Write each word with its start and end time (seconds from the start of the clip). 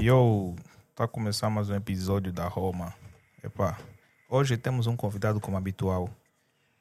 Yo, 0.00 0.54
tá 0.94 1.06
começando 1.06 1.52
mais 1.52 1.68
um 1.68 1.74
episódio 1.74 2.32
da 2.32 2.46
Roma. 2.46 2.94
Epá, 3.42 3.78
hoje 4.28 4.56
temos 4.56 4.86
um 4.86 4.96
convidado 4.96 5.40
como 5.40 5.56
habitual. 5.56 6.08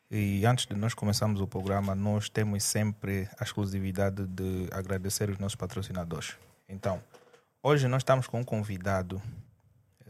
E 0.09 0.45
antes 0.45 0.65
de 0.65 0.75
nós 0.75 0.93
começarmos 0.93 1.41
o 1.41 1.47
programa, 1.47 1.95
nós 1.95 2.29
temos 2.29 2.63
sempre 2.63 3.27
a 3.39 3.43
exclusividade 3.43 4.25
de 4.27 4.67
agradecer 4.71 5.29
os 5.29 5.37
nossos 5.37 5.55
patrocinadores. 5.55 6.37
Então, 6.69 7.01
hoje 7.61 7.87
nós 7.87 8.01
estamos 8.01 8.27
com 8.27 8.39
um 8.39 8.43
convidado. 8.43 9.21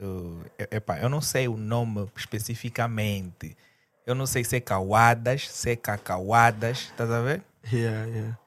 Uh, 0.02 0.44
epá, 0.72 1.00
eu 1.00 1.10
não 1.10 1.22
sei 1.22 1.48
o 1.48 1.58
nome 1.58 2.10
especificamente. 2.16 3.56
Eu 4.06 4.14
não 4.14 4.26
sei 4.26 4.44
se 4.44 4.58
é 4.58 4.60
Cauadas, 4.60 5.50
se 5.50 5.72
é 5.72 5.76
Cacauadas, 5.76 6.90
estás 6.92 7.10
a 7.10 7.22
ver? 7.22 7.42
Yeah, 7.72 8.06
yeah. 8.08 8.43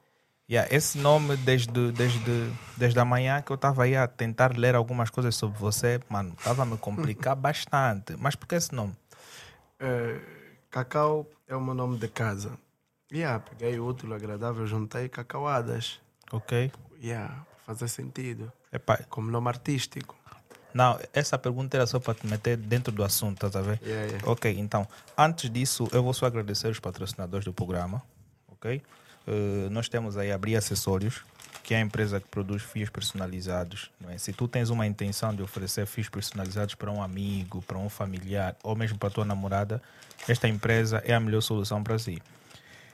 Yeah, 0.49 0.73
esse 0.73 0.97
nome, 0.99 1.37
desde, 1.39 1.91
desde, 1.91 2.53
desde 2.77 3.01
a 3.01 3.05
manhã 3.05 3.43
que 3.43 3.51
eu 3.51 3.57
estava 3.57 3.83
aí 3.83 3.97
a 3.97 4.07
tentar 4.07 4.57
ler 4.57 4.77
algumas 4.77 5.11
coisas 5.11 5.35
sobre 5.35 5.59
você, 5.59 6.01
mano, 6.09 6.35
estava 6.39 6.63
a 6.63 6.67
me 6.67 6.77
complicar 6.79 7.35
bastante. 7.37 8.15
Mas 8.17 8.37
por 8.37 8.47
que 8.47 8.55
esse 8.55 8.73
nome? 8.73 8.95
Eh, 9.81 10.21
Cacau 10.71 11.27
é 11.49 11.57
o 11.57 11.61
meu 11.61 11.75
nome 11.75 11.99
de 11.99 12.07
casa. 12.07 12.57
Yeah, 13.13 13.41
peguei 13.41 13.81
útil, 13.81 14.15
agradável, 14.15 14.65
juntei 14.69 15.09
cacauadas. 15.09 16.01
Ok? 16.31 16.71
Yeah, 17.03 17.45
fazer 17.65 17.89
sentido. 17.89 18.53
Epá, 18.73 18.99
Como 19.09 19.31
nome 19.33 19.49
artístico. 19.49 20.15
não, 20.73 20.97
essa 21.13 21.37
pergunta 21.37 21.77
era 21.77 21.87
só 21.89 21.99
para 21.99 22.15
te 22.15 22.25
meter 22.27 22.57
dentro 22.57 22.93
do 22.93 23.03
assunto, 23.03 23.35
estás 23.47 23.57
a 23.57 23.63
ver? 23.69 23.81
Yeah, 23.83 24.07
yeah. 24.13 24.31
Ok, 24.31 24.55
então, 24.59 24.87
antes 25.19 25.51
disso, 25.51 25.89
eu 25.93 26.05
vou 26.05 26.15
só 26.15 26.27
agradecer 26.27 26.69
os 26.69 26.79
patrocinadores 26.79 27.45
do 27.45 27.53
programa, 27.53 28.01
ok? 28.49 28.81
Eh, 29.27 29.69
nós 29.71 29.89
temos 29.89 30.17
aí 30.17 30.31
Abrir 30.31 30.57
Acessórios, 30.57 31.23
que 31.63 31.75
é 31.75 31.79
a 31.79 31.81
empresa 31.81 32.21
que 32.21 32.29
produz 32.29 32.63
fios 32.63 32.89
personalizados. 32.89 33.91
É? 34.09 34.17
Se 34.19 34.33
tu 34.33 34.47
tens 34.47 34.71
uma 34.71 34.87
intenção 34.87 35.35
de 35.35 35.43
oferecer 35.43 35.85
fios 35.87 36.09
personalizados 36.09 36.75
para 36.75 36.91
um 36.91 37.03
amigo, 37.03 37.61
para 37.63 37.77
um 37.77 37.89
familiar 37.89 38.55
ou 38.63 38.77
mesmo 38.77 38.99
para 38.99 39.11
tua 39.11 39.25
namorada, 39.25 39.83
esta 40.29 40.47
empresa 40.47 41.03
é 41.05 41.13
a 41.13 41.21
melhor 41.21 41.41
solução 41.41 41.83
para 41.83 41.99
si. 41.99 42.23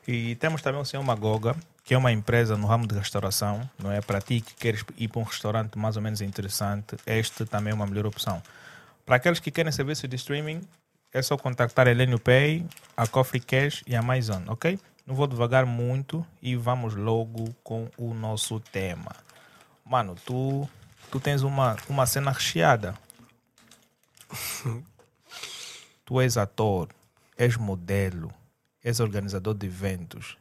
E 0.09 0.35
temos 0.37 0.63
também 0.63 0.81
o 0.81 0.85
Senhor 0.85 1.03
Magoga, 1.03 1.55
que 1.85 1.95
é 1.95 1.99
uma 1.99 2.11
empresa 2.11 2.57
no 2.57 2.67
ramo 2.67 2.87
de 2.87 2.95
restauração, 2.95 3.69
não 3.79 3.93
é? 3.93 4.01
Para 4.01 4.21
ti 4.21 4.41
que 4.41 4.55
queres 4.55 4.85
ir 4.97 5.09
para 5.09 5.21
um 5.21 5.25
restaurante 5.25 5.79
mais 5.79 5.97
ou 5.97 6.03
menos 6.03 6.21
interessante, 6.21 6.97
este 7.07 7.45
também 7.45 7.73
é 7.73 7.75
uma 7.75 7.87
melhor 7.87 8.07
opção. 8.07 8.43
Para 9.05 9.17
aqueles 9.17 9.39
que 9.39 9.51
querem 9.51 9.71
serviço 9.71 10.09
de 10.09 10.17
streaming, 10.17 10.63
é 11.13 11.21
só 11.21 11.37
contactar 11.37 11.87
a 11.87 11.91
Elenio 11.91 12.19
Pay, 12.19 12.65
a 12.97 13.07
Coffee 13.07 13.41
Cash 13.41 13.85
e 13.87 13.95
a 13.95 14.01
Amazon, 14.01 14.43
ok? 14.49 14.79
Não 15.07 15.15
vou 15.15 15.27
devagar 15.27 15.67
muito 15.67 16.25
e 16.41 16.55
vamos 16.55 16.95
logo 16.95 17.53
com 17.63 17.91
o 17.97 18.15
nosso 18.15 18.61
tema. 18.61 19.15
Mano, 19.85 20.15
tu, 20.15 20.69
tu 21.11 21.19
tens 21.19 21.43
uma, 21.43 21.77
uma 21.89 22.07
cena 22.07 22.31
recheada. 22.31 22.97
tu 26.05 26.21
és 26.21 26.37
ator, 26.37 26.89
és 27.37 27.57
modelo, 27.57 28.33
és 28.83 29.01
organizador 29.01 29.55
de 29.55 29.67
eventos. 29.67 30.39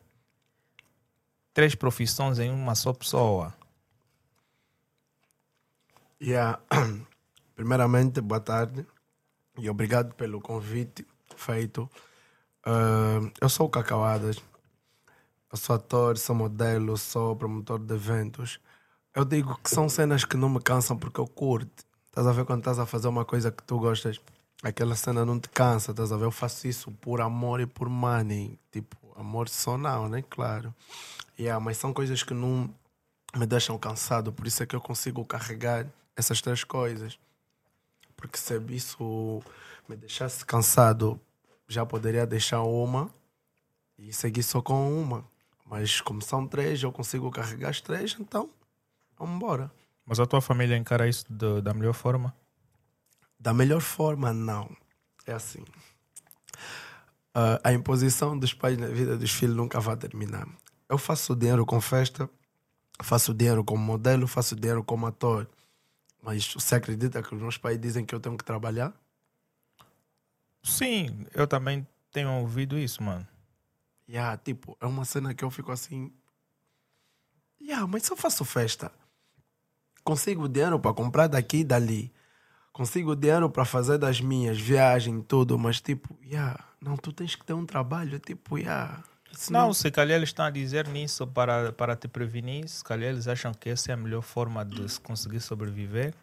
Três 1.53 1.75
profissões 1.75 2.39
em 2.39 2.51
uma 2.51 2.75
só 2.75 2.93
pessoa. 2.93 3.53
Yeah. 6.21 6.59
Primeiramente, 7.55 8.21
boa 8.21 8.39
tarde 8.39 8.85
e 9.57 9.69
obrigado 9.69 10.13
pelo 10.13 10.39
convite 10.39 11.05
feito. 11.35 11.89
Eh, 12.65 13.31
eu 13.41 13.49
sou 13.49 13.67
o 13.67 13.69
Cacauadas, 13.69 14.37
eu 15.51 15.57
sou 15.57 15.75
ator, 15.75 16.17
sou 16.17 16.35
modelo, 16.35 16.97
sou 16.97 17.35
promotor 17.35 17.79
de 17.79 17.93
eventos. 17.93 18.59
Eu 19.13 19.25
digo 19.25 19.59
que 19.61 19.69
são 19.69 19.89
cenas 19.89 20.23
que 20.23 20.37
não 20.37 20.49
me 20.49 20.61
cansam 20.61 20.97
porque 20.97 21.19
eu 21.19 21.27
curto. 21.27 21.83
Estás 22.07 22.25
a 22.25 22.31
ver 22.31 22.45
quando 22.45 22.59
estás 22.59 22.79
a 22.79 22.85
fazer 22.85 23.07
uma 23.07 23.25
coisa 23.25 23.51
que 23.51 23.61
tu 23.63 23.77
gostas, 23.77 24.19
aquela 24.63 24.95
cena 24.95 25.25
não 25.25 25.39
te 25.39 25.49
cansa, 25.49 25.91
estás 25.91 26.11
a 26.11 26.17
ver? 26.17 26.25
Eu 26.25 26.31
faço 26.31 26.67
isso 26.67 26.91
por 26.93 27.19
amor 27.19 27.59
e 27.59 27.65
por 27.65 27.89
money. 27.89 28.57
Tipo, 28.71 28.97
amor 29.17 29.49
só 29.49 29.77
não, 29.77 30.07
né? 30.07 30.23
Claro. 30.29 30.73
Yeah, 31.37 31.59
mas 31.63 31.77
são 31.77 31.93
coisas 31.93 32.23
que 32.23 32.33
não 32.33 32.73
me 33.35 33.45
deixam 33.45 33.77
cansado, 33.77 34.31
por 34.31 34.45
isso 34.45 34.61
é 34.61 34.65
que 34.65 34.75
eu 34.75 34.81
consigo 34.81 35.25
carregar 35.25 35.85
essas 36.15 36.41
três 36.41 36.63
coisas. 36.63 37.17
Porque 38.15 38.37
se 38.37 38.57
isso 38.69 39.41
me 39.87 39.95
deixasse 39.95 40.45
cansado, 40.45 41.19
já 41.67 41.85
poderia 41.85 42.25
deixar 42.25 42.61
uma 42.61 43.09
e 43.97 44.13
seguir 44.13 44.43
só 44.43 44.61
com 44.61 45.01
uma. 45.01 45.30
Mas 45.71 46.01
como 46.01 46.21
são 46.21 46.45
três, 46.45 46.83
eu 46.83 46.91
consigo 46.91 47.31
carregar 47.31 47.69
as 47.69 47.79
três, 47.79 48.17
então 48.19 48.49
vamos 49.17 49.37
embora. 49.37 49.71
Mas 50.05 50.19
a 50.19 50.25
tua 50.25 50.41
família 50.41 50.75
encara 50.75 51.07
isso 51.07 51.23
de- 51.29 51.61
da 51.61 51.73
melhor 51.73 51.93
forma? 51.93 52.35
Da 53.39 53.53
melhor 53.53 53.79
forma, 53.79 54.33
não. 54.33 54.69
É 55.25 55.31
assim. 55.31 55.63
Ah, 57.33 57.57
a 57.63 57.71
imposição 57.71 58.37
dos 58.37 58.53
pais 58.53 58.77
na 58.77 58.87
vida 58.87 59.17
dos 59.17 59.31
filhos 59.31 59.55
nunca 59.55 59.79
vai 59.79 59.95
terminar. 59.95 60.45
Eu 60.89 60.97
faço 60.97 61.33
dinheiro 61.37 61.65
com 61.65 61.79
festa, 61.79 62.29
faço 63.01 63.33
dinheiro 63.33 63.63
como 63.63 63.81
modelo, 63.81 64.27
faço 64.27 64.57
dinheiro 64.57 64.83
como 64.83 65.07
ator. 65.07 65.49
Mas 66.21 66.53
você 66.53 66.75
acredita 66.75 67.23
que 67.23 67.33
os 67.33 67.41
meus 67.41 67.57
pais 67.57 67.79
dizem 67.79 68.05
que 68.05 68.13
eu 68.13 68.19
tenho 68.19 68.37
que 68.37 68.43
trabalhar? 68.43 68.93
Sim, 70.61 71.25
eu 71.33 71.47
também 71.47 71.87
tenho 72.11 72.29
ouvido 72.41 72.77
isso, 72.77 73.01
mano. 73.01 73.25
Yeah, 74.11 74.35
tipo, 74.35 74.77
é 74.81 74.85
uma 74.85 75.05
cena 75.05 75.33
que 75.33 75.41
eu 75.41 75.49
fico 75.49 75.71
assim. 75.71 76.11
Yeah, 77.61 77.87
mas 77.87 78.03
se 78.03 78.11
eu 78.11 78.17
faço 78.17 78.43
festa, 78.43 78.91
consigo 80.03 80.49
dinheiro 80.49 80.77
para 80.77 80.93
comprar 80.93 81.27
daqui 81.27 81.59
e 81.59 81.63
dali, 81.63 82.11
consigo 82.73 83.15
dinheiro 83.15 83.49
para 83.49 83.63
fazer 83.63 83.97
das 83.97 84.19
minhas 84.19 84.59
viagens, 84.59 85.23
tudo, 85.29 85.57
mas 85.57 85.79
tipo, 85.79 86.13
yeah, 86.21 86.61
não, 86.81 86.97
tu 86.97 87.13
tens 87.13 87.35
que 87.35 87.45
ter 87.45 87.53
um 87.53 87.65
trabalho, 87.65 88.19
tipo, 88.19 88.57
yeah. 88.57 89.01
isso 89.31 89.53
Não, 89.53 89.73
se 89.73 89.89
calhar 89.89 90.17
eles 90.17 90.27
estão 90.27 90.43
a 90.43 90.49
dizer 90.49 90.89
nisso 90.89 91.25
para, 91.25 91.71
para 91.71 91.95
te 91.95 92.09
prevenir, 92.09 92.67
se 92.67 92.83
calhar 92.83 93.11
eles 93.11 93.29
acham 93.29 93.53
que 93.53 93.69
essa 93.69 93.91
é 93.91 93.93
a 93.93 93.97
melhor 93.97 94.23
forma 94.23 94.65
de 94.65 94.89
se 94.91 94.99
conseguir 94.99 95.39
sobreviver. 95.39 96.13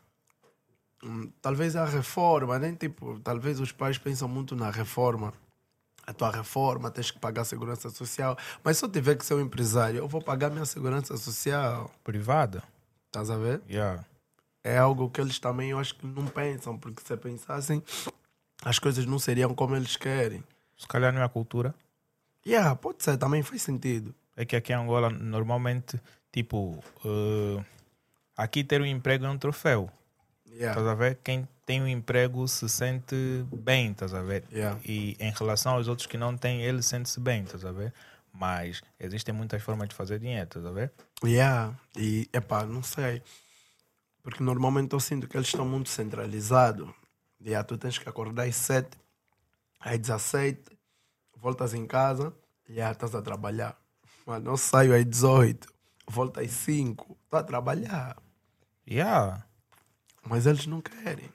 Hum, 1.03 1.33
talvez 1.41 1.75
a 1.75 1.87
reforma, 1.87 2.59
nem 2.59 2.75
tipo, 2.75 3.19
talvez 3.21 3.61
os 3.61 3.73
pais 3.73 3.97
pensam 3.97 4.29
muito 4.29 4.55
na 4.55 4.71
reforma. 4.71 5.33
A 6.09 6.13
tua 6.15 6.31
reforma, 6.31 6.91
tens 6.91 7.11
que 7.11 7.19
pagar 7.19 7.43
a 7.43 7.45
segurança 7.45 7.91
social. 7.91 8.35
Mas 8.65 8.79
se 8.79 8.85
eu 8.87 8.89
tiver 8.89 9.15
que 9.15 9.27
ser 9.27 9.35
um 9.35 9.41
empresário, 9.43 9.99
eu 9.99 10.09
vou 10.09 10.23
pagar 10.23 10.51
minha 10.51 10.65
segurança 10.65 11.15
social. 11.19 11.91
Privada? 12.03 12.63
Estás 13.09 13.29
a 13.29 13.37
ver? 13.37 13.61
Yeah. 13.69 14.03
é 14.65 14.79
algo 14.79 15.11
que 15.11 15.21
eles 15.21 15.39
também 15.39 15.69
eu 15.69 15.79
acho 15.79 15.95
que 15.97 16.07
não 16.07 16.25
pensam, 16.27 16.79
porque 16.79 17.03
se 17.07 17.15
pensassem, 17.19 17.83
as 18.65 18.79
coisas 18.79 19.05
não 19.05 19.19
seriam 19.19 19.55
como 19.55 19.77
eles 19.77 19.97
querem. 19.97 20.43
Se 20.79 20.87
calhar 20.89 21.13
não 21.13 21.21
é 21.21 21.25
a 21.25 21.29
cultura. 21.29 21.75
Yeah, 22.47 22.75
pode 22.75 23.05
ser, 23.05 23.19
também 23.19 23.43
faz 23.43 23.61
sentido. 23.61 24.15
É 24.35 24.47
que 24.47 24.57
aqui 24.57 24.73
em 24.73 24.77
Angola, 24.77 25.11
normalmente, 25.11 26.01
tipo, 26.33 26.83
eh, 27.05 27.63
aqui 28.35 28.65
ter 28.65 28.81
um 28.81 28.87
emprego 28.87 29.27
é 29.27 29.29
um 29.29 29.37
troféu. 29.37 29.91
Estás 30.47 30.59
Yeah. 30.59 30.91
a 30.91 30.95
ver? 30.95 31.19
Quem 31.23 31.47
tem 31.69 31.83
um 31.83 31.87
emprego 31.87 32.49
se 32.49 32.67
sente 32.67 33.15
bem, 33.53 33.91
estás 33.91 34.15
a 34.15 34.23
ver? 34.23 34.43
Yeah. 34.51 34.81
E 34.87 35.15
em 35.21 35.31
relação 35.31 35.75
aos 35.75 35.87
outros 35.87 36.07
que 36.07 36.17
não 36.17 36.35
têm, 36.35 36.63
ele 36.63 36.81
sente-se 36.81 37.21
bem, 37.21 37.43
estás 37.43 37.63
a 37.63 37.71
ver? 37.71 37.93
Mas 38.33 38.81
existem 38.99 39.35
muitas 39.35 39.63
formas 39.63 39.87
de 39.91 39.95
fazer 39.95 40.19
dinheiro, 40.19 40.45
estás 40.45 40.65
a 40.65 40.71
ver? 40.71 40.91
Yeah. 41.23 41.79
E, 41.95 42.27
epá, 42.33 42.65
não 42.65 42.83
sei. 42.83 43.23
Porque 44.23 44.43
normalmente 44.43 44.95
eu 44.95 45.01
sinto 45.01 45.29
que 45.29 45.37
eles 45.37 45.49
estão 45.49 45.69
muito 45.69 45.91
centralizados. 45.91 46.89
Yeah, 47.39 47.63
tu 47.63 47.77
tens 47.77 47.99
que 47.99 48.09
acordar 48.09 48.45
às 48.45 48.57
7, 48.57 48.89
às 49.79 49.99
17, 49.99 50.59
voltas 51.37 51.75
em 51.75 51.87
casa, 51.87 52.33
yeah, 52.67 52.93
estás 52.93 53.15
a 53.15 53.21
trabalhar. 53.21 53.79
Mano, 54.25 54.53
eu 54.53 54.57
saio 54.57 54.95
às 54.95 55.05
18, 55.05 55.69
volto 56.09 56.41
às 56.41 56.51
5, 56.51 57.19
estou 57.25 57.39
a 57.39 57.43
trabalhar. 57.43 58.17
Yeah. 58.91 59.45
Mas 60.27 60.47
eles 60.47 60.67
não 60.67 60.81
querem. 60.81 61.29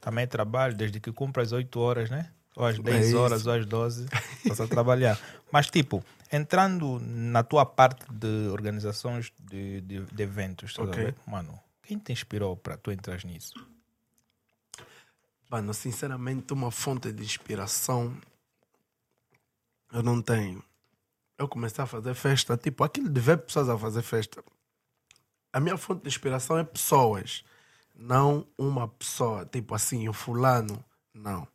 Também 0.00 0.26
trabalho 0.26 0.74
desde 0.74 0.98
que 1.00 1.12
cumpra 1.12 1.42
as 1.42 1.52
8 1.52 1.78
horas, 1.78 2.10
né? 2.10 2.30
Ou 2.56 2.64
às 2.64 2.78
É 2.78 2.82
10 2.82 3.06
isso. 3.06 3.16
horas, 3.18 3.46
ou 3.46 3.52
às 3.52 3.66
12, 3.66 4.06
estás 4.42 4.60
a 4.60 4.66
trabalhar. 4.66 5.18
Mas, 5.52 5.68
tipo, 5.70 6.02
entrando 6.32 6.98
na 7.00 7.42
tua 7.42 7.64
parte 7.66 8.04
de 8.12 8.48
organizações 8.48 9.32
de, 9.38 9.80
de, 9.82 10.00
de 10.00 10.22
eventos, 10.22 10.70
estás 10.70 10.88
a 10.88 10.92
Ok. 10.92 11.04
ver? 11.04 11.14
Mano, 11.26 11.58
quem 11.82 11.98
te 11.98 12.12
inspirou 12.12 12.56
para 12.56 12.76
tu 12.76 12.90
entrar 12.90 13.24
nisso? 13.24 13.54
Mano, 15.50 15.74
sinceramente, 15.74 16.52
uma 16.52 16.70
fonte 16.70 17.12
de 17.12 17.22
inspiração 17.22 18.16
eu 19.92 20.02
não 20.02 20.22
tenho. 20.22 20.62
Eu 21.36 21.48
comecei 21.48 21.82
a 21.82 21.86
fazer 21.86 22.14
festa, 22.14 22.56
tipo, 22.56 22.84
aquilo 22.84 23.08
de 23.08 23.20
ver 23.20 23.38
pessoas 23.38 23.68
a 23.68 23.76
fazer 23.76 24.02
festa. 24.02 24.42
A 25.52 25.58
minha 25.58 25.76
fonte 25.76 26.02
de 26.02 26.08
inspiração 26.08 26.58
é 26.58 26.64
pessoas, 26.64 27.44
não 28.00 28.46
uma 28.56 28.88
pessoa, 28.88 29.44
tipo 29.44 29.74
assim, 29.74 30.08
o 30.08 30.12
fulano. 30.12 30.82
Não. 31.14 31.46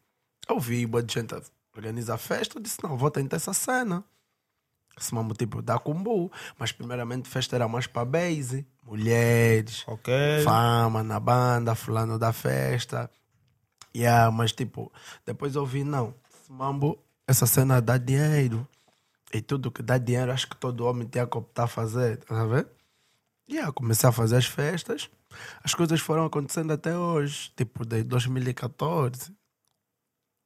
Eu 0.48 0.60
vi 0.60 0.86
boa 0.86 1.04
gente 1.06 1.34
a 1.34 1.42
organizar 1.76 2.18
festa, 2.20 2.58
eu 2.58 2.62
disse, 2.62 2.82
não, 2.84 2.96
vou 2.96 3.10
tentar 3.10 3.38
essa 3.38 3.52
cena. 3.52 4.04
Esse 4.98 5.14
mambo 5.14 5.34
tipo 5.34 5.62
dá 5.62 5.78
combo, 5.78 6.32
mas 6.58 6.72
primeiramente 6.72 7.28
festa 7.28 7.56
era 7.56 7.68
mais 7.68 7.86
para 7.88 8.06
base, 8.06 8.66
mulheres, 8.84 9.84
Ok. 9.88 10.14
fama 10.44 11.04
na 11.04 11.20
banda, 11.20 11.76
fulano 11.76 12.18
da 12.18 12.32
festa. 12.32 13.10
Yeah, 13.94 14.32
mas 14.32 14.54
tipo, 14.54 14.92
depois 15.26 15.56
eu 15.56 15.66
vi, 15.66 15.84
não, 15.84 16.14
esse 16.30 16.52
mambo, 16.52 16.98
essa 17.28 17.46
cena 17.48 17.82
dá 17.82 17.98
dinheiro. 17.98 18.66
E 19.34 19.42
tudo 19.42 19.72
que 19.72 19.82
dá 19.82 19.98
dinheiro, 19.98 20.32
acho 20.32 20.48
que 20.48 20.56
todo 20.56 20.86
homem 20.86 21.08
tinha 21.08 21.26
que 21.28 21.38
optar 21.38 21.64
a 21.64 21.68
fazer, 21.68 22.18
tá 22.18 22.42
a 22.42 22.46
ver? 22.46 22.68
Yeah, 23.50 23.72
comecei 23.74 24.08
a 24.08 24.14
fazer 24.14 24.38
as 24.38 24.46
festas. 24.46 25.10
As 25.64 25.74
coisas 25.74 26.00
foram 26.00 26.26
acontecendo 26.26 26.72
até 26.72 26.98
hoje, 26.98 27.52
tipo, 27.56 27.86
desde 27.86 28.10
2014. 28.10 29.34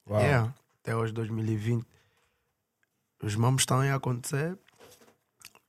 Uau. 0.07 0.21
Yeah, 0.21 0.53
até 0.81 0.95
hoje, 0.95 1.13
2020. 1.13 1.85
Os 3.21 3.35
mamos 3.35 3.63
estão 3.63 3.81
a 3.81 3.95
acontecer. 3.95 4.57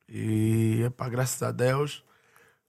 E, 0.08 0.82
epá, 0.84 1.08
graças 1.08 1.40
a 1.42 1.52
Deus, 1.52 2.02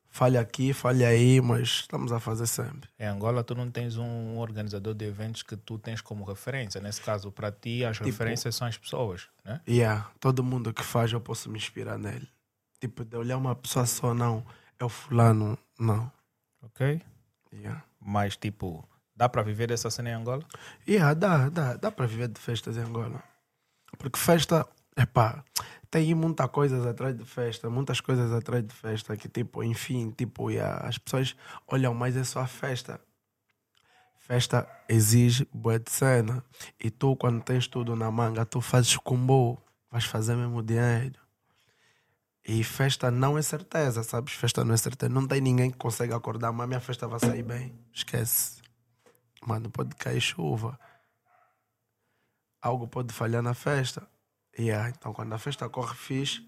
falha 0.10 0.40
aqui, 0.40 0.74
falha 0.74 1.08
aí, 1.08 1.42
mas 1.42 1.68
estamos 1.68 2.12
a 2.12 2.20
fazer 2.20 2.46
sempre. 2.46 2.90
Em 3.00 3.06
Angola, 3.06 3.44
tu 3.44 3.56
não 3.56 3.72
tens 3.72 3.98
um 3.98 4.38
organizador 4.38 4.94
de 4.94 5.06
eventos 5.06 5.42
que 5.42 5.56
tu 5.56 5.80
tens 5.80 6.02
como 6.02 6.24
referência. 6.24 6.80
Nesse 6.82 7.02
caso, 7.02 7.32
para 7.32 7.52
ti, 7.52 7.84
as 7.84 7.98
referências 8.00 8.56
são 8.56 8.68
as 8.68 8.78
pessoas, 8.78 9.28
né? 9.44 9.62
Yeah, 9.68 10.12
todo 10.20 10.44
mundo 10.44 10.74
que 10.74 10.84
faz, 10.84 11.12
eu 11.12 11.22
posso 11.22 11.50
me 11.50 11.58
inspirar 11.58 11.98
nele. 11.98 12.28
Tipo, 12.80 13.04
de 13.06 13.16
olhar 13.16 13.38
uma 13.38 13.56
pessoa 13.56 13.86
só, 13.86 14.14
não, 14.14 14.46
é 14.80 14.84
o 14.84 14.90
fulano, 14.90 15.58
não. 15.80 16.12
Ok? 16.62 17.02
Yeah. 17.54 17.84
Mas, 18.00 18.38
tipo, 18.38 18.88
dá 19.16 19.28
para 19.28 19.44
viver 19.44 19.72
essa 19.72 19.90
cena 19.90 20.10
em 20.10 20.14
Angola? 20.14 20.44
Yeah, 20.88 21.14
dá, 21.14 21.50
dá, 21.50 21.76
dá 21.76 21.92
para 21.92 22.08
viver 22.08 22.28
de 22.28 22.40
festas 22.40 22.78
em 22.78 22.82
Angola. 22.82 23.24
Porque 23.98 24.18
festa, 24.18 24.68
epá, 24.98 25.44
tem 25.90 26.08
aí 26.08 26.16
muitas 26.16 26.50
coisas 26.50 26.86
atrás 26.86 27.16
de 27.16 27.26
festa, 27.26 27.70
muitas 27.70 28.00
coisas 28.00 28.32
atrás 28.32 28.66
de 28.66 28.74
festa 28.74 29.18
que, 29.18 29.28
tipo, 29.28 29.64
enfim, 29.64 30.12
tipo, 30.12 30.50
yeah, 30.50 30.88
as 30.88 30.98
pessoas 30.98 31.36
olham 31.68 31.94
mais 31.94 32.16
é 32.16 32.24
só 32.24 32.40
a 32.40 32.48
festa. 32.48 33.00
Festa 34.18 34.68
exige 34.88 35.48
boa 35.54 35.78
de 35.78 35.92
cena. 35.92 36.44
E 36.80 36.90
tu, 36.90 37.16
quando 37.18 37.44
tens 37.44 37.68
tudo 37.68 37.96
na 37.96 38.10
manga, 38.10 38.46
tu 38.46 38.62
fazes 38.62 38.96
combo, 38.98 39.62
vais 39.92 40.06
fazer 40.06 40.36
mesmo 40.36 40.64
dinheiro. 40.64 41.20
E 42.48 42.64
festa 42.64 43.12
não 43.12 43.38
é 43.38 43.42
certeza, 43.42 44.04
sabes? 44.04 44.34
Festa 44.34 44.66
não 44.66 44.74
é 44.74 44.78
certeza. 44.78 45.14
Não 45.14 45.28
tem 45.28 45.40
ninguém 45.40 45.70
que 45.70 45.78
consegue 45.78 46.14
acordar, 46.14 46.52
mas 46.52 46.68
minha 46.68 46.80
festa 46.80 47.08
vai 47.08 47.20
sair 47.20 47.44
bem. 47.44 47.78
Esquece. 47.94 48.62
Mano, 49.46 49.70
pode 49.70 49.96
cair 49.96 50.22
chuva. 50.22 50.80
Algo 52.62 52.88
pode 52.88 53.14
falhar 53.14 53.42
na 53.42 53.54
festa. 53.54 54.08
Yeah, 54.58 54.90
então 54.90 55.14
quando 55.14 55.34
a 55.34 55.38
festa 55.38 55.70
corre 55.70 55.96
fixe, 55.96 56.48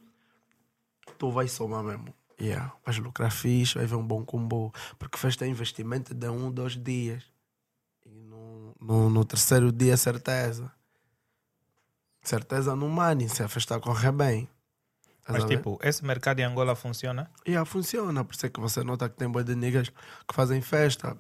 tu 1.17 1.31
vais 1.31 1.51
somar 1.51 1.83
mesmo. 1.83 2.13
Yeah, 2.39 2.73
vais 2.85 2.97
lucrar 2.97 3.31
fixe, 3.31 3.75
vai 3.75 3.85
ver 3.85 3.95
um 3.95 4.05
bom 4.05 4.25
combo. 4.25 4.73
Porque 4.97 5.17
festa 5.17 5.45
é 5.45 5.47
investimento 5.47 6.13
de 6.13 6.27
um, 6.27 6.51
dois 6.51 6.75
dias. 6.75 7.23
E 8.05 8.21
no, 8.23 8.75
no, 8.79 9.09
no 9.09 9.25
terceiro 9.25 9.71
dia, 9.71 9.95
certeza. 9.95 10.71
Certeza 12.21 12.75
no 12.75 12.89
money, 12.89 13.29
se 13.29 13.43
a 13.43 13.47
festa 13.47 13.79
correr 13.79 14.11
bem. 14.11 14.49
Mas, 15.27 15.45
tipo, 15.45 15.79
esse 15.81 16.03
mercado 16.03 16.39
em 16.39 16.43
Angola 16.43 16.75
funciona? 16.75 17.29
Yeah, 17.47 17.65
funciona, 17.65 18.25
por 18.25 18.35
isso 18.35 18.45
é 18.45 18.49
que 18.49 18.59
você 18.59 18.83
nota 18.83 19.07
que 19.07 19.15
tem 19.15 19.29
boas 19.29 19.45
de 19.45 19.55
niggas 19.55 19.89
que 19.89 20.33
fazem 20.33 20.61
festa. 20.61 21.17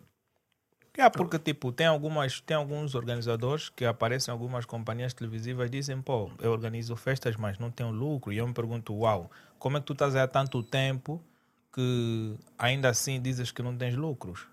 É, 0.95 1.09
porque, 1.09 1.39
tipo, 1.39 1.71
tem, 1.71 1.87
algumas, 1.87 2.39
tem 2.41 2.55
alguns 2.55 2.93
organizadores 2.93 3.69
que 3.69 3.83
aparecem 3.83 4.31
em 4.31 4.33
algumas 4.33 4.65
companhias 4.65 5.13
televisivas 5.13 5.67
e 5.67 5.71
dizem, 5.71 6.01
pô, 6.01 6.29
eu 6.39 6.51
organizo 6.51 6.95
festas, 6.95 7.35
mas 7.35 7.57
não 7.57 7.71
tenho 7.71 7.89
lucro. 7.89 8.31
E 8.31 8.37
eu 8.37 8.47
me 8.47 8.53
pergunto, 8.53 8.93
uau, 8.93 9.31
como 9.57 9.77
é 9.77 9.79
que 9.79 9.87
tu 9.87 9.93
estás 9.93 10.15
aí 10.15 10.21
há 10.21 10.27
tanto 10.27 10.61
tempo 10.61 11.23
que 11.73 12.35
ainda 12.59 12.89
assim 12.89 13.19
dizes 13.19 13.51
que 13.51 13.63
não 13.63 13.75
tens 13.75 13.95
lucros? 13.95 14.45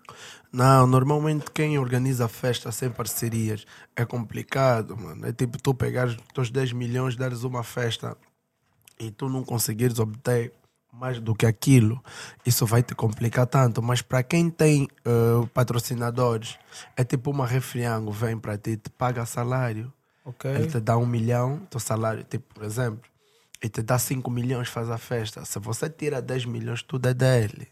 Não, 0.51 0.87
normalmente 0.87 1.51
quem 1.51 1.77
organiza 1.77 2.27
festa 2.27 2.71
sem 2.71 2.89
parcerias 2.89 3.67
é 3.95 4.03
complicado, 4.03 4.97
mano. 4.97 5.27
É 5.27 5.31
tipo 5.31 5.61
tu 5.61 5.75
pegares 5.75 6.15
os 6.15 6.33
teus 6.33 6.49
10 6.49 6.73
milhões, 6.73 7.15
dares 7.15 7.43
uma 7.43 7.63
festa 7.63 8.17
e 9.01 9.09
tu 9.09 9.27
não 9.27 9.43
conseguires 9.43 9.97
obter 9.97 10.53
mais 10.93 11.19
do 11.19 11.33
que 11.33 11.45
aquilo, 11.45 12.03
isso 12.45 12.65
vai 12.67 12.83
te 12.83 12.93
complicar 12.93 13.47
tanto. 13.47 13.81
Mas 13.81 14.01
para 14.01 14.21
quem 14.21 14.49
tem 14.49 14.87
eh, 15.03 15.47
patrocinadores, 15.53 16.59
é 16.95 17.03
tipo 17.03 17.31
uma 17.31 17.47
refriango, 17.47 18.11
vem 18.11 18.37
para 18.37 18.57
ti, 18.57 18.77
te 18.77 18.89
paga 18.91 19.25
salário. 19.25 19.91
Ok. 20.23 20.51
Ele 20.51 20.67
te 20.67 20.79
dá 20.79 20.97
um 20.97 21.05
milhão, 21.05 21.65
teu 21.69 21.79
salário, 21.79 22.23
tipo, 22.23 22.53
por 22.53 22.63
exemplo, 22.63 23.01
e 23.63 23.67
te 23.69 23.81
dá 23.81 23.97
5 23.97 24.29
milhões, 24.29 24.69
faz 24.69 24.89
a 24.91 24.97
festa. 24.99 25.43
Se 25.45 25.57
você 25.57 25.89
tira 25.89 26.21
10 26.21 26.45
milhões, 26.45 26.83
tudo 26.83 27.07
é 27.07 27.13
dele. 27.13 27.67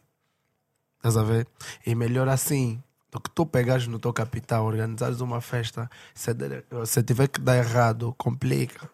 Estás 0.98 1.16
a 1.16 1.24
ver? 1.24 1.48
E 1.86 1.94
melhor 1.94 2.28
assim 2.28 2.82
do 3.12 3.20
que 3.20 3.30
tu 3.30 3.46
pegares 3.46 3.86
no 3.86 4.00
teu 4.00 4.14
capital, 4.14 4.66
organizares 4.66 5.22
uma 5.22 5.42
festa, 5.42 5.90
se, 6.14 6.32
se 6.86 7.04
tiver 7.04 7.28
que 7.28 7.40
dar 7.40 7.58
errado, 7.58 8.14
complica. 8.18 8.90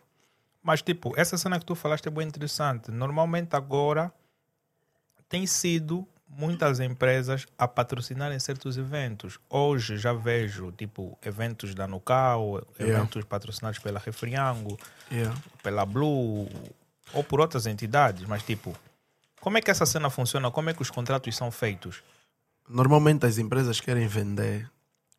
Mas, 0.66 0.82
tipo, 0.82 1.14
essa 1.16 1.38
cena 1.38 1.60
que 1.60 1.66
tu 1.66 1.76
falaste 1.76 2.08
é 2.08 2.10
bem 2.12 2.28
interessante. 2.28 2.90
Normalmente 2.90 3.56
agora 3.56 4.12
tem 5.30 5.46
sido 5.46 6.08
muitas 6.28 6.80
empresas 6.80 7.46
a 7.56 7.68
patrocinarem 7.68 8.40
certos 8.40 8.76
eventos. 8.76 9.38
Hoje 9.48 9.96
já 10.00 10.12
vejo, 10.12 10.72
tipo, 10.72 11.16
eventos 11.22 11.76
da 11.76 11.86
Nucal, 11.88 12.66
Yeah. 12.80 12.98
eventos 12.98 13.24
patrocinados 13.26 13.78
pela 13.78 14.00
Refriango, 14.00 14.76
Yeah. 15.12 15.40
pela 15.62 15.86
Blue 15.86 16.50
ou 17.14 17.24
por 17.24 17.40
outras 17.40 17.68
entidades. 17.68 18.26
Mas, 18.28 18.42
tipo, 18.42 18.76
como 19.40 19.60
é 19.60 19.62
que 19.62 19.70
essa 19.70 19.86
cena 19.86 20.10
funciona? 20.10 20.50
Como 20.50 20.72
é 20.72 20.74
que 20.74 20.82
os 20.82 20.90
contratos 20.90 21.36
são 21.38 21.52
feitos? 21.52 22.02
Normalmente 22.68 23.24
as 23.28 23.38
empresas 23.38 23.80
querem 23.80 24.08
vender 24.08 24.68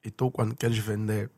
e 0.04 0.10
tu, 0.10 0.28
quando 0.28 0.56
queres 0.56 0.78
vender, 0.78 1.30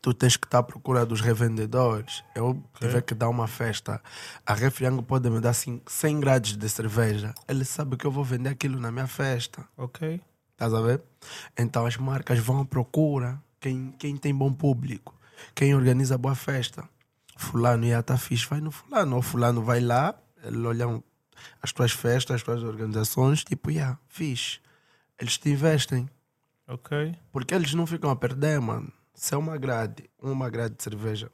tu 0.00 0.12
tens 0.14 0.36
que 0.36 0.46
estar 0.46 0.58
à 0.58 0.62
procura 0.62 1.04
dos 1.06 1.20
revendedores. 1.20 2.22
Eu 2.34 2.62
tiver 2.78 3.02
que 3.02 3.14
dar 3.14 3.28
uma 3.28 3.46
festa, 3.46 4.00
a 4.46 4.54
Refriango 4.54 5.02
pode 5.02 5.28
me 5.30 5.40
dar 5.40 5.52
cin- 5.54 5.80
100 5.86 6.20
grades 6.20 6.56
de 6.56 6.68
cerveja. 6.68 7.34
Ele 7.48 7.64
sabe 7.64 7.96
que 7.96 8.04
eu 8.06 8.10
vou 8.10 8.24
vender 8.24 8.50
aquilo 8.50 8.78
na 8.80 8.90
minha 8.92 9.06
festa. 9.06 9.66
Ok. 9.76 10.20
Estás 10.52 10.72
a 10.72 10.80
ver? 10.80 11.02
Então 11.58 11.84
as 11.86 11.96
marcas 11.96 12.38
vão 12.38 12.60
à 12.60 12.64
procura. 12.64 13.42
Quem, 13.60 13.92
quem 13.98 14.16
tem 14.16 14.34
bom 14.34 14.52
público, 14.52 15.14
quem 15.54 15.74
organiza 15.74 16.18
boa 16.18 16.34
festa. 16.34 16.86
Fulano 17.36 17.84
ia 17.86 17.98
estar 18.00 18.18
fixe, 18.18 18.46
vai 18.46 18.60
no 18.60 18.70
fulano. 18.70 19.16
Ou 19.16 19.22
fulano 19.22 19.62
vai 19.62 19.80
lá, 19.80 20.14
ele 20.42 20.64
olha 20.66 21.02
as 21.62 21.72
tuas 21.72 21.90
festas, 21.92 22.36
as 22.36 22.42
tuas 22.42 22.62
organizações, 22.62 23.42
tipo, 23.42 23.70
yeah, 23.70 23.98
fixe. 24.06 24.60
Eles 25.18 25.38
te 25.38 25.48
investem. 25.48 26.08
Ok. 26.68 27.16
Porque 27.32 27.54
eles 27.54 27.72
não 27.74 27.86
ficam 27.86 28.10
a 28.10 28.16
perder, 28.16 28.60
mano. 28.60 28.92
Se 29.14 29.34
é 29.34 29.38
uma 29.38 29.56
grade, 29.56 30.10
uma 30.20 30.50
grade 30.50 30.74
de 30.76 30.82
cerveja, 30.82 31.30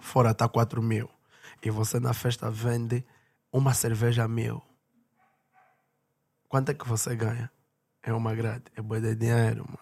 fora 0.00 0.34
tá 0.34 0.48
4 0.48 0.82
mil. 0.82 1.08
E 1.62 1.70
você 1.70 2.00
na 2.00 2.12
festa 2.14 2.50
vende 2.50 3.04
uma 3.52 3.74
cerveja 3.74 4.26
mil. 4.26 4.62
Quanto 6.48 6.70
é 6.70 6.74
que 6.74 6.88
você 6.88 7.14
ganha? 7.14 7.50
É 8.02 8.12
uma 8.12 8.34
grade. 8.34 8.64
É 8.76 8.82
boa 8.82 9.00
de 9.00 9.14
dinheiro, 9.14 9.64
mano. 9.66 9.78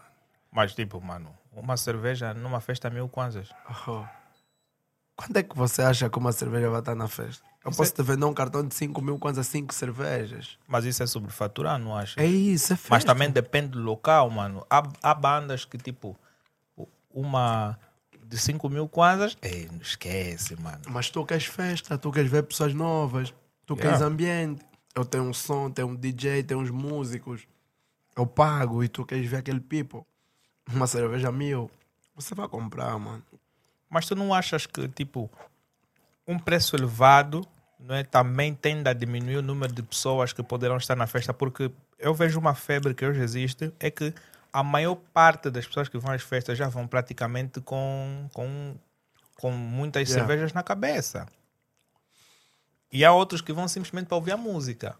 Mas, 0.52 0.74
tipo, 0.74 1.00
mano, 1.00 1.32
uma 1.52 1.76
cerveja 1.76 2.34
numa 2.34 2.60
festa 2.60 2.90
mil 2.90 3.08
kwanzas. 3.08 3.48
Oh. 3.86 4.04
Quanto 5.16 5.36
é 5.36 5.42
que 5.42 5.56
você 5.56 5.82
acha 5.82 6.08
que 6.10 6.18
uma 6.18 6.32
cerveja 6.32 6.68
vai 6.70 6.80
estar 6.80 6.94
na 6.94 7.06
festa? 7.06 7.44
Eu 7.64 7.70
Isso 7.70 7.78
posso 7.78 7.92
é- 7.92 7.94
te 7.94 8.02
vender 8.02 8.24
um 8.24 8.34
cartão 8.34 8.66
de 8.66 8.74
5 8.74 9.00
mil 9.02 9.18
quanto 9.18 9.38
a 9.38 9.44
5 9.44 9.72
cervejas. 9.72 10.58
Mas 10.66 10.84
isso 10.84 11.02
é 11.02 11.06
sobrefaturar, 11.06 11.78
não 11.78 11.96
acha? 11.96 12.20
É 12.20 12.26
isso, 12.26 12.72
é 12.72 12.76
festa. 12.76 12.90
Mas 12.90 13.04
também 13.04 13.30
depende 13.30 13.68
do 13.68 13.82
local, 13.82 14.28
mano. 14.30 14.66
Há, 14.68 14.82
há 15.02 15.14
bandas 15.14 15.64
que, 15.64 15.76
tipo, 15.78 16.18
uma 17.12 17.78
de 18.24 18.38
5 18.38 18.68
mil 18.68 18.88
kwanzas, 18.88 19.36
ei, 19.42 19.68
não 19.70 19.80
esquece, 19.80 20.54
mano. 20.60 20.80
Mas 20.88 21.10
tu 21.10 21.24
queres 21.24 21.44
festa, 21.46 21.98
tu 21.98 22.12
queres 22.12 22.30
ver 22.30 22.44
pessoas 22.44 22.72
novas, 22.72 23.34
tu 23.66 23.74
Yeah. 23.74 23.82
queres 23.82 24.02
ambiente. 24.02 24.64
Eu 24.94 25.04
tenho 25.04 25.24
um 25.24 25.32
som, 25.32 25.70
tenho 25.70 25.88
um 25.88 25.96
DJ, 25.96 26.42
tenho 26.42 26.60
uns 26.60 26.70
músicos. 26.70 27.46
Eu 28.16 28.26
pago 28.26 28.82
e 28.82 28.88
tu 28.88 29.04
queres 29.04 29.28
ver 29.28 29.38
aquele 29.38 29.60
people. 29.60 30.02
Uma 30.72 30.86
cerveja 30.86 31.30
mil. 31.32 31.70
Você 32.14 32.34
vai 32.34 32.48
comprar, 32.48 32.98
mano. 32.98 33.22
Mas 33.88 34.06
tu 34.06 34.14
não 34.14 34.32
achas 34.34 34.66
que, 34.66 34.88
tipo, 34.88 35.30
um 36.26 36.38
preço 36.38 36.76
elevado 36.76 37.46
não 37.78 37.94
é, 37.94 38.04
também 38.04 38.54
tende 38.54 38.88
a 38.88 38.92
diminuir 38.92 39.36
o 39.36 39.42
número 39.42 39.72
de 39.72 39.82
pessoas 39.82 40.32
que 40.32 40.42
poderão 40.42 40.76
estar 40.76 40.94
na 40.94 41.06
festa? 41.06 41.32
Porque 41.32 41.70
eu 41.98 42.14
vejo 42.14 42.38
uma 42.38 42.54
febre 42.54 42.94
que 42.94 43.04
hoje 43.04 43.20
existe, 43.20 43.72
é 43.80 43.90
que 43.90 44.12
a 44.52 44.62
maior 44.62 44.96
parte 44.96 45.50
das 45.50 45.66
pessoas 45.66 45.88
que 45.88 45.98
vão 45.98 46.12
às 46.12 46.22
festas 46.22 46.56
já 46.58 46.68
vão 46.68 46.86
praticamente 46.86 47.60
com, 47.60 48.28
com, 48.32 48.74
com 49.36 49.50
muitas 49.50 50.08
Yeah. 50.08 50.26
cervejas 50.26 50.52
na 50.52 50.62
cabeça. 50.62 51.26
E 52.92 53.04
há 53.04 53.12
outros 53.12 53.40
que 53.40 53.52
vão 53.52 53.68
simplesmente 53.68 54.06
para 54.06 54.16
ouvir 54.16 54.32
a 54.32 54.36
música. 54.36 54.96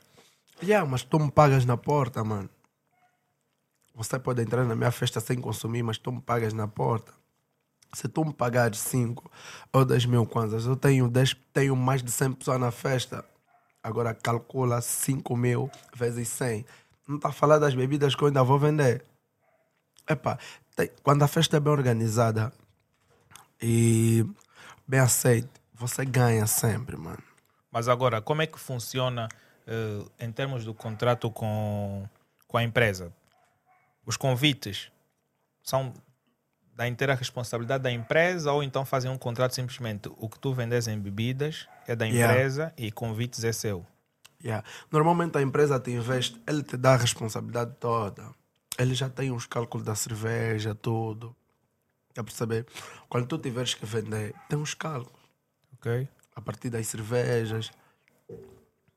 Yeah, 0.63 0.89
mas 0.89 1.03
tu 1.03 1.19
me 1.19 1.31
pagas 1.31 1.65
na 1.65 1.77
porta, 1.77 2.23
mano. 2.23 2.49
Você 3.95 4.19
pode 4.19 4.41
entrar 4.43 4.65
na 4.65 4.77
minha 4.77 4.91
festa 4.93 5.19
sem 5.21 5.41
consumir, 5.41 5.83
mas 5.83 5.99
tu 5.99 6.13
me 6.13 6.21
pagas 6.21 6.53
na 6.53 6.69
porta. 6.69 7.13
Se 7.93 8.07
tu 8.09 8.25
me 8.25 8.33
pagares 8.33 8.79
5 8.79 9.29
ou 9.73 9.85
10 9.85 10.07
mil 10.07 10.25
kwanzas, 10.25 10.65
eu 10.65 10.77
tenho, 10.77 11.09
10, 11.09 11.37
tenho 11.53 11.75
mais 11.75 12.03
de 12.03 12.11
100 12.13 12.35
pessoas 12.35 12.61
na 12.61 12.71
festa. 12.71 13.25
Agora 13.83 14.15
calcula 14.15 14.81
5 14.81 15.37
mil 15.37 15.69
vezes 15.93 16.29
100. 16.29 16.65
Não 17.09 17.17
está 17.17 17.31
a 17.31 17.33
falar 17.33 17.59
das 17.59 17.75
bebidas 17.75 18.15
que 18.15 18.23
eu 18.23 18.29
ainda 18.29 18.45
vou 18.45 18.59
vender. 18.59 19.05
Epá, 20.11 20.39
tem, 20.75 20.91
quando 21.03 21.23
a 21.23 21.29
festa 21.29 21.57
é 21.57 21.61
bem 21.61 21.73
organizada 21.73 22.53
e 23.63 24.27
bem 24.87 25.01
aceita, 25.01 25.61
você 25.73 26.05
ganha 26.05 26.47
sempre, 26.47 26.97
mano. 26.97 27.23
Mas 27.71 27.89
agora, 27.89 28.21
como 28.21 28.43
é 28.43 28.47
que 28.47 28.59
funciona 28.59 29.29
uh, 29.67 30.11
em 30.19 30.33
termos 30.33 30.65
do 30.65 30.75
contrato 30.75 31.31
com, 31.31 32.09
com 32.49 32.57
a 32.57 32.65
empresa? 32.65 33.13
Os 34.05 34.17
convites 34.17 34.91
são 35.63 35.95
da 36.75 36.89
inteira 36.89 37.15
responsabilidade 37.15 37.85
da 37.85 37.93
empresa 37.93 38.53
ou 38.53 38.63
então 38.63 38.85
fazem 38.85 39.11
um 39.11 39.19
contrato 39.19 39.55
simplesmente 39.55 40.11
o 40.17 40.29
que 40.29 40.39
tu 40.39 40.53
vendes 40.53 40.89
em 40.89 40.99
bebidas 40.99 41.69
é 41.87 41.95
da 41.95 42.07
empresa 42.07 42.63
yeah. 42.63 42.75
e 42.79 42.91
convites 42.91 43.45
é 43.45 43.53
seu? 43.53 43.87
Yeah. 44.43 44.67
Normalmente 44.91 45.37
a 45.37 45.43
empresa 45.43 45.79
te 45.79 45.91
investe, 45.91 46.41
ele 46.49 46.63
te 46.63 46.77
dá 46.77 46.95
a 46.95 46.97
responsabilidade 46.97 47.75
toda. 47.79 48.25
Ele 48.81 48.95
já 48.95 49.11
tem 49.11 49.31
os 49.31 49.47
cálculos 49.47 49.85
da 49.85 49.95
cerveja, 49.95 50.75
tudo. 50.75 51.37
Quer 52.15 52.23
perceber? 52.23 52.67
Quando 53.09 53.27
tu 53.27 53.39
tiveres 53.39 53.75
que 53.75 53.85
vender, 53.85 54.35
tem 54.49 54.59
uns 54.59 54.73
cálculos. 54.73 55.21
Ok. 55.75 56.09
A 56.35 56.41
partir 56.41 56.71
das 56.71 56.87
cervejas. 56.87 57.71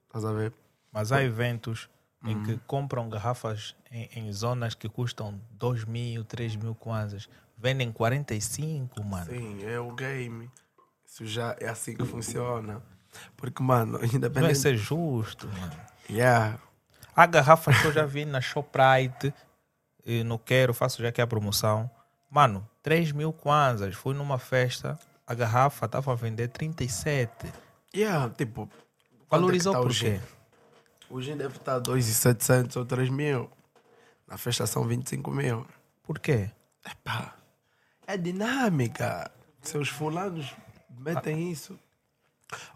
Estás 0.06 0.24
a 0.24 0.32
ver? 0.32 0.54
Mas 0.92 1.12
há 1.12 1.22
eventos 1.22 1.90
em 2.26 2.42
que 2.44 2.58
compram 2.66 3.10
garrafas 3.10 3.76
em, 3.92 4.10
em, 4.16 4.32
zonas 4.32 4.74
que 4.74 4.88
custam 4.88 5.42
2 5.52 5.84
mil, 5.84 6.24
3 6.24 6.56
mil 6.56 6.74
kwanzas. 6.74 7.28
Vendem 7.58 7.92
45, 7.92 9.04
mano. 9.04 9.26
Sim, 9.26 9.66
é 9.66 9.80
o 9.80 9.92
game. 9.94 10.50
Isso 11.06 11.26
já 11.26 11.58
é 11.60 11.68
assim 11.68 11.96
que 11.96 12.06
funciona. 12.06 12.82
Porque, 13.36 13.62
mano, 13.62 14.00
independente... 14.06 14.42
Vai 14.42 14.56
ser 14.56 14.78
justo, 14.78 15.48
mano. 15.48 15.76
Yeah. 16.10 16.58
Há 17.16 17.26
garrafas 17.26 17.80
que 17.82 17.88
eu 17.88 17.92
já 17.92 18.06
vi 18.06 18.26
na 18.26 18.40
Shoprite, 18.42 19.34
não 20.26 20.38
quero, 20.38 20.74
faço 20.74 21.02
já 21.02 21.10
aqui 21.10 21.22
a 21.22 21.28
promoção. 21.28 21.90
Mano, 22.30 22.68
3 22.82 23.12
mil 23.12 23.32
kwanzas. 23.32 23.96
Fui 23.96 24.14
numa 24.14 24.38
festa, 24.38 25.00
a 25.26 25.34
garrafa 25.34 25.86
estava 25.86 26.12
a 26.12 26.16
vender 26.16 26.50
37. 26.50 27.52
Yeah, 27.96 28.30
tipo... 28.32 28.70
Valorizou 29.30 29.74
é 29.74 29.78
tá 29.78 29.82
por 29.82 29.94
quê? 29.94 30.20
Gin 31.22 31.38
deve 31.38 31.58
estar 31.58 31.80
2,700 31.80 32.76
ou 32.76 32.86
3 32.86 33.10
mil. 33.10 33.50
Na 34.28 34.38
festa 34.38 34.66
são 34.66 34.84
25 34.84 35.32
mil. 35.32 35.66
Por 36.02 36.20
quê? 36.20 36.50
Epá, 36.86 37.36
é 38.08 38.18
dinâmica. 38.18 39.32
Seus 39.62 39.90
fulanos 39.90 40.54
metem 40.90 41.36
ah. 41.36 41.52
isso. 41.52 41.80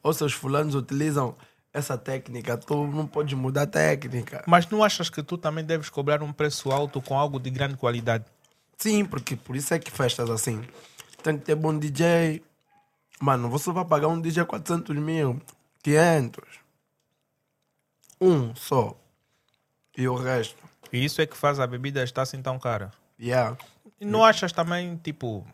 Ou 0.02 0.14
seus 0.14 0.34
fulanos 0.34 0.76
utilizam 0.76 1.36
essa 1.78 1.98
técnica, 1.98 2.58
tu 2.58 2.88
não 2.88 3.06
podes 3.06 3.38
mudar 3.38 3.64
a 3.64 3.68
técnica. 3.68 4.44
Mas 4.48 4.68
não 4.68 4.84
achas 4.84 5.10
que 5.10 5.22
tu 5.22 5.38
também 5.38 5.64
deves 5.64 5.90
cobrar 5.90 6.22
um 6.24 6.34
preço 6.34 6.72
alto 6.72 7.02
com 7.02 7.18
algo 7.18 7.40
de 7.40 7.50
grande 7.50 7.78
qualidade? 7.78 8.26
Sim, 8.78 9.06
porque 9.06 9.36
por 9.36 9.56
isso 9.56 9.74
é 9.74 9.80
que 9.80 9.92
festas 9.92 10.30
assim. 10.30 10.64
Tem 11.24 11.38
que 11.38 11.46
ter 11.46 11.56
bom 11.56 11.78
DJ. 11.78 12.44
Mano, 13.20 13.50
você 13.50 13.72
vai 13.72 13.86
pagar 13.86 14.08
um 14.08 14.20
DJ 14.20 14.46
400 14.46 14.96
mil, 14.98 15.42
500. 15.82 16.44
Um 18.20 18.56
só. 18.56 18.96
E 19.98 20.08
o 20.08 20.16
resto. 20.16 20.62
E 20.92 21.04
isso 21.04 21.22
é 21.22 21.26
que 21.26 21.36
faz 21.36 21.60
a 21.60 21.68
bebida 21.68 22.04
estar 22.04 22.22
assim 22.22 22.42
tão 22.42 22.60
cara? 22.60 22.92
Yeah. 23.20 23.58
E 24.00 24.06
não 24.06 24.24
achas 24.24 24.52
também, 24.52 24.96
tipo, 24.98 25.46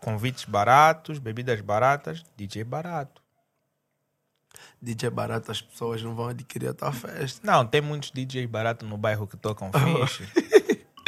convites 0.00 0.44
baratos, 0.44 1.18
bebidas 1.18 1.60
baratas, 1.60 2.24
DJ 2.36 2.62
barato? 2.62 3.23
DJ 4.80 5.10
barato, 5.10 5.50
as 5.50 5.60
pessoas 5.60 6.02
não 6.02 6.14
vão 6.14 6.28
adquirir 6.28 6.68
a 6.68 6.74
tua 6.74 6.92
festa. 6.92 7.40
Não, 7.42 7.66
tem 7.66 7.80
muitos 7.80 8.10
DJs 8.10 8.46
baratos 8.46 8.88
no 8.88 8.96
bairro 8.96 9.26
que 9.26 9.36
tocam 9.36 9.70
fixe. 9.72 10.24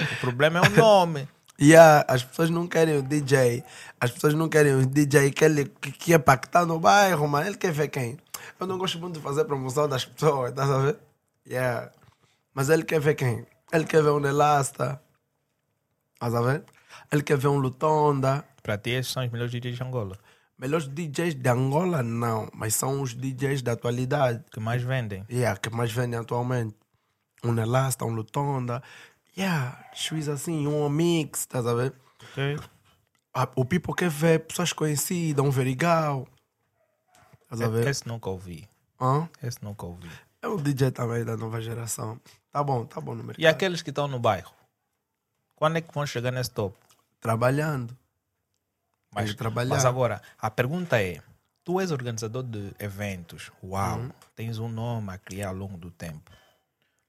o 0.01 0.21
problema 0.21 0.59
é 0.59 0.63
o 0.63 0.71
nome. 0.71 1.29
Yeah, 1.59 2.05
as 2.07 2.23
pessoas 2.23 2.51
não 2.51 2.67
querem 2.67 2.99
o 2.99 3.03
DJ. 3.03 3.65
As 3.99 4.11
pessoas 4.11 4.35
não 4.35 4.47
querem 4.47 4.75
o 4.75 4.87
DJ 4.87 5.31
que, 5.31 5.43
ele, 5.43 5.65
que, 5.65 5.91
que 5.91 6.13
é 6.13 6.23
no 6.67 6.79
bairro, 6.79 7.27
mas 7.27 7.47
ele 7.47 7.57
quer 7.57 7.73
ver 7.73 7.89
quem? 7.89 8.19
Eu 8.61 8.67
não 8.67 8.77
gosto 8.77 8.99
muito 8.99 9.15
de 9.15 9.21
fazer 9.21 9.45
promoção 9.47 9.89
das 9.89 10.05
pessoas, 10.05 10.53
tá 10.53 10.67
sabendo? 10.67 10.99
Yeah. 11.49 11.91
Mas 12.53 12.69
ele 12.69 12.85
quer 12.85 13.01
ver 13.01 13.15
quem? 13.15 13.47
Ele 13.73 13.85
quer 13.85 14.03
ver 14.03 14.11
um 14.11 14.27
Elasta. 14.27 15.01
Tá 16.19 16.31
sabendo? 16.31 16.65
Ele 17.11 17.23
quer 17.23 17.39
ver 17.39 17.49
um 17.49 17.57
Lutonda. 17.57 18.45
Para 18.63 18.77
ti, 18.77 18.91
esses 18.91 19.13
são 19.13 19.25
os 19.25 19.31
melhores 19.31 19.53
DJs 19.53 19.77
de 19.77 19.83
Angola. 19.83 20.19
Melhores 20.59 20.89
DJs 20.89 21.35
de 21.35 21.49
Angola, 21.51 22.03
não. 22.03 22.49
Mas 22.55 22.75
são 22.75 23.03
os 23.03 23.15
DJs 23.15 23.63
da 23.63 23.73
atualidade. 23.73 24.43
Que 24.51 24.59
mais 24.59 24.83
vendem. 24.83 25.25
Yeah, 25.31 25.59
que 25.59 25.69
mais 25.69 25.93
vendem 25.93 26.19
atualmente. 26.19 26.75
Um 27.45 27.57
Elasta, 27.59 28.05
um 28.05 28.15
Lutonda. 28.15 28.83
Yeah, 29.37 29.85
juiz 29.95 30.29
assim, 30.29 30.67
um 30.67 30.89
mix, 30.89 31.41
estás 31.41 31.67
a 31.67 31.75
ver? 31.75 31.93
Ok. 32.23 32.59
O 33.55 33.67
people 33.67 33.95
quer 33.95 34.09
ver 34.09 34.47
pessoas 34.47 34.73
conhecidas, 34.73 35.45
um 35.45 35.51
Verigal. 35.51 36.27
Estás 37.43 37.61
a 37.61 37.69
ver? 37.69 37.87
Esse 37.87 38.09
nunca 38.09 38.31
ouvi. 38.31 38.67
Hã? 38.99 39.29
Esse 39.43 39.63
nunca 39.63 39.85
ouvi. 39.85 40.11
É 40.41 40.49
um 40.49 40.57
DJ 40.57 40.91
também 40.91 41.23
da 41.23 41.37
nova 41.37 41.61
geração. 41.61 42.19
Tá 42.51 42.65
bom, 42.65 42.87
tá 42.87 42.99
bom 42.99 43.15
no 43.15 43.23
mercado. 43.23 43.43
E 43.43 43.47
aqueles 43.47 43.83
que 43.83 43.91
estão 43.91 44.09
no 44.09 44.19
bairro? 44.19 44.55
Quando 45.55 45.77
é 45.77 45.81
que 45.83 45.93
vão 45.93 46.07
chegar 46.07 46.31
nesse 46.31 46.51
topo? 46.51 46.79
Trabalhando. 47.21 47.97
Mas, 49.17 49.35
mas 49.67 49.85
agora, 49.87 50.21
a 50.39 50.51
pergunta 50.51 51.01
é: 51.01 51.23
tu 51.65 51.81
és 51.81 51.91
organizador 51.91 52.43
de 52.43 52.73
eventos, 52.79 53.51
uau, 53.65 53.99
uhum. 53.99 54.11
tens 54.35 54.59
um 54.59 54.69
nome 54.69 55.11
a 55.11 55.19
criar 55.19 55.49
ao 55.49 55.55
longo 55.55 55.79
do 55.79 55.91
tempo. 55.91 56.31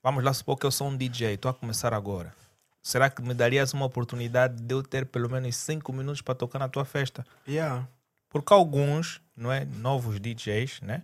Vamos 0.02 0.24
lá 0.24 0.34
supor 0.34 0.58
que 0.58 0.66
eu 0.66 0.72
sou 0.72 0.88
um 0.88 0.96
DJ, 0.96 1.34
estou 1.34 1.52
a 1.52 1.54
começar 1.54 1.94
agora. 1.94 2.34
Será 2.82 3.10
que 3.10 3.22
me 3.22 3.34
darias 3.34 3.74
uma 3.74 3.86
oportunidade 3.86 4.62
de 4.64 4.74
eu 4.74 4.82
ter 4.82 5.06
pelo 5.06 5.30
menos 5.30 5.54
5 5.58 5.92
minutos 5.92 6.22
para 6.22 6.34
tocar 6.34 6.60
na 6.60 6.70
tua 6.70 6.86
festa? 6.86 7.26
Yeah. 7.46 7.86
Porque 8.30 8.54
alguns, 8.54 9.22
não 9.36 9.52
é, 9.52 9.66
novos 9.66 10.20
DJs, 10.20 10.80
né, 10.82 11.04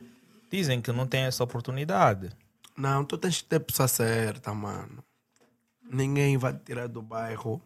dizem 0.49 0.81
que 0.81 0.93
não 0.93 1.05
têm 1.05 1.23
essa 1.23 1.43
oportunidade. 1.43 2.31
Não, 2.77 3.03
tu 3.03 3.17
tens 3.17 3.41
que 3.41 3.49
ter 3.49 3.59
pessoa 3.59 3.89
certa, 3.89 4.53
mano. 4.53 5.03
Ninguém 5.83 6.37
vai 6.37 6.53
te 6.53 6.59
tirar 6.59 6.87
do 6.87 7.01
bairro 7.01 7.61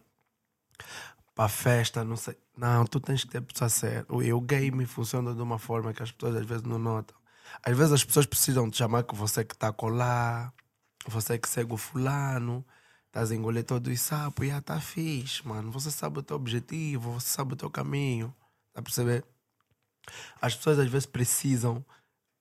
para 1.38 1.48
festa, 1.48 2.02
não 2.02 2.16
sei. 2.16 2.36
Não, 2.56 2.84
tu 2.84 2.98
tens 2.98 3.22
que 3.22 3.30
ter 3.30 3.40
pessoa 3.40 3.68
certa. 3.68 4.12
O, 4.12 4.40
game 4.40 4.84
funciona 4.86 5.32
de 5.32 5.40
uma 5.40 5.56
forma 5.56 5.94
que 5.94 6.02
as 6.02 6.10
pessoas 6.10 6.34
às 6.34 6.44
vezes 6.44 6.64
não 6.64 6.80
notam. 6.80 7.16
Às 7.62 7.76
vezes 7.76 7.92
as 7.92 8.04
pessoas 8.04 8.26
precisam 8.26 8.68
te 8.68 8.78
chamar 8.78 9.04
que 9.04 9.14
você 9.14 9.44
que 9.44 9.54
está 9.54 9.68
a 9.68 9.72
colar, 9.72 10.52
você 11.06 11.38
que 11.38 11.48
segue 11.48 11.72
o 11.72 11.76
fulano, 11.76 12.66
estás 13.06 13.30
a 13.30 13.36
engolir 13.36 13.62
todo 13.62 13.86
o 13.86 13.96
sapo, 13.96 14.42
e 14.42 14.48
já 14.48 14.60
tá 14.60 14.80
fixe, 14.80 15.46
mano. 15.46 15.70
Você 15.70 15.92
sabe 15.92 16.18
o 16.18 16.24
teu 16.24 16.34
objetivo, 16.36 17.12
você 17.12 17.28
sabe 17.28 17.52
o 17.52 17.56
teu 17.56 17.70
caminho. 17.70 18.34
Tá 18.72 18.80
a 18.80 18.82
perceber? 18.82 19.24
As 20.42 20.56
pessoas 20.56 20.80
às 20.80 20.90
vezes 20.90 21.06
precisam 21.06 21.86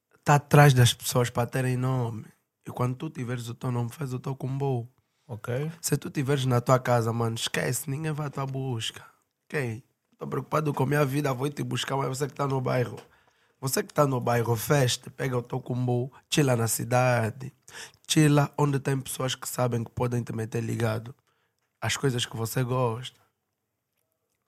estar 0.08 0.24
tá 0.24 0.36
atrás 0.38 0.74
das 0.74 0.92
pessoas 0.92 1.30
para 1.30 1.46
terem 1.46 1.78
nome. 1.78 2.26
E 2.68 2.72
quando 2.72 2.96
tu 2.96 3.12
tiveres 3.12 3.48
o 3.48 3.54
teu 3.54 3.72
nome, 3.72 3.92
faz 3.92 4.12
o 4.12 4.20
teu 4.20 4.36
combo. 4.36 4.90
Ok. 5.28 5.72
Se 5.82 5.98
tu 5.98 6.10
tiveres 6.10 6.46
na 6.46 6.62
tua 6.62 6.80
casa, 6.80 7.12
mano, 7.12 7.36
esquece, 7.36 7.90
ninguém 7.90 8.14
vai 8.14 8.28
à 8.28 8.30
tua 8.30 8.46
busca. 8.46 9.06
Ok? 9.46 9.84
Estou 10.14 10.28
preocupado 10.28 10.74
com 10.74 10.84
a 10.84 10.86
minha 10.88 11.06
vida, 11.06 11.34
vou 11.34 11.50
te 11.50 11.62
buscar, 11.64 11.98
mas 11.98 12.08
você 12.08 12.26
que 12.26 12.34
está 12.34 12.48
no 12.48 12.62
bairro. 12.62 12.98
Você 13.60 13.84
que 13.84 13.92
está 13.92 14.06
no 14.06 14.22
bairro, 14.22 14.56
feste, 14.56 15.10
pega 15.10 15.38
o 15.38 15.42
teu 15.42 15.60
combo, 15.60 16.12
chila 16.30 16.56
na 16.56 16.68
cidade. 16.68 17.54
Chila 18.08 18.52
onde 18.58 18.80
tem 18.80 19.00
pessoas 19.00 19.36
que 19.36 19.50
sabem 19.50 19.84
que 19.84 19.92
podem 19.92 20.24
te 20.24 20.32
meter 20.32 20.64
ligado 20.64 21.14
às 21.82 21.98
coisas 21.98 22.26
que 22.26 22.38
você 22.38 22.64
gosta. 22.64 23.20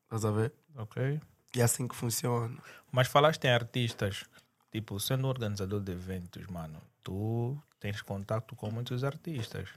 Estás 0.04 0.26
a 0.26 0.32
ver? 0.32 0.54
Ok. 0.76 1.20
E 1.56 1.62
é 1.62 1.64
assim 1.64 1.88
que 1.88 1.96
funciona. 1.96 2.58
Mas 2.92 3.08
falaste 3.08 3.44
em 3.46 3.52
artistas. 3.52 4.26
Tipo, 4.72 5.00
sendo 5.00 5.28
organizador 5.28 5.82
de 5.82 5.92
eventos, 5.92 6.46
mano, 6.48 6.80
tu 7.04 7.58
tens 7.80 8.02
contato 8.02 8.56
com 8.56 8.70
muitos 8.72 9.04
artistas. 9.04 9.70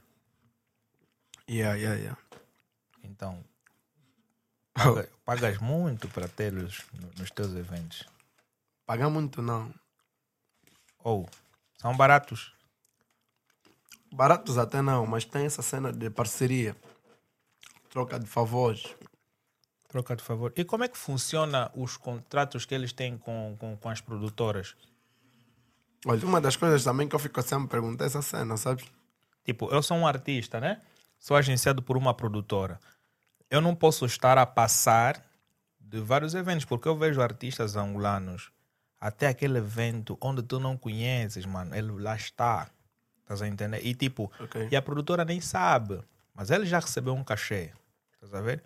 Yeah, 1.49 1.75
yeah, 1.75 1.99
yeah. 1.99 2.21
Então, 3.03 3.43
paga, 4.73 5.09
pagas 5.25 5.57
muito 5.57 6.07
para 6.07 6.27
tê-los 6.27 6.81
nos 7.17 7.29
teus 7.31 7.53
eventos? 7.53 8.07
Pagar 8.85 9.09
muito 9.09 9.41
não. 9.41 9.73
Ou 11.03 11.29
são 11.77 11.95
baratos? 11.95 12.53
Baratos 14.11 14.57
até 14.57 14.81
não, 14.81 15.05
mas 15.05 15.25
tem 15.25 15.45
essa 15.45 15.61
cena 15.61 15.91
de 15.91 16.09
parceria. 16.09 16.75
Troca 17.89 18.19
de 18.19 18.27
favores. 18.27 18.95
Troca 19.89 20.15
de 20.15 20.23
favor. 20.23 20.53
E 20.55 20.63
como 20.63 20.83
é 20.83 20.87
que 20.87 20.97
funciona 20.97 21.71
os 21.75 21.97
contratos 21.97 22.65
que 22.65 22.73
eles 22.73 22.93
têm 22.93 23.17
com, 23.17 23.55
com, 23.59 23.77
com 23.77 23.89
as 23.89 24.01
produtoras? 24.01 24.75
Olha, 26.05 26.25
uma 26.25 26.41
das 26.41 26.55
coisas 26.55 26.83
também 26.83 27.07
que 27.07 27.15
eu 27.15 27.19
fico 27.19 27.41
sempre 27.41 27.67
perguntando 27.67 28.03
é 28.03 28.07
essa 28.07 28.21
cena, 28.21 28.57
sabes? 28.57 28.85
Tipo, 29.45 29.69
eu 29.73 29.81
sou 29.83 29.97
um 29.97 30.07
artista, 30.07 30.59
né? 30.59 30.81
Sou 31.23 31.37
agenciado 31.37 31.81
por 31.81 31.95
uma 31.95 32.13
produtora. 32.13 32.77
Eu 33.49 33.61
não 33.61 33.73
posso 33.73 34.05
estar 34.05 34.37
a 34.37 34.45
passar 34.45 35.25
de 35.79 36.01
vários 36.01 36.35
eventos, 36.35 36.65
porque 36.65 36.85
eu 36.85 36.97
vejo 36.97 37.21
artistas 37.21 37.77
angolanos 37.77 38.51
até 38.99 39.27
aquele 39.27 39.57
evento 39.57 40.17
onde 40.19 40.43
tu 40.43 40.59
não 40.59 40.75
conheces, 40.75 41.45
mano, 41.45 41.73
ele 41.73 41.93
lá 41.93 42.13
está. 42.13 42.69
Estás 43.21 43.41
a 43.41 43.47
entender? 43.47 43.79
E 43.85 43.95
tipo, 43.95 44.29
Ok. 44.37 44.67
e 44.69 44.75
a 44.75 44.81
produtora 44.81 45.23
nem 45.23 45.39
sabe, 45.39 46.03
mas 46.35 46.51
ele 46.51 46.65
já 46.65 46.79
recebeu 46.79 47.13
um 47.15 47.23
cachê. 47.23 47.71
Estás 48.15 48.33
a 48.33 48.41
ver? 48.41 48.61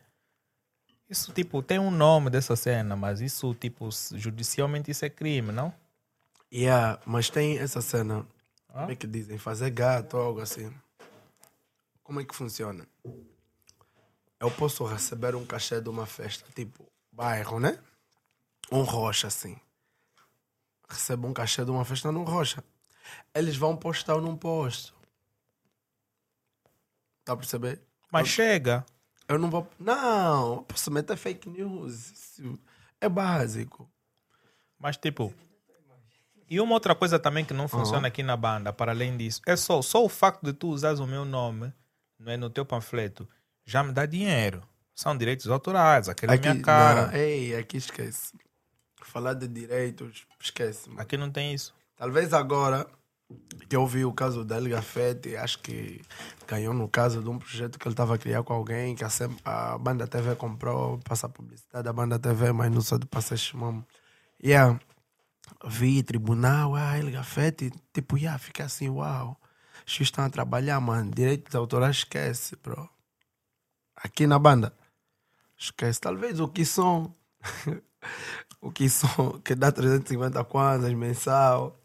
Isso, 1.07 1.31
tipo, 1.33 1.61
tem 1.61 1.77
um 1.77 1.91
nome 1.91 2.31
dessa 2.31 2.55
cena, 2.55 2.95
mas 2.95 3.21
isso, 3.21 3.53
tipo, 3.53 3.87
judicialmente 4.15 4.89
isso 4.89 5.05
é 5.05 5.11
crime, 5.11 5.51
não? 5.51 5.71
Yeah, 6.51 6.99
mas 7.05 7.29
tem 7.29 7.59
essa 7.59 7.81
cena. 7.81 8.25
Ah? 8.69 8.79
Como 8.79 8.91
é 8.93 8.95
que 8.95 9.05
dizem? 9.05 9.37
Fazer 9.37 9.69
gato 9.69 10.17
ou 10.17 10.23
algo 10.23 10.41
assim. 10.41 10.73
Como 12.07 12.21
é 12.21 12.23
que 12.23 12.33
funciona? 12.33 12.87
Eu 14.39 14.49
posso 14.49 14.85
receber 14.85 15.35
um 15.35 15.45
cachê 15.45 15.81
de 15.81 15.89
uma 15.89 16.05
festa, 16.05 16.49
tipo 16.55 16.89
bairro, 17.11 17.59
né? 17.59 17.77
Um 18.71 18.83
rocha, 18.83 19.27
assim. 19.27 19.59
Recebo 20.87 21.27
um 21.27 21.33
cachê 21.33 21.65
de 21.65 21.69
uma 21.69 21.83
festa 21.83 22.09
num 22.09 22.23
rocha. 22.23 22.63
Eles 23.35 23.57
vão 23.57 23.75
postar 23.75 24.21
num 24.21 24.37
posto. 24.37 24.95
Tá 27.25 27.33
a 27.33 27.35
perceber? 27.35 27.81
Mas 28.09 28.29
chega. 28.29 28.85
Eu 29.27 29.37
não 29.37 29.49
vou. 29.49 29.69
Não, 29.77 30.55
eu 30.55 30.61
posso 30.61 30.89
meter 30.89 31.17
fake 31.17 31.49
news. 31.49 32.11
Isso 32.11 32.57
é 33.01 33.09
básico. 33.09 33.85
Mas 34.79 34.95
tipo. 34.95 35.33
E 36.49 36.61
uma 36.61 36.73
outra 36.73 36.95
coisa 36.95 37.19
também 37.19 37.43
que 37.43 37.53
não 37.53 37.67
funciona 37.67 38.07
aqui 38.07 38.23
na 38.23 38.37
banda, 38.37 38.71
para 38.71 38.93
além 38.93 39.17
disso, 39.17 39.41
é 39.45 39.57
só, 39.57 39.81
só 39.81 40.05
o 40.05 40.07
facto 40.07 40.45
de 40.45 40.53
tu 40.53 40.69
usares 40.69 41.01
o 41.01 41.05
meu 41.05 41.25
nome 41.25 41.73
não 42.19 42.31
é, 42.31 42.37
no 42.37 42.49
teu 42.49 42.65
panfleto 42.65 43.27
já 43.65 43.83
me 43.83 43.91
dá 43.91 44.05
dinheiro. 44.05 44.63
São 44.95 45.15
direitos 45.15 45.47
autorais, 45.47 46.09
aquele 46.09 46.33
é 46.33 46.37
minha 46.37 46.61
cara. 46.61 47.07
Não, 47.07 47.13
ei, 47.13 47.55
aqui 47.55 47.77
esquece. 47.77 48.33
Falar 49.03 49.33
de 49.33 49.47
direitos, 49.47 50.25
esquece. 50.41 50.89
mano. 50.89 51.01
Aqui 51.01 51.15
não 51.17 51.29
tem 51.29 51.53
isso. 51.53 51.73
Talvez 51.95 52.33
agora 52.33 52.87
que 53.69 53.75
eu 53.75 53.85
vi 53.85 54.05
o 54.05 54.13
caso 54.13 54.43
da 54.45 54.55
El 54.57 54.69
Gafete, 54.69 55.35
acho 55.35 55.59
que 55.59 56.01
ganhou 56.47 56.73
no 56.73 56.87
caso 56.87 57.21
de 57.21 57.29
um 57.29 57.37
projeto 57.37 57.77
que 57.77 57.87
ele 57.87 57.93
estava 57.93 58.15
a 58.15 58.17
criar 58.17 58.41
com 58.43 58.53
alguém, 58.53 58.95
que 58.95 59.03
a, 59.03 59.09
Sem- 59.09 59.37
a 59.43 59.77
banda 59.77 60.07
TV 60.07 60.35
comprou, 60.35 60.97
passa 60.99 61.27
a 61.27 61.29
publicidade 61.29 61.83
da 61.83 61.93
banda 61.93 62.17
TV, 62.17 62.51
mas 62.51 62.71
não 62.71 62.81
sou 62.81 62.97
de 62.97 63.05
passar 63.05 63.37
chamamos. 63.37 63.83
Yeah. 64.43 64.79
Vi 65.65 66.01
tribunal, 66.03 66.75
ah, 66.75 66.97
El 66.97 67.11
Gafete, 67.11 67.71
tipo, 67.93 68.17
yeah, 68.17 68.37
fica 68.39 68.63
assim, 68.65 68.89
uau. 68.89 69.37
Os 69.87 69.93
filhos 69.93 70.07
estão 70.09 70.25
a 70.25 70.29
trabalhar, 70.29 70.79
mano. 70.81 71.09
Direitos 71.11 71.55
autorais 71.55 71.97
esquece, 71.97 72.55
bro. 72.61 72.89
Aqui 73.95 74.27
na 74.27 74.37
banda, 74.37 74.73
esquece. 75.57 75.99
Talvez 76.01 76.39
o 76.39 76.47
que 76.47 76.65
são, 76.65 77.15
o 78.61 78.69
que 78.71 78.89
são, 78.89 79.39
que 79.43 79.55
dá 79.55 79.71
350 79.71 80.43
kwanzas 80.43 80.93
mensal. 80.93 81.79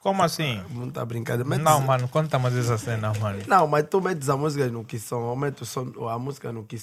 Como 0.00 0.22
assim? 0.22 0.62
Não 0.70 0.90
tá 0.90 1.04
brincando. 1.04 1.44
Metes- 1.44 1.64
Não, 1.64 1.80
mano, 1.80 2.08
conta 2.08 2.38
mais 2.38 2.56
essa 2.56 2.76
cena, 2.76 3.12
mano. 3.18 3.42
Não, 3.46 3.66
mas 3.66 3.86
tu 3.88 4.00
metes 4.00 4.28
a 4.28 4.36
música 4.36 4.68
no 4.68 4.84
que 4.84 4.98
som, 4.98 5.22
aumenta 5.22 5.62
o 5.62 5.66
som, 5.66 5.92
a 6.08 6.18
música 6.18 6.52
no 6.52 6.64
que. 6.64 6.76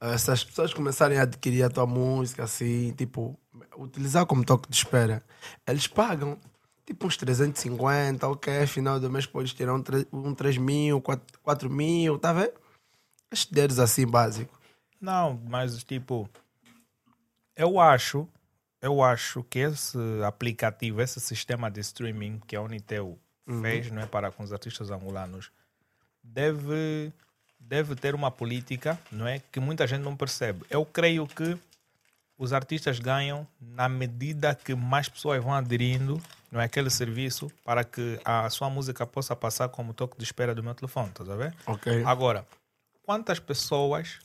Eh, 0.00 0.18
Se 0.18 0.30
as 0.30 0.44
pessoas 0.44 0.72
começarem 0.72 1.18
a 1.18 1.22
adquirir 1.22 1.62
a 1.64 1.70
tua 1.70 1.86
música, 1.86 2.44
assim, 2.44 2.92
tipo, 2.92 3.38
utilizar 3.76 4.24
como 4.26 4.44
toque 4.44 4.68
de 4.68 4.76
espera, 4.76 5.22
eles 5.66 5.86
pagam 5.86 6.38
tipo 6.84 7.06
uns 7.06 7.16
350, 7.16 8.28
ok, 8.28 8.66
final 8.66 9.00
do 9.00 9.10
mês 9.10 9.26
podes 9.26 9.52
tirar 9.52 9.74
um, 9.74 9.82
um 10.12 10.34
3 10.34 10.58
mil, 10.58 11.00
4, 11.00 11.40
4 11.42 11.70
mil, 11.70 12.18
tá 12.18 12.32
vendo? 12.32 12.52
Estes 13.30 13.78
assim 13.78 14.06
básicos. 14.06 14.56
Não, 15.00 15.40
mas 15.48 15.82
tipo, 15.82 16.28
eu 17.56 17.80
acho, 17.80 18.28
eu 18.80 19.02
acho 19.02 19.42
que 19.44 19.60
esse 19.60 19.98
aplicativo, 20.24 21.00
esse 21.00 21.20
sistema 21.20 21.70
de 21.70 21.80
streaming 21.80 22.40
que 22.46 22.56
a 22.56 22.62
Unitel 22.62 23.18
fez, 23.60 23.90
não 23.90 24.02
é, 24.02 24.06
para 24.06 24.30
com 24.30 24.42
os 24.42 24.52
artistas 24.52 24.90
angolanos, 24.90 25.50
deve 26.22 27.12
deve 27.58 27.94
ter 27.96 28.14
uma 28.14 28.30
política, 28.30 28.98
não 29.10 29.26
é, 29.26 29.38
que 29.38 29.58
muita 29.58 29.86
gente 29.86 30.02
não 30.02 30.14
percebe. 30.14 30.64
Eu 30.68 30.84
creio 30.84 31.26
que 31.26 31.58
os 32.36 32.52
artistas 32.52 32.98
ganham 32.98 33.46
na 33.58 33.88
medida 33.88 34.54
que 34.54 34.74
mais 34.74 35.08
pessoas 35.08 35.42
vão 35.42 35.54
aderindo, 35.54 36.20
não 36.54 36.60
é, 36.60 36.66
aquele 36.66 36.88
serviço 36.88 37.50
para 37.64 37.82
que 37.82 38.20
a 38.24 38.48
sua 38.48 38.70
música 38.70 39.04
possa 39.04 39.34
passar 39.34 39.68
como 39.70 39.92
toque 39.92 40.16
de 40.16 40.22
espera 40.22 40.54
do 40.54 40.62
meu 40.62 40.72
telefone, 40.72 41.08
estás 41.08 41.28
a 41.28 41.34
ver? 41.34 41.52
Ok. 41.66 42.04
Agora, 42.04 42.46
quantas 43.02 43.40
pessoas 43.40 44.20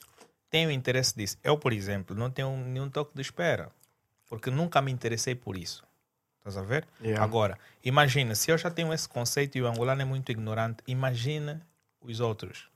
têm 0.47 0.67
o 0.67 0.71
interesse 0.71 1.15
disso? 1.17 1.39
Eu, 1.43 1.57
por 1.57 1.73
exemplo, 1.73 2.15
não 2.15 2.29
tenho 2.29 2.55
nenhum 2.55 2.87
toque 2.87 3.15
de 3.15 3.21
espera, 3.21 3.71
porque 4.27 4.51
nunca 4.51 4.79
me 4.79 4.91
interessei 4.91 5.33
por 5.33 5.57
isso. 5.57 5.83
Estás 6.37 6.55
a 6.55 6.61
ver? 6.61 6.87
Yeah. 7.01 7.23
Agora, 7.23 7.57
imagina, 7.83 8.35
se 8.35 8.51
eu 8.51 8.59
já 8.59 8.69
tenho 8.69 8.93
esse 8.93 9.09
conceito 9.09 9.57
e 9.57 9.61
o 9.63 9.67
angolano 9.67 10.03
é 10.03 10.05
muito 10.05 10.31
ignorante, 10.31 10.83
imagina 10.85 11.65
os 11.99 12.19
outros. 12.19 12.69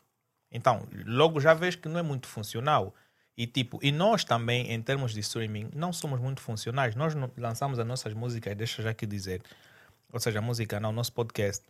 Então, 0.51 0.87
logo 1.05 1.39
já 1.39 1.53
vês 1.53 1.75
que 1.75 1.87
não 1.87 1.99
é 1.99 2.03
muito 2.03 2.27
funcional. 2.27 2.93
E 3.36 3.48
tipo, 3.48 3.80
e 3.82 3.91
nós 3.91 4.24
também, 4.24 4.72
em 4.72 4.82
termos 4.82 5.13
de 5.13 5.19
streaming, 5.22 5.69
não 5.74 5.91
somos 5.91 6.19
muito 6.19 6.41
funcionais. 6.41 6.96
Nós 6.96 7.13
lançamos 7.38 7.80
as 7.80 7.86
nossas 7.86 8.13
músicas, 8.13 8.56
deixa 8.56 8.84
já 8.84 8.91
aqui 8.91 9.06
dizer, 9.06 9.41
ou 10.12 10.19
seja, 10.19 10.39
a 10.39 10.41
música 10.41 10.80
não, 10.80 10.89
o 10.89 10.93
nosso 10.93 11.13
podcast, 11.13 11.65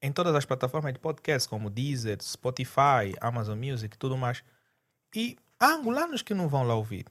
em 0.00 0.10
todas 0.10 0.34
as 0.34 0.44
plataformas 0.44 0.92
de 0.92 0.98
podcast, 0.98 1.48
como 1.48 1.68
Deezer, 1.68 2.22
Spotify, 2.22 3.14
Amazon 3.20 3.58
Music 3.58 3.96
tudo 3.98 4.16
mais. 4.16 4.42
E 5.14 5.36
há 5.60 5.68
angolanos 5.72 6.22
que 6.22 6.34
não 6.34 6.48
vão 6.48 6.62
lá 6.62 6.74
ouvir. 6.74 7.06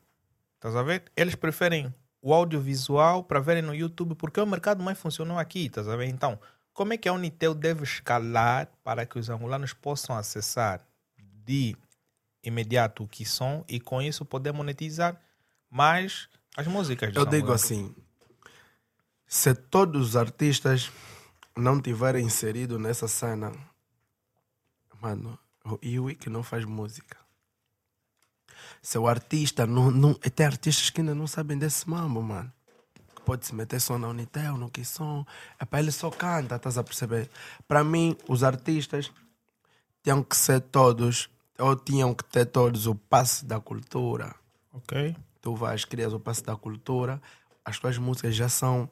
Estás 0.56 0.76
a 0.76 0.82
ver? 0.82 1.04
Eles 1.16 1.36
preferem 1.36 1.94
o 2.22 2.34
audiovisual 2.34 3.24
para 3.24 3.40
verem 3.40 3.62
no 3.62 3.76
YouTube 3.76 4.16
porque 4.16 4.40
é 4.40 4.44
o 4.44 4.48
mercado 4.48 4.84
mais 4.84 4.98
funcionou 4.98 5.38
aqui, 5.38 5.68
estás 5.68 5.88
a 5.88 5.96
ver? 5.96 6.08
Então, 6.08 6.40
como 6.74 6.94
é 6.94 6.98
que 6.98 7.08
a 7.08 7.14
Unitel 7.14 7.54
deve 7.54 7.84
escalar 7.84 8.68
para 8.84 9.06
que 9.06 9.20
os 9.20 9.30
angolanos 9.30 9.74
possam 9.74 10.18
acessar 10.18 10.82
de 11.46 11.76
imediato 12.46 13.04
o 13.04 13.08
que 13.08 13.26
são 13.26 13.66
e 13.68 13.80
com 13.80 14.02
isso 14.02 14.24
poder 14.24 14.54
monetizar 14.54 15.20
mais 15.70 16.30
as 16.56 16.68
músicas 16.68 17.14
Eu 17.16 17.26
digo 17.26 17.52
assim: 17.52 17.94
se 19.28 19.54
todos 19.54 20.10
os 20.10 20.16
artistas 20.16 20.92
não 21.58 21.82
tiverem 21.82 22.26
inserido 22.26 22.80
nessa 22.80 23.08
cena, 23.08 23.52
mano, 25.02 25.38
o 25.66 25.80
Iwi 25.82 26.16
que 26.16 26.30
não 26.30 26.44
faz 26.44 26.64
música. 26.66 27.18
Se 28.82 28.98
o 28.98 29.08
artista 29.08 29.66
não, 29.66 29.90
não. 29.90 30.14
Tem 30.14 30.46
artistas 30.46 30.90
que 30.90 31.02
ainda 31.02 31.16
não 31.16 31.28
sabem 31.28 31.58
desse 31.58 31.90
mambo, 31.90 32.22
mano. 32.22 32.52
Que 33.16 33.22
pode 33.24 33.46
se 33.46 33.56
meter 33.56 33.82
só 33.82 33.98
na 33.98 34.08
Unitel, 34.08 34.58
no 34.58 34.70
que 34.70 34.86
som. 34.86 35.26
É 35.60 35.66
para 35.66 35.80
ele 35.80 35.92
só 35.92 36.12
canta, 36.12 36.56
estás 36.56 36.78
a 36.78 36.84
perceber? 36.84 37.30
Para 37.68 37.84
mim, 37.84 38.16
os 38.28 38.44
artistas 38.44 39.12
tinham 40.04 40.24
que 40.24 40.38
ser 40.38 40.62
todos, 40.62 41.30
ou 41.58 41.76
tinham 41.76 42.14
que 42.14 42.24
ter 42.24 42.46
todos 42.46 42.88
o 42.88 42.96
passe 42.96 43.46
da 43.46 43.60
cultura 43.60 44.36
Ok. 44.74 45.16
tu 45.42 45.56
vais, 45.56 45.86
crias 45.86 46.14
o 46.14 46.20
passe 46.20 46.44
da 46.44 46.56
cultura, 46.56 47.22
as 47.64 47.80
tuas 47.80 47.98
músicas 47.98 48.36
já 48.36 48.50
são 48.50 48.90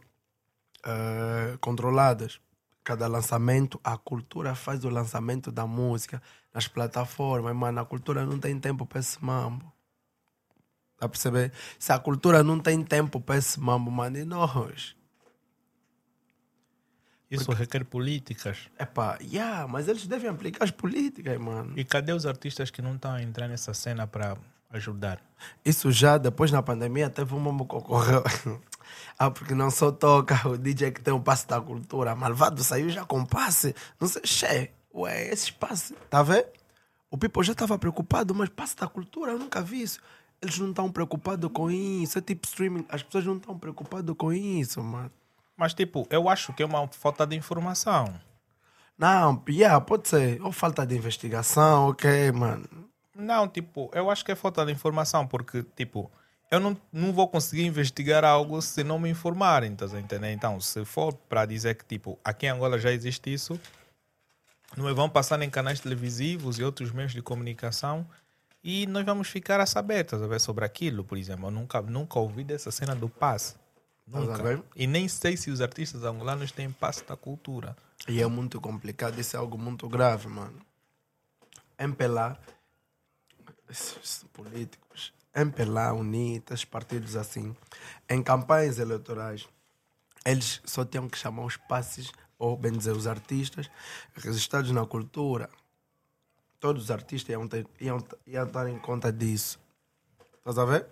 eh, 0.86 1.58
controladas. 1.60 2.40
Cada 2.84 3.08
lançamento, 3.08 3.80
a 3.84 3.98
cultura 3.98 4.56
faz 4.56 4.84
o 4.84 4.90
lançamento 4.90 5.52
da 5.52 5.66
música 5.66 6.22
nas 6.54 6.68
plataformas, 6.68 7.56
mano. 7.56 7.80
A 7.80 7.86
cultura 7.86 8.26
não 8.26 8.38
tem 8.38 8.60
tempo 8.60 8.86
para 8.86 9.00
esse 9.00 9.24
mambo. 9.24 9.72
Tá 10.98 11.06
a 11.06 11.10
perceber? 11.10 11.52
Se 11.80 11.92
a 11.94 12.00
cultura 12.00 12.44
não 12.44 12.60
tem 12.60 12.84
tempo 12.84 13.22
para 13.22 13.38
esse 13.38 13.60
mambo, 13.60 13.90
mano, 13.90 14.18
e 14.18 14.26
nós? 14.26 14.96
Isso 17.36 17.52
requer 17.52 17.84
políticas. 17.84 18.70
Epá, 18.80 19.18
yeah, 19.22 19.68
mas 19.68 19.88
eles 19.88 20.06
devem 20.06 20.30
aplicar 20.30 20.64
as 20.64 20.72
políticas, 20.72 21.38
mano. 21.40 21.74
E 21.76 21.84
cadê 21.84 22.14
os 22.14 22.26
artistas 22.26 22.70
que 22.70 22.82
não 22.82 22.96
estão 22.96 23.12
a 23.12 23.22
entrar 23.24 23.48
nessa 23.48 23.74
cena 23.74 24.06
para 24.06 24.38
ajudar? 24.72 25.20
Isso 25.66 25.92
já 25.92 26.18
depois 26.18 26.52
na 26.52 26.62
pandemia 26.62 27.10
teve 27.10 27.34
um 27.34 27.40
mambo 27.40 27.66
que 27.66 27.76
ocorreu. 27.76 28.24
ah, 29.18 29.32
porque 29.32 29.56
não 29.56 29.72
só 29.72 29.92
toca 29.92 30.48
o 30.48 30.58
DJ 30.58 30.92
que 30.92 31.02
tem 31.02 31.14
o 31.14 31.20
passe 31.20 31.48
da 31.48 31.60
cultura. 31.60 32.16
Malvado 32.16 32.64
saiu 32.64 32.90
já 32.90 33.04
com 33.06 33.26
passe. 33.26 33.76
Não 34.00 34.08
sei, 34.08 34.22
che, 34.26 34.72
ué, 34.94 35.30
esses 35.30 35.50
passes, 35.50 35.96
tá 36.10 36.22
vendo? 36.22 36.46
O 37.10 37.18
People 37.18 37.44
já 37.44 37.54
estava 37.54 37.78
preocupado, 37.78 38.34
mas 38.34 38.50
passe 38.50 38.76
da 38.76 38.88
cultura, 38.88 39.32
eu 39.32 39.40
nunca 39.40 39.62
vi 39.62 39.82
isso. 39.82 40.00
Eles 40.42 40.58
não 40.60 40.70
estão 40.70 40.92
preocupados 40.92 41.50
com 41.52 41.72
isso. 41.72 42.18
É 42.18 42.22
tipo 42.22 42.46
streaming, 42.46 42.86
as 42.90 43.02
pessoas 43.02 43.26
não 43.26 43.38
estão 43.38 43.58
preocupadas 43.58 44.16
com 44.18 44.34
isso, 44.34 44.84
mano. 44.84 45.12
Mas, 45.56 45.74
tipo, 45.74 46.08
eu 46.10 46.28
acho 46.30 46.54
que 46.54 46.64
é 46.64 46.66
uma 46.66 46.88
falta 46.88 47.26
de 47.26 47.36
informação. 47.36 48.14
Não, 48.98 49.44
yeah, 49.50 49.80
pode 49.82 50.08
ser. 50.08 50.42
Ou 50.42 50.52
falta 50.52 50.86
de 50.86 50.96
investigação, 50.96 51.90
ok, 51.90 52.32
mano. 52.32 52.68
Não, 53.16 53.48
tipo, 53.48 53.92
eu 53.94 54.10
acho 54.10 54.26
que 54.26 54.32
é 54.32 54.36
falta 54.36 54.66
de 54.66 54.72
informação, 54.72 55.28
porque, 55.28 55.64
tipo, 55.76 56.12
eu 56.50 56.60
não, 56.60 56.78
não 56.92 57.14
vou 57.14 57.28
conseguir 57.28 57.66
investigar 57.66 58.24
algo 58.24 58.62
se 58.62 58.84
não 58.84 59.00
me 59.00 59.10
informarem, 59.10 59.74
estás 59.74 59.94
a 59.94 60.00
entender? 60.00 60.32
Então, 60.32 60.60
se 60.60 60.84
for 60.86 61.14
para 61.14 61.46
dizer 61.46 61.76
que, 61.76 61.86
tipo, 61.86 62.20
aqui 62.24 62.46
em 62.46 62.50
Angola 62.50 62.80
já 62.80 62.92
existe 62.92 63.32
isso, 63.34 63.60
não 64.76 64.94
vão 64.96 65.10
passar 65.10 65.42
em 65.42 65.50
canais 65.50 65.80
televisivos 65.80 66.58
e 66.60 66.64
outros 66.64 66.92
meios 66.92 67.12
de 67.12 67.22
comunicação 67.22 68.08
E 68.64 68.88
nós 68.88 69.06
vamos 69.06 69.28
ficar 69.28 69.60
a 69.60 69.66
saber, 69.66 70.06
estás 70.06 70.22
a 70.22 70.28
ver, 70.28 70.40
sobre 70.40 70.64
aquilo, 70.64 71.04
por 71.04 71.18
exemplo. 71.18 71.48
Eu 71.48 71.52
nunca, 71.52 71.82
nunca 71.82 72.18
ouvi 72.20 72.44
dessa 72.46 72.72
cena 72.72 72.96
do 72.96 73.10
passe. 73.10 73.56
Nunca. 74.08 74.64
E 74.76 74.86
nem 74.86 75.08
sei 75.08 75.38
se 75.38 75.50
os 75.50 75.62
artistas 75.62 76.04
angolanos 76.04 76.52
têm 76.52 76.72
passe 76.72 77.04
da 77.06 77.16
cultura. 77.16 77.76
E 78.08 78.22
é 78.22 78.28
muito 78.28 78.60
complicado, 78.60 79.20
isso 79.20 79.36
é 79.36 79.40
algo 79.40 79.58
muito 79.58 79.88
grave, 79.88 80.28
mano. 80.28 80.60
MPLA, 81.80 82.38
esses 83.70 84.26
políticos, 84.34 85.14
MPLA, 85.34 85.94
UNITAS, 85.94 86.66
partidos 86.66 87.16
assim, 87.16 87.56
em 88.10 88.22
campanhas 88.22 88.78
eleitorais, 88.78 89.48
eles 90.26 90.62
só 90.66 90.86
tinham 90.86 91.10
que 91.10 91.18
chamar 91.18 91.44
os 91.44 91.58
passes, 91.58 92.12
ou 92.38 92.56
bem 92.58 92.72
dizer, 92.74 92.92
os 92.92 93.08
artistas 93.08 93.70
registrados 94.16 94.72
na 94.72 94.86
cultura. 94.86 95.50
Todos 96.60 96.84
os 96.84 96.92
artistas 96.92 97.30
iam, 97.30 97.48
ter, 97.48 97.68
iam, 97.80 98.06
iam 98.28 98.48
dar 98.48 98.70
em 98.70 98.80
conta 98.80 99.12
disso. 99.12 99.60
Estás 100.38 100.58
a 100.58 100.66
ver? 100.66 100.88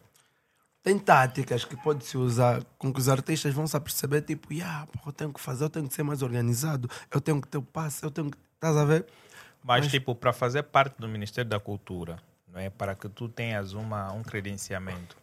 Tem 0.84 0.98
táticas 0.98 1.64
que 1.64 1.76
pode-se 1.78 2.18
usar 2.18 2.64
com 2.78 2.92
que 2.92 3.00
os 3.00 3.08
artistas 3.08 3.54
vão 3.54 3.68
se 3.68 3.78
aperceber, 3.78 4.24
tipo, 4.24 4.52
yeah, 4.52 4.88
eu 5.06 5.12
tenho 5.14 5.32
que 5.32 5.40
fazer, 5.40 5.64
eu 5.66 5.70
tenho 5.70 5.88
que 5.88 5.94
ser 5.94 6.02
mais 6.04 6.24
organizado, 6.24 6.90
eu 7.14 7.22
tenho 7.22 7.40
que 7.40 7.48
ter 7.48 7.60
o 7.60 7.62
passe, 7.62 8.04
eu 8.04 8.10
tenho 8.10 8.32
que. 8.32 8.38
Estás 8.56 8.76
a 8.76 8.86
ver? 8.86 9.06
Mas, 9.64 9.84
Mas- 9.86 9.92
tipo, 9.92 10.16
para 10.16 10.34
fazer 10.34 10.64
parte 10.64 10.96
do 11.00 11.08
Ministério 11.08 11.50
da 11.50 11.60
Cultura, 11.60 12.18
não 12.48 12.60
é? 12.60 12.70
para 12.70 12.96
que 12.96 13.08
tu 13.08 13.30
tenhas 13.30 13.74
uma, 13.74 14.12
um 14.12 14.24
credenciamento, 14.24 15.16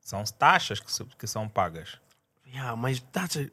são 0.00 0.22
taxas 0.24 0.80
que, 0.80 1.04
que 1.16 1.26
são 1.26 1.48
pagas. 1.48 1.98
Yeah, 2.46 2.76
mas 2.76 3.00
taxa. 3.00 3.50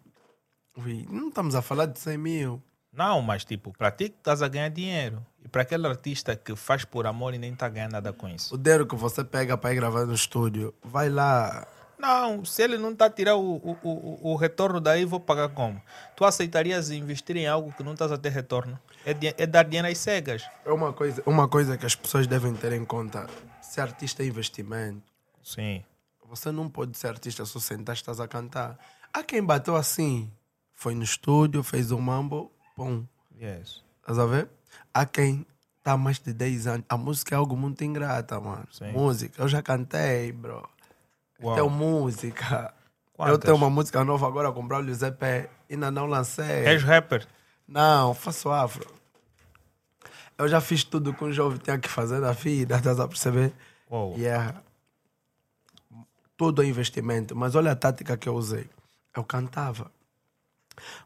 Ui, 0.78 1.08
não 1.10 1.30
estamos 1.30 1.56
a 1.56 1.62
falar 1.62 1.86
de 1.86 1.98
100 1.98 2.18
mil. 2.18 2.64
Não, 2.94 3.22
mas 3.22 3.46
tipo, 3.46 3.72
para 3.72 3.90
ti 3.90 4.10
que 4.10 4.18
estás 4.18 4.42
a 4.42 4.48
ganhar 4.48 4.70
dinheiro. 4.70 5.26
E 5.44 5.48
para 5.48 5.62
aquele 5.62 5.88
artista 5.88 6.36
que 6.36 6.56
faz 6.56 6.84
por 6.84 7.08
amor 7.08 7.34
e 7.34 7.38
nem 7.38 7.54
está 7.54 7.70
ganhando 7.70 7.94
nada 7.94 8.12
com 8.12 8.28
isso. 8.28 8.54
O 8.54 8.58
dinheiro 8.58 8.86
que 8.86 8.96
você 8.96 9.24
pega 9.24 9.58
para 9.58 9.72
ir 9.72 9.76
gravar 9.76 10.06
no 10.06 10.14
estúdio, 10.14 10.74
vai 10.84 11.10
lá. 11.10 11.66
Não, 11.98 12.44
se 12.44 12.64
ele 12.64 12.78
não 12.78 12.92
está 12.92 13.06
a 13.06 13.10
tirar 13.10 13.36
o, 13.36 13.58
o, 13.58 13.78
o, 13.84 14.32
o 14.32 14.36
retorno 14.36 14.80
daí, 14.82 15.06
vou 15.06 15.20
pagar 15.20 15.50
como? 15.50 15.82
Tu 16.16 16.26
aceitarias 16.26 16.90
investir 16.90 17.38
em 17.38 17.48
algo 17.48 17.72
que 17.72 17.84
não 17.84 17.94
estás 17.94 18.12
a 18.12 18.18
ter 18.18 18.30
retorno? 18.30 18.78
É, 19.06 19.16
é 19.38 19.46
dar 19.46 19.64
dinheiro 19.64 19.88
às 19.88 19.98
cegas. 19.98 20.44
É 20.66 20.72
uma 20.72 20.92
coisa, 20.92 21.24
uma 21.26 21.48
coisa 21.48 21.78
que 21.78 21.86
as 21.86 21.96
pessoas 21.96 22.28
devem 22.28 22.54
ter 22.56 22.74
em 22.74 22.84
conta. 22.84 23.28
Ser 23.62 23.82
artista 23.82 24.24
é 24.24 24.26
investimento. 24.26 25.04
Sim. 25.44 25.84
Você 26.28 26.52
não 26.52 26.70
pode 26.70 26.98
ser 26.98 27.08
artista 27.08 27.46
só 27.46 27.60
sentar 27.60 27.96
e 27.96 28.00
estás 28.00 28.20
a 28.20 28.28
cantar. 28.28 28.78
Há 29.14 29.24
quem 29.24 29.44
bateu 29.44 29.76
assim. 29.76 30.32
Foi 30.74 30.96
no 30.96 31.04
estúdio, 31.04 31.62
fez 31.62 31.92
o 31.92 32.00
mambo, 32.00 32.52
pum. 32.82 33.06
Yes. 33.40 33.84
Estás 34.00 34.18
a 34.18 34.26
ver? 34.26 34.50
Há 34.92 35.06
quem 35.06 35.46
está 35.78 35.92
há 35.94 35.98
mais 35.98 36.18
de 36.18 36.34
10 36.34 36.68
anos. 36.68 36.86
A 36.90 36.98
música 36.98 37.36
é 37.36 37.38
algo 37.38 37.56
muito 37.56 37.84
ingrata, 37.84 38.40
mano. 38.40 38.68
Sim. 38.72 38.92
Música, 38.92 39.42
eu 39.42 39.48
já 39.48 39.62
cantei, 39.62 40.32
bro. 40.32 40.68
Uau. 41.42 41.56
Eu 41.56 41.56
tenho 41.56 41.70
música. 41.70 42.74
Eu 42.74 43.14
Quantas? 43.14 43.40
tenho 43.42 43.56
uma 43.56 43.70
música 43.70 44.04
nova 44.04 44.28
agora, 44.28 44.52
comprar 44.52 44.84
o 44.84 44.90
EP. 44.90 45.50
Ainda 45.70 45.92
não 45.92 46.08
lancei. 46.08 46.66
És 46.66 46.84
rapper? 46.84 47.28
Não, 47.68 48.16
faço 48.16 48.50
afro. 48.50 48.92
Eu 50.38 50.48
já 50.48 50.60
fiz 50.60 50.84
tudo 50.84 51.14
que 51.14 51.24
um 51.24 51.32
jovem 51.32 51.60
tinha 51.60 51.78
que 51.78 51.88
fazer 51.88 52.20
na 52.20 52.32
vida, 52.32 52.78
estás 52.78 53.00
a 53.00 53.08
perceber? 53.08 53.54
Uau. 53.92 54.16
Yeah. 54.18 54.60
Tudo 56.36 56.64
é 56.64 56.66
investimento. 56.66 57.36
Mas 57.36 57.54
olha 57.54 57.74
a 57.74 57.76
tática 57.76 58.18
que 58.18 58.28
eu 58.28 58.34
usei. 58.34 58.68
Eu 59.16 59.24
cantava. 59.24 59.92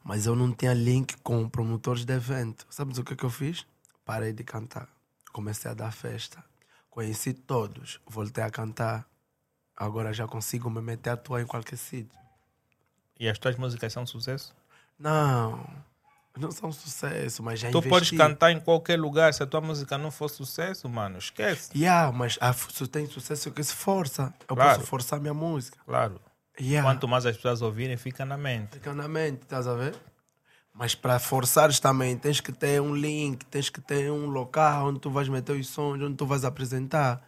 Mas 0.03 0.25
eu 0.25 0.35
não 0.35 0.51
tinha 0.53 0.73
link 0.73 1.15
com 1.23 1.47
promotores 1.49 2.05
de 2.05 2.13
evento. 2.13 2.65
Sabes 2.69 2.97
o 2.97 3.03
que, 3.03 3.15
que 3.15 3.23
eu 3.23 3.29
fiz? 3.29 3.65
Parei 4.03 4.33
de 4.33 4.43
cantar. 4.43 4.87
Comecei 5.31 5.69
a 5.71 5.73
dar 5.73 5.91
festa. 5.91 6.43
Conheci 6.89 7.33
todos. 7.33 7.99
Voltei 8.07 8.43
a 8.43 8.49
cantar. 8.49 9.05
Agora 9.75 10.13
já 10.13 10.27
consigo 10.27 10.69
me 10.69 10.81
meter 10.81 11.09
a 11.09 11.13
atuar 11.13 11.41
em 11.41 11.45
qualquer 11.45 11.77
sítio. 11.77 12.17
E 13.19 13.27
as 13.27 13.37
tuas 13.37 13.55
músicas 13.57 13.91
são 13.91 14.05
sucesso? 14.05 14.53
Não. 14.97 15.65
Não 16.37 16.51
são 16.51 16.69
sucesso, 16.71 17.41
mas 17.41 17.59
já 17.61 17.69
Tu 17.71 17.77
investi. 17.77 17.89
podes 17.89 18.11
cantar 18.11 18.51
em 18.51 18.59
qualquer 18.59 18.99
lugar. 18.99 19.33
Se 19.33 19.41
a 19.41 19.47
tua 19.47 19.61
música 19.61 19.97
não 19.97 20.11
for 20.11 20.29
sucesso, 20.29 20.87
mano, 20.89 21.17
esquece. 21.17 21.71
Yeah, 21.77 22.11
mas 22.11 22.37
a, 22.41 22.51
se 22.51 22.85
tem 22.87 23.05
sucesso 23.07 23.51
que 23.51 23.63
se 23.63 23.73
força. 23.73 24.33
Eu 24.47 24.55
Claro. 24.55 24.77
posso 24.79 24.89
forçar 24.89 25.19
minha 25.19 25.33
música. 25.33 25.77
Claro. 25.85 26.19
Yeah. 26.59 26.87
Quanto 26.87 27.07
mais 27.07 27.25
as 27.25 27.35
pessoas 27.35 27.61
ouvirem, 27.61 27.97
fica 27.97 28.25
na 28.25 28.37
mente. 28.37 28.73
Fica 28.73 28.93
na 28.93 29.07
mente, 29.07 29.43
estás 29.43 29.67
a 29.67 29.73
ver? 29.73 29.95
Mas 30.73 30.93
para 30.93 31.19
forçares 31.19 31.79
também, 31.79 32.17
tens 32.17 32.41
que 32.41 32.51
ter 32.51 32.81
um 32.81 32.93
link, 32.93 33.45
tens 33.45 33.69
que 33.69 33.79
ter 33.79 34.11
um 34.11 34.27
local 34.27 34.87
onde 34.87 34.99
tu 34.99 35.09
vais 35.09 35.29
meter 35.29 35.53
os 35.53 35.67
sons, 35.67 36.01
onde 36.01 36.15
tu 36.15 36.25
vais 36.25 36.43
apresentar. 36.43 37.25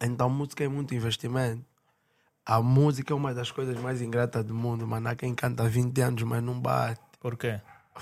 Então, 0.00 0.28
música 0.28 0.64
é 0.64 0.68
muito 0.68 0.94
investimento. 0.94 1.64
A 2.44 2.60
música 2.60 3.12
é 3.12 3.16
uma 3.16 3.32
das 3.32 3.52
coisas 3.52 3.78
mais 3.78 4.02
ingratas 4.02 4.44
do 4.44 4.54
mundo, 4.54 4.86
mano. 4.86 5.08
Há 5.08 5.14
quem 5.14 5.32
canta 5.34 5.62
há 5.62 5.68
20 5.68 6.00
anos, 6.00 6.22
mas 6.24 6.42
não 6.42 6.60
bate. 6.60 7.00
Por 7.20 7.36
quê? 7.36 7.60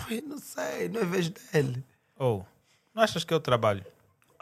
Ui, 0.08 0.22
não 0.22 0.38
sei, 0.38 0.88
não 0.88 1.02
é 1.02 1.04
vez 1.04 1.28
dele. 1.28 1.84
Ou, 2.16 2.46
não 2.94 3.02
achas 3.02 3.24
que 3.24 3.34
eu 3.34 3.40
trabalho? 3.40 3.84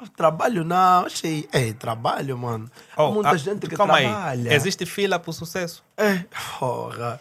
Ah, 0.01 0.07
Trabalho 0.17 0.63
não, 0.65 1.07
achei. 1.07 1.49
É, 1.53 1.73
trabalho, 1.73 2.39
mano. 2.39 2.71
Oh, 2.97 3.11
muita 3.11 3.31
ah, 3.31 3.37
gente 3.37 3.67
que 3.67 3.75
calma 3.75 3.99
trabalha. 3.99 4.49
Aí. 4.49 4.55
Existe 4.55 4.87
fila 4.87 5.19
para 5.19 5.31
o 5.31 5.33
sucesso? 5.33 5.85
É, 5.97 6.25
porra. 6.59 7.21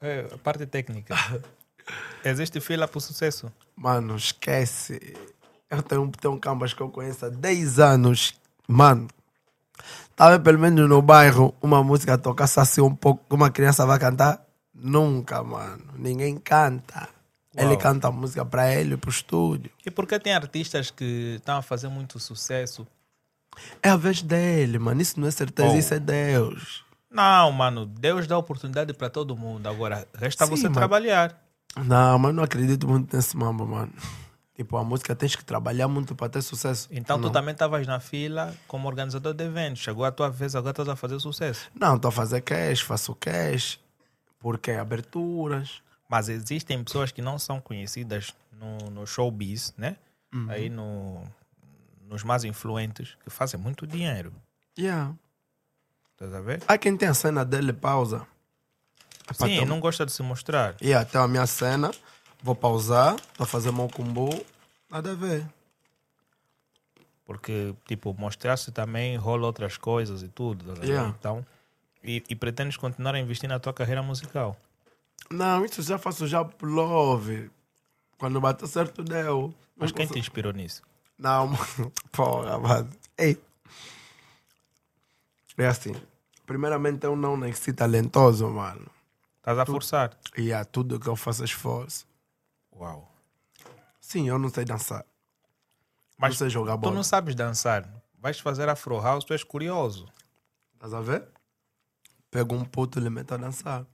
É, 0.00 0.28
a 0.32 0.38
parte 0.38 0.64
técnica. 0.66 1.16
Existe 2.24 2.60
fila 2.60 2.86
para 2.86 2.98
o 2.98 3.00
sucesso? 3.00 3.52
Mano, 3.74 4.16
esquece. 4.16 5.16
Eu 5.68 5.82
tenho, 5.82 6.08
tenho 6.12 6.34
um 6.34 6.38
cambas 6.38 6.72
que 6.72 6.80
eu 6.80 6.90
conheço 6.90 7.26
há 7.26 7.28
10 7.28 7.80
anos. 7.80 8.34
Mano, 8.68 9.08
tava 10.14 10.38
pelo 10.38 10.60
menos 10.60 10.88
no 10.88 11.02
bairro 11.02 11.52
uma 11.60 11.82
música 11.82 12.16
tocasse 12.16 12.60
assim 12.60 12.80
um 12.80 12.94
pouco, 12.94 13.24
que 13.28 13.34
uma 13.34 13.50
criança 13.50 13.84
vai 13.84 13.98
cantar? 13.98 14.46
Nunca, 14.72 15.42
mano. 15.42 15.84
Ninguém 15.96 16.36
canta. 16.36 17.15
Ele 17.56 17.68
Uau. 17.70 17.78
canta 17.78 18.08
a 18.08 18.12
música 18.12 18.44
para 18.44 18.74
ele, 18.74 18.96
pro 18.96 19.10
estúdio. 19.10 19.70
E 19.84 19.90
porque 19.90 20.18
tem 20.18 20.34
artistas 20.34 20.90
que 20.90 21.36
estão 21.38 21.56
a 21.58 21.62
fazer 21.62 21.88
muito 21.88 22.18
sucesso? 22.20 22.86
É 23.82 23.88
a 23.88 23.96
vez 23.96 24.20
dele, 24.20 24.78
mano. 24.78 25.00
Isso 25.00 25.18
não 25.18 25.26
é 25.26 25.30
certeza, 25.30 25.74
Oh. 25.74 25.78
isso 25.78 25.94
é 25.94 25.98
Deus. 25.98 26.84
Não, 27.10 27.50
mano, 27.52 27.86
Deus 27.86 28.26
dá 28.26 28.36
oportunidade 28.36 28.92
para 28.92 29.08
todo 29.08 29.34
mundo. 29.36 29.66
Agora, 29.68 30.06
resta 30.14 30.44
Sim, 30.44 30.50
você 30.50 30.64
mano. 30.64 30.74
trabalhar. 30.74 31.42
Não, 31.84 32.18
mas 32.18 32.34
não 32.34 32.42
acredito 32.42 32.86
muito 32.86 33.14
nesse 33.16 33.34
mambo, 33.36 33.66
mano. 33.66 33.92
Tipo, 34.54 34.76
a 34.76 34.84
música 34.84 35.14
tens 35.14 35.36
que 35.36 35.44
trabalhar 35.44 35.86
muito 35.88 36.14
para 36.14 36.28
ter 36.28 36.42
sucesso. 36.42 36.88
Então, 36.90 37.16
não. 37.18 37.28
tu 37.28 37.32
também 37.32 37.52
estavas 37.52 37.86
na 37.86 38.00
fila 38.00 38.54
como 38.66 38.88
organizador 38.88 39.32
de 39.34 39.44
eventos. 39.44 39.82
Chegou 39.82 40.04
a 40.04 40.10
tua 40.10 40.28
vez, 40.30 40.54
agora 40.56 40.70
estás 40.72 40.88
a 40.88 40.96
fazer 40.96 41.18
sucesso. 41.20 41.70
Não, 41.78 41.96
estou 41.96 42.08
a 42.08 42.12
fazer 42.12 42.40
cash, 42.42 42.80
faço 42.80 43.14
cash. 43.14 43.78
Porque 44.38 44.70
é 44.70 44.78
aberturas. 44.78 45.82
Mas 46.08 46.28
existem 46.28 46.82
pessoas 46.84 47.10
que 47.10 47.20
não 47.20 47.38
são 47.38 47.60
conhecidas 47.60 48.34
no, 48.52 48.90
no 48.90 49.06
showbiz, 49.06 49.74
né? 49.76 49.96
Uhum. 50.32 50.46
Aí 50.50 50.68
no, 50.70 51.22
nos 52.08 52.22
mais 52.22 52.44
influentes, 52.44 53.16
que 53.24 53.30
fazem 53.30 53.58
muito 53.58 53.86
dinheiro. 53.86 54.32
Yeah. 54.78 55.14
Estás 56.12 56.32
a 56.32 56.40
ver? 56.40 56.62
Há 56.66 56.78
quem 56.78 56.96
tem 56.96 57.08
a 57.08 57.14
cena 57.14 57.44
dele 57.44 57.72
pausa. 57.72 58.26
Epá, 59.28 59.46
Sim, 59.46 59.54
então- 59.54 59.66
não 59.66 59.80
gosta 59.80 60.06
de 60.06 60.12
se 60.12 60.22
mostrar. 60.22 60.76
E 60.80 60.94
até 60.94 61.18
a 61.18 61.26
minha 61.26 61.46
cena, 61.46 61.90
vou 62.42 62.54
pausar, 62.54 63.16
vou 63.36 63.46
fazer 63.46 63.72
meu 63.72 63.88
combo, 63.88 64.30
nada 64.90 65.12
a 65.12 65.14
ver. 65.14 65.44
Porque, 67.24 67.74
tipo, 67.86 68.14
mostrar-se 68.16 68.70
também 68.70 69.16
rola 69.16 69.46
outras 69.46 69.76
coisas 69.76 70.22
e 70.22 70.28
tudo. 70.28 70.74
ver? 70.76 70.84
Yeah. 70.86 71.14
Então, 71.18 71.44
e, 72.02 72.22
e 72.28 72.36
pretendes 72.36 72.76
continuar 72.76 73.16
a 73.16 73.18
investir 73.18 73.48
na 73.48 73.58
tua 73.58 73.72
carreira 73.74 74.00
musical. 74.02 74.56
Não, 75.30 75.64
isso 75.64 75.82
já 75.82 75.98
faço 75.98 76.26
já 76.26 76.44
por 76.44 76.68
love. 76.68 77.50
Quando 78.18 78.40
bateu 78.40 78.66
certo, 78.68 79.02
deu. 79.02 79.54
Mas 79.76 79.90
Não 79.90 79.96
quem 79.96 80.06
te 80.06 80.18
inspirou 80.18 80.52
nisso? 80.52 80.82
Não, 81.18 81.48
mano. 81.48 81.92
Porra, 82.12 82.58
mano. 82.58 82.90
Ei. 83.18 83.40
É 85.58 85.66
assim. 85.66 85.94
Primeiramente, 86.46 87.04
eu 87.04 87.16
não 87.16 87.36
nasci 87.36 87.72
talentoso, 87.72 88.48
mano. 88.48 88.86
Estás 89.38 89.58
a 89.58 89.66
forçar. 89.66 90.16
E 90.36 90.52
a 90.52 90.64
tudo 90.64 91.00
que 91.00 91.08
eu 91.08 91.16
faço 91.16 91.44
esforço. 91.44 92.06
Uau. 92.74 93.10
Sim, 94.00 94.28
eu 94.28 94.38
não 94.38 94.48
sei 94.48 94.64
dançar. 94.64 95.04
Mas 96.18 96.30
não 96.30 96.38
sei 96.38 96.50
jogar 96.50 96.74
tu 96.74 96.80
bola. 96.80 96.94
não 96.94 97.02
sabes 97.02 97.34
dançar. 97.34 97.88
Vais 98.18 98.38
fazer 98.38 98.68
Afro 98.68 99.00
House, 99.00 99.24
tu 99.24 99.32
és 99.32 99.42
curioso. 99.44 100.08
Estás 100.74 100.94
a 100.94 101.00
ver? 101.00 101.28
Pego 102.30 102.54
um 102.54 102.64
puto 102.64 102.98
e 102.98 103.02
lhe 103.02 103.10
meto 103.10 103.34
a 103.34 103.36
dançar. 103.36 103.86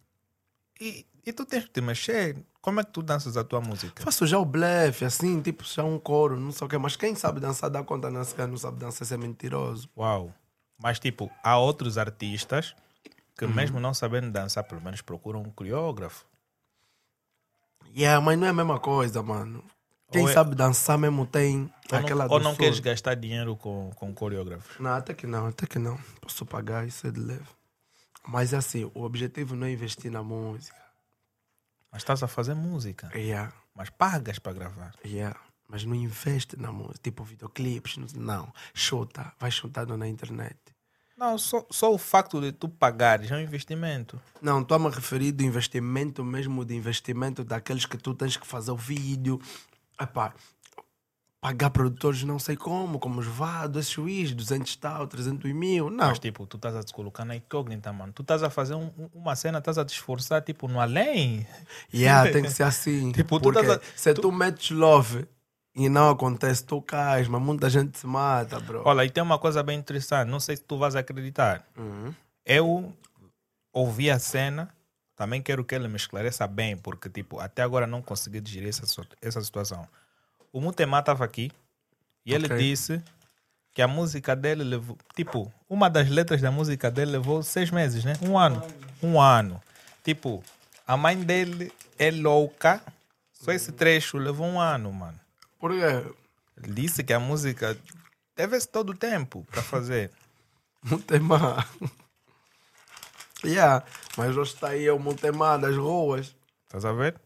E, 0.80 1.06
e 1.24 1.32
tu 1.32 1.44
tens 1.44 1.64
que 1.64 1.70
te 1.70 1.80
mexer. 1.80 2.36
Como 2.60 2.80
é 2.80 2.84
que 2.84 2.92
tu 2.92 3.02
danças 3.02 3.36
a 3.36 3.42
tua 3.44 3.60
música? 3.60 4.02
Faço 4.02 4.26
já 4.26 4.38
o 4.38 4.44
blefe, 4.44 5.04
assim, 5.04 5.40
tipo, 5.42 5.64
já 5.64 5.82
um 5.84 5.98
coro, 5.98 6.38
não 6.38 6.52
sei 6.52 6.66
o 6.66 6.70
quê. 6.70 6.78
Mas 6.78 6.94
quem 6.96 7.14
sabe 7.14 7.40
dançar 7.40 7.68
dá 7.70 7.82
conta, 7.82 8.10
não, 8.10 8.22
se 8.24 8.36
não 8.46 8.56
sabe 8.56 8.78
dançar, 8.78 9.02
isso 9.04 9.14
é 9.14 9.16
mentiroso. 9.16 9.88
Uau. 9.96 10.32
Mas, 10.78 10.98
tipo, 10.98 11.30
há 11.42 11.58
outros 11.58 11.98
artistas 11.98 12.74
que, 13.36 13.44
Uhum. 13.44 13.52
mesmo 13.52 13.80
não 13.80 13.92
sabendo 13.94 14.30
dançar, 14.30 14.62
pelo 14.64 14.80
menos 14.80 15.00
procuram 15.00 15.40
um 15.42 15.50
coreógrafo. 15.50 16.24
Yeah, 17.96 18.20
mas 18.24 18.38
não 18.38 18.46
é 18.46 18.50
a 18.50 18.54
mesma 18.54 18.78
coisa, 18.80 19.22
mano. 19.22 19.62
Quem 20.10 20.28
é- 20.28 20.32
sabe 20.32 20.54
dançar 20.54 20.98
mesmo 20.98 21.26
tem. 21.26 21.72
Ou 21.90 21.98
Aquela 21.98 22.26
não, 22.26 22.32
ou 22.34 22.40
não 22.40 22.54
queres 22.54 22.80
gastar 22.80 23.14
dinheiro 23.14 23.56
com, 23.56 23.90
com 23.96 24.12
coreógrafos? 24.14 24.78
Não, 24.78 24.90
até 24.92 25.14
que 25.14 25.26
não, 25.26 25.46
até 25.46 25.66
que 25.66 25.78
não. 25.78 25.98
Posso 26.20 26.44
pagar 26.46 26.86
isso 26.86 27.06
é 27.06 27.10
de 27.10 27.20
leve. 27.20 27.46
Mas 28.26 28.54
assim, 28.54 28.90
o 28.94 29.02
objetivo 29.02 29.56
não 29.56 29.66
é 29.66 29.72
investir 29.72 30.10
na 30.10 30.22
música. 30.22 30.76
Mas 31.92 32.02
estás 32.02 32.22
a 32.22 32.26
fazer 32.28 32.54
música. 32.54 33.10
Yeah, 33.14 33.52
Mas 33.74 33.90
pagas 33.90 34.38
para 34.38 34.54
gravar. 34.54 34.94
yeah. 35.04 35.38
Mas 35.68 35.84
não 35.84 35.94
investe 35.94 36.58
na 36.58 36.72
música. 36.72 36.98
Tipo 37.02 37.22
videoclipes, 37.24 37.96
não-. 38.14 38.52
Chuta, 38.74 39.32
vai 39.38 39.50
chutando 39.50 39.96
na 39.96 40.08
internet. 40.08 40.56
Não, 41.16 41.38
só, 41.38 41.64
só 41.70 41.92
o 41.92 41.98
facto 41.98 42.40
de 42.40 42.50
tu 42.50 42.68
pagares 42.68 43.30
é 43.30 43.36
um 43.36 43.40
investimento. 43.40 44.20
Não, 44.40 44.60
estou 44.60 44.74
a 44.74 44.78
me 44.78 44.88
referir 44.90 45.32
do 45.32 45.44
investimento 45.44 46.24
mesmo, 46.24 46.64
de 46.64 46.74
investimento 46.74 47.44
daqueles 47.44 47.86
que 47.86 47.96
tu 47.96 48.12
tens 48.14 48.36
que 48.36 48.46
fazer 48.46 48.70
o 48.72 48.76
vídeo. 48.76 49.40
Epá, 50.00 50.34
pagar 51.42 51.70
produtores 51.70 52.22
não 52.22 52.38
sei 52.38 52.56
como, 52.56 53.00
como 53.00 53.18
os 53.18 53.26
Vado, 53.26 53.80
esses 53.80 53.90
juiz, 53.90 54.32
200 54.32 54.76
tal, 54.76 55.08
300 55.08 55.52
mil. 55.52 55.90
Não. 55.90 56.06
Mas 56.06 56.20
tipo, 56.20 56.46
tu 56.46 56.56
estás 56.56 56.76
a 56.76 56.84
te 56.84 56.92
colocar 56.94 57.24
na 57.24 57.34
incógnita, 57.34 57.92
mano. 57.92 58.12
Tu 58.12 58.22
estás 58.22 58.44
a 58.44 58.48
fazer 58.48 58.74
um- 58.76 58.92
um- 58.96 59.10
uma 59.12 59.34
cena, 59.34 59.58
estás 59.58 59.76
a 59.76 59.84
te 59.84 59.92
esforçar, 59.92 60.40
tipo, 60.42 60.68
no 60.68 60.78
além. 60.80 61.44
Yeah, 61.92 62.30
tem 62.30 62.42
que 62.44 62.50
ser 62.50 62.62
assim. 62.62 63.10
Tipo, 63.10 63.40
tu 63.40 63.52
Porque 63.52 63.58
tás 63.60 63.70
a- 63.78 63.80
se 63.96 64.14
tu... 64.14 64.30
metes 64.30 64.70
love 64.70 65.26
e 65.74 65.88
não 65.88 66.10
acontece, 66.10 66.64
tu 66.64 66.80
cais, 66.80 67.26
mas 67.26 67.42
muita 67.42 67.68
gente 67.68 67.98
se 67.98 68.06
mata, 68.06 68.60
bro. 68.60 68.82
Olha, 68.84 69.04
e 69.04 69.10
tem 69.10 69.20
uma 69.20 69.38
coisa 69.38 69.64
bem 69.64 69.76
interessante. 69.76 70.28
Não 70.28 70.38
sei 70.38 70.54
se 70.56 70.62
tu 70.62 70.78
vais 70.78 70.94
acreditar. 70.94 71.66
Uhum. 71.76 72.14
Eu 72.46 72.92
ouvi 73.72 74.12
a 74.12 74.18
cena, 74.20 74.68
também 75.16 75.42
quero 75.42 75.64
que 75.64 75.74
ele 75.74 75.88
me 75.88 75.96
esclareça 75.96 76.46
bem, 76.46 76.76
porque, 76.76 77.08
tipo, 77.10 77.40
até 77.40 77.62
agora 77.62 77.84
não 77.86 78.00
consegui 78.00 78.40
digerir 78.40 78.68
essa, 78.68 78.84
essa 79.20 79.40
situação. 79.40 79.88
O 80.52 80.60
Mutema 80.60 80.98
estava 80.98 81.24
aqui 81.24 81.50
e 82.26 82.34
ele 82.34 82.46
Ok. 82.46 82.56
disse 82.58 83.02
que 83.72 83.80
a 83.80 83.88
música 83.88 84.36
dele 84.36 84.62
levou, 84.62 84.98
tipo, 85.16 85.52
uma 85.68 85.88
das 85.88 86.08
letras 86.10 86.40
da 86.42 86.50
música 86.50 86.90
dele 86.90 87.12
levou 87.12 87.42
seis 87.42 87.70
meses, 87.70 88.04
né? 88.04 88.12
Um 88.20 88.38
ano. 88.38 88.62
Um 89.02 89.20
ano. 89.20 89.60
Tipo, 90.04 90.42
a 90.86 90.96
mãe 90.96 91.16
dele 91.16 91.72
é 91.98 92.10
louca, 92.10 92.82
só 93.32 93.50
esse 93.50 93.72
trecho 93.72 94.18
levou 94.18 94.46
um 94.46 94.60
ano, 94.60 94.92
mano. 94.92 95.18
Por 95.58 95.70
quê? 95.70 96.14
Ele 96.62 96.72
disse 96.74 97.02
que 97.02 97.12
a 97.14 97.18
música 97.20 97.76
teve 98.34 98.60
todo 98.66 98.90
o 98.90 98.96
tempo 98.96 99.46
para 99.50 99.62
fazer. 99.62 100.10
Mutema. 100.84 101.66
yeah, 103.44 103.84
mas 104.16 104.36
hoje 104.36 104.52
está 104.54 104.68
aí 104.68 104.90
o 104.90 104.98
Mutema 104.98 105.56
das 105.58 105.76
ruas. 105.76 106.34
Estás 106.66 106.84
a 106.84 106.92
ver? 106.92 107.18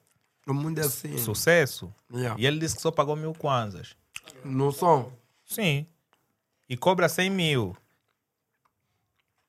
O 0.47 0.55
mundo 0.55 0.79
é 0.79 0.83
assim. 0.83 1.19
Sucesso. 1.19 1.93
Yeah. 2.13 2.41
E 2.41 2.47
ele 2.47 2.59
disse 2.59 2.77
que 2.77 2.83
só 2.83 2.91
pagou 2.91 3.17
mil 3.17 3.35
kwanzas. 3.35 3.97
No 4.45 4.71
som, 4.73 5.13
Sim. 5.45 5.87
E 6.69 6.77
cobra 6.77 7.09
100 7.09 7.31
mil. 7.31 7.77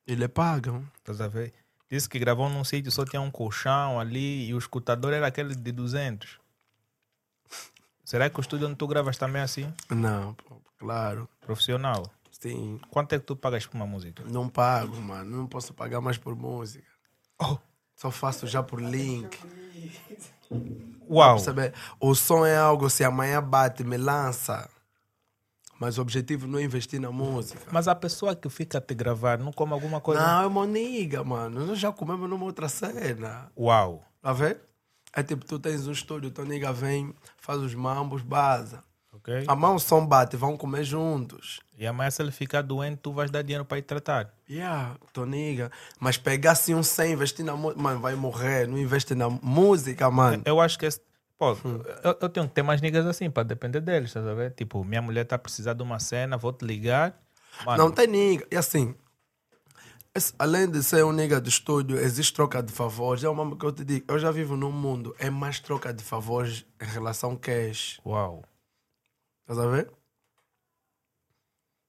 ele 0.06 0.26
pagam. 0.28 0.84
Estás 0.98 1.20
a 1.20 1.28
ver? 1.28 1.52
Disse 1.90 2.08
que 2.08 2.18
gravou 2.18 2.48
num 2.48 2.64
sítio, 2.64 2.90
só 2.92 3.04
tinha 3.04 3.20
um 3.20 3.30
colchão 3.30 3.98
ali 3.98 4.46
e 4.48 4.54
o 4.54 4.58
escutador 4.58 5.12
era 5.12 5.26
aquele 5.26 5.54
de 5.54 5.72
200. 5.72 6.38
Será 8.04 8.28
que 8.30 8.38
o 8.38 8.40
estúdio 8.42 8.66
onde 8.66 8.76
tu 8.76 8.86
gravas 8.86 9.16
também 9.16 9.40
é 9.40 9.44
assim? 9.44 9.72
Não, 9.90 10.36
claro. 10.78 11.28
Profissional. 11.40 12.10
Sim. 12.30 12.80
Quanto 12.90 13.14
é 13.14 13.18
que 13.18 13.24
tu 13.26 13.34
pagas 13.36 13.66
por 13.66 13.76
uma 13.76 13.86
música? 13.86 14.22
Não 14.30 14.48
pago, 14.48 14.96
mano. 15.00 15.36
Não 15.36 15.46
posso 15.46 15.74
pagar 15.74 16.00
mais 16.00 16.16
por 16.16 16.36
música. 16.36 16.86
Oh, 17.40 17.58
Só 17.98 18.12
faço 18.12 18.46
já 18.46 18.62
por 18.62 18.80
link. 18.80 19.36
uau! 21.10 21.34
Percebe? 21.34 21.72
O 21.98 22.14
som 22.14 22.46
é 22.46 22.56
algo, 22.56 22.88
se 22.88 23.02
amanhã 23.02 23.42
bate, 23.42 23.82
me 23.82 23.96
lança. 23.96 24.70
Mas 25.80 25.98
o 25.98 26.02
objetivo 26.02 26.46
não 26.46 26.60
é 26.60 26.62
investir 26.62 27.00
na 27.00 27.10
música. 27.10 27.60
Mas 27.72 27.88
a 27.88 27.96
pessoa 27.96 28.36
que 28.36 28.48
fica 28.48 28.78
a 28.78 28.80
te 28.80 28.94
gravar 28.94 29.38
não 29.40 29.52
come 29.52 29.72
alguma 29.72 30.00
coisa? 30.00 30.24
Não, 30.24 30.44
é 30.44 30.48
moniga, 30.48 31.24
mano. 31.24 31.66
Nós 31.66 31.80
já 31.80 31.90
comemos 31.90 32.30
numa 32.30 32.44
outra 32.44 32.68
cena. 32.68 33.50
Uau! 33.58 34.04
Tá 34.22 34.32
vendo? 34.32 34.60
É 35.12 35.24
tipo, 35.24 35.44
tu 35.44 35.58
tens 35.58 35.88
um 35.88 35.92
estúdio, 35.92 36.30
tua 36.30 36.44
nigga 36.44 36.72
vem, 36.72 37.12
faz 37.36 37.58
os 37.60 37.74
mambos, 37.74 38.22
baza. 38.22 38.84
Ok? 39.18 39.44
Amanhã 39.46 39.74
o 39.74 39.78
som 39.78 40.04
bate, 40.06 40.36
vão 40.36 40.56
comer 40.56 40.84
juntos. 40.84 41.60
E 41.78 41.86
amanhã 41.86 42.10
se 42.10 42.20
ele 42.22 42.30
ficar 42.32 42.62
doente, 42.62 42.98
tu 43.02 43.12
vais 43.12 43.30
dar 43.30 43.42
dinheiro 43.42 43.64
para 43.64 43.78
ir 43.78 43.82
tratar. 43.82 44.32
Yeah, 44.48 44.96
tua 45.12 45.26
nigga. 45.26 45.70
Mas 46.00 46.16
pegar 46.16 46.52
assim 46.52 46.74
um 46.74 46.82
100, 46.82 47.12
investir 47.12 47.44
na 47.44 47.54
música, 47.56 47.80
mano, 47.82 48.00
vai 48.00 48.14
morrer. 48.14 48.66
Não 48.66 48.78
investe 48.78 49.14
na 49.14 49.28
música, 49.30 50.10
mano. 50.10 50.42
Eu 50.44 50.60
acho 50.60 50.78
que 50.78 50.86
esse. 50.86 51.00
Pô, 51.38 51.52
Hum. 51.64 51.80
eu, 52.02 52.16
eu 52.20 52.28
tenho 52.28 52.48
que 52.48 52.54
ter 52.54 52.62
mais 52.62 52.80
niggas 52.80 53.06
assim 53.06 53.30
para 53.30 53.44
depender 53.44 53.80
deles, 53.80 54.08
estás 54.10 54.26
a 54.26 54.34
ver? 54.34 54.52
Tipo, 54.54 54.82
minha 54.84 55.00
mulher 55.00 55.24
tá 55.24 55.38
precisando 55.38 55.76
de 55.78 55.82
uma 55.84 56.00
cena, 56.00 56.36
vou 56.36 56.52
te 56.52 56.64
ligar. 56.64 57.16
Mano, 57.64 57.84
Não 57.84 57.90
tem 57.92 58.08
nigga. 58.08 58.44
E 58.50 58.56
assim, 58.56 58.92
esse- 60.14 60.34
além 60.36 60.68
de 60.68 60.82
ser 60.82 61.04
um 61.04 61.12
nigga 61.12 61.40
do 61.40 61.48
estúdio, 61.48 61.96
existe 61.96 62.32
troca 62.34 62.60
de 62.62 62.72
favores. 62.72 63.22
É 63.22 63.28
uma 63.28 63.56
que 63.56 63.64
eu 63.64 63.70
te 63.72 63.84
digo. 63.84 64.04
Eu 64.08 64.18
já 64.18 64.30
vivo 64.32 64.56
num 64.56 64.72
mundo, 64.72 65.14
é 65.18 65.30
mais 65.30 65.60
troca 65.60 65.92
de 65.92 66.02
favores 66.02 66.64
em 66.80 66.86
relação 66.86 67.36
cash. 67.36 68.00
Uau. 68.04 68.42
Estás 69.48 69.66
a 69.66 69.66
ver? 69.66 69.90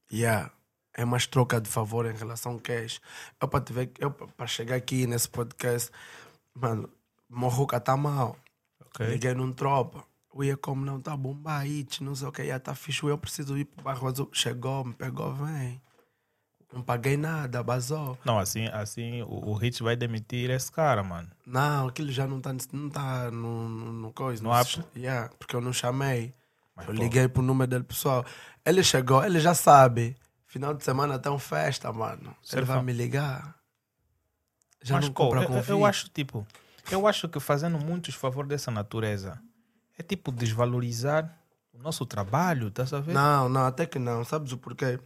Yeah. 0.10 0.50
É 0.94 1.04
mais 1.04 1.28
troca 1.28 1.60
de 1.60 1.70
favor 1.70 2.06
em 2.06 2.16
relação 2.16 2.54
ao 2.54 2.60
cash. 2.60 3.02
Eu 3.40 3.50
para 3.50 3.66
te 3.66 3.74
ver, 3.74 3.92
eu 4.00 4.12
para 4.12 4.48
chegar 4.48 4.78
aqui 4.78 5.06
nesse 5.06 5.28
podcast, 5.28 5.92
mano, 6.54 6.90
Morruca 7.30 7.78
tá 7.82 7.98
mal. 7.98 8.38
Ok. 8.80 9.06
Liguei 9.08 9.34
num 9.34 9.52
tropa. 9.52 10.06
O 10.32 10.42
ia 10.42 10.56
como 10.56 10.86
não 10.86 11.02
tá 11.02 11.18
bomba 11.18 11.58
it, 11.60 12.02
não 12.02 12.16
sei 12.16 12.30
o 12.30 12.32
que, 12.32 12.46
já 12.46 12.62
tá 12.62 12.74
fixe. 12.74 13.04
Eu 13.04 13.18
preciso 13.18 13.58
ir 13.58 13.66
pro 13.66 13.84
bairro 13.84 14.08
azul. 14.08 14.30
Chegou, 14.32 14.86
me 14.86 14.94
pegou, 14.94 15.34
vem. 15.34 15.82
Não 16.72 16.82
paguei 16.82 17.18
nada, 17.18 17.62
basou. 17.62 18.18
Não, 18.24 18.40
assim, 18.40 18.68
assim 18.68 19.22
o, 19.24 19.50
o 19.50 19.54
Hit 19.54 19.84
vai 19.84 19.98
demitir 19.98 20.50
esse 20.50 20.72
cara, 20.72 21.04
mano. 21.04 21.30
Não, 21.46 21.90
aquilo 21.90 22.10
já 22.10 22.26
não 22.26 22.40
tá, 22.40 22.56
não 22.72 22.90
tá 22.90 23.30
no, 23.30 23.68
no, 23.68 23.92
no 23.92 24.14
coisa. 24.14 24.42
No 24.42 24.54
app? 24.54 24.82
Yeah, 24.96 25.30
porque 25.38 25.58
eu 25.58 25.62
não 25.62 25.74
chamei. 25.74 26.34
Mas, 26.80 26.88
eu 26.88 26.94
pô. 26.96 27.02
liguei 27.02 27.28
pro 27.28 27.42
número 27.42 27.70
dele 27.70 27.84
pessoal. 27.84 28.26
Ele 28.66 28.84
chegou, 28.84 29.24
ele 29.24 29.40
já 29.40 29.54
sabe. 29.54 30.16
Final 30.48 30.74
de 30.74 30.84
semana 30.84 31.20
tem 31.20 31.32
uma 31.32 31.40
festa, 31.40 31.92
mano. 31.94 32.36
Ele 32.52 32.66
vai 32.66 32.82
me 32.84 32.94
ligar. 32.94 33.56
Já 34.82 34.96
Mas, 34.96 35.06
não 35.06 35.14
pô, 35.14 35.26
compra 35.30 35.44
eu, 35.44 35.64
eu- 35.80 35.86
acho, 35.86 36.10
tipo, 36.10 36.46
eu 36.90 37.06
acho 37.06 37.28
que 37.30 37.40
fazendo 37.40 37.78
muitos 37.78 38.16
favor 38.16 38.46
dessa 38.48 38.72
natureza 38.72 39.40
é 39.98 40.02
tipo 40.04 40.32
desvalorizar 40.32 41.38
o 41.74 41.78
nosso 41.78 42.06
trabalho, 42.06 42.72
a 42.96 43.00
ver? 43.02 43.14
Não, 43.14 43.50
não, 43.50 43.66
até 43.66 43.86
que 43.86 44.00
não. 44.00 44.24
Sabes 44.24 44.52
o 44.54 44.58
porquê? 44.58 45.00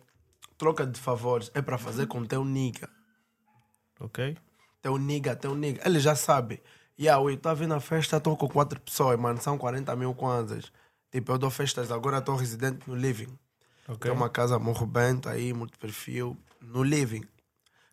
Troca 0.58 0.86
de 0.86 1.00
favores 1.00 1.50
é 1.54 1.62
para 1.62 1.78
fazer 1.78 2.06
com 2.08 2.24
teu 2.24 2.46
nigga. 2.46 2.88
Ok? 4.00 4.38
Teu 4.82 4.98
nigga, 4.98 5.36
teu 5.36 5.56
nigga. 5.56 5.82
Ele 5.86 6.00
já 6.00 6.16
sabe. 6.16 6.62
Yeah, 7.00 7.22
ui, 7.22 7.36
tô 7.36 7.54
vindo 7.56 7.70
na 7.70 7.80
festa, 7.80 8.18
estou 8.18 8.38
com 8.38 8.48
quatro 8.48 8.80
pessoas, 8.80 9.20
mano. 9.20 9.42
São 9.42 9.58
40 9.58 9.96
mil 9.96 10.14
kwanzas. 10.14 10.72
Tipo, 11.14 11.34
eu 11.34 11.38
dou 11.38 11.52
festas 11.52 11.92
agora, 11.92 12.18
estou 12.18 12.36
residente 12.36 12.90
no 12.90 12.96
living. 12.96 13.38
Ok. 13.88 14.00
Tem 14.00 14.12
uma 14.12 14.30
casa 14.30 14.58
Morro 14.58 14.88
Bento 14.88 15.30
aí, 15.30 15.54
muito 15.54 15.78
perfil. 15.78 16.36
No 16.60 16.82
living. 16.82 17.24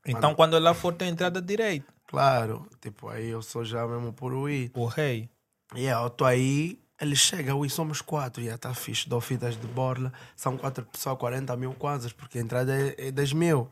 Então, 0.06 0.34
quando 0.34 0.56
ela 0.56 0.72
for, 0.72 0.94
tem 0.94 1.10
entrada 1.10 1.42
direita. 1.42 1.92
Claro. 2.06 2.66
Tipo, 2.80 3.10
aí 3.10 3.28
eu 3.28 3.42
sou 3.42 3.62
já 3.62 3.86
mesmo 3.86 4.10
por 4.10 4.48
ir. 4.48 4.70
O 4.74 4.86
rei. 4.86 5.28
Yeah, 5.74 6.02
eu 6.02 6.08
tô 6.08 6.24
aí. 6.24 6.80
Ele 6.98 7.14
chega, 7.14 7.54
ui, 7.54 7.68
somos 7.68 8.00
quatro. 8.00 8.42
Já 8.42 8.56
tá 8.56 8.72
fixe. 8.72 9.06
Dou 9.06 9.20
fitas 9.20 9.54
de 9.54 9.66
borla. 9.66 10.10
São 10.34 10.56
quatro 10.56 10.82
pessoas, 10.86 11.18
40 11.18 11.54
mil 11.58 11.74
kwanzas, 11.74 12.14
porque 12.14 12.38
a 12.38 12.40
entrada 12.40 12.74
é, 12.74 13.08
é 13.08 13.10
10 13.10 13.34
mil. 13.34 13.70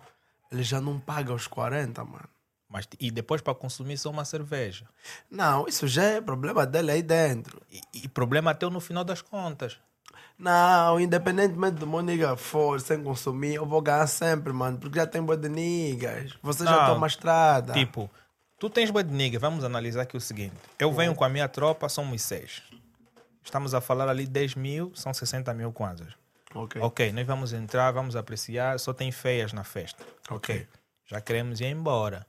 Ele 0.52 0.62
já 0.62 0.78
não 0.78 1.00
paga 1.00 1.32
os 1.32 1.46
40, 1.46 2.04
mano. 2.04 2.28
Mas, 2.68 2.87
e 3.00 3.11
depois 3.11 3.40
para 3.40 3.54
consumir 3.54 3.96
só 3.96 4.11
uma 4.11 4.24
cerveja. 4.24 4.87
Não, 5.31 5.66
isso 5.66 5.87
já 5.88 6.02
é 6.02 6.20
problema 6.20 6.66
dele 6.66 6.90
aí 6.90 7.02
dentro. 7.02 7.62
E, 7.70 7.81
e 8.04 8.09
problema 8.09 8.54
teu 8.54 8.68
no 8.68 8.81
final 8.81 9.04
das 9.04 9.22
contas. 9.22 9.78
Não, 10.38 11.00
independentemente 11.00 11.76
do 11.76 11.87
meu 11.87 12.00
nigga 12.00 12.37
for 12.37 12.81
sem 12.81 13.02
consumir, 13.02 13.54
eu 13.54 13.66
vou 13.66 13.81
ganhar 13.81 14.07
sempre, 14.07 14.52
mano. 14.52 14.78
Porque 14.78 14.98
já 14.98 15.07
tem 15.07 15.20
boa 15.20 15.37
de 15.37 15.48
niggas. 15.48 16.38
Você 16.42 16.64
já 16.64 16.87
toma 16.87 17.07
estrada. 17.07 17.72
Tipo, 17.72 18.09
tu 18.59 18.70
tens 18.70 18.90
boi 18.90 19.02
de 19.02 19.12
nigga, 19.12 19.38
vamos 19.38 19.64
analisar 19.64 20.02
aqui 20.02 20.16
o 20.16 20.20
seguinte. 20.20 20.54
Eu 20.78 20.92
venho 20.92 21.14
com 21.14 21.24
a 21.24 21.28
minha 21.28 21.48
tropa, 21.48 21.88
somos 21.88 22.22
seis. 22.22 22.62
Estamos 23.42 23.74
a 23.74 23.81
falar 23.81 24.09
ali 24.09 24.26
10 24.26 24.54
mil, 24.54 24.92
são 24.94 25.12
60 25.12 25.52
mil 25.54 25.72
kwanzas. 25.72 26.12
Ok. 26.54 26.81
Ok, 26.81 27.12
nós 27.12 27.26
vamos 27.26 27.52
entrar, 27.52 27.90
vamos 27.90 28.14
apreciar, 28.14 28.78
só 28.78 28.92
tem 28.92 29.11
feias 29.11 29.52
na 29.52 29.64
festa. 29.64 30.04
Ok. 30.31 30.66
Já 31.07 31.20
queremos 31.20 31.61
ir 31.61 31.66
embora. 31.66 32.26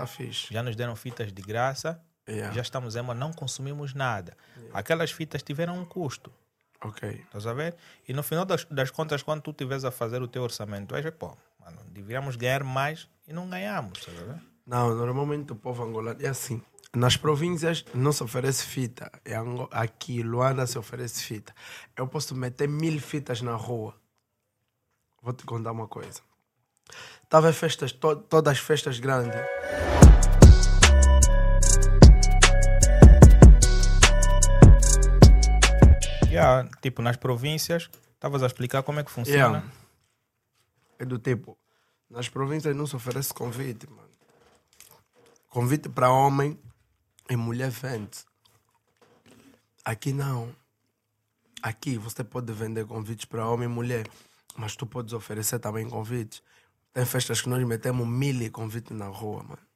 Tá 0.00 0.06
fixe. 0.06 0.52
Já 0.52 0.62
nos 0.62 0.74
deram 0.76 0.94
fitas 0.96 1.32
de 1.32 1.42
graça, 1.42 2.00
Yeah. 2.28 2.54
já 2.54 2.60
estamos 2.60 2.94
em, 2.94 3.00
mas 3.02 3.16
não 3.16 3.32
consumimos 3.32 3.94
nada. 3.94 4.36
Aquelas 4.74 5.10
fitas 5.10 5.42
tiveram 5.42 5.78
um 5.78 5.84
custo, 5.86 6.30
Ok. 6.84 7.08
estás 7.24 7.46
a 7.46 7.54
ver? 7.54 7.74
E 8.06 8.12
no 8.12 8.22
final 8.22 8.44
das, 8.44 8.64
das 8.66 8.90
contas, 8.90 9.22
quando 9.22 9.40
tu 9.40 9.50
estiveres 9.50 9.82
a 9.84 9.90
fazer 9.90 10.20
o 10.20 10.28
teu 10.28 10.42
orçamento, 10.42 10.94
aí, 10.94 11.10
pô, 11.10 11.34
mano, 11.58 11.78
deveríamos 11.88 12.36
ganhar 12.36 12.62
mais 12.62 13.08
e 13.26 13.32
não 13.32 13.48
ganhamos, 13.48 13.98
estás 14.00 14.18
a 14.20 14.24
ver? 14.24 14.42
Não, 14.66 14.94
normalmente 14.94 15.52
o 15.52 15.56
povo 15.56 15.82
angolano 15.82 16.20
é 16.22 16.28
assim. 16.28 16.62
nas 16.94 17.16
províncias 17.16 17.84
não 17.94 18.12
se 18.12 18.22
oferece 18.22 18.62
fita. 18.66 19.10
Aqui, 19.70 20.22
Luanda, 20.22 20.66
se 20.66 20.78
oferece 20.78 21.24
fita. 21.24 21.54
Eu 21.96 22.06
posso 22.06 22.34
meter 22.34 22.68
mil 22.68 23.00
fitas 23.00 23.40
na 23.40 23.54
rua. 23.54 23.94
Vou 25.22 25.32
te 25.32 25.44
contar 25.44 25.72
uma 25.72 25.88
coisa. 25.88 26.20
Estava 27.28 27.52
festas, 27.52 27.92
to- 27.92 28.22
todas 28.32 28.52
as 28.54 28.58
festas 28.58 28.98
grandes. 28.98 29.38
Yeah, 36.30 36.68
tipo, 36.82 37.02
nas 37.02 37.16
províncias, 37.16 37.90
estavas 38.14 38.42
a 38.42 38.46
explicar 38.46 38.82
como 38.82 39.00
é 39.00 39.04
que 39.04 39.10
funciona. 39.10 39.58
Yeah. 39.58 39.72
É 40.98 41.04
do 41.04 41.18
tipo, 41.18 41.56
nas 42.10 42.28
províncias 42.28 42.74
não 42.76 42.86
se 42.86 42.96
oferece 42.96 43.32
convite, 43.32 43.88
mano. 43.88 44.08
Convite 45.48 45.88
para 45.88 46.10
homem 46.10 46.58
e 47.28 47.36
mulher 47.36 47.70
vende. 47.70 48.18
Aqui 49.84 50.12
não. 50.12 50.54
Aqui 51.62 51.96
você 51.96 52.22
pode 52.22 52.52
vender 52.52 52.86
convites 52.86 53.24
para 53.24 53.46
homem 53.48 53.68
e 53.68 53.72
mulher, 53.72 54.06
mas 54.56 54.76
tu 54.76 54.86
podes 54.86 55.12
oferecer 55.12 55.58
também 55.58 55.88
convites. 55.88 56.42
Tem 56.92 57.04
festas 57.04 57.40
que 57.40 57.48
nós 57.48 57.62
metemos 57.64 58.06
mil 58.06 58.50
convites 58.50 58.96
na 58.96 59.06
rua, 59.06 59.42
mano. 59.42 59.68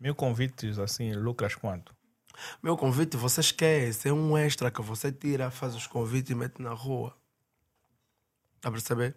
Mil 0.00 0.14
convites, 0.14 0.78
assim, 0.78 1.12
lucras 1.12 1.54
quanto? 1.54 1.94
Meu 2.62 2.76
convite 2.76 3.16
você 3.16 3.40
esquece, 3.40 4.08
é 4.08 4.12
um 4.12 4.36
extra 4.36 4.70
que 4.70 4.82
você 4.82 5.12
tira, 5.12 5.50
faz 5.50 5.74
os 5.74 5.86
convites 5.86 6.30
e 6.30 6.34
mete 6.34 6.60
na 6.60 6.72
rua. 6.72 7.16
Tá 8.60 8.68
a 8.68 8.72
perceber? 8.72 9.16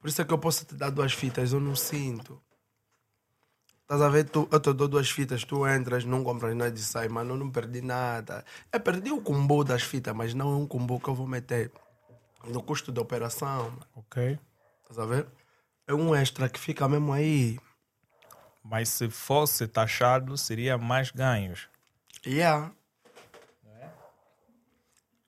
Por 0.00 0.08
isso 0.08 0.20
é 0.20 0.24
que 0.24 0.32
eu 0.32 0.38
posso 0.38 0.64
te 0.64 0.74
dar 0.74 0.90
duas 0.90 1.12
fitas, 1.12 1.52
eu 1.52 1.60
não 1.60 1.74
sinto. 1.74 2.40
Estás 3.82 4.00
a 4.00 4.08
ver? 4.08 4.28
Tu, 4.28 4.48
eu 4.50 4.60
te 4.60 4.72
dou 4.72 4.88
duas 4.88 5.10
fitas, 5.10 5.44
tu 5.44 5.66
entras, 5.68 6.04
não 6.04 6.24
compras 6.24 6.56
nada 6.56 6.74
e 6.74 6.82
sai, 6.82 7.08
mano, 7.08 7.34
eu 7.34 7.38
não 7.38 7.50
perdi 7.50 7.82
nada. 7.82 8.44
Eu 8.72 8.80
perdi 8.80 9.10
o 9.10 9.20
combo 9.20 9.62
das 9.62 9.82
fitas, 9.82 10.14
mas 10.14 10.32
não 10.32 10.52
é 10.52 10.56
um 10.56 10.66
combo 10.66 10.98
que 10.98 11.08
eu 11.08 11.14
vou 11.14 11.26
meter 11.26 11.70
no 12.46 12.62
custo 12.62 12.90
da 12.90 13.02
operação. 13.02 13.70
mano. 13.70 13.86
Ok. 13.94 14.38
Estás 14.82 14.98
a 14.98 15.06
ver? 15.06 15.26
É 15.86 15.94
um 15.94 16.14
extra 16.14 16.48
que 16.48 16.58
fica 16.58 16.88
mesmo 16.88 17.12
aí. 17.12 17.58
Mas 18.62 18.88
se 18.88 19.10
fosse 19.10 19.66
taxado, 19.66 20.36
seria 20.38 20.78
mais 20.78 21.10
ganhos. 21.10 21.68
Yeah. 22.26 22.72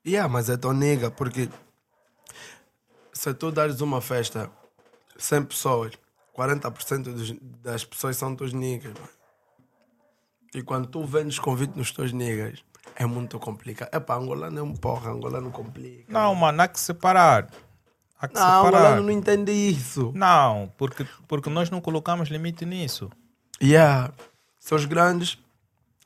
Yeah, 0.05 0.31
mas 0.31 0.49
é 0.49 0.55
tão 0.55 0.73
nega, 0.73 1.11
porque 1.11 1.49
se 3.11 3.33
tu 3.33 3.51
dares 3.51 3.81
uma 3.81 3.99
festa 3.99 4.49
100 5.17 5.43
pessoas, 5.45 5.93
40% 6.35 7.03
dos, 7.03 7.35
das 7.61 7.83
pessoas 7.83 8.15
são 8.15 8.35
teus 8.35 8.53
niggas. 8.53 8.93
E 10.55 10.63
quando 10.63 10.87
tu 10.87 11.03
vendes 11.03 11.37
convite 11.37 11.77
nos 11.77 11.91
teus 11.91 12.13
niggas, 12.13 12.63
é 12.95 13.05
muito 13.05 13.37
complicado. 13.37 13.89
É 13.91 13.99
para 13.99 14.19
angolano 14.19 14.59
é 14.59 14.63
um 14.63 14.73
porra, 14.73 15.11
angolano 15.11 15.51
complica. 15.51 16.11
Não, 16.11 16.33
mano, 16.33 16.61
há 16.61 16.67
que 16.67 16.79
separar. 16.79 17.49
Há 18.19 18.27
que 18.27 18.33
não, 18.33 18.41
separar. 18.41 18.67
angolano 18.67 19.03
não 19.03 19.11
entende 19.11 19.51
isso. 19.51 20.11
Não, 20.15 20.71
porque, 20.77 21.05
porque 21.27 21.49
nós 21.49 21.69
não 21.69 21.79
colocamos 21.79 22.29
limite 22.29 22.65
nisso. 22.65 23.09
Yeah. 23.61 24.13
Seus 24.59 24.85
grandes 24.85 25.37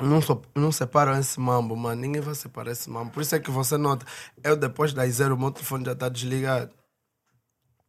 não, 0.01 0.21
so, 0.21 0.41
não 0.55 0.71
separam 0.71 1.17
esse 1.17 1.39
mambo, 1.39 1.75
mano. 1.75 2.01
Ninguém 2.01 2.21
vai 2.21 2.35
separar 2.35 2.71
esse 2.71 2.89
mambo. 2.89 3.11
Por 3.11 3.21
isso 3.21 3.35
é 3.35 3.39
que 3.39 3.51
você 3.51 3.77
nota, 3.77 4.05
eu 4.43 4.57
depois 4.57 4.93
das 4.93 5.15
zero, 5.15 5.35
o 5.35 5.39
meu 5.39 5.51
telefone 5.51 5.85
já 5.85 5.91
está 5.93 6.09
desligado. 6.09 6.71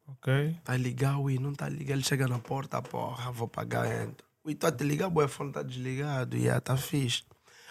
Ok. 0.07 0.57
Tá 0.63 0.77
ligado, 0.77 1.23
ui, 1.23 1.39
não 1.39 1.55
tá 1.55 1.69
ligado. 1.69 1.97
Ele 1.97 2.05
chega 2.05 2.29
na 2.29 2.39
porta, 2.39 2.83
porra, 2.83 3.31
vou 3.33 3.49
pagar 3.49 3.87
entro. 3.87 4.27
Ui, 4.45 4.55
tá 4.55 4.71
te 4.71 4.85
ligado, 4.85 5.17
o 5.17 5.29
fone 5.29 5.53
tá 5.53 5.63
desligado. 5.63 6.37
E 6.37 6.43
yeah, 6.43 6.61
tá 6.61 6.77
fixe. 6.77 7.25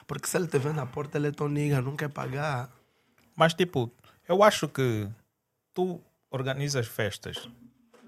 Porque 0.07 0.27
se 0.27 0.37
ele 0.37 0.47
te 0.47 0.57
vê 0.57 0.71
na 0.71 0.85
porta, 0.85 1.17
ele 1.17 1.27
é 1.27 1.31
tão 1.31 1.47
nigga, 1.47 1.81
não 1.81 1.95
quer 1.95 2.09
pagar. 2.09 2.69
Mas, 3.35 3.53
tipo, 3.53 3.91
eu 4.27 4.41
acho 4.41 4.67
que 4.67 5.07
tu 5.73 6.01
organizas 6.31 6.87
festas 6.87 7.47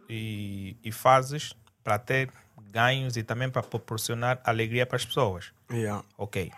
e, 0.10 0.78
e 0.84 0.92
fazes 0.92 1.54
para 1.84 2.00
ter 2.00 2.32
ganhos 2.72 3.18
e 3.18 3.24
também 3.24 3.50
para 3.50 3.62
proporcionar 3.62 4.40
alegria 4.44 4.86
para 4.86 4.96
as 4.96 5.06
pessoas. 5.06 5.52
Yeah. 5.70 6.04
Ok. 6.18 6.52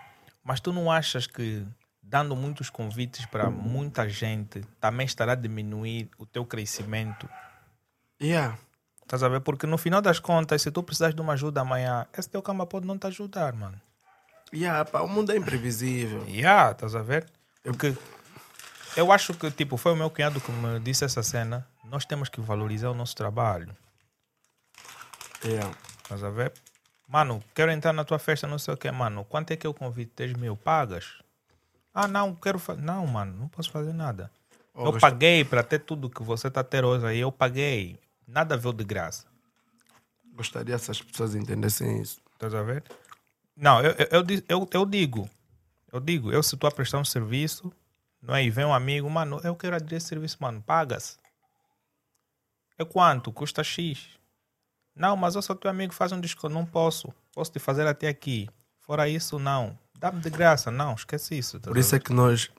Mas 0.44 0.60
tu 0.60 0.72
não 0.72 0.92
achas 0.92 1.28
que 1.28 1.66
dando 2.02 2.36
muitos 2.36 2.70
convites 2.70 3.26
para 3.26 3.50
muita 3.50 4.08
gente 4.08 4.62
também 4.80 5.06
estará 5.06 5.32
a 5.34 5.36
diminuir 5.36 6.10
o 6.18 6.26
teu 6.26 6.46
crescimento? 6.46 7.28
Yeah. 8.22 8.58
Estás 9.02 9.24
a 9.24 9.30
ver? 9.30 9.42
Porque 9.42 9.68
no 9.68 9.78
final 9.78 10.02
das 10.02 10.20
contas, 10.20 10.62
se 10.62 10.72
tu 10.72 10.82
precisares 10.84 11.16
de 11.16 11.22
uma 11.22 11.34
ajuda 11.34 11.62
amanhã, 11.62 12.08
esse 12.18 12.30
teu 12.30 12.42
cama 12.42 12.66
pode 12.66 12.86
não 12.86 12.98
te 12.98 13.08
ajudar, 13.08 13.54
mano. 13.54 13.80
Yeah, 14.54 14.86
pá, 14.86 15.02
o 15.02 15.08
mundo 15.08 15.32
é 15.32 15.38
imprevisível. 15.38 16.24
Yeah, 16.28 16.72
estás 16.72 16.96
a 16.96 17.02
ver? 17.02 17.26
Porque 17.64 17.96
eu 18.96 19.12
acho 19.12 19.34
que, 19.34 19.50
tipo, 19.52 19.78
foi 19.78 19.94
o 19.94 19.96
meu 19.96 20.10
cunhado 20.10 20.40
que 20.40 20.52
me 20.52 20.80
disse 20.80 21.04
essa 21.04 21.22
cena. 21.22 21.68
Nós 21.84 22.06
temos 22.06 22.30
que 22.30 22.42
valorizar 22.42 22.90
o 22.90 22.94
nosso 22.94 23.16
trabalho. 23.16 23.76
Yeah. 25.44 25.76
Estás 26.04 26.24
a 26.24 26.30
ver? 26.30 26.54
Mano, 27.08 27.44
quero 27.54 27.72
entrar 27.72 27.94
na 27.94 28.04
tua 28.04 28.18
festa, 28.18 28.48
não 28.48 28.58
sei 28.58 28.74
o 28.74 28.78
que, 28.78 28.90
mano. 28.92 29.24
Quanto 29.26 29.52
é 29.52 29.56
que 29.56 29.68
eu 29.68 29.74
convido? 29.74 30.12
10 30.16 30.34
mil? 30.34 30.56
Pagas? 30.56 31.20
Ah, 31.94 32.08
não, 32.08 32.34
quero 32.36 32.58
fazer. 32.58 32.82
Não, 32.82 33.06
mano, 33.06 33.38
não 33.38 33.48
posso 33.48 33.72
fazer 33.72 33.94
nada. 33.94 34.32
Oh, 34.74 34.88
eu 34.88 35.00
paguei 35.00 35.46
para 35.46 35.64
ter 35.64 35.80
tudo 35.80 36.10
que 36.10 36.22
você 36.24 36.48
a 36.48 36.64
ter 36.64 36.84
hoje 36.84 37.06
aí. 37.06 37.20
Eu 37.20 37.32
paguei. 37.32 37.98
Nada 38.28 38.58
veio 38.58 38.74
de 38.74 38.84
graça. 38.84 39.26
Gostaria 40.34 40.78
se 40.78 40.92
as 40.92 41.02
pessoas 41.02 41.36
entendessem 41.36 42.02
isso. 42.02 42.20
Estás 42.34 42.54
a 42.54 42.62
ver? 42.64 42.84
Não, 43.56 43.82
eu, 43.82 43.92
eu, 44.12 44.26
eu, 44.50 44.70
eu 44.74 44.86
digo. 44.86 45.30
Eu 45.92 46.00
digo, 46.02 46.32
eu 46.32 46.44
se 46.44 46.56
estou 46.56 46.68
a 46.68 46.72
prestar 46.72 46.98
um 46.98 47.06
serviço, 47.06 47.72
não 48.26 48.36
é? 48.36 48.44
E 48.44 48.50
vem 48.50 48.66
um 48.66 48.74
amigo, 48.74 49.10
mano, 49.10 49.40
eu 49.44 49.56
quero 49.56 49.76
aderir 49.76 49.98
esse 49.98 50.08
serviço, 50.08 50.38
mano, 50.40 50.62
pagas. 50.62 51.20
É 52.78 52.84
quanto? 52.84 53.32
Custa 53.32 53.64
X. 53.64 54.10
Não, 54.96 55.16
mas 55.16 55.36
eu 55.36 55.42
sou 55.42 55.56
teu 55.56 55.70
amigo, 55.70 55.94
faz 55.94 56.12
um 56.12 56.20
desconto. 56.20 56.54
Não 56.54 56.66
posso. 56.66 57.14
Posso 57.34 57.52
te 57.52 57.60
fazer 57.60 57.86
até 57.86 58.08
aqui. 58.08 58.50
Fora 58.80 59.08
isso, 59.08 59.38
não. 59.38 59.78
Dá-me 59.98 60.20
de 60.20 60.30
graça. 60.30 60.72
Não, 60.72 60.94
esquece 60.94 61.38
isso. 61.38 61.60
Por 61.60 61.78
isso 61.78 61.96
é 61.96 62.00
que 62.00 62.14
nós, 62.14 62.50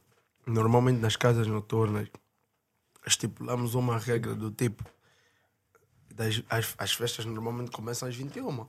normalmente 0.46 1.00
nas 1.00 1.16
casas 1.16 1.46
noturnas, 1.46 2.08
estipulamos 3.06 3.74
uma 3.74 3.98
regra 3.98 4.34
do 4.34 4.50
tipo: 4.50 4.84
das, 6.14 6.42
as, 6.48 6.74
as 6.78 6.92
festas 6.92 7.24
normalmente 7.24 7.70
começam 7.70 8.08
às 8.08 8.14
21. 8.14 8.66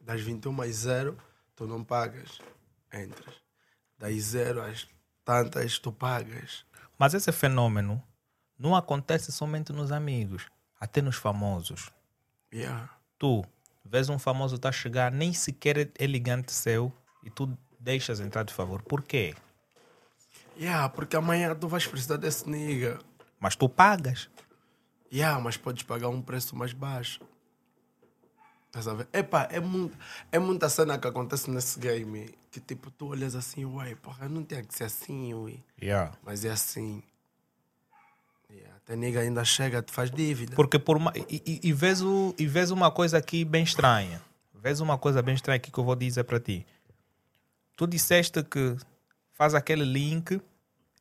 Das 0.00 0.20
21 0.20 0.62
às 0.62 0.74
0, 0.76 1.18
tu 1.54 1.66
não 1.66 1.84
pagas. 1.84 2.40
Entras. 2.92 3.34
Das 3.98 4.14
0 4.14 4.62
às 4.62 4.88
tantas, 5.28 5.78
tu 5.78 5.92
pagas. 5.92 6.64
Mas 6.98 7.12
esse 7.12 7.30
fenômeno 7.30 8.02
não 8.58 8.74
acontece 8.74 9.30
somente 9.30 9.74
nos 9.74 9.92
amigos, 9.92 10.46
até 10.80 11.02
nos 11.02 11.16
famosos. 11.16 11.90
Yeah. 12.50 12.88
tu 13.18 13.44
vês 13.84 14.08
um 14.08 14.18
famoso 14.18 14.58
tá 14.58 14.70
a 14.70 14.72
chegar, 14.72 15.12
nem 15.12 15.34
sequer 15.34 15.76
é 15.76 15.90
elegante 15.98 16.50
seu, 16.50 16.90
e 17.22 17.28
tu 17.28 17.54
deixas 17.78 18.20
entrar 18.20 18.42
de 18.42 18.54
favor. 18.54 18.80
Por 18.80 19.02
quê? 19.02 19.34
Yeah, 20.56 20.88
porque 20.88 21.14
amanhã 21.14 21.54
tu 21.54 21.68
vais 21.68 21.86
precisar 21.86 22.16
desse 22.16 22.48
nigga. 22.48 22.98
Mas 23.38 23.54
tu 23.54 23.68
pagas. 23.68 24.30
Yeah, 25.12 25.38
mas 25.38 25.58
podes 25.58 25.82
pagar 25.82 26.08
um 26.08 26.22
preço 26.22 26.56
mais 26.56 26.72
baixo. 26.72 27.20
Estás 28.68 28.88
a 28.88 28.94
ver? 28.94 29.08
Epá, 29.12 29.46
é, 29.50 29.60
muito, 29.60 29.96
é 30.32 30.38
muita 30.38 30.70
cena 30.70 30.98
que 30.98 31.06
acontece 31.06 31.50
nesse 31.50 31.78
game. 31.78 32.34
Que 32.50 32.60
tipo, 32.60 32.90
tu 32.90 33.08
olhas 33.08 33.34
assim, 33.34 33.64
uai, 33.64 33.94
porra, 33.94 34.28
não 34.28 34.42
tem 34.42 34.64
que 34.64 34.74
ser 34.74 34.84
assim, 34.84 35.34
ui. 35.34 35.62
Yeah. 35.80 36.12
Mas 36.24 36.44
é 36.44 36.50
assim. 36.50 37.02
Yeah, 38.50 38.76
até 38.76 38.96
nigga 38.96 39.20
ainda 39.20 39.44
chega, 39.44 39.82
te 39.82 39.92
faz 39.92 40.10
dívida. 40.10 40.56
Porque 40.56 40.78
por 40.78 40.96
uma, 40.96 41.12
e, 41.14 41.42
e, 41.46 41.68
e, 41.68 41.72
vês 41.72 42.00
o, 42.00 42.34
e 42.38 42.46
vês 42.46 42.70
uma 42.70 42.90
coisa 42.90 43.18
aqui 43.18 43.44
bem 43.44 43.62
estranha. 43.62 44.22
Vês 44.54 44.80
uma 44.80 44.96
coisa 44.96 45.20
bem 45.20 45.34
estranha 45.34 45.56
aqui 45.56 45.70
que 45.70 45.78
eu 45.78 45.84
vou 45.84 45.94
dizer 45.94 46.24
para 46.24 46.40
ti. 46.40 46.66
Tu 47.76 47.86
disseste 47.86 48.42
que 48.42 48.76
faz 49.32 49.54
aquele 49.54 49.84
link, 49.84 50.40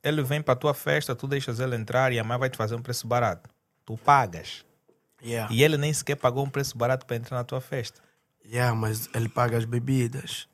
ele 0.03 0.21
vem 0.21 0.41
para 0.41 0.55
tua 0.55 0.73
festa, 0.73 1.15
tu 1.15 1.27
deixas 1.27 1.59
ele 1.59 1.75
entrar 1.75 2.11
e 2.11 2.19
a 2.19 2.23
mãe 2.23 2.37
vai 2.37 2.49
te 2.49 2.57
fazer 2.57 2.75
um 2.75 2.81
preço 2.81 3.07
barato. 3.07 3.49
Tu 3.85 3.97
pagas. 3.97 4.65
Yeah. 5.23 5.51
E 5.51 5.63
ele 5.63 5.77
nem 5.77 5.91
sequer 5.93 6.15
pagou 6.15 6.45
um 6.45 6.49
preço 6.49 6.77
barato 6.77 7.05
para 7.05 7.15
entrar 7.15 7.37
na 7.37 7.43
tua 7.43 7.61
festa. 7.61 8.01
Yeah, 8.45 8.75
mas 8.75 9.09
ele 9.13 9.27
paga 9.27 9.57
as 9.57 9.65
bebidas. 9.65 10.47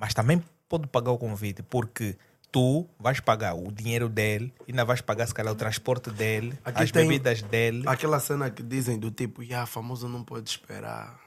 Mas 0.00 0.14
também 0.14 0.42
pode 0.68 0.86
pagar 0.86 1.10
o 1.10 1.18
convite, 1.18 1.62
porque 1.62 2.16
tu 2.50 2.88
vais 2.98 3.20
pagar 3.20 3.54
o 3.54 3.70
dinheiro 3.70 4.08
dele, 4.08 4.52
e 4.66 4.72
ainda 4.72 4.84
vais 4.84 5.02
pagar, 5.02 5.26
se 5.26 5.34
calhar, 5.34 5.52
o 5.52 5.56
transporte 5.56 6.10
dele, 6.10 6.58
Aqui 6.64 6.82
as 6.82 6.90
bebidas 6.90 7.42
dele. 7.42 7.84
Aquela 7.86 8.18
cena 8.18 8.50
que 8.50 8.62
dizem 8.62 8.98
do 8.98 9.10
tipo, 9.10 9.42
yeah, 9.42 9.66
famoso 9.66 10.08
não 10.08 10.24
pode 10.24 10.48
esperar. 10.48 11.20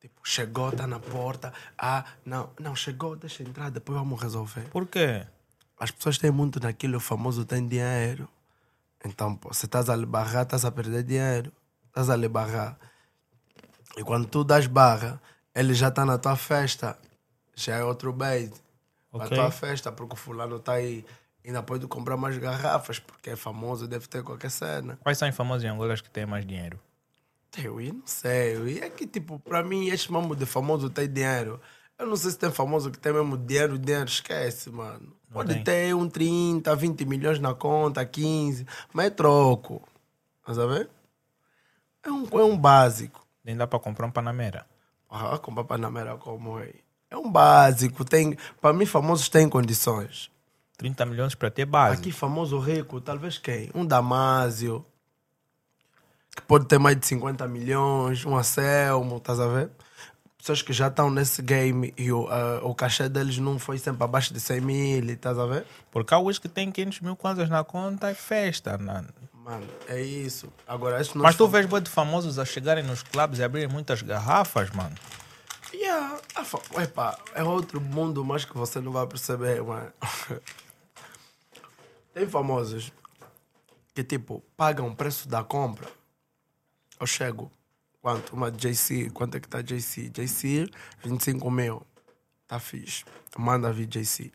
Tipo, 0.00 0.20
chegou, 0.24 0.72
tá 0.72 0.84
na 0.84 0.98
porta. 0.98 1.52
Ah, 1.78 2.04
não, 2.26 2.50
não, 2.58 2.74
chegou, 2.74 3.14
deixa 3.14 3.44
entrar, 3.44 3.70
depois 3.70 3.96
vamos 3.96 4.20
resolver. 4.20 4.68
Por 4.70 4.86
quê? 4.86 5.24
As 5.78 5.92
pessoas 5.92 6.18
têm 6.18 6.32
muito 6.32 6.58
naquilo, 6.58 6.96
o 6.96 7.00
famoso 7.00 7.44
tem 7.44 7.64
dinheiro. 7.66 8.28
Então, 9.04 9.36
pô, 9.36 9.54
se 9.54 9.66
estás 9.66 9.88
a 9.88 9.94
lhe 9.94 10.06
barrar, 10.06 10.42
estás 10.42 10.64
a 10.64 10.72
perder 10.72 11.04
dinheiro. 11.04 11.52
Estás 11.86 12.10
a 12.10 12.16
lhe 12.16 12.28
barrar. 12.28 12.76
E 13.96 14.02
quando 14.02 14.26
tu 14.26 14.42
das 14.42 14.66
barra, 14.66 15.20
ele 15.54 15.74
já 15.74 15.88
está 15.88 16.04
na 16.04 16.18
tua 16.18 16.36
festa. 16.36 16.98
Já 17.54 17.76
é 17.76 17.84
outro 17.84 18.12
bait. 18.12 18.52
Para 19.10 19.24
Ok. 19.24 19.38
a 19.38 19.40
tua 19.42 19.50
festa, 19.50 19.92
porque 19.92 20.14
o 20.14 20.16
fulano 20.16 20.56
está 20.56 20.74
aí. 20.74 21.04
Ainda 21.44 21.62
pode 21.62 21.86
comprar 21.86 22.16
mais 22.16 22.38
garrafas, 22.38 22.98
porque 22.98 23.30
é 23.30 23.36
famoso, 23.36 23.86
deve 23.88 24.06
ter 24.06 24.22
qualquer 24.22 24.50
cena. 24.50 24.98
Quais 25.02 25.18
são 25.18 25.28
os 25.28 25.34
famosos 25.36 25.64
em 25.64 25.68
Angola 25.68 25.94
que 25.96 26.08
têm 26.08 26.24
mais 26.24 26.46
dinheiro? 26.46 26.78
Eu 27.62 27.76
não 27.92 28.06
sei. 28.06 28.56
E 28.64 28.78
é 28.78 28.88
que, 28.88 29.06
tipo, 29.06 29.38
para 29.38 29.62
mim, 29.62 29.88
este 29.88 30.10
mesmo 30.10 30.34
de 30.34 30.46
famoso 30.46 30.88
tem 30.88 31.12
dinheiro. 31.12 31.60
Eu 31.98 32.06
não 32.06 32.16
sei 32.16 32.30
se 32.30 32.38
tem 32.38 32.50
famoso 32.50 32.90
que 32.90 32.98
tem 32.98 33.12
mesmo 33.12 33.36
dinheiro, 33.36 33.78
dinheiro, 33.78 34.06
esquece, 34.06 34.70
mano. 34.70 35.14
Pode 35.30 35.54
tem. 35.54 35.64
ter 35.64 35.94
um 35.94 36.08
30, 36.08 36.74
20 36.74 37.04
milhões 37.04 37.38
na 37.38 37.54
conta, 37.54 38.04
15, 38.06 38.66
mas 38.92 39.06
é 39.06 39.10
troco. 39.10 39.86
Mas 40.46 40.58
a 40.58 40.66
ver? 40.66 40.88
É 42.02 42.10
um, 42.10 42.24
é 42.24 42.44
um 42.44 42.56
básico. 42.56 43.26
Nem 43.44 43.56
dá 43.56 43.66
para 43.66 43.78
comprar 43.78 44.06
um 44.06 44.10
Panamera. 44.10 44.66
Ah, 45.10 45.38
comprar 45.38 45.64
Panamera 45.64 46.16
como 46.16 46.58
é? 46.58 46.72
É 47.12 47.16
um 47.16 47.30
básico. 47.30 48.04
Tem, 48.06 48.36
para 48.60 48.72
mim, 48.72 48.86
famosos 48.86 49.28
têm 49.28 49.46
condições. 49.46 50.30
30 50.78 51.04
milhões 51.04 51.34
para 51.34 51.50
ter 51.50 51.66
base. 51.66 51.98
Aqui, 52.00 52.10
famoso 52.10 52.58
rico, 52.58 53.00
talvez 53.02 53.36
quem? 53.36 53.70
Um 53.74 53.84
Damásio, 53.84 54.84
que 56.34 56.40
pode 56.42 56.64
ter 56.64 56.78
mais 56.78 56.98
de 56.98 57.06
50 57.06 57.46
milhões, 57.46 58.24
um 58.24 58.34
Anselmo, 58.36 59.18
estás 59.18 59.38
a 59.38 59.46
ver? 59.46 59.70
Pessoas 60.38 60.62
que 60.62 60.72
já 60.72 60.88
estão 60.88 61.08
nesse 61.10 61.40
game 61.42 61.92
e 61.96 62.10
o, 62.10 62.26
ah, 62.28 62.60
o 62.64 62.74
cachê 62.74 63.08
deles 63.08 63.36
não 63.38 63.58
foi 63.58 63.78
sempre 63.78 64.02
abaixo 64.02 64.32
de 64.32 64.40
100 64.40 64.60
mil, 64.62 65.10
estás 65.10 65.38
a 65.38 65.44
ver? 65.46 65.66
Porque 65.90 66.12
há 66.14 66.18
os 66.18 66.38
que 66.38 66.48
têm 66.48 66.72
500 66.72 67.00
mil 67.00 67.14
kwanzas 67.14 67.48
na 67.50 67.62
conta 67.62 68.08
é 68.08 68.14
festa. 68.14 68.76
Mano. 68.78 69.08
Mano, 69.44 69.66
é 69.86 70.00
isso. 70.00 70.52
Agora, 70.66 71.00
estes 71.00 71.14
Mas 71.14 71.36
tu 71.36 71.44
fam- 71.44 71.52
vês 71.52 71.66
bué 71.66 71.80
de 71.80 71.90
famosos 71.90 72.38
a 72.38 72.44
chegarem 72.44 72.82
nos 72.82 73.02
clubes 73.02 73.38
e 73.38 73.44
abrirem 73.44 73.68
muitas 73.68 74.00
garrafas, 74.02 74.70
mano. 74.70 74.94
Yeah, 75.74 76.20
a 76.34 76.44
fa- 76.44 76.82
Epa, 76.82 77.18
é 77.34 77.42
outro 77.42 77.80
mundo, 77.80 78.24
mas 78.24 78.44
que 78.44 78.54
você 78.56 78.80
não 78.80 78.92
vai 78.92 79.06
perceber, 79.06 79.62
mano. 79.62 79.92
Tem 82.12 82.28
famosos 82.28 82.92
que, 83.94 84.04
tipo, 84.04 84.42
pagam 84.56 84.88
o 84.88 84.94
preço 84.96 85.28
da 85.28 85.42
compra. 85.42 85.88
Eu 87.00 87.06
chego, 87.06 87.50
quanto? 88.00 88.34
Uma 88.34 88.50
JC, 88.50 89.10
quanto 89.10 89.36
é 89.36 89.40
que 89.40 89.48
tá 89.48 89.62
JC? 89.62 90.10
JC, 90.10 90.68
25 91.02 91.50
mil. 91.50 91.86
Tá 92.46 92.58
fixe. 92.60 93.04
Manda 93.38 93.72
vir 93.72 93.86
JC. 93.86 94.30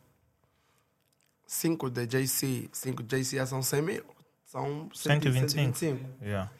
5 1.46 1.88
de 1.88 2.06
JC, 2.06 2.68
5 2.72 3.02
de 3.02 3.22
JC 3.22 3.46
são 3.46 3.62
100 3.62 3.82
mil. 3.82 4.04
São 4.44 4.88
125. 4.92 5.50
125. 5.50 6.24
Yeah. 6.24 6.50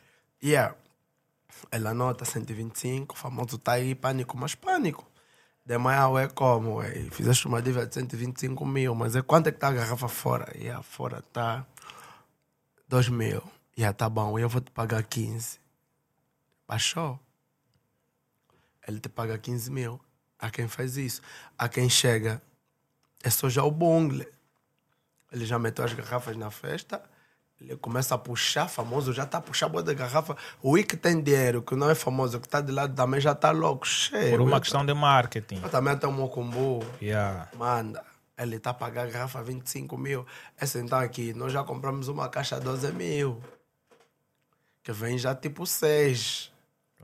Yeah. 0.43 0.77
Ela 1.71 1.91
anota 1.91 2.25
125, 2.25 3.15
o 3.15 3.19
famoso 3.19 3.59
tá 3.59 3.73
aí, 3.73 3.95
pânico, 3.95 4.37
mas 4.37 4.55
pânico. 4.55 5.07
De 5.65 5.77
manhã 5.77 6.09
é 6.19 6.29
como, 6.29 6.83
é, 6.83 6.93
fizeste 7.11 7.47
uma 7.47 7.61
dívida 7.61 7.87
de 7.87 7.95
125 7.95 8.65
mil, 8.65 8.95
mas 8.95 9.15
é 9.15 9.23
quanto 9.23 9.49
é 9.49 9.53
que 9.53 9.59
tá 9.59 9.69
a 9.69 9.73
garrafa 9.73 10.09
fora? 10.09 10.51
Yeah, 10.57 10.83
fora 10.83 11.23
tá 11.33 11.67
2 12.89 13.11
mil. 13.11 13.43
Yeah, 13.77 13.95
tá 13.95 14.09
bom, 14.09 14.39
eu 14.39 14.49
vou 14.49 14.61
te 14.61 14.71
pagar 14.71 15.03
15. 15.03 15.61
Baixou. 16.67 17.21
Ele 18.87 18.99
te 18.99 19.09
paga 19.11 19.37
15 19.39 19.71
mil. 19.71 20.01
Há 20.39 20.51
quem 20.51 20.69
faz 20.69 20.97
isso. 20.97 21.21
Há 21.59 21.69
quem 21.69 21.91
chega, 21.91 22.41
é 23.23 23.29
só 23.29 23.49
já 23.51 23.63
o 23.63 23.71
bungle. 23.71 24.27
Ele 25.31 25.45
já 25.45 25.59
meteu 25.59 25.85
as 25.85 25.93
garrafas 25.93 26.37
na 26.37 26.51
festa, 26.51 27.03
ele 27.61 27.77
começa 27.77 28.15
a 28.15 28.19
puxar, 28.19 28.69
famoso, 28.69 29.13
já 29.13 29.25
está 29.25 29.39
a 29.39 29.41
puxar 29.41 29.69
boa 29.69 29.83
da 29.83 29.93
garrafa. 29.93 30.37
O 30.63 30.79
I 30.79 30.85
que 30.85 30.97
tem 30.97 31.21
dinheiro, 31.21 31.61
que 31.61 31.75
não 31.75 31.91
é 31.91 31.95
famoso, 31.95 32.39
que 32.39 32.47
está 32.47 32.61
de 32.61 32.71
lado 32.71 32.95
também 32.95 33.21
já 33.21 33.33
está 33.33 33.51
louco, 33.51 33.87
cheio. 33.87 34.31
Por 34.31 34.41
uma 34.43 34.57
Eu 34.57 34.61
questão 34.61 34.87
de 34.87 34.95
marketing. 34.95 35.61
eu 35.63 35.69
também 35.69 35.97
tem 35.97 36.09
um 36.09 36.13
mocumbu. 36.13 36.85
Yeah. 37.03 37.49
Manda. 37.57 38.05
Ele 38.37 38.57
está 38.57 38.71
a 38.71 38.75
pagar 38.75 39.09
a 39.09 39.11
garrafa 39.11 39.43
25 39.43 39.99
mil. 39.99 40.25
Essa 40.57 40.79
então 40.79 40.99
aqui, 41.01 41.35
nós 41.35 41.53
já 41.53 41.65
compramos 41.65 42.07
uma 42.07 42.29
caixa 42.29 42.61
12 42.61 42.93
mil. 42.93 43.43
Que 44.85 44.93
vem 44.93 45.19
já 45.19 45.35
tipo 45.35 45.67
6. 45.67 46.53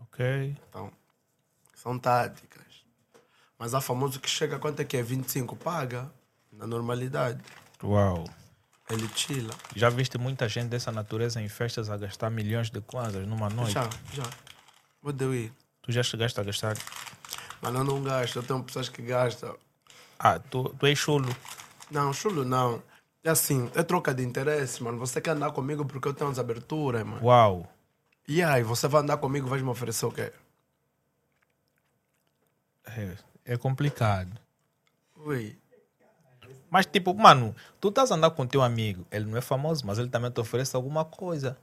Ok. 0.03 0.57
Então, 0.69 0.93
são 1.75 1.99
táticas. 1.99 2.63
Mas 3.59 3.75
há 3.75 3.81
famoso 3.81 4.21
que 4.21 4.31
chega, 4.31 4.61
quanto 4.61 4.81
é 4.81 4.85
que 4.85 4.97
é? 4.97 5.03
25, 5.03 5.57
paga. 5.57 6.09
Na 6.53 6.69
normalidade. 6.69 7.41
Uau. 7.83 8.23
Ele 8.91 9.09
chila. 9.15 9.55
Já 9.75 9.89
viste 9.89 10.19
muita 10.19 10.49
gente 10.49 10.69
dessa 10.69 10.93
natureza 10.93 11.41
em 11.41 11.49
festas 11.49 11.89
a 11.89 11.97
gastar 11.97 12.31
milhões 12.31 12.71
de 12.71 12.81
kwanzas 12.81 13.27
numa 13.27 13.49
noite? 13.49 13.73
Já, 13.73 13.89
já. 14.13 14.25
Vou 15.03 15.35
ir. 15.35 15.53
Tu 15.83 15.93
já 15.93 16.03
chegaste 16.03 16.39
a 16.41 16.45
gastar? 16.45 16.77
Mas 17.61 17.75
eu 17.75 17.85
não 17.85 18.03
gasto, 18.03 18.37
eu 18.37 18.43
tenho 18.43 18.63
pessoas 18.63 18.89
que 18.89 19.03
gastam. 19.03 19.57
Ah, 20.19 20.39
tu, 20.39 20.69
tu 20.79 20.87
és 20.87 20.99
chulo. 20.99 21.35
Não, 21.91 22.13
chulo 22.13 22.45
não. 22.45 22.83
É 23.23 23.31
assim, 23.31 23.71
é 23.75 23.83
troca 23.83 24.15
de 24.15 24.23
interesse, 24.23 24.83
mano. 24.83 24.99
Você 24.99 25.21
quer 25.21 25.31
andar 25.31 25.51
comigo 25.53 25.85
porque 25.87 26.09
eu 26.09 26.15
tenho 26.15 26.31
as 26.31 26.39
aberturas, 26.39 27.05
mano. 27.05 27.25
Uau. 27.25 27.67
E 28.29 28.43
aí, 28.43 28.63
você 28.63 28.87
vai 28.87 29.03
andar 29.03 29.17
comigo, 29.17 29.49
vai 29.49 29.61
me 29.61 29.69
oferecer 29.69 30.05
o 30.07 30.13
quê? 30.13 30.31
É, 32.87 33.17
é 33.45 33.57
complicado. 33.57 34.39
Ui. 35.17 35.59
Mas, 36.75 36.87
tipo, 36.87 37.15
mano, 37.15 37.55
tu 37.81 37.91
estás 37.91 38.11
a 38.11 38.17
andar 38.17 38.33
com 38.33 38.45
teu 38.45 38.61
amigo. 38.61 39.07
Ele 39.09 39.27
não 39.27 39.39
é 39.39 39.41
famoso, 39.41 39.87
mas 39.87 39.97
ele 39.97 40.09
também 40.09 40.29
te 40.29 40.41
oferece 40.41 40.75
alguma 40.75 41.05
coisa. 41.05 41.57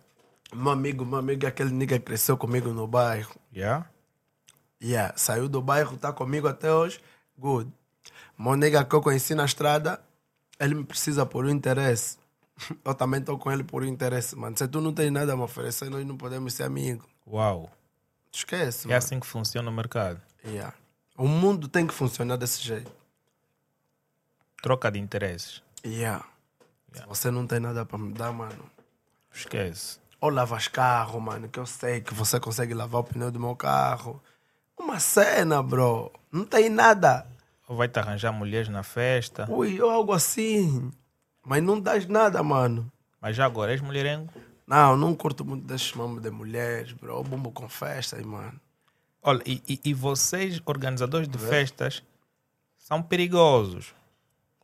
Meu 0.53 0.71
amigo, 0.71 1.05
meu 1.05 1.19
amigo 1.19 1.45
é 1.45 1.49
aquele 1.49 1.69
nigga 1.69 1.99
cresceu 1.99 2.37
comigo 2.37 2.69
no 2.69 2.87
bairro. 2.87 3.35
Yeah? 3.53 3.89
Yeah, 4.81 5.13
saiu 5.17 5.49
do 5.49 5.61
bairro, 5.61 5.97
tá 5.97 6.13
comigo 6.13 6.47
até 6.47 6.71
hoje. 6.71 7.01
Good. 7.37 7.69
Meu 8.39 8.55
nigga 8.55 8.85
que 8.85 8.95
eu 8.95 9.01
conheci 9.01 9.35
na 9.35 9.43
estrada, 9.43 10.01
ele 10.57 10.75
me 10.75 10.85
precisa 10.85 11.25
por 11.25 11.43
um 11.43 11.49
interesse. 11.49 12.17
Eu 12.85 12.95
também 12.95 13.19
tô 13.19 13.37
com 13.37 13.51
ele 13.51 13.65
por 13.65 13.83
um 13.83 13.87
interesse, 13.87 14.33
mano. 14.37 14.57
Se 14.57 14.65
tu 14.65 14.79
não 14.79 14.93
tens 14.93 15.11
nada 15.11 15.33
a 15.33 15.35
me 15.35 15.41
oferecer, 15.41 15.89
nós 15.89 16.05
não 16.07 16.15
podemos 16.15 16.53
ser 16.53 16.63
amigos. 16.63 17.05
Uau. 17.27 17.69
Esquece, 18.31 18.85
É 18.85 18.87
mano. 18.87 18.97
assim 18.97 19.19
que 19.19 19.27
funciona 19.27 19.69
o 19.69 19.73
mercado. 19.73 20.21
Yeah. 20.45 20.73
O 21.17 21.27
mundo 21.27 21.67
tem 21.67 21.85
que 21.85 21.93
funcionar 21.93 22.37
desse 22.37 22.61
jeito. 22.61 23.00
Troca 24.61 24.91
de 24.91 24.99
interesses. 24.99 25.63
Yeah. 25.85 26.25
Se 26.93 27.05
você 27.07 27.31
não 27.31 27.47
tem 27.47 27.59
nada 27.59 27.85
para 27.85 27.97
me 27.97 28.13
dar, 28.13 28.31
mano. 28.31 28.69
Esquece. 29.33 29.99
Ou 30.19 30.29
lavas 30.29 30.67
carro, 30.67 31.19
mano, 31.19 31.49
que 31.49 31.59
eu 31.59 31.65
sei 31.65 32.01
que 32.01 32.13
você 32.13 32.39
consegue 32.39 32.73
lavar 32.73 33.01
o 33.01 33.03
pneu 33.03 33.31
do 33.31 33.39
meu 33.39 33.55
carro. 33.55 34.21
Uma 34.77 34.99
cena, 34.99 35.63
bro. 35.63 36.11
Não 36.31 36.45
tem 36.45 36.69
nada. 36.69 37.25
Ou 37.67 37.75
vai 37.75 37.87
te 37.87 37.97
arranjar 37.97 38.31
mulheres 38.31 38.69
na 38.69 38.83
festa. 38.83 39.49
Ui, 39.49 39.81
ou 39.81 39.89
algo 39.89 40.13
assim. 40.13 40.91
Mas 41.43 41.63
não 41.63 41.79
dás 41.79 42.05
nada, 42.05 42.43
mano. 42.43 42.91
Mas 43.19 43.35
já 43.35 43.45
agora 43.45 43.71
és 43.71 43.81
mulherengo. 43.81 44.31
Não, 44.67 44.95
não 44.95 45.15
curto 45.15 45.43
muito 45.43 45.65
desses 45.65 45.93
mamos 45.93 46.21
de 46.21 46.29
mulheres, 46.29 46.91
bro. 46.93 47.17
Eu 47.17 47.23
bumbo 47.23 47.51
com 47.51 47.67
festas, 47.67 48.21
mano. 48.23 48.59
Olha, 49.23 49.41
e, 49.45 49.61
e, 49.67 49.79
e 49.85 49.93
vocês, 49.93 50.61
organizadores 50.65 51.27
de 51.27 51.37
festas, 51.37 52.03
são 52.77 53.01
perigosos. 53.01 53.93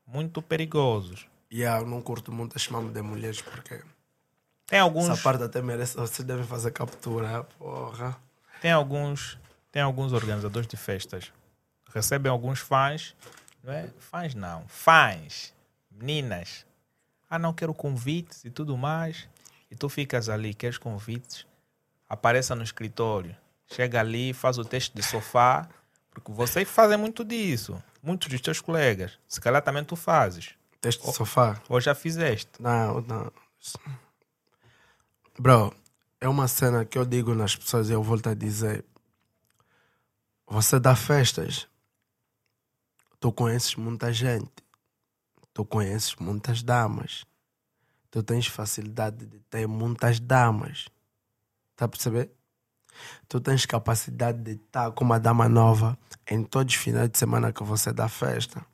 Muito 0.07 0.41
perigosos. 0.41 1.27
E 1.51 1.59
yeah, 1.59 1.81
eu 1.81 1.85
não 1.85 2.01
curto 2.01 2.31
muito 2.31 2.55
esses 2.55 2.69
mamos 2.69 2.93
de 2.93 3.01
mulheres 3.01 3.41
porque 3.41 3.81
Tem 4.65 4.79
alguns, 4.79 5.09
essa 5.09 5.21
parte 5.21 5.43
até 5.43 5.61
merece. 5.61 5.95
Vocês 5.95 6.25
devem 6.25 6.45
fazer 6.45 6.71
captura, 6.71 7.43
porra. 7.59 8.17
tem 8.61 8.71
alguns, 8.71 9.37
tem 9.71 9.81
alguns 9.81 10.13
organizadores 10.13 10.67
de 10.67 10.77
festas. 10.77 11.31
Recebem 11.93 12.31
alguns 12.31 12.59
fãs, 12.59 13.15
não 13.63 13.73
é? 13.73 13.89
Fãs 13.99 14.33
não, 14.33 14.65
fãs, 14.67 15.53
meninas. 15.91 16.65
Ah, 17.29 17.37
não 17.37 17.53
quero 17.53 17.73
convites 17.73 18.45
e 18.45 18.49
tudo 18.49 18.77
mais. 18.77 19.27
E 19.69 19.75
tu 19.75 19.89
ficas 19.89 20.29
ali, 20.29 20.53
queres 20.53 20.77
convites? 20.77 21.45
Apareça 22.07 22.55
no 22.55 22.63
escritório. 22.63 23.35
Chega 23.69 23.99
ali, 23.99 24.33
faz 24.33 24.57
o 24.57 24.63
teste 24.63 24.95
de 24.95 25.03
sofá. 25.03 25.67
Porque 26.09 26.31
vocês 26.31 26.67
fazem 26.67 26.97
muito 26.97 27.23
disso. 27.25 27.81
Muitos 28.07 28.29
dos 28.29 28.39
teus 28.39 28.61
colegas. 28.61 29.19
Se 29.27 29.41
calhar 29.41 29.61
também 29.61 29.83
tu 29.83 29.97
fazes. 29.97 30.55
Teste 30.79 31.05
de 31.05 31.11
sofá. 31.11 31.61
Ou 31.67 31.81
já 31.81 31.93
fizeste. 31.93 32.49
Não, 32.57 33.01
não. 33.01 33.29
Bro, 35.37 35.75
é 36.21 36.29
uma 36.29 36.47
cena 36.47 36.85
que 36.85 36.97
eu 36.97 37.05
digo 37.05 37.35
nas 37.35 37.53
pessoas 37.53 37.89
e 37.89 37.91
eu 37.91 38.01
volto 38.01 38.29
a 38.29 38.33
dizer. 38.33 38.85
Você 40.47 40.79
dá 40.79 40.95
festas, 40.95 41.67
tu 43.19 43.29
conheces 43.33 43.75
muita 43.75 44.13
gente, 44.13 44.63
tu 45.53 45.65
conheces 45.65 46.15
muitas 46.15 46.63
damas, 46.63 47.25
tu 48.09 48.23
tens 48.23 48.47
facilidade 48.47 49.25
de 49.25 49.39
ter 49.49 49.67
muitas 49.67 50.17
damas. 50.17 50.87
Tá 51.75 51.83
a 51.83 51.89
perceber? 51.89 52.31
Tu 53.27 53.39
tens 53.39 53.65
capacidade 53.65 54.41
de 54.41 54.51
estar 54.51 54.91
com 54.91 55.03
uma 55.03 55.19
dama 55.19 55.47
nova 55.49 55.97
em 56.29 56.43
todos 56.43 56.73
os 56.75 56.79
finais 56.79 57.09
de 57.09 57.17
semana 57.17 57.51
que 57.51 57.63
você 57.63 57.91
dá 57.91 58.07
festa. 58.07 58.65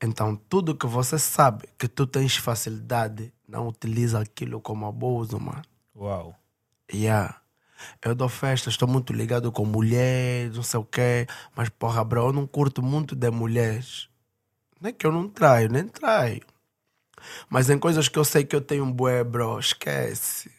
Então, 0.00 0.36
tudo 0.36 0.76
que 0.76 0.86
você 0.86 1.18
sabe 1.18 1.68
que 1.76 1.88
tu 1.88 2.06
tens 2.06 2.36
facilidade, 2.36 3.32
não 3.48 3.66
utiliza 3.66 4.20
aquilo 4.20 4.60
como 4.60 4.86
abuso, 4.86 5.40
mano. 5.40 5.62
Uau. 5.96 6.36
Yeah. 6.92 7.40
Eu 8.02 8.14
dou 8.14 8.28
festa, 8.28 8.68
estou 8.68 8.88
muito 8.88 9.12
ligado 9.12 9.50
com 9.50 9.64
mulheres, 9.64 10.54
não 10.54 10.62
sei 10.62 10.78
o 10.80 10.84
quê. 10.84 11.26
Mas, 11.54 11.68
porra, 11.68 12.04
bro, 12.04 12.28
eu 12.28 12.32
não 12.32 12.46
curto 12.46 12.82
muito 12.82 13.16
de 13.16 13.30
mulheres. 13.30 14.08
Não 14.80 14.90
é 14.90 14.92
que 14.92 15.06
eu 15.06 15.12
não 15.12 15.28
traio, 15.28 15.68
nem 15.68 15.86
traio. 15.88 16.42
Mas 17.48 17.68
em 17.68 17.78
coisas 17.78 18.08
que 18.08 18.18
eu 18.18 18.24
sei 18.24 18.44
que 18.44 18.54
eu 18.54 18.60
tenho 18.60 18.84
um 18.84 18.92
bué, 18.92 19.24
bro, 19.24 19.58
esquece. 19.58 20.50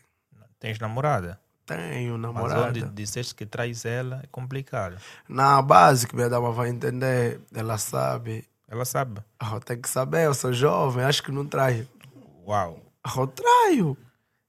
Tens 0.60 0.78
namorada? 0.80 1.40
Tenho 1.76 2.14
Mas 2.14 2.22
namorada. 2.22 2.68
onde 2.70 2.84
disseste 2.90 3.36
que 3.36 3.46
traz 3.46 3.86
ela 3.86 4.22
é 4.24 4.28
complicado. 4.32 4.98
Na 5.28 5.62
base 5.62 6.08
que 6.08 6.16
minha 6.16 6.30
dama 6.30 6.52
vai 6.52 6.70
entender, 6.70 7.40
ela 7.54 7.78
sabe. 7.78 8.46
Ela 8.68 8.86
sabe. 8.86 9.22
Eu 9.54 9.60
tenho 9.60 9.82
que 9.82 9.90
saber, 9.90 10.26
eu 10.26 10.34
sou 10.34 10.52
jovem, 10.54 11.04
acho 11.04 11.24
que 11.24 11.32
não 11.32 11.46
traio. 11.46 11.88
Uau. 12.46 12.80
Ah, 13.04 13.14
Eu 13.18 13.28
traio. 13.28 13.98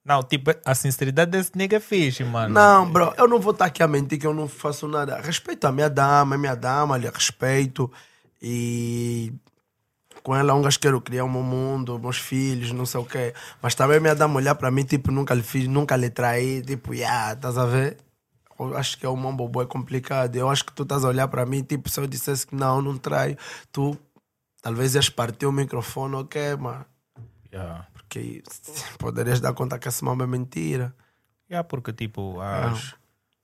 Não, 0.05 0.23
tipo, 0.23 0.51
a 0.65 0.75
sinceridade 0.75 1.31
desse 1.31 1.53
nigga 1.55 1.77
é 1.77 1.81
fixe, 1.81 2.25
mano. 2.25 2.53
Não, 2.55 2.91
bro, 2.91 3.13
eu 3.19 3.29
não 3.29 3.39
vou 3.39 3.53
estar 3.53 3.67
aqui 3.67 3.83
a 3.83 3.87
mentir 3.87 4.19
que 4.19 4.27
eu 4.27 4.35
não 4.35 4.49
faço 4.49 4.89
nada. 4.89 5.21
Respeito 5.21 5.67
a 5.67 5.73
minha 5.73 5.89
dama, 5.91 6.39
minha 6.39 6.55
dama, 6.55 6.97
lhe 6.97 7.09
respeito. 7.09 7.91
E 8.41 9.33
com 10.23 10.35
ela 10.35 10.55
um 10.55 10.63
gajo 10.63 10.79
quero 10.79 11.01
criar 11.01 11.25
o 11.25 11.31
meu 11.31 11.43
mundo, 11.43 11.99
meus 11.99 12.19
filhos, 12.19 12.73
não 12.73 12.87
sei 12.87 13.01
o 13.01 13.05
quê. 13.05 13.35
Mas 13.63 13.75
também 13.75 14.01
minha 14.01 14.15
dama 14.15 14.37
olhar 14.37 14.55
para 14.55 14.71
mim, 14.71 14.85
tipo, 14.85 15.11
nunca 15.11 15.35
lhe 15.35 15.43
fiz, 15.43 15.67
nunca 15.67 15.97
lhe 15.97 16.11
traí, 16.11 16.63
tipo, 16.63 16.95
yeah, 16.95 17.33
estás 17.33 17.59
a 17.59 17.67
ver? 17.67 17.97
Eu 18.59 18.77
acho 18.77 18.99
que 18.99 19.07
é 19.07 19.09
um 19.09 19.17
mambo 19.17 19.49
boy 19.49 19.67
complicado. 19.67 20.37
Eu 20.37 20.51
acho 20.51 20.65
que 20.65 20.73
tu 20.73 20.83
estás 20.83 21.05
a 21.05 21.09
olhar 21.09 21.29
para 21.29 21.47
mim, 21.47 21.63
tipo, 21.63 21.89
se 21.89 21.99
eu 21.99 22.07
dissesse 22.07 22.47
que 22.47 22.55
não, 22.55 22.83
não 22.83 22.99
traio, 22.99 23.37
tu 23.73 23.99
talvez 24.63 24.95
ias 24.95 25.09
partir 25.09 25.47
o 25.47 25.53
microfone, 25.53 26.17
ok, 26.17 26.57
mas. 26.59 26.85
Yeah. 27.53 27.87
Porque 27.93 28.43
poderias 28.99 29.41
dar 29.41 29.55
conta 29.55 29.79
que 29.79 29.89
esse 29.89 30.05
mambo 30.05 30.23
é 30.23 30.27
mentira. 30.27 30.95
Yeah, 31.51 31.67
porque, 31.67 31.93
tipo, 31.93 32.39
as, 32.41 32.95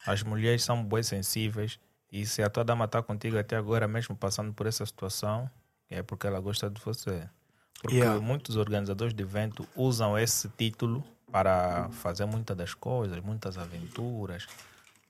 as 0.07 0.22
mulheres 0.22 0.62
são 0.62 0.85
bem 0.85 1.03
sensíveis 1.03 1.81
e 2.12 2.24
se 2.24 2.43
a 2.43 2.49
tua 2.49 2.64
dama 2.64 2.85
está 2.85 3.03
contigo 3.03 3.39
até 3.39 3.57
agora, 3.57 3.89
mesmo 3.89 4.14
passando 4.14 4.53
por 4.53 4.66
essa 4.66 4.87
situação, 4.87 5.51
é 5.91 6.03
porque 6.03 6.26
ela 6.26 6.41
gosta 6.41 6.68
de 6.70 6.80
você. 6.80 7.28
Porque 7.80 7.97
Yeah. 7.97 8.20
muitos 8.20 8.57
organizadores 8.57 9.14
de 9.14 9.22
evento 9.22 9.68
usam 9.76 10.18
esse 10.18 10.49
título 10.49 11.05
para 11.30 11.89
fazer 11.91 12.24
muitas 12.24 12.57
das 12.57 12.74
coisas, 12.74 13.22
muitas 13.22 13.59
aventuras, 13.59 14.47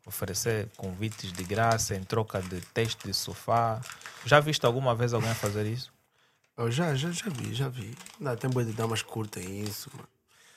oferecer 0.04 0.68
convites 0.76 1.32
de 1.32 1.44
graça 1.44 1.94
em 1.94 2.02
troca 2.02 2.40
de 2.42 2.60
teste 2.60 3.06
de 3.06 3.14
sofá. 3.14 3.80
Já 4.24 4.40
viste 4.40 4.66
alguma 4.66 4.94
vez 4.94 5.14
alguém 5.14 5.32
fazer 5.34 5.66
isso? 5.66 5.92
Eu 6.56 6.70
já, 6.70 6.94
já, 6.94 7.10
já 7.10 7.28
vi, 7.28 7.54
já 7.54 7.68
vi. 7.68 7.94
Não, 8.18 8.34
tem 8.36 8.48
boi 8.48 8.64
de 8.64 8.72
damas 8.72 9.02
curtem 9.02 9.60
isso, 9.60 9.90
mano. 9.94 10.08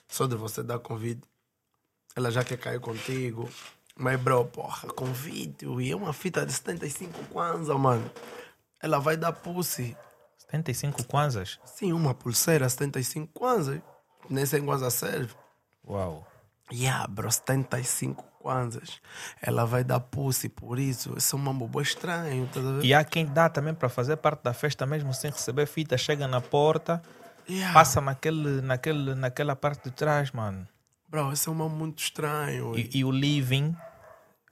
Só 0.08 0.26
de 0.26 0.36
você 0.36 0.64
dar 0.64 0.80
convite, 0.80 1.22
ela 2.16 2.32
já 2.32 2.44
quer 2.44 2.58
cair 2.58 2.80
contigo. 2.80 3.50
Mas, 3.96 4.20
bro, 4.20 4.46
porra, 4.46 4.88
convite, 4.94 5.66
e 5.66 5.92
é 5.92 5.96
uma 5.96 6.14
fita 6.14 6.46
de 6.46 6.54
75 6.54 7.26
kwanza, 7.26 7.78
mano. 7.78 8.10
Ela 8.82 8.98
vai 8.98 9.18
dar 9.18 9.34
pussy. 9.34 9.96
75 10.52 11.04
kwanzas? 11.06 11.60
Sim, 11.66 11.94
uma 11.94 12.14
pulseira, 12.14 12.68
75 12.68 13.32
kwanza. 13.34 13.82
Nem 14.30 14.46
100 14.46 14.66
kwanza 14.66 14.90
serve. 14.90 15.34
Uau. 15.88 16.26
Yeah, 16.72 17.08
bro, 17.08 17.32
75 17.32 18.24
kwanzas. 18.40 19.00
Ela 19.42 19.66
vai 19.66 19.84
dar 19.84 20.00
pussy 20.00 20.50
por 20.50 20.80
isso. 20.80 21.16
Isso 21.18 21.36
é 21.36 21.40
um 21.40 21.42
mambo 21.42 21.82
estranho, 21.82 22.48
tá? 22.48 22.60
E 22.84 22.94
há 22.94 23.04
quem 23.04 23.26
dá 23.26 23.50
também 23.50 23.74
para 23.74 23.90
fazer 23.90 24.18
parte 24.18 24.44
da 24.44 24.54
festa 24.54 24.86
mesmo 24.86 25.14
sem 25.14 25.32
receber 25.32 25.66
fita, 25.68 25.98
chega 25.98 26.28
na 26.28 26.42
porta, 26.42 27.02
Yeah. 27.50 27.74
passa 27.74 28.00
naquele, 28.00 28.62
naquele, 28.62 29.16
naquela 29.16 29.56
parte 29.56 29.86
de 29.86 29.92
trás, 29.96 30.30
mano. 30.30 30.68
Bro, 31.08 31.34
isso 31.34 31.50
é 31.50 31.54
um 31.54 31.56
mambo 31.56 31.76
muito 31.76 31.98
estranho. 31.98 32.78
E, 32.78 32.88
e 32.94 33.04
o 33.04 33.10
living 33.10 33.76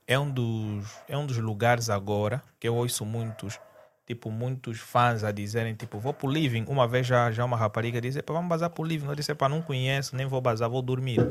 é 0.08 0.18
um 0.18 0.32
dos 0.32 0.88
é 1.08 1.16
um 1.16 1.24
dos 1.28 1.38
lugares 1.38 1.92
agora 1.92 2.42
que 2.60 2.68
eu 2.68 2.74
ouço 2.74 3.06
muitos 3.06 3.60
tipo 4.08 4.32
muitos 4.32 4.80
fãs 4.80 5.24
a 5.24 5.32
dizerem 5.32 5.76
tipo 5.76 6.00
vou 6.00 6.14
pro 6.14 6.28
living 6.30 6.66
uma 6.68 6.88
vez 6.88 7.06
já 7.06 7.30
já 7.32 7.46
uma 7.46 7.58
rapariga 7.58 8.02
disse 8.02 8.18
"Epa, 8.20 8.34
vamos 8.34 8.50
bazar 8.50 8.72
pro 8.72 8.84
living 8.84 9.06
eu 9.08 9.16
disse 9.16 9.36
para 9.36 9.50
não 9.50 9.62
conheço 9.62 10.16
nem 10.16 10.26
vou 10.26 10.42
bazar 10.42 10.70
vou 10.70 10.82
dormir 10.82 11.28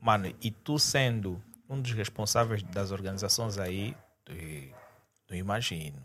mano 0.00 0.32
e 0.40 0.50
tu 0.50 0.78
sendo 0.78 1.42
um 1.68 1.80
dos 1.80 1.92
responsáveis 1.92 2.62
das 2.62 2.92
organizações 2.92 3.58
aí 3.58 3.96
eh, 4.28 4.68
eu 5.30 5.36
imagino 5.36 6.00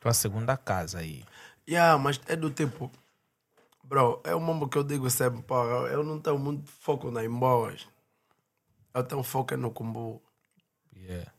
tua 0.00 0.12
segunda 0.12 0.56
casa 0.56 0.98
aí 0.98 1.24
Yeah, 1.70 1.96
mas 2.02 2.20
é 2.26 2.34
do 2.34 2.50
tipo. 2.50 2.90
Bro, 3.84 4.22
é 4.24 4.34
o 4.34 4.40
mambo 4.40 4.68
que 4.68 4.76
eu 4.76 4.82
digo 4.82 5.08
sempre, 5.08 5.40
pô, 5.42 5.54
eu 5.86 6.02
não 6.02 6.20
tenho 6.20 6.36
muito 6.36 6.68
foco 6.68 7.12
na 7.12 7.24
emboas. 7.24 7.86
Eu 8.92 9.04
tenho 9.04 9.22
foco 9.22 9.54
é 9.54 9.56
no 9.56 9.70
kumbu. 9.70 10.20
yeah. 10.96 11.32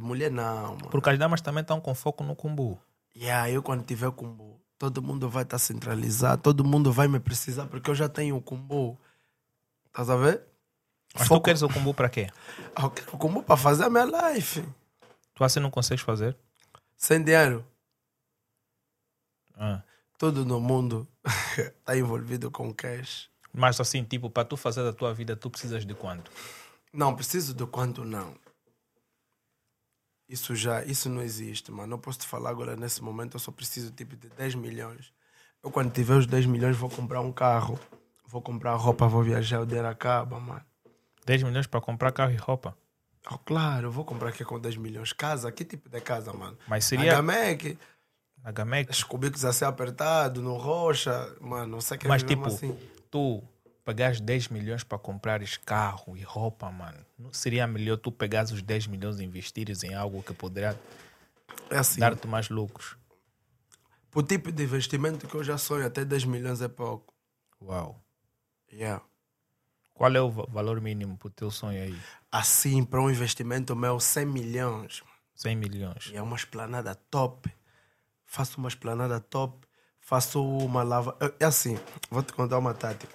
Mulher 0.00 0.30
não, 0.30 0.72
mano. 0.76 0.88
porque 0.90 1.10
as 1.10 1.18
damas 1.18 1.40
também 1.40 1.62
estão 1.62 1.80
com 1.80 1.94
foco 1.94 2.24
no 2.24 2.34
kumbu 2.34 2.80
Yeah, 3.16 3.48
eu 3.48 3.62
quando 3.62 3.84
tiver 3.84 4.10
kumbu, 4.10 4.60
todo 4.76 5.00
mundo 5.00 5.28
vai 5.28 5.44
estar 5.44 5.58
centralizado, 5.58 6.42
todo 6.42 6.64
mundo 6.64 6.90
vai 6.92 7.06
me 7.06 7.20
precisar, 7.20 7.66
porque 7.66 7.88
eu 7.88 7.94
já 7.94 8.08
tenho 8.08 8.36
o 8.36 8.42
kumbu. 8.42 8.98
Estás 9.86 10.10
a 10.10 10.16
ver? 10.16 10.42
mas 11.16 11.28
tu 11.28 11.40
queres 11.40 11.62
o 11.62 11.68
kumbu 11.68 11.94
para 11.94 12.08
quê 12.08 12.26
Eu 12.76 12.90
quero 12.90 13.14
o 13.14 13.18
kumbu 13.18 13.42
para 13.44 13.56
fazer 13.56 13.84
a 13.84 13.90
minha 13.90 14.04
life. 14.04 14.64
tu 15.32 15.44
assim 15.44 15.60
não 15.60 15.70
consegues 15.70 16.02
fazer 16.02 16.36
Sem 16.96 17.22
dinheiro. 17.22 17.64
Ah. 19.56 19.80
Tudo 20.18 20.44
no 20.44 20.60
mundo 20.60 21.06
está 21.24 21.94
envolvido 21.96 22.50
com 22.50 22.74
cash. 22.74 23.30
Mas 23.52 23.78
assim, 23.80 24.02
tipo, 24.02 24.28
para 24.28 24.44
tu 24.44 24.56
fazer 24.56 24.82
da 24.82 24.92
tua 24.92 25.14
vida, 25.14 25.36
tu 25.36 25.48
precisas 25.48 25.86
de 25.86 25.94
quanto? 25.94 26.28
Não, 26.92 27.14
preciso 27.14 27.54
de 27.54 27.64
quanto 27.66 28.04
não. 28.04 28.34
Isso 30.28 30.54
já, 30.56 30.82
isso 30.84 31.08
não 31.08 31.20
existe, 31.22 31.70
mano. 31.70 31.88
Não 31.88 31.98
posso 31.98 32.20
te 32.20 32.26
falar 32.26 32.50
agora 32.50 32.76
nesse 32.76 33.02
momento, 33.02 33.34
eu 33.36 33.40
só 33.40 33.52
preciso 33.52 33.90
tipo 33.90 34.16
de 34.16 34.28
10 34.30 34.54
milhões. 34.54 35.12
Eu 35.62 35.70
quando 35.70 35.92
tiver 35.92 36.14
os 36.14 36.26
10 36.26 36.46
milhões 36.46 36.76
vou 36.76 36.88
comprar 36.90 37.20
um 37.20 37.32
carro, 37.32 37.78
vou 38.26 38.40
comprar 38.40 38.74
roupa, 38.74 39.06
vou 39.06 39.22
viajar, 39.22 39.60
o 39.60 39.66
dinheiro 39.66 39.88
acaba, 39.88 40.40
mano. 40.40 40.62
10 41.26 41.42
milhões 41.42 41.66
para 41.66 41.80
comprar 41.80 42.12
carro 42.12 42.32
e 42.32 42.36
roupa. 42.36 42.76
Oh, 43.30 43.38
claro, 43.38 43.86
eu 43.86 43.90
vou 43.90 44.04
comprar 44.04 44.28
aqui 44.30 44.44
com 44.44 44.58
10 44.60 44.76
milhões. 44.76 45.12
Casa, 45.12 45.50
que 45.50 45.64
tipo 45.64 45.88
de 45.88 46.00
casa, 46.00 46.32
mano? 46.32 46.58
Mas 46.66 46.84
A 46.84 46.88
seria 46.88 47.14
Gamec, 47.14 47.78
a 48.42 48.52
Gamec. 48.52 48.90
os 48.90 49.02
cubículos 49.02 49.44
assim 49.46 49.64
apertados, 49.64 50.42
no 50.42 50.56
rocha, 50.56 51.34
mano, 51.40 51.66
não 51.66 51.80
sei 51.80 51.96
o 51.96 52.00
que 52.00 52.08
Mas 52.08 52.22
mesmo 52.22 52.36
tipo, 52.36 52.46
assim. 52.54 52.78
tu 53.10 53.42
pegares 53.84 54.20
10 54.20 54.48
milhões 54.48 54.82
para 54.82 54.98
comprares 54.98 55.56
carro 55.56 56.16
e 56.16 56.22
roupa, 56.22 56.70
mano. 56.70 57.04
Não 57.18 57.32
seria 57.32 57.66
melhor 57.66 57.96
tu 57.98 58.10
pegares 58.10 58.50
os 58.50 58.62
10 58.62 58.86
milhões 58.86 59.18
e 59.20 59.24
investires 59.24 59.82
em 59.84 59.94
algo 59.94 60.22
que 60.22 60.32
poderá 60.32 60.74
É 61.70 61.76
assim, 61.78 62.00
dar-te 62.00 62.26
mais 62.26 62.48
lucros? 62.48 62.96
o 64.14 64.22
tipo 64.22 64.50
de 64.52 64.62
investimento 64.62 65.26
que 65.26 65.34
eu 65.34 65.42
já 65.42 65.58
sonho, 65.58 65.84
até 65.86 66.04
10 66.04 66.24
milhões 66.24 66.60
é 66.62 66.68
pouco. 66.68 67.12
Uau. 67.60 68.00
Yeah. 68.72 69.02
Qual 69.92 70.14
é 70.14 70.20
o 70.20 70.30
va- 70.30 70.46
valor 70.48 70.80
mínimo 70.80 71.16
para 71.18 71.28
o 71.28 71.30
teu 71.30 71.50
sonho 71.50 71.82
aí? 71.82 71.98
Assim, 72.30 72.84
para 72.84 73.00
um 73.00 73.10
investimento 73.10 73.74
meu, 73.76 73.98
100 74.00 74.24
milhões. 74.26 75.02
100 75.34 75.56
milhões. 75.56 76.10
E 76.12 76.16
é 76.16 76.22
uma 76.22 76.36
esplanada 76.36 76.94
top. 76.94 77.52
Faço 78.24 78.58
uma 78.58 78.68
esplanada 78.68 79.18
top. 79.20 79.66
Faço 80.00 80.44
uma 80.44 80.82
lava. 80.84 81.16
É- 81.20 81.34
É 81.40 81.44
assim, 81.46 81.76
vou 82.10 82.22
te 82.22 82.32
contar 82.32 82.58
uma 82.58 82.72
tática. 82.74 83.12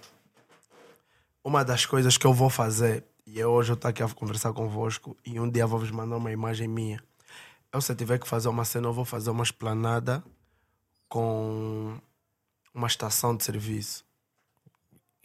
Uma 1.44 1.64
das 1.64 1.86
coisas 1.86 2.18
que 2.18 2.26
eu 2.26 2.34
vou 2.34 2.50
fazer, 2.50 3.06
e 3.26 3.40
eu 3.40 3.52
hoje 3.52 3.72
eu 3.72 3.76
estou 3.76 3.90
aqui 3.90 4.04
a 4.04 4.10
conversar 4.10 4.52
convosco, 4.54 5.16
e 5.26 5.40
um 5.40 5.50
dia 5.50 5.66
vou 5.66 5.80
vos 5.80 5.92
mandar 5.92 6.18
uma 6.18 6.32
imagem 6.32 6.68
minha. 6.68 7.02
Eu, 7.72 7.82
se 7.82 7.92
eu 7.92 7.96
tiver 7.96 8.20
que 8.20 8.28
fazer 8.28 8.50
uma 8.50 8.66
cena, 8.66 8.88
eu 8.88 8.94
vou 8.94 9.06
fazer 9.06 9.30
uma 9.30 9.44
esplanada 9.44 10.24
com 11.08 11.98
uma 12.74 12.88
estação 12.88 13.36
de 13.36 13.44
serviço. 13.44 14.06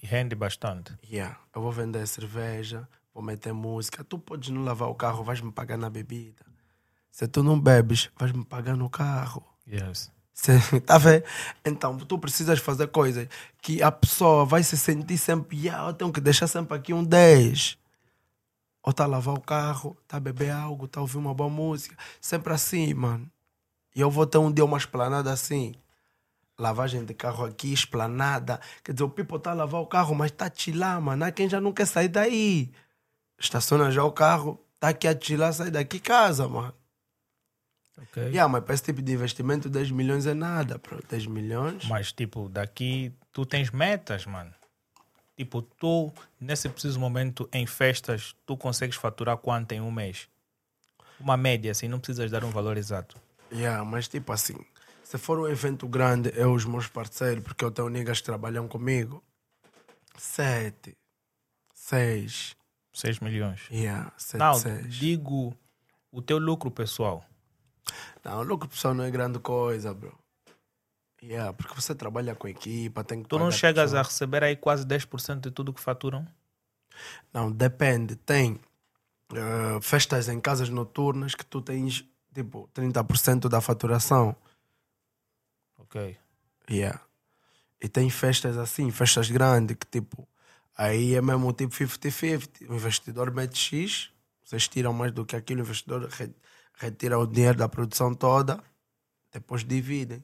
E 0.02 0.06
rende 0.06 0.34
bastante. 0.34 0.92
Yeah. 1.02 1.38
Eu 1.54 1.62
vou 1.62 1.72
vender 1.72 2.06
cerveja, 2.06 2.86
vou 3.12 3.22
meter 3.22 3.52
música. 3.52 4.04
Tu 4.04 4.18
podes 4.18 4.50
não 4.50 4.62
lavar 4.62 4.88
o 4.88 4.94
carro, 4.94 5.24
vais 5.24 5.40
me 5.40 5.50
pagar 5.50 5.78
na 5.78 5.88
bebida. 5.88 6.44
Se 7.10 7.26
tu 7.26 7.42
não 7.42 7.58
bebes, 7.58 8.10
vais 8.16 8.32
me 8.32 8.44
pagar 8.44 8.76
no 8.76 8.90
carro. 8.90 9.42
Yes. 9.66 10.12
Cê- 10.34 10.52
Tá 10.86 10.98
vendo? 10.98 11.24
Então, 11.64 11.96
tu 11.98 12.18
precisas 12.18 12.58
fazer 12.58 12.88
coisas 12.88 13.28
que 13.62 13.82
a 13.82 13.90
pessoa 13.92 14.44
vai 14.44 14.62
se 14.62 14.76
sentir 14.76 15.18
sempre, 15.18 15.56
yeah, 15.66 15.88
eu 15.88 15.94
tenho 15.94 16.12
que 16.12 16.20
deixar 16.20 16.46
sempre 16.48 16.76
aqui 16.76 16.92
um 16.92 17.04
10. 17.04 17.78
Ou 18.82 18.92
tá 18.92 19.04
a 19.04 19.06
lavar 19.06 19.34
o 19.36 19.40
carro, 19.40 19.96
tá 20.06 20.18
a 20.18 20.20
beber 20.20 20.50
algo, 20.50 20.88
tá 20.88 21.00
a 21.00 21.02
ouvir 21.02 21.18
uma 21.18 21.34
boa 21.34 21.50
música. 21.50 21.96
Sempre 22.20 22.52
assim, 22.54 22.94
mano. 22.94 23.30
E 23.96 24.00
eu 24.00 24.10
vou 24.10 24.26
ter 24.26 24.38
um 24.38 24.52
dia 24.52 24.64
uma 24.64 24.78
esplanada 24.78 25.32
assim. 25.32 25.74
Lavagem 26.58 27.04
de 27.04 27.14
carro 27.14 27.44
aqui, 27.46 27.72
esplanada. 27.72 28.60
Quer 28.84 28.92
dizer, 28.94 29.04
o 29.04 29.10
people 29.10 29.38
tá 29.40 29.52
a 29.52 29.54
lavar 29.54 29.80
o 29.82 29.86
carro, 29.86 30.14
mas 30.14 30.30
tá 30.32 30.46
a 30.46 30.52
chilar, 30.54 31.00
mano. 31.00 31.24
Há 31.24 31.32
quem 31.32 31.48
já 31.48 31.60
não 31.60 31.72
quer 31.72 31.86
sair 31.86 32.08
daí. 32.08 32.72
Estaciona 33.38 33.90
já 33.90 34.04
o 34.04 34.12
carro, 34.12 34.60
tá 34.80 34.90
aqui 34.90 35.08
a 35.08 35.18
chilar, 35.20 35.52
sai 35.54 35.70
daqui 35.70 36.00
casa, 36.00 36.48
mano. 36.48 36.74
Ok. 37.96 38.22
Yeah, 38.24 38.48
mas 38.48 38.64
para 38.64 38.74
esse 38.74 38.82
tipo 38.82 39.00
de 39.00 39.12
investimento, 39.12 39.68
10 39.70 39.90
milhões 39.90 40.26
é 40.26 40.34
nada, 40.34 40.78
bro. 40.78 41.00
10 41.08 41.26
milhões. 41.26 41.84
Mas, 41.84 42.12
tipo, 42.12 42.48
daqui 42.48 43.12
tu 43.32 43.46
tens 43.46 43.70
metas, 43.70 44.26
mano. 44.26 44.52
Tipo, 45.36 45.62
tu, 45.62 46.12
nesse 46.40 46.68
preciso 46.68 46.98
momento, 46.98 47.48
em 47.52 47.66
festas, 47.66 48.34
tu 48.46 48.56
consegues 48.56 48.96
faturar 48.96 49.36
quanto 49.36 49.72
em 49.72 49.80
um 49.80 49.90
mês? 49.90 50.28
Uma 51.20 51.36
média, 51.36 51.70
assim, 51.70 51.88
não 51.88 51.98
precisas 52.00 52.30
dar 52.30 52.44
um 52.44 52.50
valor 52.50 52.76
exato. 52.76 53.16
Yeah, 53.52 53.84
mas 53.84 54.08
tipo 54.08 54.32
assim, 54.32 54.56
Se 55.04 55.18
for 55.18 55.38
um 55.38 55.46
evento 55.48 55.86
grande, 55.86 56.32
eu 56.34 56.52
os 56.52 56.64
meus 56.64 56.88
parceiros, 56.88 57.44
porque 57.44 57.64
eu 57.64 57.70
tenho 57.70 57.88
niggas 57.88 58.18
que 58.20 58.24
trabalham 58.26 58.66
comigo. 58.66 59.22
Sete. 60.16 60.96
Seis. 61.72 62.56
6 62.92 63.18
milhões. 63.20 63.68
Yeah, 63.70 64.12
sete, 64.16 64.38
Não, 64.40 64.54
seis. 64.54 64.94
digo 64.94 65.54
o 66.12 66.22
teu 66.22 66.38
lucro 66.38 66.70
pessoal. 66.70 67.24
Não, 68.24 68.40
o 68.40 68.42
lucro 68.42 68.68
pessoal 68.68 68.94
não 68.94 69.04
é 69.04 69.10
grande 69.10 69.38
coisa, 69.38 69.92
bro. 69.92 70.16
Yeah, 71.22 71.52
porque 71.54 71.74
você 71.74 71.94
trabalha 71.94 72.34
com 72.34 72.46
equipa, 72.46 73.02
tem 73.02 73.22
que 73.22 73.28
Tu 73.28 73.38
não 73.38 73.50
chegas 73.50 73.94
a 73.94 74.02
receber 74.02 74.44
aí 74.44 74.56
quase 74.56 74.84
10% 74.84 75.40
de 75.40 75.50
tudo 75.50 75.72
que 75.72 75.80
faturam? 75.80 76.26
Não, 77.32 77.50
depende. 77.50 78.14
Tem 78.14 78.60
eh, 79.32 79.80
festas 79.80 80.28
em 80.28 80.38
casas 80.38 80.68
noturnas 80.68 81.34
que 81.34 81.44
tu 81.44 81.62
tens, 81.62 82.04
tipo, 82.34 82.68
30% 82.74 83.48
da 83.48 83.60
faturação. 83.60 84.36
Ok. 85.78 86.16
Yeah. 86.70 87.00
E 87.80 87.88
tem 87.88 88.08
festas 88.10 88.56
assim, 88.56 88.90
festas 88.90 89.30
grandes, 89.30 89.76
que 89.76 89.86
tipo, 89.86 90.28
aí 90.76 91.14
é 91.14 91.22
mesmo 91.22 91.52
tipo 91.52 91.74
50-50. 91.74 92.68
O 92.68 92.74
investidor 92.74 93.30
mete 93.32 93.58
X, 93.58 94.10
vocês 94.44 94.68
tiram 94.68 94.92
mais 94.92 95.12
do 95.12 95.24
que 95.24 95.36
aquilo, 95.36 95.60
o 95.60 95.64
investidor 95.64 96.08
re- 96.76 96.86
retira 96.88 97.18
o 97.18 97.26
dinheiro 97.26 97.58
da 97.58 97.68
produção 97.68 98.14
toda, 98.14 98.62
depois 99.32 99.64
dividem. 99.64 100.22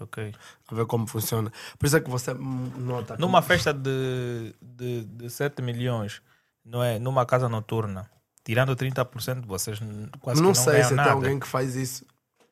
Ok. 0.00 0.34
A 0.68 0.74
ver 0.74 0.86
como 0.86 1.06
funciona. 1.06 1.52
Por 1.78 1.86
isso 1.86 1.96
é 1.96 2.00
que 2.00 2.10
você 2.10 2.34
nota. 2.34 3.16
Numa 3.16 3.40
festa 3.42 3.72
de, 3.72 4.54
de, 4.60 5.04
de 5.04 5.30
7 5.30 5.62
milhões, 5.62 6.20
não 6.64 6.82
é? 6.82 6.98
numa 6.98 7.24
casa 7.24 7.48
noturna, 7.48 8.10
tirando 8.42 8.74
30%, 8.74 9.46
vocês 9.46 9.78
quase 10.20 10.40
não 10.40 10.48
não 10.48 10.54
sei 10.54 10.82
se 10.82 10.94
nada. 10.94 11.08
tem 11.10 11.12
alguém 11.12 11.38
que 11.38 11.46
faz 11.46 11.76
isso. 11.76 12.04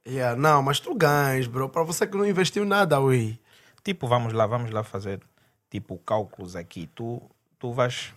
Yeah, 0.07 0.37
não, 0.41 0.63
mas 0.63 0.79
tu 0.81 0.95
ganhas, 0.95 1.47
bro. 1.47 1.69
Para 1.69 1.83
você 1.85 2.07
que 2.07 2.17
não 2.17 2.27
investiu 2.27 2.65
nada, 2.65 3.01
ui. 3.01 3.39
Tipo, 3.85 4.07
vamos 4.07 4.33
lá, 4.33 4.47
vamos 4.47 4.71
lá 4.71 4.83
fazer 4.85 5.21
tipo 5.69 5.99
cálculos 5.99 6.55
aqui. 6.55 6.87
Tu, 6.95 7.21
tu, 7.59 7.73
vais, 7.73 8.13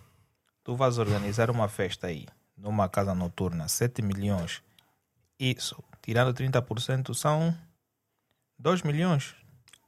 tu 0.64 0.76
vais 0.76 0.98
organizar 1.00 1.50
uma 1.50 1.68
festa 1.68 2.08
aí, 2.08 2.28
numa 2.58 2.88
casa 2.90 3.14
noturna, 3.14 3.68
7 3.68 4.02
milhões. 4.02 4.62
Isso, 5.40 5.84
tirando 6.02 6.34
30%, 6.34 7.14
são 7.14 7.56
2 8.58 8.82
milhões. 8.84 9.36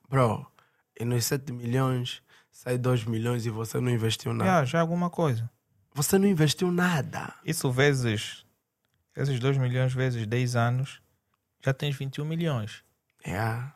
Bro, 0.10 0.50
e 1.00 1.06
nos 1.06 1.26
7 1.26 1.52
milhões 1.52 2.22
sai 2.52 2.78
2 2.78 3.06
milhões 3.06 3.46
e 3.46 3.50
você 3.50 3.80
não 3.80 3.90
investiu 3.92 4.34
nada. 4.34 4.50
Já, 4.62 4.66
já 4.66 4.78
é 4.80 4.82
alguma 4.82 5.10
coisa. 5.10 5.50
Você 5.94 6.18
não 6.18 6.28
investiu 6.28 6.72
nada. 6.72 7.34
Isso 7.44 7.72
vezes, 7.72 8.46
esses 9.16 9.40
2 9.40 9.58
milhões 9.58 9.94
vezes 9.94 10.26
10 10.28 10.56
anos, 10.56 11.02
já 11.64 11.74
tens 11.74 11.96
21 11.96 12.26
milhões, 12.26 12.84
Yeah. 13.26 13.76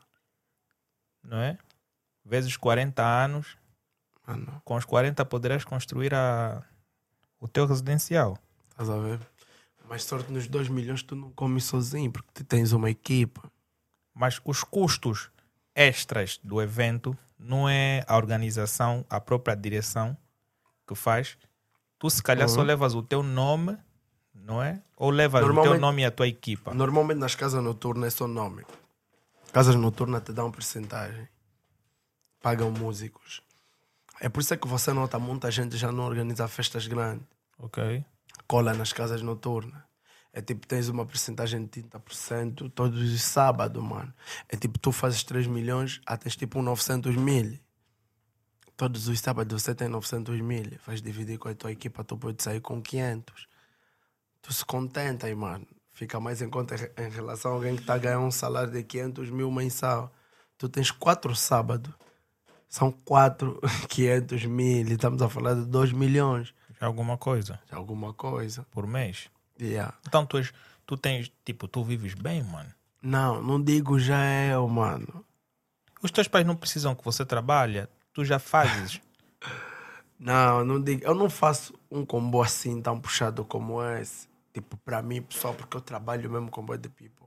não 1.23 1.37
é? 1.37 1.57
Vezes 2.23 2.55
40 2.55 3.03
anos, 3.03 3.57
Mano, 4.25 4.61
com 4.63 4.75
os 4.75 4.85
40 4.85 5.25
poderás 5.25 5.65
construir 5.65 6.13
a, 6.13 6.63
o 7.39 7.47
teu 7.47 7.65
residencial. 7.65 8.37
Estás 8.71 8.89
a 8.89 8.97
ver? 8.97 9.19
Mas 9.87 10.03
sorte 10.03 10.31
nos 10.31 10.47
2 10.47 10.69
milhões 10.69 11.03
tu 11.03 11.15
não 11.15 11.31
comes 11.31 11.65
sozinho, 11.65 12.11
porque 12.11 12.29
tu 12.33 12.43
tens 12.43 12.71
uma 12.71 12.89
equipa. 12.89 13.51
Mas 14.13 14.39
os 14.45 14.63
custos 14.63 15.29
extras 15.75 16.39
do 16.43 16.61
evento 16.61 17.17
não 17.37 17.67
é 17.67 18.03
a 18.07 18.15
organização, 18.17 19.05
a 19.09 19.19
própria 19.19 19.55
direção 19.55 20.15
que 20.87 20.95
faz. 20.95 21.37
Tu 21.97 22.09
se 22.09 22.21
calhar 22.23 22.47
só 22.49 22.61
Uhum. 22.61 22.67
levas 22.67 22.93
o 22.95 23.01
teu 23.03 23.21
nome, 23.23 23.77
não 24.33 24.61
é? 24.61 24.81
Ou 24.97 25.09
levas 25.09 25.43
o 25.43 25.61
teu 25.61 25.79
nome 25.79 26.01
e 26.01 26.05
a 26.05 26.11
tua 26.11 26.27
equipa. 26.27 26.73
Normalmente 26.73 27.17
nas 27.19 27.35
casas 27.35 27.63
noturnas 27.63 28.13
é 28.13 28.17
só 28.17 28.27
nome. 28.27 28.63
Casas 29.51 29.75
noturnas 29.75 30.23
te 30.23 30.31
dão 30.31 30.51
porcentagem. 30.51 31.27
Pagam 32.41 32.71
músicos. 32.71 33.41
É 34.19 34.29
por 34.29 34.39
isso 34.41 34.53
é 34.53 34.57
que 34.57 34.67
você 34.67 34.93
nota 34.93 35.19
muita 35.19 35.49
gente 35.51 35.77
já 35.77 35.91
não 35.91 36.05
organiza 36.05 36.47
festas 36.47 36.87
grandes. 36.87 37.25
Ok. 37.59 38.03
Cola 38.51 38.73
nas 38.73 38.91
casas 38.91 39.21
noturnas. 39.21 39.81
É 40.33 40.41
tipo, 40.41 40.67
tens 40.67 40.89
uma 40.89 41.05
porcentagem 41.05 41.63
de 41.63 41.83
30% 41.83 42.69
todos 42.75 43.01
os 43.01 43.21
sábados, 43.21 43.81
mano. 43.81 44.13
É 44.49 44.57
tipo, 44.57 44.77
tu 44.77 44.91
fazes 44.91 45.23
3 45.23 45.47
milhões, 45.47 46.01
ah, 46.05 46.17
tens 46.17 46.35
tipo 46.35 46.59
um 46.59 46.61
900 46.61 47.15
mil. 47.15 47.57
Todos 48.75 49.07
os 49.07 49.21
sábados 49.21 49.63
você 49.63 49.73
tem 49.73 49.87
900 49.87 50.41
mil. 50.41 50.65
Vais 50.85 51.01
dividir 51.01 51.37
com 51.37 51.47
a 51.47 51.55
tua 51.55 51.71
equipa, 51.71 52.03
tu 52.03 52.17
pode 52.17 52.43
sair 52.43 52.59
com 52.59 52.81
500. 52.81 53.47
Tu 54.41 54.53
se 54.53 54.65
contenta 54.65 55.27
aí, 55.27 55.33
mano. 55.33 55.65
Fica 55.93 56.19
mais 56.19 56.41
em 56.41 56.49
conta 56.49 56.75
em 56.97 57.09
relação 57.09 57.51
a 57.51 57.53
alguém 57.53 57.77
que 57.77 57.83
está 57.83 57.93
a 57.93 57.99
ganhar 57.99 58.19
um 58.19 58.31
salário 58.31 58.73
de 58.73 58.83
500 58.83 59.29
mil 59.29 59.49
mensal. 59.49 60.13
Tu 60.57 60.67
tens 60.67 60.91
quatro 60.91 61.33
sábados. 61.37 61.93
São 62.67 62.91
quatro 62.91 63.61
500 63.87 64.43
mil. 64.43 64.85
Estamos 64.89 65.21
a 65.21 65.29
falar 65.29 65.53
de 65.53 65.65
2 65.67 65.93
milhões. 65.93 66.53
É 66.81 66.85
alguma 66.85 67.17
coisa 67.17 67.59
alguma 67.71 68.11
coisa. 68.13 68.65
por 68.71 68.87
mês. 68.87 69.29
Yeah. 69.59 69.95
Então 70.07 70.25
tu, 70.25 70.37
és, 70.39 70.51
tu 70.85 70.97
tens, 70.97 71.31
tipo, 71.45 71.67
tu 71.67 71.83
vives 71.83 72.15
bem, 72.15 72.43
mano. 72.43 72.73
Não, 73.01 73.41
não 73.41 73.61
digo 73.61 73.99
já 73.99 74.25
eu, 74.49 74.67
mano. 74.67 75.23
Os 76.01 76.09
teus 76.09 76.27
pais 76.27 76.45
não 76.45 76.55
precisam 76.55 76.95
que 76.95 77.05
você 77.05 77.23
trabalhe, 77.23 77.87
tu 78.11 78.25
já 78.25 78.39
fazes. 78.39 78.99
Não, 80.23 80.63
não 80.63 80.79
digo. 80.79 81.03
Eu 81.03 81.15
não 81.15 81.31
faço 81.31 81.73
um 81.89 82.05
combo 82.05 82.43
assim 82.43 82.79
tão 82.79 82.99
puxado 82.99 83.43
como 83.43 83.83
esse. 83.83 84.29
Tipo, 84.53 84.77
para 84.77 85.01
mim, 85.01 85.19
pessoal, 85.23 85.55
porque 85.55 85.75
eu 85.75 85.81
trabalho 85.81 86.29
mesmo 86.29 86.51
com 86.51 86.63
boy 86.63 86.77
de 86.77 86.89
people. 86.89 87.25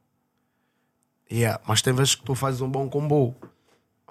Yeah, 1.29 1.61
mas 1.67 1.83
tem 1.83 1.93
vezes 1.93 2.15
que 2.15 2.23
tu 2.23 2.37
fazes 2.37 2.61
um 2.61 2.71
bom 2.71 2.89
combo. 2.89 3.35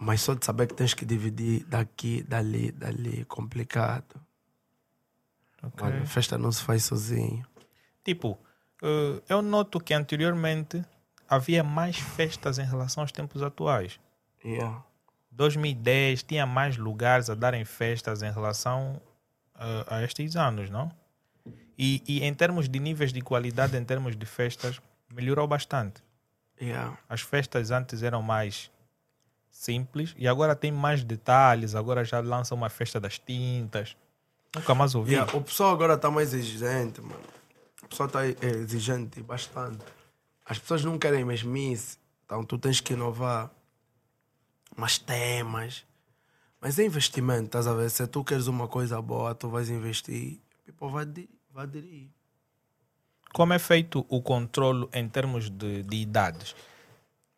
Mas 0.02 0.20
só 0.20 0.34
de 0.34 0.44
saber 0.44 0.68
que 0.68 0.74
tens 0.74 0.94
que 0.94 1.06
dividir 1.06 1.64
daqui, 1.64 2.24
dali, 2.24 2.74
dali, 2.74 3.24
complicado. 3.24 4.20
Ok. 5.64 5.82
Mano, 5.82 6.05
festa 6.05 6.38
não 6.38 6.51
se 6.51 6.61
faz 6.61 6.84
sozinho. 6.84 7.45
Tipo, 8.03 8.38
eh, 8.82 9.22
eu 9.30 9.41
noto 9.41 9.80
que 9.80 9.93
anteriormente 9.93 10.84
havia 11.28 11.64
mais 11.64 11.97
festas 11.97 12.59
em 12.59 12.66
relação 12.66 13.01
aos 13.03 13.11
tempos 13.11 13.41
atuais. 13.41 13.99
Yeah. 14.43 14.84
2010 15.32 16.24
tinha 16.24 16.45
mais 16.45 16.78
lugares 16.78 17.30
a 17.30 17.36
darem 17.36 17.66
festas 17.66 18.22
em 18.22 18.32
relação 18.32 19.01
eh, 19.57 19.86
a 19.88 20.03
estes 20.03 20.36
anos, 20.36 20.70
não? 20.70 20.91
E, 21.78 22.03
e 22.07 22.24
em 22.24 22.34
termos 22.34 22.70
de 22.70 22.80
níveis 22.80 23.11
de 23.11 23.22
qualidade, 23.22 23.76
em 23.76 23.84
termos 23.84 24.16
de 24.16 24.26
festas, 24.26 24.80
melhorou 25.11 25.47
bastante. 25.47 26.03
Yeah. 26.61 26.97
As 27.09 27.22
festas 27.22 27.72
antes 27.72 28.03
eram 28.03 28.22
mais 28.22 28.70
simples 29.49 30.14
e 30.18 30.28
agora 30.28 30.55
tem 30.55 30.72
mais 30.72 31.03
detalhes. 31.03 31.74
Agora 31.74 32.03
já 32.03 32.20
lançam 32.20 32.57
uma 32.57 32.70
festa 32.70 32.99
das 32.99 33.18
tintas. 33.18 33.95
Nunca 34.56 34.76
mais 34.76 34.93
ouvi. 34.93 35.14
Yeah, 35.14 35.36
O 35.36 35.41
pessoal 35.41 35.74
agora 35.74 35.95
está 35.95 36.12
mais 36.12 36.34
exigente, 36.34 37.01
mano. 37.01 37.20
O 37.82 37.88
pessoal 37.88 38.08
está 38.08 38.26
exigente 38.26 39.22
bastante. 39.22 39.84
As 40.45 40.60
pessoas 40.60 40.84
não 40.84 40.97
querem 40.99 41.26
mesmice. 41.26 41.97
Então 42.26 42.43
tu 42.43 42.58
tens 42.58 42.80
que 42.80 42.93
inovar. 42.93 43.51
Mas 44.76 44.97
temas. 44.97 45.86
Mas 46.62 46.80
é 46.80 46.86
investimento, 46.86 47.45
estás 47.45 47.68
a 47.68 47.74
ver? 47.74 47.89
Se 47.89 48.08
tu 48.08 48.24
queres 48.24 48.47
uma 48.47 48.68
coisa 48.68 49.01
boa, 49.01 49.36
tu 49.36 49.49
vais 49.49 49.70
investir. 49.70 50.39
People 50.66 50.89
vai, 50.89 51.06
vai 51.51 51.64
aderir. 51.64 52.10
Como 53.34 53.51
é 53.51 53.60
feito 53.60 54.06
o 54.08 54.22
controlo 54.22 54.89
em 54.93 55.10
termos 55.10 55.49
de, 55.49 55.84
de 55.84 55.97
idades? 55.97 56.56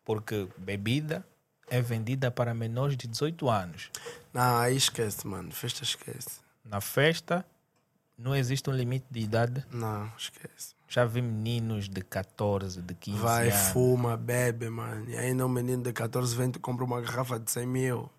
Porque 0.04 0.48
bebida 0.56 1.26
é 1.68 1.80
vendida 1.80 2.30
para 2.30 2.54
menores 2.54 2.96
de 2.96 3.08
18 3.08 3.48
anos. 3.48 3.90
Não, 4.32 4.58
aí 4.58 4.76
esquece, 4.76 5.26
mano. 5.26 5.50
Festa 5.50 5.82
esquece. 5.82 6.45
Na 6.66 6.80
festa 6.80 7.44
não 8.18 8.34
existe 8.34 8.68
um 8.68 8.72
limite 8.72 9.06
de 9.10 9.20
idade. 9.20 9.64
Não, 9.70 10.10
esquece. 10.16 10.74
Já 10.88 11.04
vi 11.04 11.20
meninos 11.20 11.88
de 11.88 12.00
14, 12.02 12.80
de 12.80 12.94
15 12.94 13.18
Vai, 13.18 13.50
anos. 13.50 13.68
fuma, 13.68 14.16
bebe, 14.16 14.68
mano. 14.70 15.08
E 15.10 15.16
ainda 15.16 15.44
um 15.44 15.48
menino 15.48 15.82
de 15.82 15.92
14, 15.92 16.34
20 16.36 16.58
compra 16.58 16.84
uma 16.84 17.00
garrafa 17.00 17.38
de 17.38 17.50
100 17.50 17.66
mil. 17.66 18.10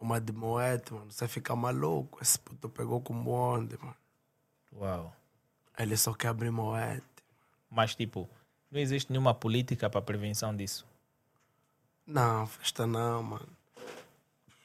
Uma 0.00 0.20
de 0.20 0.32
moete, 0.32 0.92
mano. 0.92 1.10
Você 1.10 1.28
fica 1.28 1.54
maluco. 1.54 2.18
Esse 2.20 2.38
puto 2.38 2.68
pegou 2.68 3.00
com 3.00 3.14
bonde, 3.22 3.78
mano. 3.80 3.96
Uau. 4.74 5.14
Ele 5.78 5.96
só 5.96 6.12
quer 6.14 6.28
abrir 6.28 6.50
moete. 6.50 7.04
Mas 7.70 7.94
tipo, 7.94 8.28
não 8.70 8.80
existe 8.80 9.10
nenhuma 9.12 9.34
política 9.34 9.88
para 9.88 10.02
prevenção 10.02 10.54
disso. 10.56 10.86
Não, 12.06 12.46
festa 12.46 12.86
não, 12.86 13.22
mano. 13.22 13.48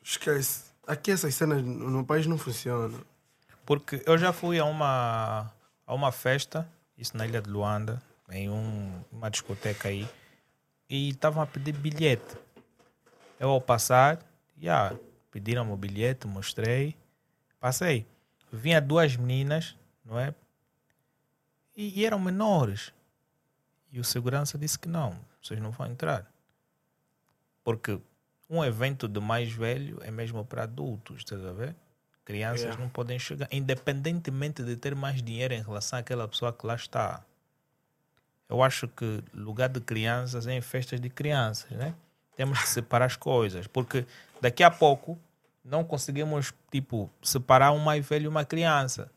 Esquece. 0.02 0.72
Aqui 0.88 1.12
essas 1.12 1.36
cenas 1.36 1.62
no 1.62 2.06
país 2.06 2.26
não 2.26 2.38
funcionam. 2.38 3.04
Porque 3.66 4.02
eu 4.06 4.18
já 4.18 4.32
fui 4.32 4.58
a 4.58 4.64
uma, 4.64 5.52
a 5.86 5.94
uma 5.94 6.14
festa, 6.14 6.66
isso 6.98 7.18
na 7.18 7.28
ilha 7.28 7.42
de 7.42 7.50
Luanda, 7.50 8.02
em 8.32 8.50
um, 8.50 9.04
uma 9.12 9.30
discoteca 9.30 9.90
aí, 9.90 10.08
e 10.90 11.10
estavam 11.10 11.44
a 11.44 11.46
pedir 11.46 11.74
bilhete. 11.74 12.38
Eu 13.38 13.50
ao 13.50 13.60
passar, 13.60 14.20
já 14.58 14.96
pediram 15.30 15.70
o 15.74 15.76
bilhete, 15.76 16.26
mostrei, 16.26 16.96
passei. 17.60 18.06
Vinha 18.50 18.80
duas 18.80 19.18
meninas, 19.18 19.76
não 20.06 20.18
é? 20.18 20.34
E, 21.76 22.00
e 22.00 22.06
eram 22.06 22.18
menores. 22.18 22.94
E 23.92 24.00
o 24.00 24.06
segurança 24.06 24.58
disse 24.58 24.80
que 24.80 24.88
não, 24.88 25.20
vocês 25.42 25.60
não 25.60 25.72
vão 25.72 25.88
entrar. 25.88 26.26
Porque 27.62 28.00
um 28.50 28.64
evento 28.64 29.08
de 29.08 29.20
mais 29.20 29.52
velho 29.52 30.00
é 30.02 30.12
mesmo 30.12 30.44
para 30.46 30.64
adultos, 30.64 31.18
estás 31.18 31.44
a 31.44 31.52
ver? 31.52 31.76
Crianças 32.24 32.62
Yeah. 32.62 32.82
não 32.82 32.90
podem 32.90 33.18
chegar, 33.18 33.48
independentemente 33.52 34.62
de 34.62 34.76
ter 34.76 34.94
mais 34.96 35.22
dinheiro 35.22 35.54
em 35.54 35.62
relação 35.62 35.98
àquela 36.00 36.28
pessoa 36.28 36.52
que 36.52 36.66
lá 36.66 36.76
está. 36.76 37.24
Eu 38.50 38.62
acho 38.62 38.88
que 38.88 39.24
lugar 39.34 39.70
de 39.70 39.80
crianças 39.80 40.48
é 40.48 40.54
em 40.54 40.62
festas 40.62 41.00
de 41.00 41.10
crianças, 41.10 41.70
né? 41.72 41.94
Temos 42.36 42.60
que 42.60 42.70
separar 42.70 43.06
as 43.06 43.16
coisas, 43.16 43.68
porque 43.68 44.06
daqui 44.42 44.64
a 44.64 44.72
pouco 44.72 45.18
não 45.64 45.84
conseguimos, 45.84 46.54
tipo, 46.72 47.10
separar 47.22 47.72
um 47.72 47.80
mais 47.80 48.06
velho 48.08 48.26
e 48.26 48.28
uma 48.28 48.46
criança. 48.46 49.12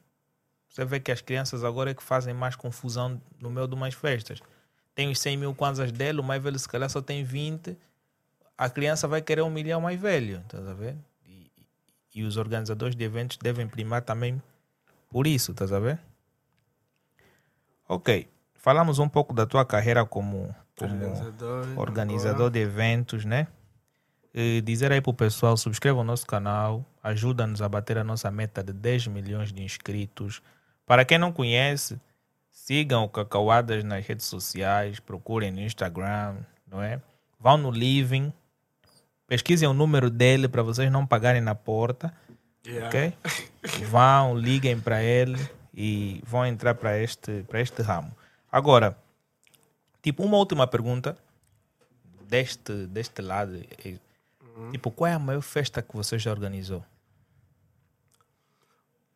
Você 0.68 0.85
vê 0.85 1.01
que 1.01 1.11
as 1.11 1.20
crianças 1.20 1.64
agora 1.64 1.91
é 1.91 1.95
que 1.95 2.03
fazem 2.03 2.33
mais 2.33 2.57
confusão 2.57 3.20
no 3.41 3.51
meio 3.51 3.66
de 3.66 3.74
umas 3.74 3.95
festas. 3.95 4.41
Tem 4.95 5.09
os 5.09 5.18
100 5.20 5.37
mil 5.37 5.55
kwanzas 5.55 5.91
dele, 5.93 6.20
o 6.20 6.24
mais 6.24 6.43
velho 6.43 6.59
se 6.59 6.68
calhar 6.68 6.89
só 6.89 7.01
tem 7.01 7.24
20. 7.24 7.76
A 8.61 8.69
criança 8.69 9.09
vai 9.09 9.23
querer 9.23 9.41
humilhar 9.41 9.79
o 9.79 9.83
mais 9.83 9.99
velho, 9.99 10.41
estás 10.41 10.69
a 10.69 10.75
ver? 10.75 10.95
E, 11.27 11.51
e 12.15 12.23
os 12.23 12.37
organizadores 12.37 12.95
de 12.95 13.03
eventos 13.03 13.39
devem 13.39 13.67
primar 13.67 14.03
também 14.03 14.39
por 15.09 15.27
isso, 15.27 15.53
estás 15.53 15.73
a 15.73 15.81
ver? 15.81 15.99
Ok, 17.89 18.29
falamos 18.53 18.99
um 18.99 19.09
pouco 19.09 19.33
da 19.33 19.47
tua 19.47 19.65
carreira 19.65 20.05
como, 20.05 20.55
como 20.79 20.93
Organizador. 20.93 21.79
organizador 21.79 22.51
de 22.51 22.59
eventos, 22.59 23.25
né? 23.25 23.47
E 24.35 24.61
dizer 24.61 24.93
aí 24.93 25.01
pro 25.01 25.15
pessoal, 25.15 25.57
subscreva 25.57 26.01
o 26.01 26.05
nosso 26.05 26.27
canal, 26.27 26.85
ajuda-nos 27.03 27.63
a 27.63 27.69
bater 27.69 27.97
a 27.97 28.05
nossa 28.05 28.31
meta 28.31 28.63
de 28.63 28.75
10 28.75 29.07
milhões 29.07 29.55
de 29.55 29.63
inscritos. 29.63 30.43
Para 30.85 31.07
quem 31.07 31.17
não 31.17 31.33
conhece, 31.33 31.99
sigam 32.51 33.05
o 33.05 33.09
Cacauadas 33.09 33.83
nas 33.85 34.07
redes 34.07 34.27
sociais, 34.27 35.01
procurem 35.01 35.51
no 35.51 35.63
Instagram, 35.63 36.37
não 36.67 36.83
é? 36.83 37.01
Vão 37.41 37.57
no 37.57 37.71
Living, 37.71 38.31
pesquisem 39.31 39.68
o 39.68 39.72
número 39.72 40.11
dele 40.11 40.49
para 40.49 40.61
vocês 40.61 40.91
não 40.91 41.07
pagarem 41.07 41.41
na 41.41 41.55
porta, 41.55 42.12
Yeah. 42.66 42.89
ok? 42.89 43.14
Vão, 43.89 44.37
liguem 44.37 44.78
para 44.78 45.03
ele 45.03 45.39
e 45.72 46.20
vão 46.26 46.45
entrar 46.45 46.74
para 46.74 46.99
este, 46.99 47.43
este 47.55 47.81
ramo. 47.81 48.14
Agora, 48.53 48.95
tipo, 50.03 50.22
uma 50.22 50.37
última 50.37 50.66
pergunta 50.66 51.16
deste, 52.28 52.87
deste 52.87 53.22
lado. 53.22 53.57
é, 53.57 53.95
Tipo, 54.72 54.91
qual 54.91 55.09
é 55.11 55.14
a 55.14 55.18
maior 55.18 55.41
festa 55.41 55.81
que 55.81 55.97
você 55.97 56.18
já 56.18 56.31
organizou? 56.31 56.85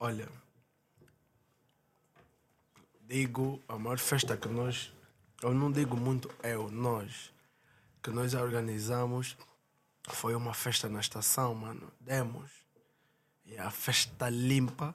Olha, 0.00 0.26
digo 3.06 3.60
a 3.68 3.78
maior 3.78 3.98
festa 3.98 4.36
que 4.38 4.48
nós, 4.48 4.90
eu 5.42 5.52
não 5.52 5.70
digo 5.70 5.96
muito 5.98 6.30
eu, 6.42 6.70
nós, 6.70 7.30
que 8.02 8.10
nós 8.10 8.32
organizamos 8.32 9.36
foi 10.08 10.34
uma 10.34 10.52
festa 10.54 10.88
na 10.88 11.00
estação, 11.00 11.54
mano. 11.54 11.90
Demos. 12.00 12.50
E 13.46 13.56
a 13.58 13.70
festa 13.70 14.28
limpa, 14.28 14.94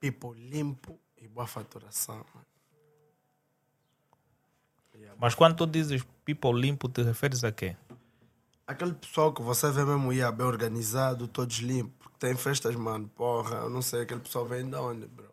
people 0.00 0.32
limpo 0.38 0.98
e 1.16 1.28
boa 1.28 1.46
faturação, 1.46 2.16
mano. 2.34 2.46
Mas 5.18 5.34
quando 5.34 5.56
tu 5.56 5.66
dizes 5.66 6.02
people 6.24 6.52
limpo, 6.58 6.88
te 6.88 7.02
referes 7.02 7.44
a 7.44 7.52
quê? 7.52 7.76
Aquele 8.66 8.92
pessoal 8.94 9.32
que 9.32 9.42
você 9.42 9.70
vê 9.70 9.84
mesmo 9.84 10.12
ia 10.12 10.30
bem 10.32 10.46
organizado, 10.46 11.26
todos 11.28 11.56
limpos. 11.58 12.10
Tem 12.18 12.36
festas, 12.36 12.74
mano, 12.76 13.08
porra, 13.08 13.56
eu 13.56 13.70
não 13.70 13.82
sei, 13.82 14.02
aquele 14.02 14.20
pessoal 14.20 14.46
vem 14.46 14.68
de 14.68 14.76
onde, 14.76 15.06
bro? 15.06 15.28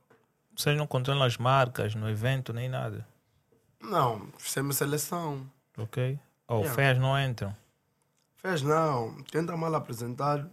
Vocês 0.55 0.75
não 0.77 0.87
controlam 0.87 1.23
as 1.23 1.37
marcas 1.37 1.93
no 1.95 2.09
evento 2.09 2.51
nem 2.51 2.67
nada, 2.67 3.07
Não, 3.81 4.27
fizemos 4.37 4.75
seleção. 4.77 5.49
ok? 5.77 6.19
Ou 6.47 6.59
Yeah. 6.61 6.75
feias 6.75 6.97
não 6.97 7.17
entram. 7.19 7.55
Fez 8.41 8.61
não. 8.61 9.15
Quem 9.25 9.41
está 9.41 9.55
mal 9.57 9.73
apresentado 9.75 10.49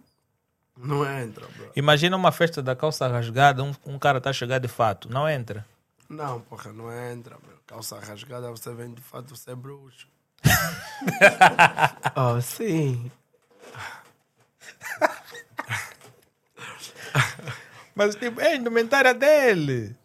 não 0.76 1.04
entra, 1.04 1.46
bro. 1.56 1.70
Imagina 1.76 2.16
uma 2.16 2.32
festa 2.32 2.62
da 2.62 2.76
calça 2.76 3.06
rasgada, 3.06 3.62
um, 3.62 3.72
um 3.86 3.98
cara 3.98 4.20
tá 4.20 4.32
chegando 4.32 4.62
de 4.62 4.68
fato, 4.68 5.08
não 5.08 5.28
entra. 5.28 5.64
Não, 6.08 6.40
porra, 6.40 6.72
não 6.72 6.92
entra, 6.92 7.36
bro. 7.36 7.56
Calça 7.66 7.98
rasgada, 7.98 8.50
você 8.50 8.72
vem 8.74 8.92
de 8.92 9.00
fato, 9.00 9.34
você 9.34 9.52
é 9.52 9.54
bruxo. 9.54 10.08
oh, 12.14 12.40
sim. 12.40 13.10
Mas 17.94 18.14
tipo, 18.14 18.40
é 18.40 18.48
a 18.48 18.56
indumentária 18.56 19.14
dele. 19.14 19.96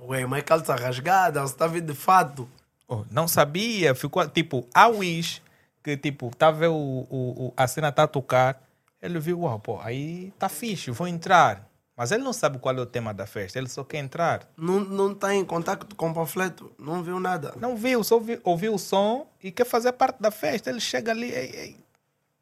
Ué, 0.00 0.24
mas 0.26 0.42
calça 0.42 0.74
rasgada, 0.74 1.42
você 1.42 1.52
está 1.52 1.66
vindo 1.66 1.92
de 1.92 1.98
fato. 1.98 2.48
Oh, 2.88 3.04
não 3.10 3.28
sabia, 3.28 3.94
ficou 3.94 4.26
tipo, 4.26 4.66
a 4.74 4.88
Wish, 4.88 5.42
que 5.82 5.96
tipo, 5.96 6.30
tá 6.36 6.48
a 6.48 6.52
ver 6.52 6.68
o, 6.68 7.06
o, 7.10 7.54
a 7.56 7.66
cena 7.66 7.90
tá 7.90 8.04
a 8.04 8.08
tocar, 8.08 8.62
ele 9.00 9.18
viu, 9.18 9.40
uau, 9.40 9.58
pô, 9.58 9.80
aí 9.80 10.32
tá 10.38 10.48
fixe, 10.48 10.90
vou 10.90 11.08
entrar. 11.08 11.68
Mas 11.96 12.12
ele 12.12 12.22
não 12.22 12.32
sabe 12.32 12.58
qual 12.58 12.74
é 12.74 12.80
o 12.80 12.86
tema 12.86 13.12
da 13.12 13.26
festa, 13.26 13.58
ele 13.58 13.68
só 13.68 13.84
quer 13.84 13.98
entrar. 13.98 14.48
Não, 14.56 14.80
não 14.80 15.12
está 15.12 15.34
em 15.34 15.44
contato 15.44 15.94
com 15.94 16.10
o 16.10 16.14
panfleto, 16.14 16.72
não 16.78 17.02
viu 17.02 17.20
nada. 17.20 17.52
Não 17.56 17.76
viu, 17.76 18.02
só 18.02 18.14
ouviu, 18.14 18.40
ouviu 18.42 18.74
o 18.74 18.78
som 18.78 19.26
e 19.42 19.50
quer 19.50 19.66
fazer 19.66 19.92
parte 19.92 20.20
da 20.20 20.30
festa. 20.30 20.70
Ele 20.70 20.80
chega 20.80 21.10
ali 21.10 21.30
ei, 21.30 21.50
ei. 21.54 21.76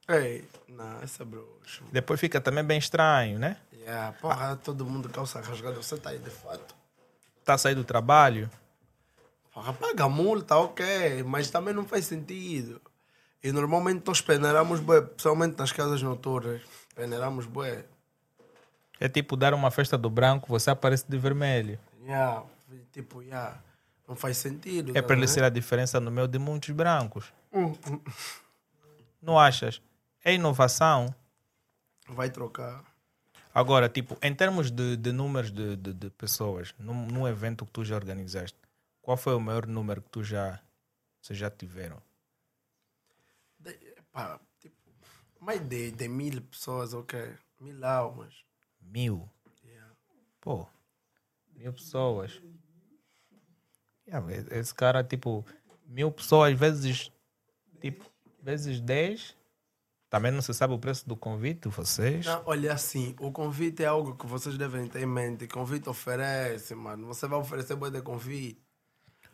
Ei, 0.08 0.48
não, 0.68 1.02
esse 1.02 1.20
é 1.20 1.24
bruxo. 1.24 1.84
depois 1.90 2.20
fica 2.20 2.40
também 2.40 2.64
bem 2.64 2.78
estranho, 2.78 3.38
né? 3.38 3.56
Yeah, 3.72 4.12
porra, 4.20 4.56
todo 4.56 4.84
mundo 4.84 5.08
calça 5.08 5.40
rasgada, 5.40 5.76
você 5.76 5.96
está 5.96 6.10
aí 6.10 6.18
de 6.18 6.30
fato. 6.30 6.74
Tá 7.44 7.58
sair 7.58 7.74
do 7.74 7.84
trabalho, 7.84 8.48
Porra, 9.58 9.72
paga 9.72 10.08
multa, 10.08 10.56
ok, 10.56 11.24
mas 11.24 11.50
também 11.50 11.74
não 11.74 11.84
faz 11.84 12.04
sentido. 12.06 12.80
E 13.42 13.52
normalmente 13.52 14.02
nós 14.06 14.20
peneiramos 14.20 14.80
bué, 14.80 15.00
principalmente 15.00 15.56
nas 15.58 15.72
casas 15.72 16.02
noturnas. 16.02 16.60
Peneiramos 16.94 17.46
bué. 17.46 17.84
é 18.98 19.08
tipo 19.08 19.36
dar 19.36 19.54
uma 19.54 19.70
festa 19.70 19.96
do 19.96 20.10
branco, 20.10 20.48
você 20.48 20.70
aparece 20.70 21.04
de 21.08 21.16
vermelho. 21.18 21.78
Yeah, 22.02 22.42
tipo, 22.92 23.22
yeah, 23.22 23.60
não 24.08 24.16
faz 24.16 24.38
sentido. 24.38 24.90
É 24.96 25.00
tá 25.00 25.06
para 25.06 25.16
ele 25.16 25.28
ser 25.28 25.44
a 25.44 25.48
diferença 25.48 26.00
no 26.00 26.10
meio 26.10 26.26
de 26.26 26.38
muitos 26.38 26.70
brancos. 26.70 27.32
Hum, 27.52 27.74
hum, 27.88 28.00
Não 29.22 29.38
achas? 29.38 29.80
É 30.24 30.34
inovação. 30.34 31.14
Vai 32.08 32.30
trocar. 32.30 32.82
Agora, 33.54 33.88
tipo, 33.88 34.16
em 34.22 34.34
termos 34.34 34.70
de, 34.70 34.96
de 34.96 35.12
números 35.12 35.50
de, 35.50 35.76
de, 35.76 35.92
de 35.92 36.10
pessoas, 36.10 36.74
num, 36.78 37.06
num 37.06 37.28
evento 37.28 37.64
que 37.64 37.72
tu 37.72 37.84
já 37.84 37.96
organizaste, 37.96 38.58
qual 39.00 39.16
foi 39.16 39.34
o 39.34 39.40
maior 39.40 39.66
número 39.66 40.02
que 40.02 40.08
tu 40.10 40.22
já, 40.24 40.60
vocês 41.20 41.38
já 41.38 41.50
tiveram? 41.50 41.96
Pá, 44.18 44.40
tipo, 44.58 44.74
mais 45.38 45.60
de, 45.60 45.92
de 45.92 46.08
mil 46.08 46.42
pessoas, 46.42 46.92
ok. 46.92 47.36
Mil 47.60 47.86
almas. 47.86 48.34
Mil. 48.82 49.28
Yeah. 49.64 49.94
Pô, 50.40 50.66
mil 51.54 51.72
pessoas. 51.72 52.42
Yeah, 54.08 54.26
esse 54.50 54.74
cara, 54.74 55.04
tipo, 55.04 55.46
mil 55.86 56.10
pessoas 56.10 56.58
vezes, 56.58 57.12
tipo, 57.80 58.04
vezes 58.42 58.80
10. 58.80 59.36
Também 60.10 60.32
não 60.32 60.42
se 60.42 60.52
sabe 60.52 60.74
o 60.74 60.80
preço 60.80 61.08
do 61.08 61.14
convite, 61.14 61.68
vocês. 61.68 62.26
Não, 62.26 62.42
olha 62.44 62.72
assim, 62.72 63.14
o 63.20 63.30
convite 63.30 63.84
é 63.84 63.86
algo 63.86 64.16
que 64.16 64.26
vocês 64.26 64.58
devem 64.58 64.88
ter 64.88 65.02
em 65.02 65.06
mente. 65.06 65.46
Convite 65.46 65.88
oferece, 65.88 66.74
mano. 66.74 67.06
Você 67.06 67.28
vai 67.28 67.38
oferecer 67.38 67.76
boa 67.76 67.88
de 67.88 68.02
convite. 68.02 68.60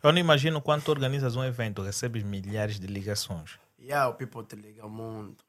Eu 0.03 0.11
não 0.11 0.19
imagino 0.19 0.61
quando 0.61 0.83
tu 0.83 0.91
organizas 0.91 1.35
um 1.35 1.43
evento, 1.43 1.81
recebes 1.81 2.21
milhares 2.21 2.79
de 2.79 2.85
ligações. 2.85 3.64
Yeah, 3.85 4.09
o 4.09 4.15
people 4.15 4.43
te 4.43 4.55
liga 4.55 4.87
muito. 4.87 5.45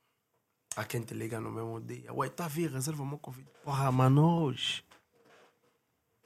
Há 0.76 0.84
quem 0.84 1.01
te 1.01 1.14
liga 1.14 1.41
no 1.41 1.51
mesmo 1.51 1.80
dia. 1.80 2.12
Ué, 2.12 2.28
tá 2.28 2.45
a 2.45 2.49
vir, 2.49 2.70
reserva 2.70 3.03
o 3.03 3.07
meu 3.07 3.16
convite. 3.18 3.49
Porra, 3.64 3.91
mano, 3.91 4.43
hoje. 4.43 4.84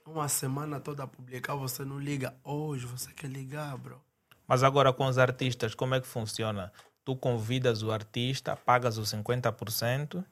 Uma 0.04 0.28
semana 0.28 0.80
toda 0.80 1.04
a 1.04 1.06
publicar, 1.06 1.54
você 1.54 1.84
não 1.84 2.00
liga. 2.00 2.34
Hoje 2.42 2.84
você 2.84 3.12
quer 3.12 3.28
ligar, 3.28 3.76
bro. 3.78 4.00
Mas 4.48 4.64
agora 4.64 4.92
com 4.92 5.06
os 5.06 5.18
artistas, 5.18 5.72
como 5.72 5.94
é 5.94 6.00
que 6.00 6.06
funciona? 6.06 6.72
Tu 7.04 7.14
convidas 7.14 7.84
o 7.84 7.92
artista, 7.92 8.56
pagas 8.56 8.98
os 8.98 9.08
50%, 9.12 10.24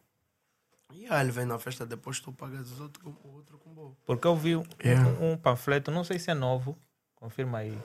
E 0.93 1.07
aí 1.07 1.20
ele 1.20 1.31
vem 1.31 1.45
na 1.45 1.61
festa, 1.61 1.87
depois 1.87 2.18
tu 2.18 2.33
pagas 2.33 2.72
os 2.72 2.81
outros 2.81 3.05
com, 3.05 3.11
o 3.29 3.35
outro 3.35 3.57
com 3.59 3.70
boa. 3.72 3.97
porque 4.05 4.26
eu 4.26 4.35
vi 4.35 4.57
um, 4.57 4.64
Yeah. 4.85 5.09
um 5.20 5.37
panfleto, 5.37 5.93
não 5.93 6.03
sei 6.03 6.18
se 6.18 6.29
é 6.31 6.35
novo, 6.35 6.76
confirma 7.14 7.59
aí, 7.59 7.79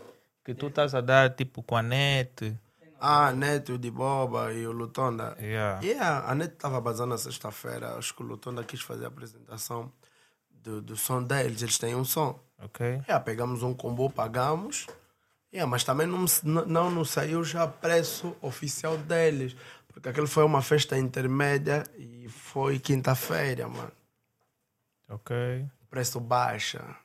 que 0.44 0.56
tu 0.56 0.68
estás 0.68 0.96
a 0.96 1.02
dar 1.02 1.30
tipo 1.36 1.62
com 1.62 1.76
a 1.78 1.84
net. 1.84 2.58
Ah, 3.06 3.34
Neto, 3.34 3.74
o 3.74 3.78
de 3.78 3.92
Boba 3.92 4.54
e 4.54 4.66
o 4.66 4.72
Lutonda. 4.72 5.36
Yeah. 5.38 5.82
Yeah, 5.84 6.26
a 6.26 6.34
Neto 6.34 6.54
estava 6.54 6.80
basando 6.80 7.10
na 7.10 7.18
sexta-feira. 7.18 7.98
Acho 7.98 8.16
que 8.16 8.24
o 8.24 8.26
Lutonda 8.26 8.64
quis 8.64 8.80
fazer 8.80 9.04
a 9.04 9.08
apresentação 9.10 9.92
do, 10.50 10.82
do 10.82 10.96
som 10.96 11.22
deles. 11.22 11.62
Eles 11.62 11.78
têm 11.78 11.96
um 11.96 12.06
som. 12.06 12.40
Ok? 12.64 12.86
Yeah, 13.06 13.20
pegamos 13.20 13.62
um 13.62 13.74
combo, 13.74 14.10
pagamos. 14.10 14.88
Yeah, 15.54 15.70
mas 15.70 15.84
também 15.84 16.08
não, 16.08 16.26
não, 16.66 16.90
nos 16.90 17.10
saiu 17.10 17.44
já 17.44 17.68
preço 17.68 18.38
oficial 18.42 18.98
deles. 18.98 19.54
Porque 19.90 20.08
aquilo 20.08 20.26
foi 20.26 20.46
uma 20.46 20.62
festa 20.62 20.98
intermédia 20.98 21.84
e 21.98 22.30
foi 22.30 22.80
quinta-feira, 22.80 23.68
mano. 23.68 23.92
Ok. 25.10 25.36
Preço 25.90 26.22
baixa. 26.22 26.96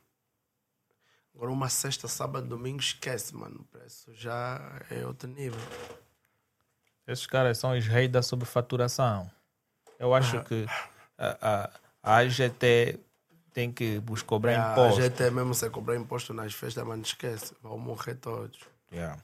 Agora 1.39 1.53
uma 1.53 1.69
sexta, 1.69 2.09
sábado, 2.09 2.49
domingo, 2.49 2.81
esquece, 2.81 3.33
mano. 3.33 3.61
O 3.61 3.65
preço 3.65 4.13
já 4.13 4.83
é 4.91 5.07
outro 5.07 5.29
nível. 5.29 5.61
Esses 7.07 7.29
caras 7.29 7.59
são 7.59 7.79
os 7.79 7.87
reis 7.87 8.11
da 8.11 8.23
sobrefaturação. 8.23 9.31
Eu 10.01 10.13
acho 10.13 10.43
que 10.43 10.67
a, 11.17 11.39
a, 11.41 11.71
a 12.03 12.17
AGT 12.17 12.99
tem 13.53 13.71
que 13.71 14.01
vos 14.01 14.21
cobrar 14.21 14.51
Yeah, 14.51 14.73
imposto. 14.73 15.23
A 15.23 15.27
é 15.27 15.31
mesmo 15.31 15.55
se 15.55 15.71
cobrar 15.71 15.95
imposto 15.95 16.35
nas 16.35 16.53
festas, 16.53 16.83
mas 16.85 16.97
não 16.97 17.05
esquece. 17.05 17.55
Vão 17.63 17.79
morrer 17.79 18.17
todos. 18.17 18.59
Yeah. 18.93 19.23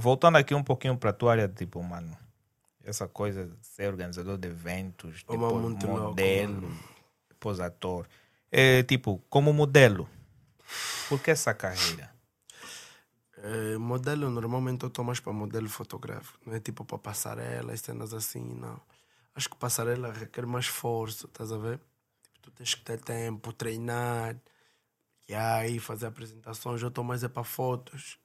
Voltando 0.00 0.38
aqui 0.38 0.56
um 0.56 0.64
pouquinho 0.64 0.96
para 0.96 1.10
a 1.10 1.12
tua 1.12 1.30
área, 1.30 1.48
tipo, 1.48 1.80
mano, 1.84 2.18
essa 2.82 3.06
coisa 3.06 3.46
de 3.46 3.64
ser 3.64 3.86
organizador 3.86 4.36
de 4.38 4.48
eventos, 4.48 5.24
mano, 5.28 5.40
depois 5.40 5.62
muito 5.62 5.86
louco, 5.86 6.02
modelo, 6.08 6.68
depois 7.28 7.60
ator. 7.60 8.08
Eh, 8.50 8.82
tipo, 8.82 9.22
como 9.30 9.52
modelo, 9.52 10.08
por 11.08 11.20
que 11.22 11.30
essa 11.30 11.54
carreira? 11.54 12.10
Eh, 13.38 13.76
modelo, 13.78 14.30
normalmente 14.30 14.82
eu 14.84 14.88
estou 14.88 15.04
mais 15.04 15.20
para 15.20 15.32
modelo 15.32 15.68
fotográfico. 15.68 16.38
Não 16.46 16.54
é 16.54 16.60
tipo 16.60 16.84
para 16.84 16.98
passarela 16.98 17.76
cenas 17.76 18.12
assim, 18.14 18.44
não. 18.54 18.80
Acho 19.34 19.48
que 19.50 19.56
passarela 19.56 20.12
requer 20.12 20.46
mais 20.46 20.66
esforço, 20.66 21.26
estás 21.26 21.50
a 21.52 21.58
ver? 21.58 21.78
Tipo, 22.22 22.40
tu 22.42 22.50
tens 22.52 22.74
que 22.74 22.82
ter 22.84 23.00
tempo, 23.00 23.52
treinar. 23.52 24.36
E 25.28 25.34
aí 25.34 25.78
fazer 25.80 26.06
apresentações. 26.06 26.82
Eu 26.82 26.88
estou 26.88 27.04
mais 27.04 27.24
é 27.24 27.28
para 27.28 27.44
fotos. 27.44 28.18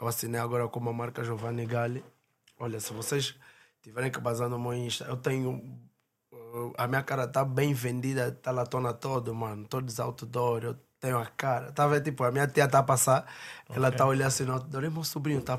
Eu 0.00 0.08
assinei 0.08 0.40
agora 0.40 0.68
com 0.68 0.80
uma 0.80 0.92
marca 0.92 1.22
Giovanni 1.24 1.66
Galli. 1.66 2.04
Olha, 2.58 2.80
se 2.80 2.92
vocês 2.92 3.36
tiverem 3.82 4.10
que 4.10 4.20
basar 4.20 4.48
no 4.48 4.58
meu 4.58 4.74
Insta, 4.74 5.04
eu 5.06 5.16
tenho. 5.16 5.52
uh, 6.32 6.72
A 6.78 6.86
minha 6.88 7.02
cara 7.02 7.28
tá 7.28 7.44
bem 7.44 7.72
vendida, 7.74 8.32
tá 8.32 8.50
lá 8.50 8.66
tona 8.66 8.92
todo, 8.94 9.34
mano. 9.34 9.66
Todos 9.68 10.00
outdoor, 10.00 10.64
eu 10.64 10.74
tenho 11.00 11.18
a 11.18 11.26
cara. 11.26 11.72
Tá 11.72 11.86
vendo? 11.86 12.04
Tipo, 12.04 12.24
a 12.24 12.30
minha 12.30 12.46
tia 12.46 12.68
tá 12.68 12.78
a 12.78 12.82
passar, 12.82 13.26
ela 13.68 13.90
tá 13.90 14.06
olhando 14.06 14.28
assim 14.28 14.44
no 14.44 14.52
outdoor. 14.52 14.84
E 14.84 14.90
meu 14.90 15.02
sobrinho 15.02 15.40
tá. 15.40 15.58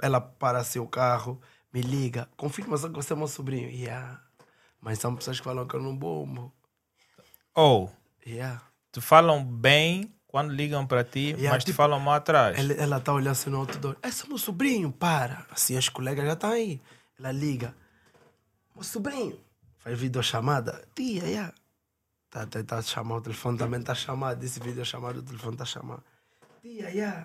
Ela 0.00 0.20
para 0.20 0.58
assim 0.58 0.78
o 0.78 0.86
carro, 0.86 1.40
me 1.72 1.80
liga. 1.82 2.28
Confirma 2.36 2.76
só 2.76 2.88
que 2.88 2.94
você 2.94 3.12
é 3.12 3.16
meu 3.16 3.28
sobrinho. 3.28 3.68
Yeah. 3.68 4.20
Mas 4.80 4.98
são 4.98 5.14
pessoas 5.14 5.38
que 5.38 5.44
falam 5.44 5.66
que 5.66 5.74
eu 5.74 5.82
não 5.82 5.96
bombo. 5.96 6.52
Ou, 7.54 7.92
Yeah. 8.26 8.62
te 8.92 9.00
falam 9.00 9.44
bem 9.44 10.12
quando 10.26 10.52
ligam 10.52 10.86
para 10.86 11.02
ti, 11.02 11.30
Yeah, 11.30 11.50
mas 11.50 11.64
te 11.64 11.66
tipo, 11.68 11.76
falam 11.76 11.98
mal 11.98 12.14
atrás. 12.14 12.58
Ela, 12.58 12.72
ela 12.74 13.00
tá 13.00 13.12
olhando 13.12 13.32
assim 13.32 13.50
no 13.50 13.58
outdoor. 13.58 13.96
Esse 14.02 14.24
é 14.24 14.28
meu 14.28 14.38
sobrinho, 14.38 14.92
para. 14.92 15.46
Assim, 15.50 15.76
as 15.76 15.88
colegas 15.88 16.24
já 16.26 16.32
estão 16.34 16.50
aí. 16.50 16.80
Ela 17.18 17.32
liga. 17.32 17.74
Meu 18.74 18.84
sobrinho. 18.84 19.40
Faz 19.78 19.98
videochamada. 19.98 20.86
Tia, 20.94 21.24
yeah. 21.24 21.52
Tá, 22.36 22.44
tá, 22.44 22.62
tá 22.62 22.76
a 22.76 22.82
chamar, 22.82 23.16
o 23.16 23.20
telefone 23.22 23.56
também 23.56 23.80
tá 23.80 23.94
chamado. 23.94 24.44
Esse 24.44 24.60
vídeo 24.60 24.84
chamado, 24.84 25.20
o 25.20 25.22
telefone 25.22 25.56
tá 25.56 25.64
chamado. 25.64 26.02
Tia, 26.60 26.90
yeah. 26.90 27.24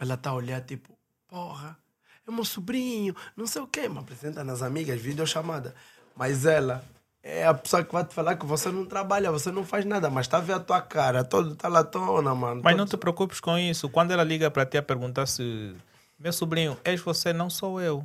Ela 0.00 0.16
tá 0.16 0.32
olhando, 0.34 0.64
tipo, 0.64 0.88
porra, 1.28 1.78
é 2.26 2.30
meu 2.32 2.44
sobrinho, 2.44 3.14
não 3.36 3.46
sei 3.46 3.62
o 3.62 3.68
quê. 3.68 3.88
Me 3.88 3.98
apresenta 4.00 4.42
nas 4.42 4.60
amigas, 4.60 5.00
videochamada. 5.00 5.76
Mas 6.16 6.44
ela 6.44 6.84
é 7.22 7.46
a 7.46 7.54
pessoa 7.54 7.84
que 7.84 7.92
vai 7.92 8.04
te 8.04 8.12
falar 8.12 8.34
que 8.34 8.44
você 8.44 8.68
não 8.72 8.84
trabalha, 8.84 9.30
você 9.30 9.52
não 9.52 9.64
faz 9.64 9.84
nada, 9.84 10.10
mas 10.10 10.26
tá 10.26 10.40
vendo 10.40 10.56
a 10.56 10.60
tua 10.64 10.80
cara, 10.82 11.22
todo 11.22 11.54
tá 11.54 11.68
latona, 11.68 12.34
mano. 12.34 12.62
Mas 12.64 12.72
todo- 12.72 12.78
não 12.80 12.86
te 12.86 12.96
preocupes 12.96 13.38
com 13.38 13.56
isso. 13.56 13.88
Quando 13.88 14.10
ela 14.10 14.24
liga 14.24 14.50
para 14.50 14.66
ti 14.66 14.76
a 14.76 14.82
perguntar 14.82 15.26
se 15.26 15.72
meu 16.18 16.32
sobrinho, 16.32 16.76
és 16.82 17.00
você, 17.00 17.32
não 17.32 17.48
sou 17.48 17.80
eu. 17.80 18.04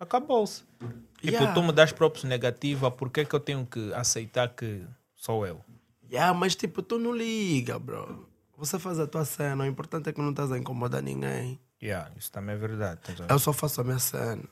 Acabou-se. 0.00 0.64
Tipo, 1.20 1.34
Yeah. 1.36 1.54
tu 1.54 1.62
me 1.62 1.70
das 1.70 1.92
próprios 1.92 2.24
negativa, 2.24 2.90
por 2.90 3.10
que, 3.10 3.24
que 3.24 3.32
eu 3.36 3.38
tenho 3.38 3.64
que 3.64 3.94
aceitar 3.94 4.48
que 4.48 4.84
sou 5.22 5.46
eu? 5.46 5.64
Yeah, 6.10 6.34
mas 6.34 6.56
tipo, 6.56 6.82
tu 6.82 6.98
não 6.98 7.14
liga, 7.14 7.78
bro. 7.78 8.28
Você 8.56 8.78
faz 8.78 8.98
a 8.98 9.06
tua 9.06 9.24
cena, 9.24 9.62
o 9.62 9.66
importante 9.66 10.08
é 10.08 10.12
que 10.12 10.20
não 10.20 10.30
estás 10.30 10.50
a 10.50 10.58
incomodar 10.58 11.00
ninguém. 11.00 11.60
Yeah, 11.80 12.10
isso 12.16 12.30
também 12.30 12.56
é 12.56 12.58
verdade. 12.58 13.00
ver? 13.06 13.30
Eu 13.30 13.38
só 13.38 13.52
faço 13.52 13.80
a 13.80 13.84
minha 13.84 13.98
cena. 14.00 14.42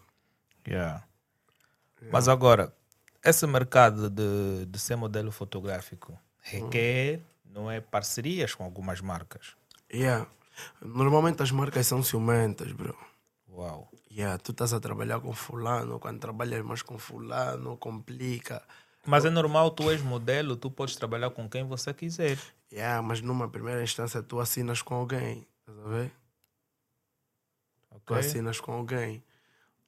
Yeah. 0.66 1.04
Mas 2.12 2.28
agora, 2.28 2.72
esse 3.24 3.46
mercado 3.46 4.08
de, 4.08 4.66
de 4.66 4.78
ser 4.78 4.96
modelo 4.96 5.32
fotográfico 5.32 6.18
requer, 6.40 7.20
não 7.44 7.70
é, 7.70 7.80
parcerias 7.80 8.54
com 8.54 8.64
algumas 8.64 9.00
marcas. 9.00 9.56
Yeah. 9.92 10.26
Normalmente 10.80 11.42
as 11.42 11.50
marcas 11.50 11.86
são 11.86 12.02
ciumentas, 12.02 12.70
bro. 12.72 12.96
Uau. 13.48 13.90
Yeah, 14.10 14.38
tu 14.38 14.52
estás 14.52 14.72
a 14.72 14.80
trabalhar 14.80 15.20
com 15.20 15.32
fulano, 15.32 15.98
quando 15.98 16.20
trabalhas 16.20 16.64
mais 16.64 16.82
com 16.82 16.96
fulano, 16.98 17.76
complica. 17.76 18.62
Mas 19.06 19.24
é 19.24 19.30
normal, 19.30 19.70
tu 19.70 19.90
és 19.90 20.02
modelo, 20.02 20.56
tu 20.56 20.70
podes 20.70 20.96
trabalhar 20.96 21.30
com 21.30 21.48
quem 21.48 21.64
você 21.64 21.92
quiser. 21.94 22.38
Yeah, 22.72 23.02
mas 23.02 23.20
numa 23.20 23.48
primeira 23.48 23.82
instância 23.82 24.22
tu 24.22 24.38
assinas 24.38 24.82
com 24.82 24.94
alguém, 24.94 25.46
estás 25.60 25.78
a 25.78 25.88
ver? 25.88 26.12
Tu 28.04 28.14
ok? 28.14 28.18
assinas 28.18 28.60
com 28.60 28.72
alguém. 28.72 29.22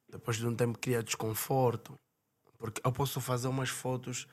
Depois 0.09 0.37
de 0.37 0.47
um 0.47 0.55
tempo 0.55 0.79
cria 0.79 1.03
desconforto. 1.03 1.99
Porque 2.59 2.81
eu 2.85 2.93
posso 2.93 3.21
fazer 3.21 3.49
umas 3.49 3.69
fotos, 3.69 4.29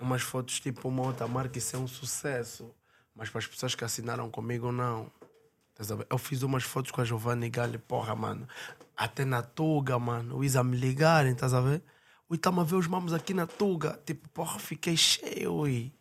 umas 0.00 0.22
fotos 0.22 0.60
tipo 0.60 0.88
uma 0.88 1.02
outra 1.02 1.28
marca 1.28 1.58
e 1.58 1.60
ser 1.60 1.76
um 1.76 1.86
sucesso. 1.86 2.74
Mas 3.14 3.28
para 3.28 3.38
as 3.38 3.46
pessoas 3.46 3.74
que 3.74 3.84
assinaram 3.84 4.30
comigo, 4.30 4.72
não. 4.72 5.10
Estás 5.70 5.92
a 5.92 5.96
ver? 5.96 6.06
Eu 6.10 6.18
fiz 6.18 6.42
umas 6.42 6.62
fotos 6.62 6.90
com 6.90 7.00
a 7.00 7.04
Giovanni 7.04 7.48
Galli, 7.48 7.78
porra, 7.78 8.14
mano. 8.14 8.48
Até 8.96 9.24
na 9.24 9.42
Tuga, 9.42 9.98
mano. 9.98 10.38
O 10.38 10.44
Isa 10.44 10.62
me 10.62 10.76
ligarem, 10.76 11.32
estás 11.32 11.54
a 11.54 11.60
ver? 11.60 11.82
Ui, 12.30 12.36
estamos 12.36 12.62
a 12.62 12.64
ver 12.64 12.76
os 12.76 12.86
mamos 12.86 13.12
aqui 13.12 13.34
na 13.34 13.44
Tuga. 13.44 14.00
Tipo, 14.06 14.28
porra, 14.28 14.56
fiquei 14.60 14.96
cheio, 14.96 15.52
ui. 15.52 15.92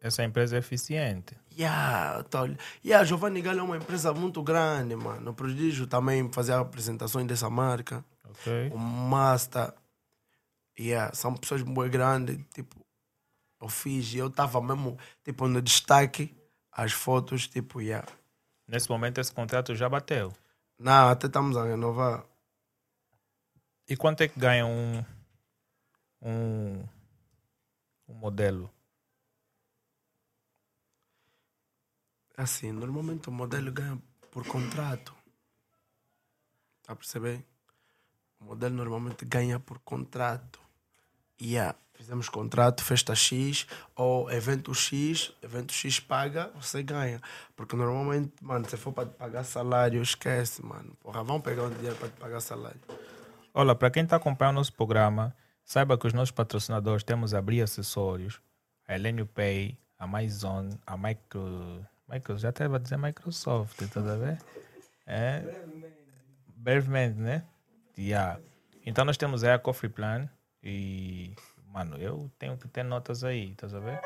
Essa 0.00 0.24
empresa 0.24 0.56
é 0.56 0.58
eficiente. 0.58 1.36
Yeah, 1.56 2.22
tá, 2.24 2.48
yeah, 2.82 3.04
Giovanni 3.04 3.42
Galli 3.42 3.58
é 3.58 3.62
uma 3.62 3.76
empresa 3.76 4.14
muito 4.14 4.42
grande, 4.42 4.96
mano. 4.96 5.30
O 5.30 5.34
Prodígio 5.34 5.86
também 5.86 6.32
fazia 6.32 6.58
apresentações 6.58 7.26
dessa 7.26 7.50
marca. 7.50 8.02
Ok? 8.24 8.70
O 8.72 8.78
Master. 8.78 9.74
Yeah, 10.80 11.14
são 11.14 11.34
pessoas 11.34 11.62
muito 11.62 11.92
grandes. 11.92 12.42
Tipo, 12.54 12.74
eu 13.60 13.68
fiz 13.68 14.14
e 14.14 14.18
eu 14.18 14.28
estava 14.28 14.58
mesmo, 14.62 14.96
tipo, 15.22 15.46
no 15.46 15.60
destaque, 15.60 16.34
as 16.72 16.92
fotos, 16.92 17.46
tipo, 17.46 17.82
yeah. 17.82 18.08
Nesse 18.66 18.88
momento, 18.88 19.20
esse 19.20 19.30
contrato 19.30 19.74
já 19.74 19.86
bateu. 19.86 20.32
Não, 20.78 21.10
até 21.10 21.26
estamos 21.26 21.58
a 21.58 21.64
renovar. 21.64 22.24
E 23.86 23.94
quanto 23.98 24.22
é 24.22 24.28
que 24.28 24.40
ganha 24.40 24.64
um, 24.64 25.04
um, 26.22 26.84
um 28.08 28.14
modelo? 28.14 28.70
Assim, 32.36 32.72
normalmente 32.72 33.28
o 33.28 33.32
modelo 33.32 33.70
ganha 33.70 34.00
por 34.30 34.46
contrato. 34.46 35.14
Tá 36.82 36.94
a 36.94 36.96
perceber? 36.96 37.44
O 38.40 38.44
modelo 38.44 38.74
normalmente 38.74 39.24
ganha 39.24 39.60
por 39.60 39.78
contrato. 39.80 40.60
Yeah, 41.40 41.76
fizemos 41.94 42.28
contrato, 42.28 42.82
festa 42.82 43.14
X 43.14 43.66
ou 43.94 44.30
evento 44.30 44.74
X, 44.74 45.32
evento 45.42 45.72
X 45.72 46.00
paga, 46.00 46.50
você 46.54 46.82
ganha. 46.82 47.20
Porque 47.54 47.76
normalmente, 47.76 48.32
mano, 48.40 48.68
se 48.68 48.76
for 48.76 48.92
para 48.92 49.08
te 49.08 49.14
pagar 49.16 49.44
salário, 49.44 50.02
esquece, 50.02 50.64
mano. 50.64 50.96
Porra, 51.00 51.22
vão 51.22 51.40
pegar 51.40 51.64
um 51.64 51.70
dinheiro 51.70 51.96
para 51.96 52.08
te 52.08 52.18
pagar 52.18 52.40
salário. 52.40 52.80
Olha, 53.54 53.74
para 53.74 53.90
quem 53.90 54.04
está 54.04 54.16
acompanhando 54.16 54.56
o 54.56 54.60
nosso 54.60 54.72
programa, 54.72 55.36
saiba 55.64 55.96
que 55.96 56.06
os 56.06 56.12
nossos 56.12 56.32
patrocinadores 56.32 57.02
temos 57.02 57.34
a 57.34 57.40
Bri 57.40 57.62
Acessórios, 57.62 58.40
a 58.86 58.94
Elenio 58.94 59.26
Pay, 59.26 59.78
a 59.98 60.04
Amazon, 60.04 60.70
a 60.86 60.96
Micro... 60.96 61.86
Micro 62.08 62.36
já 62.36 62.50
estava 62.50 62.76
a 62.76 62.78
dizer 62.78 62.98
Microsoft, 62.98 63.80
tá 63.90 64.00
a 64.00 64.16
ver? 64.16 64.38
É. 65.06 65.42
Brevemente, 66.56 67.18
né? 67.18 67.44
Yeah. 67.96 68.38
Então 68.84 69.04
nós 69.04 69.16
temos 69.16 69.44
aí 69.44 69.52
a 69.52 69.58
Coffee 69.58 69.88
Plan 69.88 70.28
e, 70.62 71.34
mano, 71.68 71.96
eu 71.96 72.30
tenho 72.38 72.56
que 72.56 72.68
ter 72.68 72.82
notas 72.82 73.24
aí, 73.24 73.54
tá 73.54 73.66
a 73.66 73.80
ver? 73.80 74.00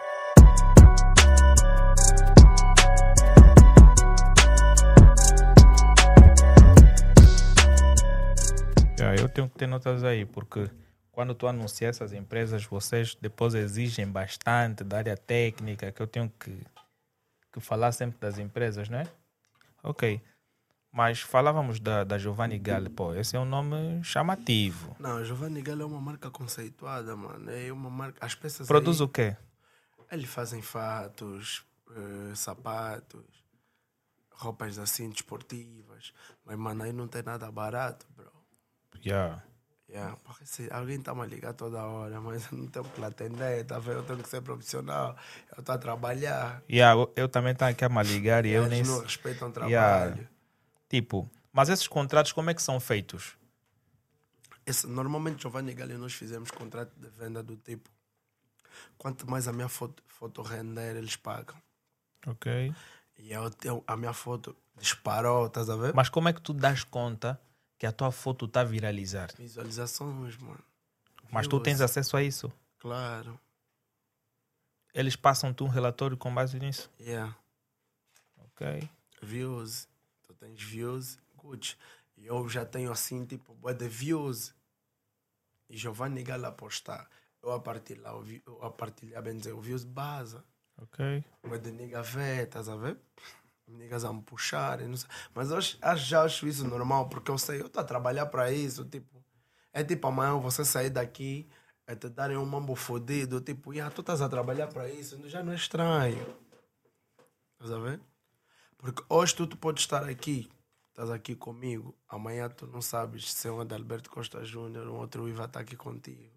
Yeah, 8.99 9.21
eu 9.21 9.29
tenho 9.29 9.49
que 9.49 9.59
ter 9.59 9.67
notas 9.67 10.05
aí, 10.05 10.25
porque 10.25 10.71
quando 11.17 11.35
tu 11.35 11.47
anuncia 11.47 11.89
essas 11.89 12.13
empresas, 12.13 12.67
vocês 12.67 13.15
depois 13.15 13.55
exigem 13.55 14.07
bastante 14.07 14.85
da 14.85 14.99
área 14.99 15.17
técnica, 15.17 15.91
que 15.91 16.03
eu 16.03 16.07
tenho 16.07 16.31
que, 16.39 16.63
que 17.51 17.59
falar 17.59 17.91
sempre 17.93 18.19
das 18.21 18.37
empresas, 18.37 18.91
né? 18.91 19.09
Ok. 19.83 20.21
Mas 20.93 21.23
falávamos 21.23 21.81
da, 21.81 22.05
da 22.05 22.19
Giovanni 22.19 22.59
Galli, 22.59 22.91
pô, 22.91 23.15
esse 23.15 23.35
é 23.35 23.41
um 23.41 23.47
nome 23.47 24.05
chamativo. 24.05 24.95
Não, 25.01 25.25
Giovanni 25.25 25.63
Gallo 25.63 25.85
é 25.85 25.87
uma 25.87 26.03
marca 26.03 26.31
conceituada, 26.31 27.17
mano. 27.17 27.51
É 27.51 27.73
uma 27.73 27.89
marca. 27.89 28.23
As 28.23 28.35
peças. 28.35 28.69
Produz 28.69 29.01
aí, 29.01 29.07
o 29.07 29.09
quê? 29.09 29.35
Eles 30.13 30.29
fazem 30.29 30.61
fatos, 30.61 31.65
eh, 31.93 32.35
sapatos, 32.35 33.25
roupas 34.33 34.79
assim 34.79 35.09
desportivas. 35.09 36.13
Mas, 36.45 36.59
mano, 36.59 36.83
aí 36.83 36.93
não 36.93 37.09
tem 37.09 37.23
nada 37.23 37.51
barato, 37.51 38.07
bro. 38.15 38.31
Yeah. 39.03 39.43
Yeah, 39.89 40.17
porque 40.25 40.45
se 40.45 40.69
alguém 40.73 40.99
está 40.99 41.15
me 41.15 41.23
a 41.23 41.27
ligar 41.27 41.55
toda 41.55 41.81
hora, 41.85 42.21
mas 42.21 42.45
eu 42.51 42.59
não 42.59 42.67
tenho 42.67 42.85
que 42.85 43.05
atender, 43.05 43.65
tá 43.65 43.79
vendo? 43.79 43.99
Eu 43.99 44.03
tenho 44.03 44.23
que 44.23 44.29
ser 44.29 44.41
profissional, 44.43 45.17
eu 45.57 45.61
estou 45.61 45.75
a 45.75 45.79
trabalhar. 45.79 46.63
Yeah, 46.69 47.01
eu, 47.01 47.13
eu 47.15 47.29
também 47.29 47.53
estou 47.53 47.69
aqui 47.69 47.85
a 47.85 47.89
me 47.89 48.03
ligar 48.03 48.45
e 48.45 48.51
eu 48.51 48.67
nem. 48.67 48.83
não 48.83 49.01
respeitam 49.01 49.49
o 49.49 49.53
trabalho. 49.53 49.73
Yeah. 50.17 50.31
Tipo, 50.89 51.31
mas 51.53 51.69
esses 51.69 51.87
contratos 51.87 52.33
como 52.33 52.51
é 52.51 52.55
que 52.55 52.63
são 52.63 52.81
feitos? 52.81 53.37
Esse, 54.67 54.87
normalmente, 54.89 55.43
Giovanni 55.43 55.73
Galli, 55.73 55.95
nós 55.97 56.13
fizemos 56.13 56.51
contrato 56.51 56.93
de 56.99 57.09
venda 57.11 57.41
do 57.43 57.57
tipo: 57.57 57.89
quanto 58.99 59.31
mais 59.31 59.47
a 59.47 59.53
minha 59.53 59.69
foto, 59.69 60.03
foto 60.09 60.43
render, 60.43 60.97
eles 60.97 61.15
pagam. 61.15 61.57
Ok. 62.27 62.75
E 63.19 63.33
eu, 63.33 63.49
eu- 63.63 63.85
a 63.87 63.97
minha 63.97 64.13
foto 64.13 64.57
disparou, 64.77 65.47
estás 65.47 65.71
a 65.71 65.77
ver? 65.77 65.95
Mas 65.95 66.09
como 66.09 66.29
é 66.29 66.33
que 66.33 66.41
tu 66.41 66.53
das 66.53 66.83
conta 66.83 67.41
que 67.79 67.87
a 67.87 67.93
tua 67.93 68.11
foto 68.11 68.47
está 68.47 68.61
a 68.61 68.65
viralizar? 68.65 69.31
Visualizações, 69.37 70.37
mano. 70.39 70.63
Mas 71.31 71.47
tu 71.47 71.57
Views. 71.57 71.63
tens 71.65 71.81
acesso 71.81 72.17
a 72.17 72.23
isso? 72.23 72.53
Claro. 72.79 73.39
Eles 74.95 75.17
passam-te 75.17 75.63
um 75.63 75.69
relatório 75.69 76.17
com 76.17 76.33
base 76.35 76.59
nisso? 76.59 76.91
Yeah. 76.99 77.37
Ok. 78.39 78.89
Views. 79.23 79.89
Tu 80.23 80.33
tens 80.35 80.63
views, 80.63 81.19
good. 81.37 81.77
Eu 82.17 82.49
já 82.49 82.65
tenho 82.65 82.91
assim, 82.91 83.27
tipo, 83.27 83.55
bué 83.55 83.75
de 83.75 83.89
views. 83.89 84.55
E 85.69 85.77
Giovanni 85.77 86.23
Gala 86.23 86.51
postar. 86.53 87.09
Eu 87.43 87.53
a 87.53 87.61
partilhar, 87.61 88.15
eu 88.47 88.63
a 88.65 88.71
partilhar, 88.71 89.23
bem 89.23 89.37
dizer, 89.37 89.53
o 89.53 89.61
views 89.61 89.85
base. 89.85 90.39
Ok. 90.79 91.25
Bué 91.43 91.59
de 91.59 91.71
nigga 91.73 92.03
ver, 92.03 92.45
estás 92.45 92.69
a 92.69 92.77
ver? 92.77 92.99
Niggas 93.67 94.05
a 94.05 94.13
me 94.13 94.23
puxar. 94.23 94.79
Mas 95.35 95.51
eu 95.51 95.61
já 95.97 96.23
acho 96.23 96.47
isso 96.47 96.67
normal, 96.67 97.09
porque 97.09 97.31
eu 97.31 97.39
sei, 97.39 97.61
eu 97.61 97.67
estou 97.67 97.83
a 97.83 97.85
trabalhar 97.85 98.27
para 98.27 98.53
isso, 98.53 98.85
tipo. 98.85 99.17
É 99.73 99.85
tipo 99.85 100.07
amanhã 100.07 100.39
você 100.39 100.65
sair 100.65 100.89
daqui, 100.89 101.49
é 101.87 101.95
te 101.95 102.09
darem 102.09 102.37
um 102.37 102.47
mambo 102.47 102.75
fodido, 102.75 103.41
tipo, 103.41 103.73
yeah, 103.73 103.95
tu 103.95 104.01
estás 104.01 104.23
a 104.23 104.29
trabalhar 104.29 104.69
para 104.69 104.89
isso, 104.89 105.29
já 105.29 105.43
não 105.43 105.53
é 105.53 105.57
estranho. 105.57 106.37
Estás 107.53 107.73
a 107.73 107.79
ver? 107.79 108.01
Porque 108.79 109.03
hoje 109.09 109.35
tu, 109.35 109.47
tu 109.47 109.57
podes 109.57 109.83
estar 109.83 110.05
aqui, 110.05 110.51
estás 110.89 111.11
aqui 111.11 111.35
comigo, 111.35 111.95
amanhã 112.09 112.49
tu 112.49 112.67
não 112.67 112.81
sabes 112.81 113.33
se 113.33 113.49
é 113.49 113.53
um 113.53 113.61
Adalberto 113.61 114.11
Costa 114.11 114.43
Júnior, 114.45 114.89
um 114.89 114.97
outro 114.97 115.29
Iva 115.29 115.45
está 115.45 115.61
aqui 115.61 115.77
contigo. 115.77 116.33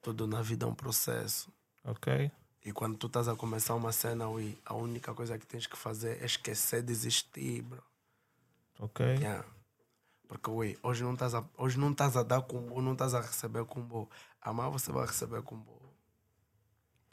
Tudo 0.00 0.26
na 0.26 0.40
vida 0.40 0.64
é 0.64 0.68
um 0.68 0.74
processo. 0.74 1.52
Ok. 1.84 2.30
E 2.64 2.72
quando 2.72 2.96
tu 2.96 3.08
estás 3.08 3.28
a 3.28 3.36
começar 3.36 3.74
uma 3.74 3.92
cena, 3.92 4.26
ui, 4.28 4.56
a 4.64 4.74
única 4.74 5.12
coisa 5.12 5.38
que 5.38 5.46
tens 5.46 5.66
que 5.66 5.76
fazer 5.76 6.22
é 6.22 6.24
esquecer 6.24 6.82
de 6.82 6.92
existir, 6.92 7.62
bro. 7.62 7.82
Ok. 8.80 9.04
Yeah. 9.04 9.44
Porque, 10.26 10.50
ui, 10.50 10.78
hoje 10.82 11.04
não 11.04 11.12
estás 11.12 11.34
a, 11.34 11.44
hoje 11.58 11.78
não 11.78 11.92
estás 11.92 12.16
a 12.16 12.22
dar 12.22 12.40
combo, 12.40 12.80
não 12.80 12.94
estás 12.94 13.14
a 13.14 13.20
receber 13.20 13.64
combo. 13.66 14.08
Amanhã 14.40 14.70
você 14.70 14.90
vai 14.90 15.06
receber 15.06 15.42
combo. 15.42 15.78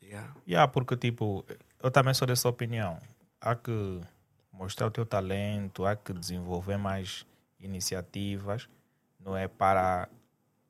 Yeah. 0.02 0.34
Yeah, 0.48 0.72
porque 0.72 0.96
tipo, 0.96 1.46
eu 1.82 1.92
também 1.92 2.14
sou 2.14 2.28
dessa 2.28 2.48
opinião. 2.48 3.00
Há 3.40 3.56
que 3.56 4.02
mostrar 4.54 4.88
o 4.88 4.92
teu 4.92 5.06
talento, 5.06 5.86
há 5.86 5.96
que 5.96 6.14
desenvolver 6.14 6.78
mais 6.78 7.26
iniciativas, 7.60 8.70
não 9.20 9.36
é 9.36 9.48
para 9.48 10.08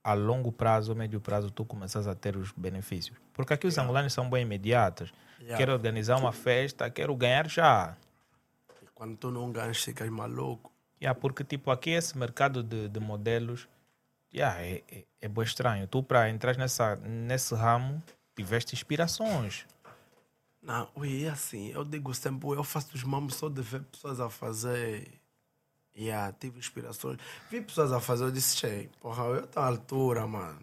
a 0.03 0.13
longo 0.13 0.51
prazo 0.51 0.91
ou 0.91 0.97
médio 0.97 1.19
prazo 1.19 1.51
tu 1.51 1.63
começas 1.63 2.07
a 2.07 2.15
ter 2.15 2.35
os 2.35 2.51
benefícios. 2.51 3.17
Porque 3.33 3.53
aqui 3.53 3.67
os 3.67 3.77
angolanos 3.77 4.13
são 4.13 4.29
bem 4.29 4.41
imediatos. 4.43 5.13
Yeah. 5.39 5.57
Quero 5.57 5.73
organizar 5.73 6.17
uma 6.17 6.31
festa, 6.31 6.89
quero 6.89 7.15
ganhar 7.15 7.47
já. 7.47 7.95
E 8.81 8.85
quando 8.93 9.17
tu 9.17 9.31
não 9.31 9.51
ganhas, 9.51 9.83
ficas 9.83 10.09
maluco. 10.09 10.71
Yeah, 11.01 11.19
porque 11.19 11.43
tipo, 11.43 11.71
aqui 11.71 11.91
esse 11.91 12.17
mercado 12.17 12.61
de, 12.63 12.87
de 12.87 12.99
modelos 12.99 13.67
yeah, 14.33 14.59
é, 14.61 14.83
é, 14.91 15.05
é 15.21 15.27
bem 15.27 15.43
estranho. 15.43 15.87
Tu 15.87 16.01
para 16.03 16.29
entrar 16.29 16.55
nessa, 16.57 16.95
nesse 16.95 17.53
ramo 17.55 18.01
tiveste 18.35 18.73
inspirações. 18.75 19.65
Não, 20.61 20.87
é 21.03 21.27
assim, 21.27 21.69
eu 21.71 21.83
digo 21.83 22.13
sempre, 22.13 22.49
eu 22.49 22.63
faço 22.63 22.95
os 22.95 23.03
mamos 23.03 23.35
só 23.35 23.49
de 23.49 23.61
ver 23.61 23.81
pessoas 23.83 24.19
a 24.19 24.29
fazer. 24.29 25.20
Yeah, 25.97 26.31
tive 26.39 26.57
inspirações. 26.57 27.17
Vi 27.49 27.61
pessoas 27.61 27.91
a 27.91 27.99
fazer, 27.99 28.23
eu 28.23 28.31
disse, 28.31 28.55
che, 28.57 28.89
porra, 28.99 29.23
eu 29.25 29.43
estou 29.43 29.61
à 29.61 29.67
altura, 29.67 30.25
mano. 30.25 30.59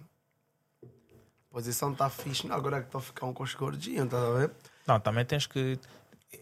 Posição 1.50 1.94
tá 1.94 2.08
fixe, 2.10 2.50
agora 2.50 2.78
é 2.78 2.80
que 2.80 2.86
estou 2.86 2.98
a 2.98 3.02
ficar 3.02 3.26
um 3.26 3.32
coxo 3.32 3.56
gordinho, 3.56 4.06
tá 4.06 4.16
a 4.18 4.30
ver? 4.32 4.50
Não, 4.86 5.00
também 5.00 5.24
tens 5.24 5.46
que. 5.46 5.78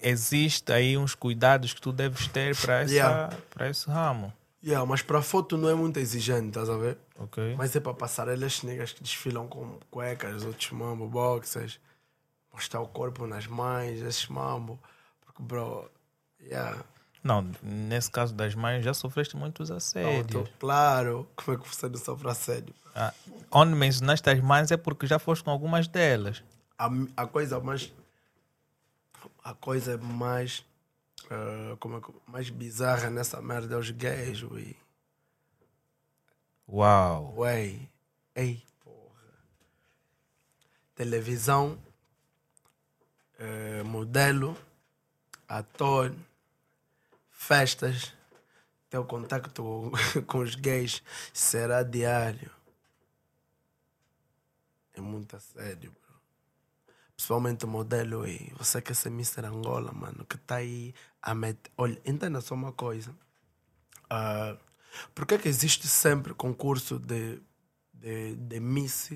Existe 0.03 0.72
aí 0.72 0.97
uns 0.99 1.14
cuidados 1.14 1.72
que 1.72 1.80
tu 1.80 1.93
deves 1.93 2.26
ter 2.28 2.57
para 2.57 2.82
Yeah. 2.91 3.37
esse 3.61 3.89
ramo. 3.89 4.32
Yeah, 4.62 4.84
mas 4.84 5.01
para 5.01 5.22
foto 5.22 5.57
não 5.57 5.68
é 5.68 5.74
muito 5.74 5.99
exigente, 6.01 6.49
estás 6.49 6.68
a 6.68 6.76
ver? 6.76 6.99
Ok? 7.18 7.55
Mas 7.57 7.74
é 7.76 7.80
para 7.80 7.95
passar 7.95 8.26
elas 8.26 8.62
negras 8.62 8.93
que 8.93 9.01
desfilam 9.03 9.47
com 9.47 9.78
cuecas, 9.91 10.45
outros 10.45 10.70
mambo, 10.72 11.07
boxers, 11.07 11.78
mostrar 12.53 12.80
o 12.80 12.89
corpo 12.89 13.26
nas 13.28 13.47
mães, 13.47 14.01
esses 14.03 14.26
mambo. 14.26 14.78
Porque, 15.24 15.41
bro, 15.41 15.89
yeah. 16.41 16.84
Não, 17.27 17.51
nesse 17.62 18.09
caso 18.11 18.33
das 18.33 18.55
mães 18.55 18.85
já 18.85 18.95
sofreste 18.95 19.37
muitos 19.37 19.68
Não, 19.68 19.77
assédios. 19.77 20.49
tô- 20.49 20.57
claro, 20.61 21.29
como 21.35 21.57
é 21.57 21.61
que 21.61 21.68
você 21.68 21.89
não 21.89 21.99
sofre 21.99 22.29
assédio? 22.31 22.72
Ah, 22.95 23.12
onde 23.51 23.74
mencionaste 23.74 24.31
as 24.31 24.41
mães 24.41 24.70
é 24.70 24.77
porque 24.77 25.07
já 25.07 25.18
foste 25.18 25.43
com 25.45 25.51
algumas 25.51 25.89
delas. 25.89 26.43
A, 26.79 26.89
a 27.16 27.27
coisa 27.27 27.59
mais. 27.59 27.93
A 29.43 29.55
coisa 29.55 29.99
mais. 29.99 30.64
ah, 31.31 31.77
como 31.81 31.97
é 31.97 32.01
que, 32.01 32.12
mais 32.31 32.49
bizarra 32.49 33.11
nessa 33.11 33.43
merda 33.43 33.74
é 33.74 33.79
os 33.79 33.91
gays, 33.91 34.43
ui. 34.43 34.77
Uau! 36.68 37.35
Ué, 37.39 37.79
ei, 38.35 38.62
porra. 38.85 39.22
Televisão, 40.95 41.79
eh, 43.39 43.83
modelo, 43.85 44.57
ator, 45.49 46.12
festas, 47.47 48.12
teu 48.90 49.05
contato 49.05 49.62
com 50.26 50.38
os 50.38 50.57
gays 50.57 51.01
será 51.32 51.84
diário. 51.84 52.51
É 54.92 55.01
muito 55.01 55.38
sério, 55.38 55.92
bro. 55.92 56.94
Principalmente 57.14 57.64
o 57.64 57.68
modelo, 57.68 58.26
ei. 58.26 58.53
Você 58.59 58.82
quer 58.82 58.94
ser 58.94 59.11
Mr. 59.11 59.47
Angola, 59.47 59.92
mano, 59.92 60.24
que 60.24 60.36
tá 60.36 60.57
aí 60.57 60.92
a 61.22 61.34
meter. 61.34 61.70
Olha, 61.76 62.01
entenda 62.05 62.40
só 62.40 62.55
uma 62.55 62.72
coisa. 62.72 63.14
Ah, 64.11 64.57
por 65.14 65.24
que 65.24 65.34
é 65.34 65.38
que 65.38 65.49
existe 65.49 65.86
sempre 65.86 66.34
concurso 66.34 66.99
de, 66.99 67.40
de, 67.92 68.34
de 68.34 68.59
Miss, 68.59 69.12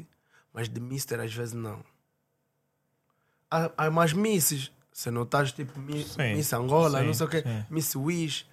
mas 0.53 0.69
de 0.69 0.81
Mister 0.81 1.19
às 1.19 1.35
vezes 1.35 1.55
não? 1.55 1.85
Há, 3.51 3.73
há 3.77 4.15
Misses. 4.15 4.71
Se 5.01 5.11
notares 5.11 5.53
tipo 5.53 5.79
Mi- 5.81 6.05
Miss 6.37 6.53
Angola, 6.53 7.01
sim, 7.01 7.07
não 7.07 7.15
sei 7.15 7.27
o 7.27 7.31
quê, 7.31 7.41
sim. 7.43 7.65
Miss 7.71 7.97
Wish. 7.97 8.45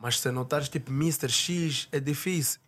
Mas 0.00 0.18
se 0.18 0.28
notares 0.32 0.68
tipo 0.68 0.90
Mr. 0.90 1.28
X, 1.28 1.86
é 1.92 2.00
difícil. 2.00 2.60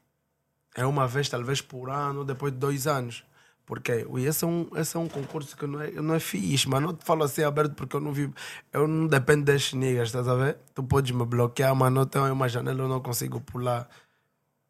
É 0.76 0.86
uma 0.86 1.08
vez, 1.08 1.28
talvez 1.28 1.60
por 1.60 1.90
ano, 1.90 2.24
depois 2.24 2.52
de 2.52 2.60
dois 2.60 2.86
anos. 2.86 3.24
Porque 3.64 4.06
esse 4.18 4.44
é 4.44 4.46
um, 4.46 4.68
esse 4.76 4.96
é 4.96 5.00
um 5.00 5.08
concurso 5.08 5.56
que 5.56 5.66
não 5.66 5.80
é, 5.80 5.90
não 5.90 6.14
é 6.14 6.20
fixe, 6.20 6.68
mas 6.68 6.80
não 6.80 6.94
te 6.94 7.04
falo 7.04 7.24
assim 7.24 7.42
aberto 7.42 7.74
porque 7.74 7.96
eu 7.96 8.00
não 8.00 8.12
vi. 8.12 8.32
Eu 8.72 8.86
não 8.86 9.08
dependo 9.08 9.44
das 9.46 9.72
niggas, 9.72 10.06
estás 10.10 10.28
a 10.28 10.36
ver? 10.36 10.56
Tu 10.72 10.84
podes 10.84 11.10
me 11.10 11.24
bloquear, 11.26 11.74
mas 11.74 11.92
não 11.92 12.06
tenho 12.06 12.32
uma 12.32 12.48
janela, 12.48 12.82
eu 12.82 12.88
não 12.88 13.00
consigo 13.00 13.40
pular. 13.40 13.88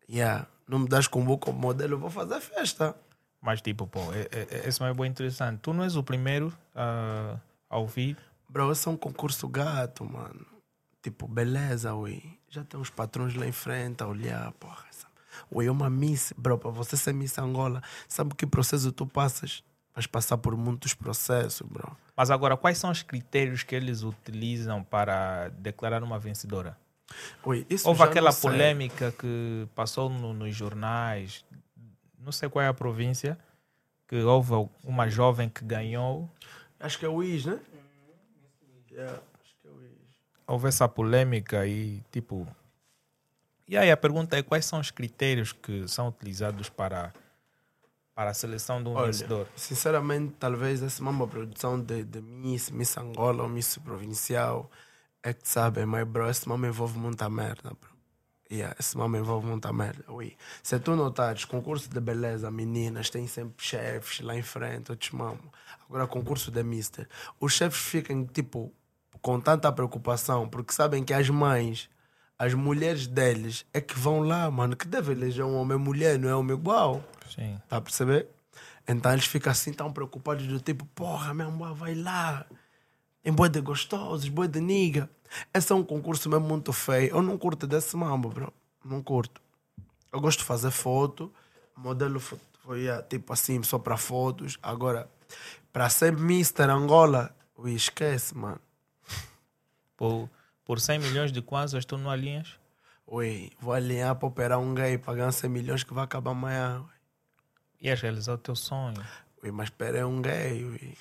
Yeah. 0.09 0.47
Não 0.67 0.79
me 0.79 0.89
das 0.89 1.07
combo 1.07 1.37
como 1.37 1.59
modelo, 1.59 1.93
eu 1.95 1.99
vou 1.99 2.09
fazer 2.09 2.41
festa. 2.41 2.97
Mas 3.43 3.61
tipo, 3.61 3.87
pô, 3.87 4.01
é, 4.15 4.21
é, 4.33 4.47
é- 4.51 4.69
esse 4.69 4.83
é 4.83 4.95
bem 4.95 5.11
interessante. 5.11 5.59
Tu 5.61 5.75
não 5.75 5.85
és 5.85 5.97
o 5.97 6.03
primeiro 6.03 6.51
a, 6.75 7.37
a 7.77 7.81
ouvir. 7.81 8.17
Bro, 8.49 8.73
esse 8.73 8.87
é 8.89 8.91
um 8.91 8.97
concurso 8.97 9.49
gato, 9.49 10.05
mano. 10.05 10.47
Tipo, 11.03 11.27
beleza, 11.29 11.95
ui. 11.95 12.23
Já 12.49 12.65
tem 12.65 12.79
uns 12.81 12.91
patrões 12.91 13.35
lá 13.35 13.47
em 13.47 13.53
frente 13.53 14.03
a 14.03 14.07
olhar, 14.07 14.53
porra. 14.53 14.85
Essa... 14.89 15.07
Ui, 15.51 15.67
é 15.67 15.71
uma 15.71 15.91
miss. 15.91 16.33
Bro, 16.37 16.59
para 16.59 16.71
você 16.71 16.97
ser 16.97 17.13
miss 17.13 17.39
Angola, 17.39 17.83
sabe 18.09 18.35
que 18.35 18.47
processo 18.47 18.91
tu 18.93 19.07
passas? 19.07 19.63
Vais 19.95 20.07
passar 20.07 20.37
por 20.37 20.57
muitos 20.57 20.93
processos, 20.95 21.67
bro. 21.67 21.97
Mas 22.17 22.31
agora, 22.31 22.57
quais 22.57 22.77
são 22.79 22.91
os 22.91 23.03
critérios 23.03 23.63
que 23.63 23.75
eles 23.75 24.03
utilizam 24.03 24.83
para 24.83 25.49
declarar 25.49 26.03
uma 26.03 26.19
vencedora? 26.19 26.77
Ui, 27.45 27.67
isso 27.71 27.89
Houve 27.89 28.03
aquela 28.03 28.33
polêmica 28.33 29.13
que 29.13 29.67
passou 29.75 30.11
no- 30.11 30.35
nos 30.35 30.55
jornais, 30.55 31.45
não 32.19 32.33
sei 32.33 32.49
qual 32.49 32.63
é 32.65 32.69
a 32.69 32.75
província, 32.75 33.39
que 34.09 34.17
houve 34.17 34.53
uma 34.85 35.09
jovem 35.09 35.49
que 35.49 35.65
ganhou. 35.65 36.29
Acho 36.79 36.99
que 36.99 37.07
é 37.07 37.09
o 37.09 37.23
Is, 37.23 37.47
né? 37.47 37.61
Yeah, 38.91 39.23
acho 39.41 39.57
que 39.61 39.69
é 39.69 39.71
o 39.71 39.83
Is. 39.83 40.17
Houve 40.47 40.69
essa 40.69 40.89
polêmica 40.89 41.67
e, 41.67 42.03
tipo. 42.11 42.47
E 43.69 43.77
aí 43.77 43.91
a 43.91 43.97
pergunta 43.97 44.37
é: 44.37 44.43
quais 44.43 44.65
são 44.65 44.81
os 44.81 44.91
critérios 44.91 45.53
que 45.53 45.89
são 45.89 46.09
utilizados 46.09 46.69
para, 46.69 47.13
para 48.15 48.31
a 48.31 48.35
seleção 48.35 48.83
de 48.83 48.89
um 48.89 48.95
Olha, 48.95 49.07
vencedor? 49.07 49.49
Sinceramente, 49.57 50.35
talvez 50.39 50.83
essa 50.83 51.03
mesma 51.03 51.27
produção 51.27 51.81
de, 51.81 52.05
de 52.05 52.21
Miss, 52.21 52.71
Miss 52.71 52.97
Angola 52.97 53.43
ou 53.43 53.49
Miss 53.49 53.79
Provincial 53.79 54.71
é 55.23 55.33
que 55.33 55.49
sabe, 55.49 55.85
mas 55.85 56.07
bro, 56.07 56.31
esse 56.31 56.49
mama 56.49 56.69
envolve 56.69 56.99
muita 56.99 57.29
merda, 57.29 57.71
bro. 57.71 57.96
Yeah, 58.51 58.77
esse 58.79 58.97
mama 58.97 59.19
envolve 59.19 59.47
muita 59.47 59.73
merda. 59.73 60.05
Ui. 60.09 60.37
Se 60.63 60.79
tu 60.79 60.95
notares, 60.95 61.45
concurso 61.45 61.89
de 61.91 62.01
beleza, 62.01 62.51
meninas, 62.51 63.11
tem 63.11 63.27
sempre 63.27 63.65
chefes 63.65 64.21
lá 64.21 64.37
em 64.37 64.43
frente, 64.43 64.91
eu 64.91 64.97
te 64.97 65.15
mamo. 65.15 65.53
Agora, 65.89 66.07
concurso 66.07 66.51
de 66.51 66.63
Mister. 66.63 67.09
Os 67.41 67.53
chefes 67.53 67.81
ficam, 67.81 68.25
tipo, 68.25 68.73
com 69.21 69.41
tanta 69.41 69.71
preocupação, 69.73 70.49
porque 70.49 70.73
sabem 70.73 71.03
que 71.03 71.13
as 71.13 71.29
mães, 71.29 71.91
as 72.39 72.55
mulheres 72.55 73.07
deles 73.07 73.67
é 73.73 73.81
que 73.81 73.99
vão 73.99 74.21
lá, 74.21 74.49
mano, 74.51 74.77
que 74.77 74.87
deve 74.87 75.13
eleger 75.13 75.45
um 75.45 75.57
homem 75.57 75.77
e 75.77 75.81
mulher, 75.81 76.19
não 76.19 76.29
é 76.29 76.35
homem 76.35 76.57
igual. 76.57 77.03
Sim. 77.35 77.61
Tá 77.69 77.79
a 77.79 77.81
perceber? 77.81 78.29
Então 78.87 79.13
eles 79.13 79.27
ficam 79.27 79.51
assim 79.51 79.73
tão 79.73 79.93
preocupados 79.93 80.47
do 80.47 80.61
tipo, 80.61 80.85
porra, 80.87 81.35
meu 81.35 81.49
amor, 81.49 81.75
vai 81.75 81.95
lá. 81.95 82.47
Em 83.27 83.33
boi 83.33 83.49
de 83.49 83.61
gostosos, 83.61 84.29
boi 84.29 84.47
de 84.47 84.61
niga. 84.61 85.11
Esse 85.53 85.73
é 85.73 85.75
um 85.75 85.83
concurso 85.83 86.31
mesmo 86.31 86.47
muito 86.47 86.73
feio. 86.73 87.11
Eu 87.17 87.21
não 87.23 87.37
curto 87.37 87.67
desse 87.67 87.97
mambo, 87.97 88.29
bro. 88.31 88.53
Não 88.85 89.03
curto. 89.03 89.43
Eu 90.13 90.21
gosto 90.21 90.39
de 90.39 90.45
fazer 90.45 90.71
foto. 90.71 91.33
Modelo 91.77 92.21
fo- 92.21 92.39
foi 92.63 92.89
ah, 92.89 93.03
tipo 93.03 93.33
assim, 93.33 93.61
só 93.65 93.81
para 93.81 93.97
fotos. 93.97 94.57
Agora, 94.63 95.11
para 95.73 95.89
ser 95.91 96.13
Mr. 96.13 96.71
Angola, 96.71 97.35
ui, 97.59 97.75
esquece, 97.75 98.33
mano. 98.37 98.61
Por, 99.97 100.31
por 100.65 100.81
100 100.81 101.01
milhões 101.01 101.33
de 101.33 101.43
kwanzas, 101.43 101.85
tu 101.85 101.99
não 101.99 102.09
alinhas? 102.11 102.57
Ui, 103.09 103.51
vou 103.61 103.73
alinhar 103.75 104.15
para 104.15 104.29
operar 104.29 104.59
um 104.61 104.73
gay, 104.75 104.99
pagar 104.99 105.33
100 105.33 105.51
milhões 105.51 105.83
que 105.83 105.93
vai 105.93 106.05
acabar 106.05 106.31
amanhã. 106.31 106.81
ui. 106.81 107.89
Ias 107.89 108.01
realizar 108.01 108.35
o 108.35 108.39
teu 108.39 108.55
sonho. 108.55 109.05
Ui, 109.43 109.51
mas 109.51 109.69
operei 109.69 110.05
um 110.05 110.23
gay, 110.23 110.65
ui. 110.65 110.97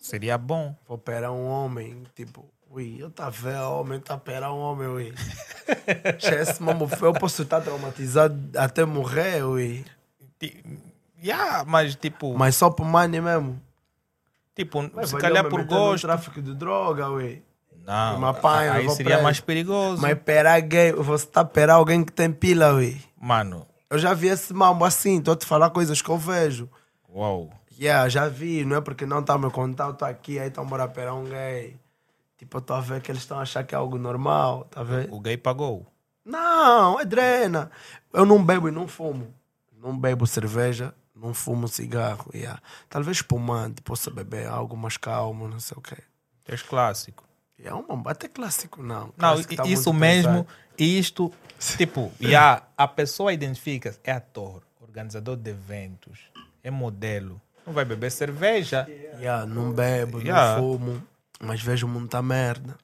Seria 0.00 0.38
bom. 0.38 0.74
Vou 0.88 0.96
operar 0.96 1.30
um 1.30 1.46
homem, 1.46 2.02
tipo, 2.16 2.44
ui, 2.70 2.96
eu 2.98 3.10
tá 3.10 3.28
vendo 3.28 3.60
homem, 3.70 4.00
tá 4.00 4.14
operar 4.14 4.52
um 4.52 4.58
homem, 4.58 4.88
ui. 4.88 5.14
Esquece, 6.18 6.62
mamo, 6.62 6.88
eu 7.02 7.12
posso 7.12 7.42
estar 7.42 7.60
traumatizado 7.60 8.34
até 8.56 8.84
morrer, 8.84 9.44
ui. 9.44 9.84
Yeah, 11.22 11.64
mas 11.66 11.94
tipo, 11.94 12.36
Mas 12.36 12.56
só 12.56 12.70
por 12.70 12.86
money 12.86 13.20
mesmo. 13.20 13.60
tipo 14.54 14.90
Mas 14.94 15.10
se 15.10 15.16
calhar 15.18 15.46
por 15.48 15.62
gosto. 15.64 16.06
tráfico 16.06 16.40
de 16.40 16.54
droga, 16.54 17.10
ui. 17.10 17.42
Não, 17.84 18.24
aí 18.72 18.88
seria 18.90 19.22
mais 19.22 19.40
perigoso. 19.40 20.00
Mas 20.00 20.12
operar 20.12 20.60
gay, 20.62 20.92
você 20.92 21.26
tá 21.26 21.42
operar 21.42 21.76
alguém 21.76 22.04
que 22.04 22.12
tem 22.12 22.32
pila, 22.32 22.72
ui. 22.74 23.00
Mano, 23.20 23.66
Eu 23.90 23.98
já 23.98 24.14
vi 24.14 24.28
esse 24.28 24.54
mambo 24.54 24.84
assim, 24.84 25.18
estou 25.18 25.34
a 25.34 25.36
te 25.36 25.44
falar 25.44 25.70
coisas 25.70 26.00
que 26.00 26.08
eu 26.08 26.16
vejo. 26.16 26.68
uau. 27.08 27.50
Yeah, 27.80 28.08
já 28.10 28.28
vi, 28.28 28.64
não 28.64 28.76
é 28.76 28.80
porque 28.80 29.06
não 29.06 29.20
está 29.20 29.34
a 29.34 29.38
me 29.38 29.50
contar, 29.50 29.86
eu 29.86 29.94
tô 29.94 30.04
aqui, 30.04 30.38
aí 30.38 30.48
estão 30.48 30.66
bora 30.66 30.84
operar 30.84 31.14
um 31.14 31.24
gay. 31.24 31.80
Tipo, 32.36 32.58
eu 32.58 32.60
tô 32.60 32.74
a 32.74 32.80
ver 32.80 33.00
que 33.00 33.10
eles 33.10 33.22
estão 33.22 33.38
a 33.38 33.42
achar 33.42 33.64
que 33.64 33.74
é 33.74 33.78
algo 33.78 33.96
normal, 33.96 34.64
tá 34.70 34.82
vendo? 34.82 35.14
O 35.14 35.20
gay 35.20 35.36
pagou. 35.36 35.86
Não, 36.24 37.00
é 37.00 37.04
drena. 37.04 37.70
Eu 38.12 38.26
não 38.26 38.44
bebo 38.44 38.68
e 38.68 38.70
não 38.70 38.86
fumo. 38.86 39.32
Não 39.72 39.98
bebo 39.98 40.26
cerveja, 40.26 40.94
não 41.14 41.32
fumo 41.32 41.68
cigarro. 41.68 42.30
Yeah. 42.34 42.60
Talvez 42.88 43.18
espumante, 43.18 43.80
possa 43.80 44.10
beber 44.10 44.46
algo 44.46 44.76
mais 44.76 44.98
calmo, 44.98 45.48
não 45.48 45.58
sei 45.58 45.76
o 45.78 45.80
quê. 45.80 45.96
És 46.46 46.62
clássico. 46.62 47.24
É 47.62 47.74
um 47.74 47.86
mambo, 47.86 48.08
até 48.08 48.28
clássico 48.28 48.82
não. 48.82 49.06
Não, 49.06 49.12
Clássico 49.12 49.56
tá 49.56 49.66
isso 49.66 49.92
mesmo, 49.92 50.46
isto, 50.78 51.30
tipo, 51.76 52.10
yeah, 52.20 52.62
a 52.76 52.88
pessoa 52.88 53.32
identifica 53.32 53.94
é 54.02 54.12
ator, 54.12 54.62
organizador 54.80 55.36
de 55.36 55.50
eventos, 55.50 56.20
é 56.62 56.70
modelo. 56.70 57.40
Não 57.70 57.74
vai 57.74 57.84
beber 57.84 58.10
cerveja. 58.10 58.84
Yeah, 59.20 59.46
não 59.46 59.72
bebo, 59.72 60.18
Yeah. 60.20 60.60
não 60.60 60.72
fumo, 60.78 61.02
mas 61.40 61.62
vejo 61.62 61.86
muita 61.86 62.20
merda. 62.20 62.76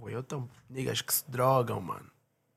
Ui, 0.00 0.12
Eu 0.12 0.24
tenho 0.24 0.48
niggas 0.68 1.00
que 1.00 1.14
se 1.14 1.22
drogam, 1.28 1.80
mano. 1.80 2.06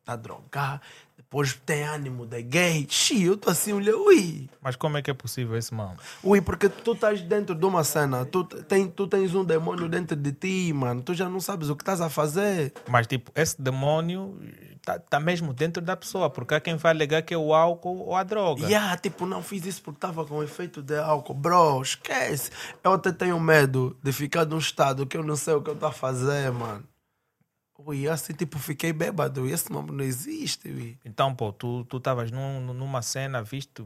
Tá 0.04 0.16
drogado, 0.16 0.82
depois 1.16 1.54
tem 1.64 1.84
ânimo 1.84 2.26
de 2.26 2.42
gay. 2.42 2.88
Xi, 2.90 3.22
eu 3.26 3.38
tô 3.38 3.52
assim, 3.52 3.74
olha, 3.74 3.96
ui. 3.96 4.50
Mas 4.60 4.76
como 4.76 4.98
é 4.98 5.04
que 5.04 5.12
é 5.12 5.14
possível 5.14 5.56
esse 5.56 5.72
mano? 5.72 5.98
Ui, 6.24 6.42
porque 6.42 6.68
tu 6.68 6.94
estás 6.94 7.22
dentro 7.22 7.54
de 7.54 7.64
uma 7.64 7.84
cena, 7.84 8.26
tu, 8.26 8.44
tem, 8.44 8.88
tu 8.90 9.06
tens 9.06 9.36
um 9.36 9.46
demônio 9.46 9.88
dentro 9.88 10.16
de 10.18 10.32
ti, 10.32 10.74
mano. 10.74 11.04
Tu 11.04 11.14
já 11.14 11.30
não 11.30 11.40
sabes 11.40 11.70
o 11.70 11.76
que 11.76 11.84
estás 11.84 12.02
a 12.02 12.10
fazer. 12.10 12.74
Mas, 12.88 13.06
tipo, 13.06 13.32
esse 13.36 13.62
demônio 13.62 14.36
tá, 14.84 15.00
tá 15.00 15.20
mesmo 15.20 15.54
dentro 15.54 15.82
da 15.82 15.96
pessoa, 15.96 16.30
porque 16.30 16.54
há 16.56 16.60
quem 16.60 16.76
vai 16.76 16.92
alegar 16.92 17.22
que 17.22 17.34
é 17.34 17.38
o 17.38 17.54
álcool 17.54 18.00
ou 18.00 18.16
a 18.16 18.24
droga. 18.24 18.66
Yeah, 18.66 18.98
tipo, 18.98 19.26
não 19.26 19.42
fiz 19.42 19.66
isso 19.66 19.82
porque 19.82 19.98
estava 19.98 20.26
com 20.26 20.44
efeito 20.44 20.82
de 20.82 20.98
álcool. 20.98 21.34
Bro, 21.34 21.82
esquece. 21.82 22.52
Eu 22.84 22.94
até 22.94 23.12
tenho 23.12 23.40
medo 23.40 23.98
de 24.04 24.12
ficar 24.12 24.46
num 24.46 24.58
estado 24.58 25.06
que 25.06 25.18
eu 25.18 25.24
não 25.24 25.36
sei 25.36 25.54
o 25.54 25.62
que 25.62 25.70
eu 25.70 25.74
estou 25.74 25.90
a 25.90 25.94
fazer, 25.94 26.52
mano. 26.52 26.84
Ui, 27.78 28.08
assim, 28.10 28.34
tipo, 28.34 28.60
fiquei 28.60 28.92
bêbado. 28.92 29.48
E 29.48 29.52
esse 29.52 29.72
nome 29.72 29.92
não 29.92 30.04
existe, 30.04 30.68
ui. 30.68 30.98
Então, 31.06 31.34
pô, 31.34 31.54
tu 31.54 31.86
tu 31.86 31.98
estavas 31.98 32.30
num, 32.30 32.74
numa 32.74 33.02
cena, 33.02 33.42
viste 33.42 33.86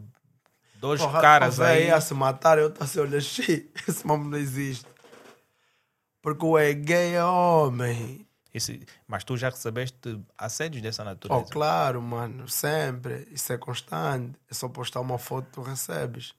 dois 0.75 0.99
Porra, 0.99 1.21
caras 1.21 1.59
aí. 1.59 1.87
ia 1.87 2.01
se 2.01 2.13
matar, 2.13 2.57
eu 2.57 2.69
tô 2.69 2.83
assim, 2.83 2.99
olha, 2.99 3.17
esse 3.17 4.05
nome 4.05 4.29
não 4.29 4.37
existe. 4.37 4.85
Porque 6.21 6.45
o 6.45 6.57
é 6.57 6.73
gay 6.73 7.15
é 7.15 7.23
homem. 7.23 8.25
Esse- 8.53 8.85
mas 9.07 9.23
tu 9.23 9.35
já 9.35 9.49
recebeste 9.49 10.19
assédios 10.37 10.81
dessa 10.83 11.01
Oh, 11.01 11.05
natureza? 11.05 11.45
claro, 11.51 12.01
mano, 12.01 12.47
sempre. 12.47 13.27
Isso 13.31 13.51
é 13.51 13.57
constante. 13.57 14.37
É 14.49 14.53
só 14.53 14.69
postar 14.69 14.99
uma 15.01 15.17
foto 15.17 15.47
tu 15.51 15.61
recebes. 15.61 16.33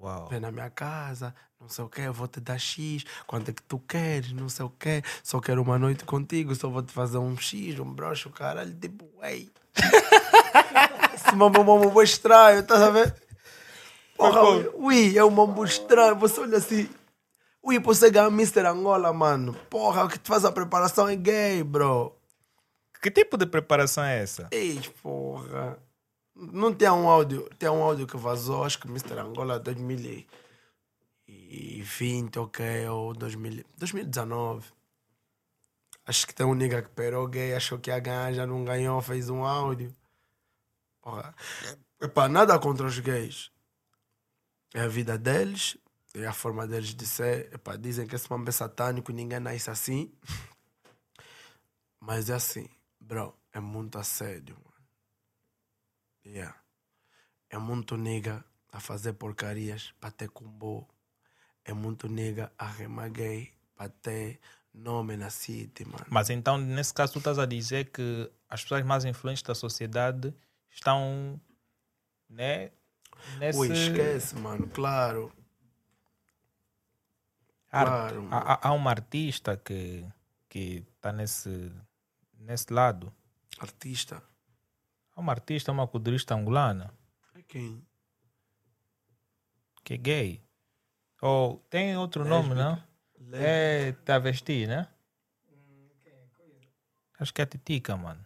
Uau. 0.00 0.26
Vem 0.28 0.40
na 0.40 0.50
minha 0.50 0.70
casa, 0.70 1.34
não 1.60 1.68
sei 1.68 1.84
o 1.84 1.88
que, 1.88 2.00
eu 2.00 2.12
vou 2.12 2.26
te 2.26 2.40
dar 2.40 2.58
X, 2.58 3.04
quanto 3.26 3.50
é 3.50 3.52
que 3.52 3.62
tu 3.62 3.78
queres, 3.78 4.32
não 4.32 4.48
sei 4.48 4.64
o 4.64 4.70
que, 4.70 5.02
só 5.22 5.38
quero 5.40 5.60
uma 5.60 5.78
noite 5.78 6.04
contigo, 6.04 6.54
só 6.54 6.70
vou 6.70 6.82
te 6.82 6.90
fazer 6.90 7.18
um 7.18 7.36
X, 7.36 7.78
um 7.78 7.92
broxo, 7.92 8.30
caralho, 8.30 8.74
tipo, 8.74 9.06
ei. 9.22 9.50
Esse 11.14 11.34
mambo 11.36 11.60
é 11.60 11.64
mambo 11.64 12.02
estranho, 12.02 12.60
estás 12.60 12.80
a 12.80 12.90
ver? 12.90 13.14
Porra, 14.16 14.42
ui, 14.76 15.16
é 15.18 15.24
um 15.24 15.30
mambo 15.30 15.64
estranho, 15.64 16.16
você 16.16 16.40
olha 16.40 16.56
assim, 16.58 16.88
ui, 17.62 17.78
você 17.78 18.10
ganha 18.10 18.28
Mr. 18.28 18.66
Angola, 18.66 19.12
mano. 19.12 19.54
Porra, 19.68 20.04
o 20.04 20.08
que 20.08 20.18
tu 20.18 20.28
faz 20.28 20.44
a 20.44 20.52
preparação 20.52 21.08
é 21.08 21.16
gay, 21.16 21.62
bro. 21.62 22.16
Que 23.02 23.10
tipo 23.10 23.36
de 23.36 23.46
preparação 23.46 24.04
é 24.04 24.22
essa? 24.22 24.48
Ei, 24.50 24.80
porra. 25.02 25.78
Não 26.34 26.72
tem 26.72 26.88
um 26.90 27.06
áudio, 27.08 27.48
tem 27.58 27.68
um 27.68 27.82
áudio 27.82 28.06
que 28.06 28.16
vazou, 28.16 28.64
acho 28.64 28.78
que 28.78 28.88
Mr. 28.88 29.18
Angola 29.18 29.58
2020, 29.58 32.38
ok, 32.38 32.88
ou 32.88 33.12
2000, 33.14 33.64
2019. 33.76 34.66
Acho 36.06 36.26
que 36.26 36.34
tem 36.34 36.46
um 36.46 36.54
nigga 36.54 36.82
que 36.82 36.88
perou 36.90 37.28
gay, 37.28 37.54
achou 37.54 37.78
que 37.78 37.90
ia 37.90 37.98
ganhar, 37.98 38.32
já 38.32 38.46
não 38.46 38.64
ganhou, 38.64 39.00
fez 39.02 39.28
um 39.28 39.44
áudio. 39.44 39.94
Porra. 41.02 41.34
Epá, 42.00 42.28
nada 42.28 42.58
contra 42.58 42.86
os 42.86 42.98
gays. 42.98 43.50
É 44.74 44.80
a 44.80 44.88
vida 44.88 45.18
deles, 45.18 45.76
é 46.14 46.26
a 46.26 46.32
forma 46.32 46.66
deles 46.66 46.94
de 46.94 47.06
ser. 47.06 47.52
Epá, 47.54 47.76
dizem 47.76 48.06
que 48.06 48.14
esse 48.14 48.30
mambo 48.30 48.48
é 48.48 48.52
satânico, 48.52 49.12
ninguém 49.12 49.40
nasce 49.40 49.70
assim. 49.70 50.12
Mas 52.00 52.30
é 52.30 52.34
assim, 52.34 52.68
bro, 52.98 53.36
é 53.52 53.60
muito 53.60 53.98
assédio, 53.98 54.56
mano. 54.56 54.70
Yeah. 56.24 56.56
É 57.48 57.58
muito 57.58 57.96
nega 57.96 58.44
a 58.72 58.80
fazer 58.80 59.12
porcarias 59.14 59.92
para 60.00 60.10
ter 60.10 60.28
combo. 60.30 60.88
É 61.64 61.72
muito 61.72 62.08
nega 62.08 62.52
a 62.58 62.66
remar 62.66 63.10
gay 63.10 63.52
para 63.74 63.88
ter 63.88 64.40
nome 64.72 65.16
na 65.16 65.30
city, 65.30 65.84
mano. 65.84 66.06
Mas 66.08 66.30
então, 66.30 66.56
nesse 66.56 66.94
caso, 66.94 67.12
tu 67.12 67.18
estás 67.18 67.38
a 67.38 67.46
dizer 67.46 67.90
que 67.90 68.30
as 68.48 68.62
pessoas 68.62 68.84
mais 68.84 69.04
influentes 69.04 69.42
da 69.42 69.54
sociedade 69.54 70.34
estão, 70.70 71.40
né? 72.28 72.70
Nesse... 73.38 73.58
Ui, 73.58 73.72
esquece, 73.72 74.36
mano, 74.36 74.68
claro. 74.68 75.32
Há- 77.72 77.84
Claro, 77.84 78.28
há, 78.30 78.68
há- 78.68 78.72
uma 78.72 78.90
artista 78.90 79.56
que 79.56 80.04
que 80.48 80.84
está 80.96 81.12
nesse 81.12 81.72
nesse 82.38 82.72
lado. 82.72 83.12
Artista. 83.60 84.20
Há 85.14 85.20
uma 85.20 85.32
artista, 85.32 85.70
uma 85.70 85.86
culturista 85.86 86.34
angolana 86.34 86.92
É 87.34 87.42
quem? 87.42 87.86
que 89.84 89.94
é 89.94 89.96
gay. 89.96 90.42
Ou 91.22 91.58
tem 91.70 91.96
outro 91.96 92.24
nome, 92.24 92.54
não? 92.54 92.82
É 93.34 93.92
travesti, 94.04 94.66
né? 94.66 94.88
Acho 97.18 97.34
que 97.34 97.42
é 97.42 97.46
Titica, 97.46 97.96
mano. 97.96 98.24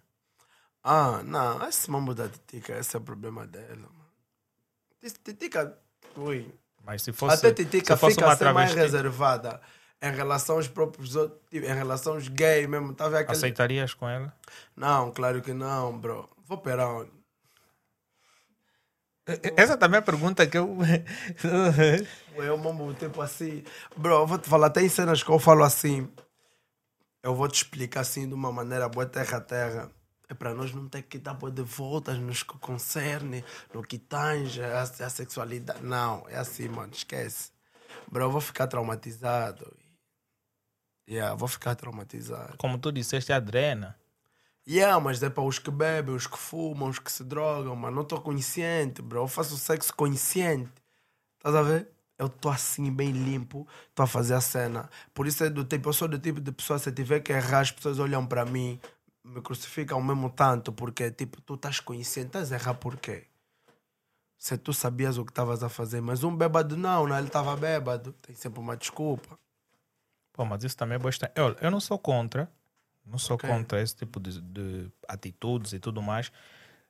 Ah, 0.82 1.22
não, 1.24 1.66
esse 1.68 1.90
mambo 1.90 2.14
da 2.14 2.28
Titica, 2.28 2.78
esse 2.78 2.94
é 2.96 2.98
o 2.98 3.02
problema 3.02 3.46
dela, 3.46 3.88
mano. 3.88 4.12
Titica, 5.24 5.76
ui. 6.16 6.54
Mas 6.84 7.02
se 7.02 7.12
fosse, 7.12 7.46
Até 7.46 7.52
Titica 7.52 7.94
se 7.94 8.00
fosse 8.00 8.16
fica 8.16 8.52
mais 8.52 8.74
reservada 8.74 9.60
em 10.02 10.12
relação 10.12 10.56
aos 10.56 10.68
próprios 10.68 11.16
outros, 11.16 11.40
tipo, 11.50 11.66
em 11.66 11.74
relação 11.74 12.14
aos 12.14 12.28
gays 12.28 12.68
mesmo. 12.68 12.92
Tá 12.92 13.06
aquele... 13.06 13.30
aceitarias 13.30 13.94
com 13.94 14.08
ela? 14.08 14.34
Não, 14.76 15.10
claro 15.10 15.40
que 15.40 15.54
não, 15.54 15.98
bro. 15.98 16.28
Vou 16.46 16.58
operar 16.58 16.88
onde? 16.88 17.10
Essa 19.56 19.78
também 19.78 19.96
é 19.96 20.00
a 20.00 20.02
pergunta 20.02 20.46
que 20.46 20.58
eu. 20.58 20.76
Eu 22.36 22.58
mambo 22.58 22.92
tipo 22.92 23.22
assim. 23.22 23.64
Bro, 23.96 24.14
eu 24.14 24.26
vou 24.26 24.38
te 24.38 24.48
falar, 24.48 24.70
tem 24.70 24.88
cenas 24.88 25.22
que 25.22 25.30
eu 25.30 25.38
falo 25.38 25.62
assim. 25.62 26.10
Eu 27.22 27.34
vou 27.34 27.48
te 27.48 27.62
explicar 27.62 28.00
assim 28.00 28.28
de 28.28 28.34
uma 28.34 28.50
maneira 28.52 28.88
boa 28.88 29.06
terra 29.06 29.38
a 29.38 29.40
terra. 29.40 29.90
É 30.28 30.34
para 30.34 30.54
nós 30.54 30.72
não 30.72 30.88
ter 30.88 31.02
que 31.02 31.18
dar 31.18 31.34
boa 31.34 31.52
de 31.52 31.62
voltas 31.62 32.18
nos 32.18 32.42
que 32.42 32.56
concerne, 32.58 33.44
no 33.72 33.82
que 33.82 33.98
tange 33.98 34.62
a, 34.62 34.82
a 34.82 35.10
sexualidade. 35.10 35.82
Não, 35.82 36.24
é 36.28 36.36
assim, 36.36 36.68
mano, 36.68 36.92
esquece. 36.92 37.50
Bro, 38.10 38.24
eu 38.24 38.30
vou 38.30 38.40
ficar 38.40 38.66
traumatizado. 38.66 39.76
Yeah, 41.08 41.34
vou 41.34 41.48
ficar 41.48 41.74
traumatizado. 41.74 42.56
Como 42.56 42.78
tu 42.78 42.90
disseste, 42.90 43.32
a 43.32 43.38
drena. 43.38 43.96
Yeah, 44.66 44.98
mas 44.98 45.22
é 45.22 45.28
para 45.28 45.42
os 45.42 45.58
que 45.58 45.70
bebem, 45.70 46.14
os 46.14 46.26
que 46.26 46.38
fumam, 46.38 46.88
os 46.88 46.98
que 46.98 47.12
se 47.12 47.22
drogam, 47.22 47.76
mano. 47.76 47.96
Não 47.96 48.02
estou 48.02 48.20
consciente, 48.20 49.02
bro. 49.02 49.20
Eu 49.20 49.28
faço 49.28 49.58
sexo 49.58 49.92
consciente. 49.94 50.72
Estás 51.36 51.54
a 51.54 51.62
ver? 51.62 51.88
Eu 52.18 52.26
estou 52.26 52.50
assim, 52.50 52.90
bem 52.90 53.10
limpo, 53.10 53.66
estou 53.90 54.04
a 54.04 54.06
fazer 54.06 54.34
a 54.34 54.40
cena. 54.40 54.88
Por 55.12 55.26
isso 55.26 55.44
é 55.44 55.50
do 55.50 55.64
tipo, 55.64 55.88
eu 55.88 55.92
sou 55.92 56.08
do 56.08 56.18
tipo 56.18 56.40
de 56.40 56.52
pessoa, 56.52 56.78
se 56.78 56.90
tiver 56.92 57.20
que 57.20 57.32
errar, 57.32 57.60
as 57.60 57.72
pessoas 57.72 57.98
olham 57.98 58.24
para 58.24 58.44
mim, 58.44 58.80
me 59.24 59.40
crucificam 59.40 60.00
mesmo 60.02 60.28
tanto, 60.30 60.72
porque 60.72 61.10
tipo, 61.10 61.40
tu 61.40 61.54
estás 61.54 61.80
consciente, 61.80 62.28
estás 62.28 62.52
a 62.52 62.56
errar 62.56 62.74
por 62.74 62.96
quê? 62.98 63.26
Se 64.36 64.58
tu 64.58 64.74
sabias 64.74 65.16
o 65.16 65.24
que 65.24 65.30
estavas 65.30 65.62
a 65.62 65.70
fazer, 65.70 66.02
mas 66.02 66.22
um 66.22 66.36
bêbado 66.36 66.76
não, 66.76 67.06
não, 67.06 67.16
ele 67.16 67.28
estava 67.28 67.56
bêbado, 67.56 68.12
tem 68.20 68.34
sempre 68.34 68.60
uma 68.60 68.76
desculpa. 68.76 69.38
Pô, 70.34 70.44
mas 70.44 70.62
isso 70.62 70.76
também 70.76 70.96
é 70.96 70.98
bastante. 70.98 71.32
Eu, 71.34 71.56
eu 71.60 71.70
não 71.70 71.80
sou 71.80 71.98
contra, 71.98 72.50
não 73.06 73.16
sou 73.16 73.36
Ok. 73.36 73.48
contra 73.48 73.80
esse 73.80 73.96
tipo 73.96 74.20
de, 74.20 74.40
de 74.40 74.90
atitudes 75.08 75.72
e 75.72 75.78
tudo 75.78 76.02
mais. 76.02 76.30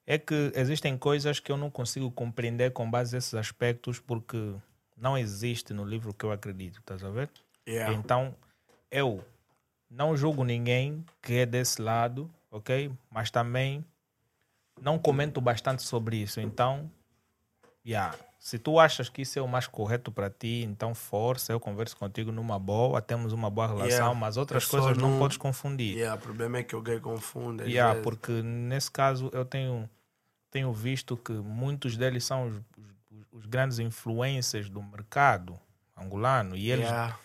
É 0.06 0.18
que 0.18 0.52
existem 0.56 0.98
coisas 0.98 1.38
que 1.38 1.52
eu 1.52 1.56
não 1.56 1.70
consigo 1.70 2.10
compreender 2.10 2.72
com 2.72 2.90
base 2.90 3.14
nesses 3.14 3.34
aspectos 3.34 4.00
porque 4.00 4.54
não 4.96 5.16
existe 5.16 5.72
no 5.72 5.84
livro 5.84 6.12
que 6.12 6.24
eu 6.24 6.32
acredito, 6.32 6.80
estás 6.80 7.04
a 7.04 7.10
ver? 7.10 7.30
Yeah. 7.66 7.94
Então, 7.94 8.34
eu 8.90 9.24
não 9.90 10.16
julgo 10.16 10.44
ninguém 10.44 11.04
que 11.22 11.34
é 11.34 11.46
desse 11.46 11.80
lado, 11.80 12.30
ok? 12.50 12.90
Mas 13.10 13.30
também 13.30 13.84
não 14.80 14.98
comento 14.98 15.40
bastante 15.40 15.82
sobre 15.82 16.16
isso. 16.16 16.40
Então, 16.40 16.90
yeah, 17.86 18.16
se 18.38 18.58
tu 18.58 18.78
achas 18.78 19.08
que 19.08 19.22
isso 19.22 19.38
é 19.38 19.42
o 19.42 19.48
mais 19.48 19.66
correto 19.66 20.10
para 20.10 20.28
ti, 20.28 20.62
então 20.68 20.94
força, 20.94 21.52
eu 21.52 21.60
converso 21.60 21.96
contigo 21.96 22.32
numa 22.32 22.58
boa, 22.58 23.00
temos 23.00 23.32
uma 23.32 23.48
boa 23.50 23.68
relação, 23.68 23.88
Yeah. 23.88 24.14
mas 24.14 24.36
outras 24.36 24.64
coisas 24.66 24.96
não 24.98 25.10
não- 25.12 25.18
podes 25.18 25.36
confundir. 25.36 25.96
Yeah, 25.96 26.18
o 26.18 26.22
problema 26.22 26.58
é 26.58 26.62
que 26.62 26.78
gay 26.80 26.98
confunde. 27.00 27.62
Yeah, 27.64 27.92
vezes. 27.92 28.04
porque 28.04 28.32
nesse 28.42 28.90
caso 28.90 29.30
eu 29.32 29.44
tenho, 29.44 29.88
tenho 30.50 30.72
visto 30.72 31.16
que 31.16 31.32
muitos 31.32 31.96
deles 31.96 32.24
são 32.24 32.46
os, 32.48 32.54
os- 32.56 33.26
os 33.40 33.46
grandes 33.46 33.78
influências 33.78 34.68
do 34.68 34.82
mercado 34.82 35.58
angolano 35.96 36.56
e 36.56 36.70
eles 36.70 36.86
Yeah. 36.86 37.16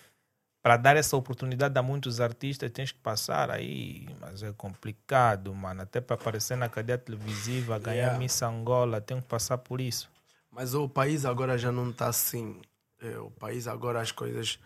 Para 0.61 0.77
dar 0.77 0.97
essa 0.97 1.15
oportunidade 1.15 1.77
a 1.77 1.81
muitos 1.81 2.19
artistas 2.19 2.69
tens 2.71 2.91
que 2.91 2.99
passar 2.99 3.49
aí, 3.49 4.07
mas 4.19 4.43
é 4.43 4.51
complicado, 4.51 5.53
mano. 5.53 5.81
Até 5.81 6.01
para 6.01 6.15
aparecer 6.15 6.57
na 6.57 6.67
cadeia 6.67 6.97
televisiva, 6.97 7.79
ganhar 7.79 7.99
Yeah. 7.99 8.19
Miss 8.19 8.41
Angola, 8.41 9.01
tem 9.01 9.19
que 9.21 9.27
passar 9.27 9.57
por 9.57 9.79
isso. 9.79 10.09
Mas 10.51 10.73
o 10.73 10.89
país 10.89 11.25
agora 11.25 11.57
já 11.57 11.71
não 11.71 11.89
está 11.89 12.07
assim. 12.07 12.61
É, 13.01 13.17
o 13.17 13.31
país 13.31 13.67
agora 13.67 14.01
as 14.01 14.11
coisas 14.11 14.59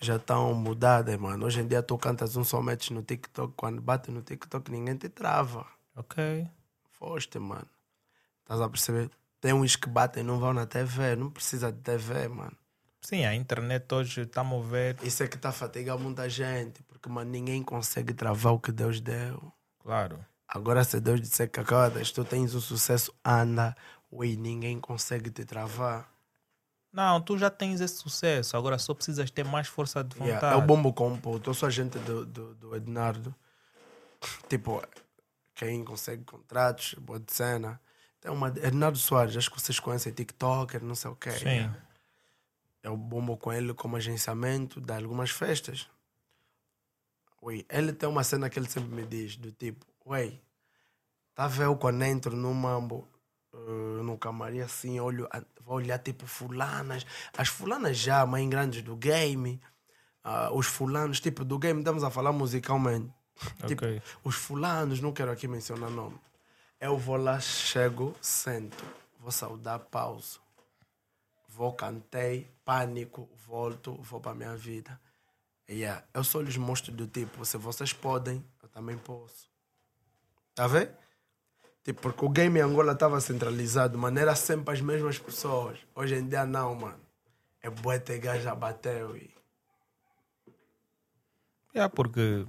já 0.00 0.16
estão 0.16 0.52
mudadas, 0.54 1.16
mano. 1.16 1.46
Hoje 1.46 1.60
em 1.60 1.66
dia 1.66 1.82
tu 1.82 1.96
cantas 1.96 2.36
um 2.36 2.42
só 2.42 2.60
match 2.60 2.90
no 2.90 3.02
TikTok, 3.02 3.54
quando 3.56 3.80
bate 3.80 4.10
no 4.10 4.22
TikTok 4.22 4.70
ninguém 4.70 4.96
te 4.96 5.08
trava. 5.08 5.66
Ok. 5.94 6.48
Foste, 6.90 7.38
mano. 7.38 7.68
Estás 8.42 8.60
a 8.60 8.68
perceber? 8.68 9.10
Tem 9.40 9.52
uns 9.52 9.76
que 9.76 9.88
batem 9.88 10.22
e 10.22 10.26
não 10.26 10.40
vão 10.40 10.52
na 10.52 10.66
TV, 10.66 11.14
não 11.14 11.30
precisa 11.30 11.70
de 11.70 11.80
TV, 11.80 12.26
mano. 12.28 12.56
Sim, 13.06 13.24
a 13.24 13.36
internet 13.36 13.94
hoje 13.94 14.22
estamos 14.22 14.66
a 14.66 14.68
ver, 14.68 14.96
Isso 15.00 15.22
é 15.22 15.28
que 15.28 15.36
está 15.36 15.50
a 15.50 15.52
fatigar 15.52 15.96
muita 15.96 16.28
gente, 16.28 16.82
porque, 16.82 17.08
mano, 17.08 17.30
ninguém 17.30 17.62
consegue 17.62 18.12
travar 18.12 18.52
o 18.52 18.58
que 18.58 18.72
Deus 18.72 19.00
deu. 19.00 19.52
claro. 19.78 20.18
Agora, 20.48 20.82
se 20.82 20.98
Deus 20.98 21.20
disser 21.20 21.48
que 21.48 21.60
acadas, 21.60 22.10
tu 22.10 22.24
tens 22.24 22.52
o 22.52 22.60
sucesso, 22.60 23.14
anda, 23.24 23.76
ui, 24.10 24.34
ninguém 24.34 24.80
consegue 24.80 25.30
te 25.30 25.44
travar. 25.44 26.10
Não, 26.92 27.20
tu 27.20 27.38
já 27.38 27.48
tens 27.48 27.80
esse 27.80 27.94
sucesso, 27.94 28.56
agora 28.56 28.76
só 28.76 28.92
precisas 28.92 29.30
ter 29.30 29.44
mais 29.44 29.68
força 29.68 30.02
de 30.02 30.16
vontade. 30.16 30.44
Yeah, 30.44 30.56
é 30.56 30.56
o 30.56 30.62
bombo 30.62 30.92
compo, 30.92 31.40
eu 31.46 31.54
sou 31.54 31.68
agente 31.68 32.00
do, 32.00 32.26
do, 32.26 32.54
do 32.56 32.74
Ednardo. 32.74 33.32
Tipo, 34.48 34.82
quem 35.54 35.84
consegue 35.84 36.24
contratos, 36.24 36.94
boa 36.94 37.20
de 37.20 37.32
cena. 37.32 37.80
Tem 38.20 38.32
uma. 38.32 38.48
Ednardo 38.48 38.98
Soares, 38.98 39.36
acho 39.36 39.48
que 39.48 39.60
vocês 39.60 39.78
conhecem, 39.78 40.12
TikToker, 40.12 40.82
não 40.82 40.96
sei 40.96 41.10
o 41.12 41.14
quê. 41.14 41.30
Sim. 41.30 41.70
Eu 42.86 42.96
bombo 42.96 43.36
com 43.36 43.52
ele 43.52 43.74
como 43.74 43.96
agenciamento 43.96 44.80
de 44.80 44.92
algumas 44.92 45.30
festas. 45.30 45.88
Ui, 47.42 47.66
ele 47.68 47.92
tem 47.92 48.08
uma 48.08 48.22
cena 48.22 48.48
que 48.48 48.60
ele 48.60 48.68
sempre 48.70 48.94
me 48.94 49.04
diz, 49.04 49.36
do 49.36 49.50
tipo, 49.50 49.84
ué, 50.06 50.38
tá 51.34 51.50
eu 51.60 51.76
quando 51.76 52.02
entro 52.04 52.36
no 52.36 52.54
mambo, 52.54 53.08
eh, 53.52 54.02
no 54.04 54.16
camarim 54.16 54.60
assim, 54.60 55.00
olho, 55.00 55.28
vou 55.62 55.78
olhar 55.78 55.98
tipo 55.98 56.28
fulanas, 56.28 57.04
as 57.36 57.48
fulanas 57.48 57.98
já, 57.98 58.24
mãe 58.24 58.48
grandes 58.48 58.82
do 58.82 58.94
game, 58.94 59.60
ah, 60.22 60.52
os 60.52 60.66
fulanos, 60.66 61.18
tipo, 61.18 61.44
do 61.44 61.58
game, 61.58 61.80
estamos 61.80 62.04
a 62.04 62.10
falar 62.10 62.32
musicalmente. 62.32 63.12
Tipo, 63.66 63.84
Ok. 63.84 64.02
os 64.24 64.34
fulanos, 64.36 65.00
não 65.00 65.12
quero 65.12 65.30
aqui 65.32 65.46
mencionar 65.48 65.90
nome. 65.90 66.18
Eu 66.80 66.96
vou 66.96 67.16
lá, 67.16 67.38
chego, 67.40 68.14
sento, 68.20 68.84
vou 69.18 69.32
saudar, 69.32 69.80
pauso. 69.80 70.40
Vou, 71.48 71.72
cantei, 71.74 72.50
pânico, 72.66 73.30
volto, 73.46 73.94
vou 74.02 74.20
para 74.20 74.34
minha 74.34 74.56
vida. 74.56 75.00
Yeah. 75.70 76.04
Eu 76.12 76.24
só 76.24 76.40
lhes 76.40 76.56
mostro 76.56 76.92
do 76.92 77.06
tipo, 77.06 77.44
se 77.44 77.56
vocês 77.56 77.92
podem, 77.92 78.44
eu 78.60 78.68
também 78.68 78.98
posso. 78.98 79.48
Tá 80.54 80.64
a 80.64 80.68
ver? 80.68 80.90
Tipo, 81.84 82.02
porque 82.02 82.24
o 82.24 82.28
game 82.28 82.58
em 82.58 82.62
Angola 82.62 82.92
estava 82.92 83.20
centralizado, 83.20 83.96
mano, 83.96 84.18
era 84.18 84.34
sempre 84.34 84.74
as 84.74 84.80
mesmas 84.80 85.18
pessoas. 85.18 85.78
Hoje 85.94 86.16
em 86.16 86.28
dia 86.28 86.44
não, 86.44 86.74
mano. 86.74 87.00
É 87.62 88.18
gajo 88.18 88.48
a 88.48 88.54
bateu 88.54 89.16
e... 89.16 89.34
É 91.72 91.88
porque 91.88 92.46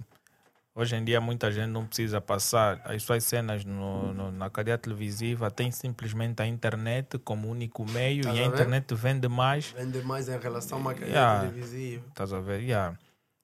hoje 0.79 0.95
em 0.95 1.03
dia 1.03 1.19
muita 1.19 1.51
gente 1.51 1.67
não 1.71 1.85
precisa 1.85 2.21
passar 2.21 2.79
as 2.85 3.01
suas 3.03 3.23
cenas 3.23 3.65
no, 3.65 4.13
no- 4.13 4.31
na 4.31 4.49
cadeia 4.49 4.77
televisiva, 4.77 5.49
tem 5.51 5.71
simplesmente 5.71 6.41
a 6.41 6.45
internet 6.45 7.17
como 7.19 7.49
único 7.49 7.83
meio 7.89 8.19
Estás 8.21 8.37
e 8.37 8.39
a 8.39 8.43
a 8.43 8.45
internet 8.47 8.93
vende 8.95 9.27
mais. 9.27 9.71
Vende 9.71 10.01
mais 10.03 10.29
em 10.29 10.37
relação 10.39 10.77
a 10.77 10.81
uma 10.81 10.93
cadeia 10.93 11.09
Yeah. 11.11 11.39
televisiva. 11.49 12.05
Estás 12.09 12.31
a 12.31 12.39
ver? 12.39 12.61
Yeah. 12.61 12.97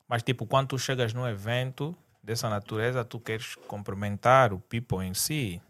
Mas 0.08 0.22
tipo, 0.24 0.46
quando 0.46 0.68
tu 0.70 0.78
chegas 0.78 1.14
num 1.14 1.28
evento 1.28 1.96
dessa 2.22 2.48
natureza, 2.50 3.04
tu 3.04 3.20
queres 3.20 3.56
cumprimentar 3.68 4.54
o 4.54 4.60
people 4.60 5.04
em 5.04 5.14
si. 5.14 5.62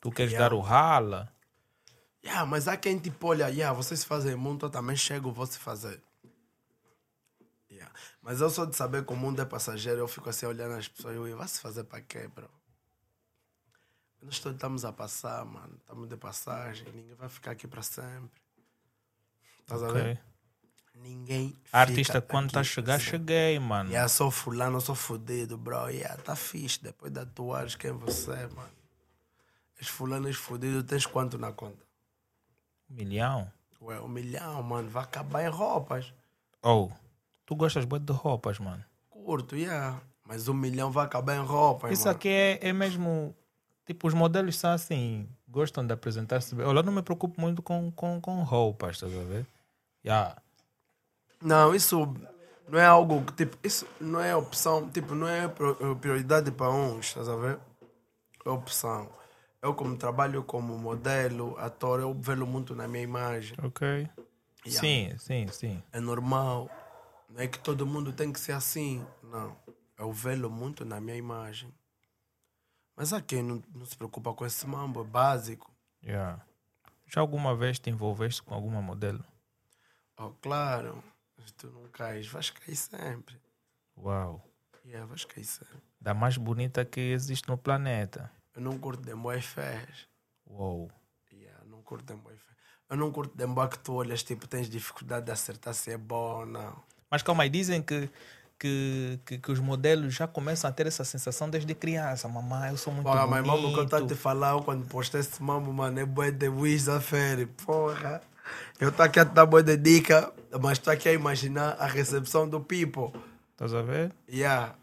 Tu 0.00 0.10
queres 0.10 0.32
Yeah. 0.32 0.48
dar 0.48 0.56
o 0.56 0.60
rala. 0.60 1.28
Yeah, 2.24 2.46
mas 2.46 2.66
há 2.68 2.76
quem 2.76 2.98
tipo, 2.98 3.26
olha, 3.28 3.48
yeah, 3.48 3.72
vocês 3.76 4.04
fazem 4.04 4.36
muito, 4.36 4.66
eu 4.66 4.70
também 4.70 4.96
chego, 4.96 5.30
vou 5.32 5.44
se 5.46 5.58
fazer. 5.58 6.00
Mas 8.22 8.40
eu 8.40 8.48
sou 8.48 8.64
de 8.64 8.76
saber 8.76 9.04
que 9.04 9.12
o 9.12 9.16
mundo 9.16 9.42
é 9.42 9.44
passageiro, 9.44 9.98
eu 9.98 10.08
fico 10.08 10.30
assim 10.30 10.46
olhando 10.46 10.76
as 10.76 10.86
pessoas, 10.86 11.16
eu 11.16 11.36
vai 11.36 11.48
se 11.48 11.60
fazer 11.60 11.82
para 11.84 12.00
quê, 12.00 12.28
bro? 12.28 12.48
Nós 14.22 14.38
todos 14.38 14.54
estamos 14.54 14.84
a 14.84 14.92
passar, 14.92 15.44
mano. 15.44 15.76
Estamos 15.80 16.08
de 16.08 16.16
passagem, 16.16 16.86
ninguém 16.92 17.16
vai 17.16 17.28
ficar 17.28 17.50
aqui 17.50 17.66
para 17.66 17.82
sempre. 17.82 18.40
Estás 19.60 19.82
a 19.82 19.88
ok? 19.88 20.00
ver? 20.00 20.20
Ninguém. 20.94 21.56
A 21.72 21.80
artista, 21.80 22.20
quando 22.20 22.52
tá 22.52 22.60
a 22.60 22.64
chegar, 22.64 23.00
cheguei, 23.00 23.58
mano. 23.58 23.90
Yeah, 23.90 24.08
sou 24.08 24.30
fulano, 24.30 24.80
sou 24.80 24.94
fodido, 24.94 25.58
bro. 25.58 25.88
Yeah, 25.88 26.16
tá 26.22 26.36
fixe. 26.36 26.80
Depois 26.80 27.10
da 27.10 27.26
tatuagem, 27.26 27.76
quem 27.76 27.90
você 27.90 28.30
é, 28.30 28.46
mano? 28.46 28.70
És 29.80 29.88
fulano, 29.88 30.28
és 30.28 30.36
fodido, 30.36 30.84
tens 30.84 31.06
quanto 31.06 31.36
na 31.36 31.50
conta? 31.50 31.84
Um 32.88 32.94
milhão. 32.94 33.52
Ué, 33.80 34.00
um 34.00 34.06
milhão, 34.06 34.62
mano, 34.62 34.88
vai 34.88 35.02
acabar 35.02 35.42
em 35.42 35.48
roupas. 35.48 36.14
Oh, 36.62 36.88
tu 37.52 37.56
gostas 37.56 37.84
muito 37.84 38.04
de 38.04 38.12
roupas, 38.18 38.58
mano. 38.58 38.82
Curto, 39.10 39.56
yeah. 39.56 40.00
Mas 40.26 40.48
um 40.48 40.54
milhão 40.54 40.90
vai 40.90 41.04
acabar 41.04 41.36
em 41.36 41.44
roupas, 41.44 41.92
Isso 41.92 42.04
mano. 42.06 42.16
aqui 42.16 42.28
é, 42.28 42.58
é 42.68 42.72
mesmo. 42.72 43.34
Tipo, 43.84 44.08
os 44.08 44.14
modelos 44.14 44.56
são 44.56 44.70
assim, 44.70 45.28
gostam 45.48 45.86
de 45.86 45.92
apresentar-se 45.92 46.54
bem. 46.54 46.64
Eu 46.64 46.82
não 46.82 46.92
me 46.92 47.02
preocupo 47.02 47.40
muito 47.40 47.60
com, 47.62 47.90
com, 47.92 48.20
com 48.20 48.42
roupas, 48.42 48.96
estás 48.96 49.12
a 49.14 49.22
ver? 49.24 49.46
Yeah. 50.04 50.36
Não, 51.42 51.74
isso 51.74 52.14
não 52.68 52.78
é 52.78 52.86
algo 52.86 53.22
que, 53.24 53.32
tipo, 53.32 53.58
isso 53.62 53.86
não 54.00 54.20
é 54.20 54.34
opção, 54.34 54.88
tipo, 54.88 55.14
não 55.14 55.26
é 55.28 55.48
pro- 55.48 55.96
prioridade 55.96 56.50
para 56.52 56.70
uns, 56.70 57.06
estás 57.06 57.28
a 57.28 57.36
ver? 57.36 57.58
É 58.44 58.48
opção. 58.48 59.08
Eu, 59.60 59.74
como 59.74 59.96
trabalho 59.96 60.42
como 60.44 60.78
modelo, 60.78 61.56
ator, 61.58 62.00
eu 62.00 62.14
velo 62.14 62.46
muito 62.46 62.74
na 62.74 62.86
minha 62.88 63.02
imagem. 63.02 63.56
Ok. 63.62 63.86
Yeah. 64.64 64.80
Sim, 64.80 65.18
sim, 65.18 65.48
sim. 65.48 65.82
É 65.92 65.98
normal. 66.00 66.70
Não 67.32 67.40
é 67.40 67.48
que 67.48 67.58
todo 67.58 67.86
mundo 67.86 68.12
tem 68.12 68.30
que 68.30 68.38
ser 68.38 68.52
assim. 68.52 69.04
Não. 69.22 69.56
Eu 69.96 70.12
velo 70.12 70.50
muito 70.50 70.84
na 70.84 71.00
minha 71.00 71.16
imagem. 71.16 71.72
Mas 72.94 73.12
há 73.14 73.22
quem 73.22 73.42
não, 73.42 73.62
não 73.74 73.86
se 73.86 73.96
preocupa 73.96 74.34
com 74.34 74.44
esse 74.44 74.66
mambo, 74.66 75.00
é 75.00 75.04
básico. 75.04 75.74
Yeah. 76.04 76.44
Já 77.06 77.22
alguma 77.22 77.56
vez 77.56 77.78
te 77.78 77.88
envolveste 77.88 78.42
com 78.42 78.52
alguma 78.52 78.82
modelo? 78.82 79.24
Oh, 80.18 80.30
claro, 80.42 81.02
tu 81.56 81.70
não 81.70 81.88
cais, 81.88 82.26
vais 82.26 82.50
cair 82.50 82.76
sempre. 82.76 83.40
Uau. 83.96 84.46
Yeah, 84.84 85.06
vais 85.06 85.24
cair 85.24 85.44
sempre. 85.44 85.80
Da 85.98 86.12
mais 86.12 86.36
bonita 86.36 86.84
que 86.84 87.00
existe 87.00 87.48
no 87.48 87.56
planeta. 87.56 88.30
Eu 88.54 88.60
não 88.60 88.78
curto 88.78 89.02
de 89.02 89.14
boy 89.14 89.40
fés. 89.40 90.06
Uau. 90.46 90.90
Yeah, 91.32 91.64
não 91.64 91.82
curto 91.82 92.14
de 92.14 92.20
boy 92.20 92.36
fés. 92.36 92.56
Eu 92.90 92.96
não 92.98 93.10
curto 93.10 93.34
de 93.34 93.46
boy 93.46 93.68
que 93.70 93.78
tu 93.78 93.94
olhas, 93.94 94.22
tipo, 94.22 94.46
tens 94.46 94.68
dificuldade 94.68 95.24
de 95.24 95.32
acertar 95.32 95.72
se 95.72 95.92
é 95.92 95.96
bom 95.96 96.40
ou 96.40 96.46
não. 96.46 96.91
Mas 97.12 97.22
calma 97.22 97.42
aí, 97.42 97.50
dizem 97.50 97.82
que, 97.82 98.08
que, 98.58 99.20
que, 99.26 99.38
que 99.38 99.52
os 99.52 99.60
modelos 99.60 100.14
já 100.14 100.26
começam 100.26 100.70
a 100.70 100.72
ter 100.72 100.86
essa 100.86 101.04
sensação 101.04 101.50
desde 101.50 101.74
criança. 101.74 102.26
Mamãe, 102.26 102.70
eu 102.70 102.78
sou 102.78 102.90
muito 102.92 103.06
mas 103.06 103.20
bonito. 103.28 103.46
mambo 103.46 103.72
que 103.86 103.94
eu 103.94 103.98
a 103.98 104.06
te 104.06 104.14
falar 104.14 104.60
quando 104.62 104.86
postei 104.86 105.20
esse 105.20 105.42
mambo, 105.42 105.70
mano, 105.74 106.00
é 106.00 106.06
boi 106.06 106.32
de 106.32 106.48
Wiz 106.48 106.86
da 106.86 107.02
Fere. 107.02 107.44
Porra. 107.46 108.22
Eu 108.80 108.90
tô 108.90 109.02
aqui 109.02 109.20
a 109.20 109.26
te 109.26 109.32
dar 109.32 109.44
boi 109.44 109.62
de 109.62 109.76
dica, 109.76 110.32
mas 110.58 110.78
tô 110.78 110.90
aqui 110.90 111.08
a 111.10 111.12
imaginar 111.12 111.76
a 111.78 111.86
recepção 111.86 112.48
do 112.48 112.60
people. 112.60 113.12
Estás 113.52 113.74
a 113.74 113.82
ver? 113.82 114.10
Yeah. 114.28 114.74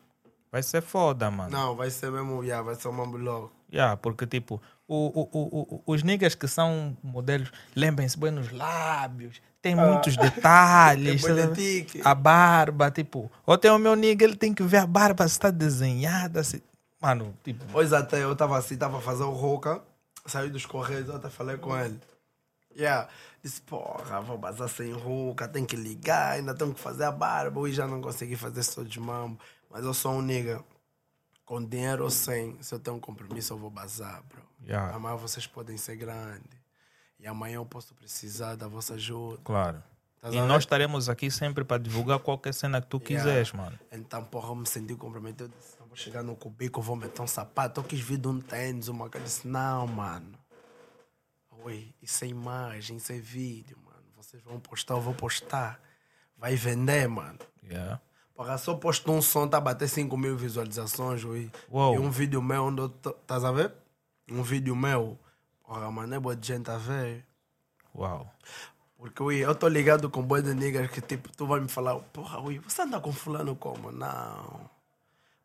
Vai 0.52 0.62
ser 0.62 0.82
foda, 0.84 1.30
mano. 1.32 1.50
Não, 1.50 1.76
vai 1.76 1.90
ser 1.90 2.12
mesmo, 2.12 2.44
yeah, 2.44 2.64
vai 2.64 2.76
ser 2.76 2.88
um 2.90 2.92
mambo 2.94 3.18
louco. 3.18 3.52
Yeah, 3.74 3.98
porque, 3.98 4.26
tipo, 4.28 4.62
o, 4.88 4.96
o, 5.22 5.30
o, 5.32 5.76
o- 5.76 5.84
os 5.94 6.02
niggas 6.04 6.36
que 6.36 6.48
são 6.48 6.96
modelos, 7.04 7.52
lembrem-se 7.76 8.18
bem 8.18 8.32
nos 8.32 8.52
lábios, 8.52 9.42
tem 9.62 9.76
muitos 9.76 10.16
detalhes. 10.18 11.22
Tem 11.22 12.02
a 12.04 12.16
barba, 12.16 12.90
tipo, 12.92 13.32
ou 13.46 13.58
tem 13.58 13.72
o 13.72 13.78
meu 13.78 13.96
nigga, 13.96 14.26
ele 14.26 14.36
tem 14.36 14.54
que 14.54 14.64
ver 14.64 14.78
a 14.78 14.88
barba 14.88 15.28
se 15.28 15.34
está 15.34 15.52
desenhada. 15.52 16.44
Se... 16.44 16.64
Mano, 17.02 17.36
tipo, 17.44 17.64
Pois 17.72 17.94
até 17.94 18.24
eu 18.24 18.36
tava 18.36 18.58
assim, 18.58 18.78
tava 18.78 18.98
a 18.98 19.02
fazer 19.02 19.24
o 19.24 19.32
roca, 19.32 19.82
saí 20.26 20.50
dos 20.50 20.66
correios, 20.66 21.08
eu 21.08 21.16
até 21.16 21.30
falei 21.30 21.58
com 21.58 21.78
ele. 21.78 22.00
Yeah. 22.78 23.10
Disse, 23.42 23.62
porra, 23.62 24.22
vou 24.22 24.38
bazar 24.38 24.68
sem 24.68 24.92
roca, 24.92 25.48
tem 25.48 25.66
que 25.66 25.76
ligar, 25.76 26.34
ainda 26.34 26.54
tenho 26.54 26.74
que 26.74 26.80
fazer 26.80 27.06
a 27.06 27.12
barba. 27.12 27.60
Hoje 27.60 27.76
já 27.76 27.88
não 27.88 28.02
consegui 28.02 28.36
fazer 28.36 28.64
só 28.64 28.84
de 28.84 29.00
mambo. 29.00 29.40
Mas 29.70 29.84
eu 29.86 29.94
sou 29.94 30.14
um 30.14 30.22
nigga. 30.22 30.64
Com 31.46 31.64
dinheiro 31.64 32.04
ou 32.04 32.12
sem, 32.12 32.62
se 32.62 32.76
eu 32.76 32.80
tenho 32.80 32.98
um 32.98 33.00
compromisso, 33.00 33.54
eu 33.54 33.58
vou 33.58 33.72
bazar, 33.72 34.22
bro. 34.30 34.42
Yeah. 34.64 34.98
Vocês 35.16 35.48
podem 35.48 35.78
ser 35.78 35.96
grandes. 35.96 36.59
E 37.20 37.28
amanhã 37.28 37.56
eu 37.56 37.66
posso 37.66 37.94
precisar 37.94 38.56
da 38.56 38.68
vossa 38.68 38.94
ajuda. 38.96 39.40
claro. 39.44 39.84
Tás 40.22 40.34
E 40.34 40.38
ver? 40.38 40.46
nós 40.48 40.64
estaremos 40.64 41.08
aqui 41.08 41.32
sempre 41.32 41.64
para 41.64 41.78
divulgar 41.82 42.20
qualquer 42.20 42.54
cena 42.54 42.82
que 42.82 42.88
tu 42.88 42.98
Yeah. 42.98 43.24
quiseres, 43.24 43.54
mano. 43.54 43.80
Então, 43.90 44.22
porra, 44.26 44.50
eu 44.50 44.56
me 44.56 44.68
senti 44.68 44.94
comprometido. 44.94 45.46
Eu 45.46 45.48
disse, 45.58 45.78
"Eu 45.80 45.86
vou 45.86 45.96
chegar 45.96 46.22
no 46.24 46.36
cubico, 46.36 46.82
vou 46.82 46.98
meter 46.98 47.22
um 47.22 47.28
sapato. 47.28 47.80
Eu 47.80 47.86
quis 47.86 48.02
vir 48.02 48.18
de 48.18 48.28
um 48.28 48.38
tênis, 48.42 48.90
uma 48.90 49.10
coisa. 49.10 49.20
Eu 49.20 49.24
disse, 49.24 49.48
não, 49.48 49.88
mano. 49.88 50.38
Oi, 51.64 51.94
isso 52.02 52.24
é 52.26 52.28
imagem, 52.28 52.98
isso 52.98 53.12
é 53.12 53.18
vídeo, 53.18 53.78
mano. 53.86 54.04
Vocês 54.18 54.42
vão 54.44 54.60
postar, 54.60 54.96
eu 54.96 55.02
vou 55.02 55.14
postar. 55.14 55.80
Vai 56.38 56.56
vender, 56.56 57.08
mano. 57.08 57.40
Yeah. 57.64 58.00
Porra, 58.34 58.58
só 58.58 58.74
posto 58.76 59.12
um 59.12 59.22
som, 59.22 59.48
tá 59.48 59.60
bater 59.60 59.88
5 59.88 60.18
mil 60.18 60.38
visualizações, 60.38 61.24
ui. 61.24 61.52
Uou. 61.70 61.96
E 61.96 61.98
um 61.98 62.10
vídeo 62.10 62.42
meu, 62.42 62.66
onde 62.66 62.82
eu 62.82 62.90
tô, 62.90 63.10
estás 63.12 63.44
a 63.44 63.52
ver? 63.52 63.74
Um 64.30 64.42
vídeo 64.44 64.76
meu. 64.76 65.18
Porra, 65.70 65.92
mano, 65.92 66.16
é 66.16 66.20
boa 66.20 66.36
de 66.36 66.48
gente 66.48 66.72
a 66.72 66.78
ver. 66.78 67.24
Uau. 67.96 68.28
Porque 68.98 69.22
ui, 69.22 69.38
eu 69.38 69.54
tô 69.54 69.68
ligado 69.68 70.10
com 70.10 70.24
boi 70.24 70.42
de 70.42 70.52
niggas 70.56 70.90
que 70.90 71.00
tipo, 71.00 71.30
tu 71.38 71.46
vai 71.46 71.60
me 71.60 71.70
falar, 71.70 71.96
porra, 72.12 72.42
ui, 72.42 72.58
você 72.58 72.82
anda 72.82 73.00
com 73.00 73.14
fulano 73.14 73.56
como? 73.56 73.92
Não. 73.92 74.68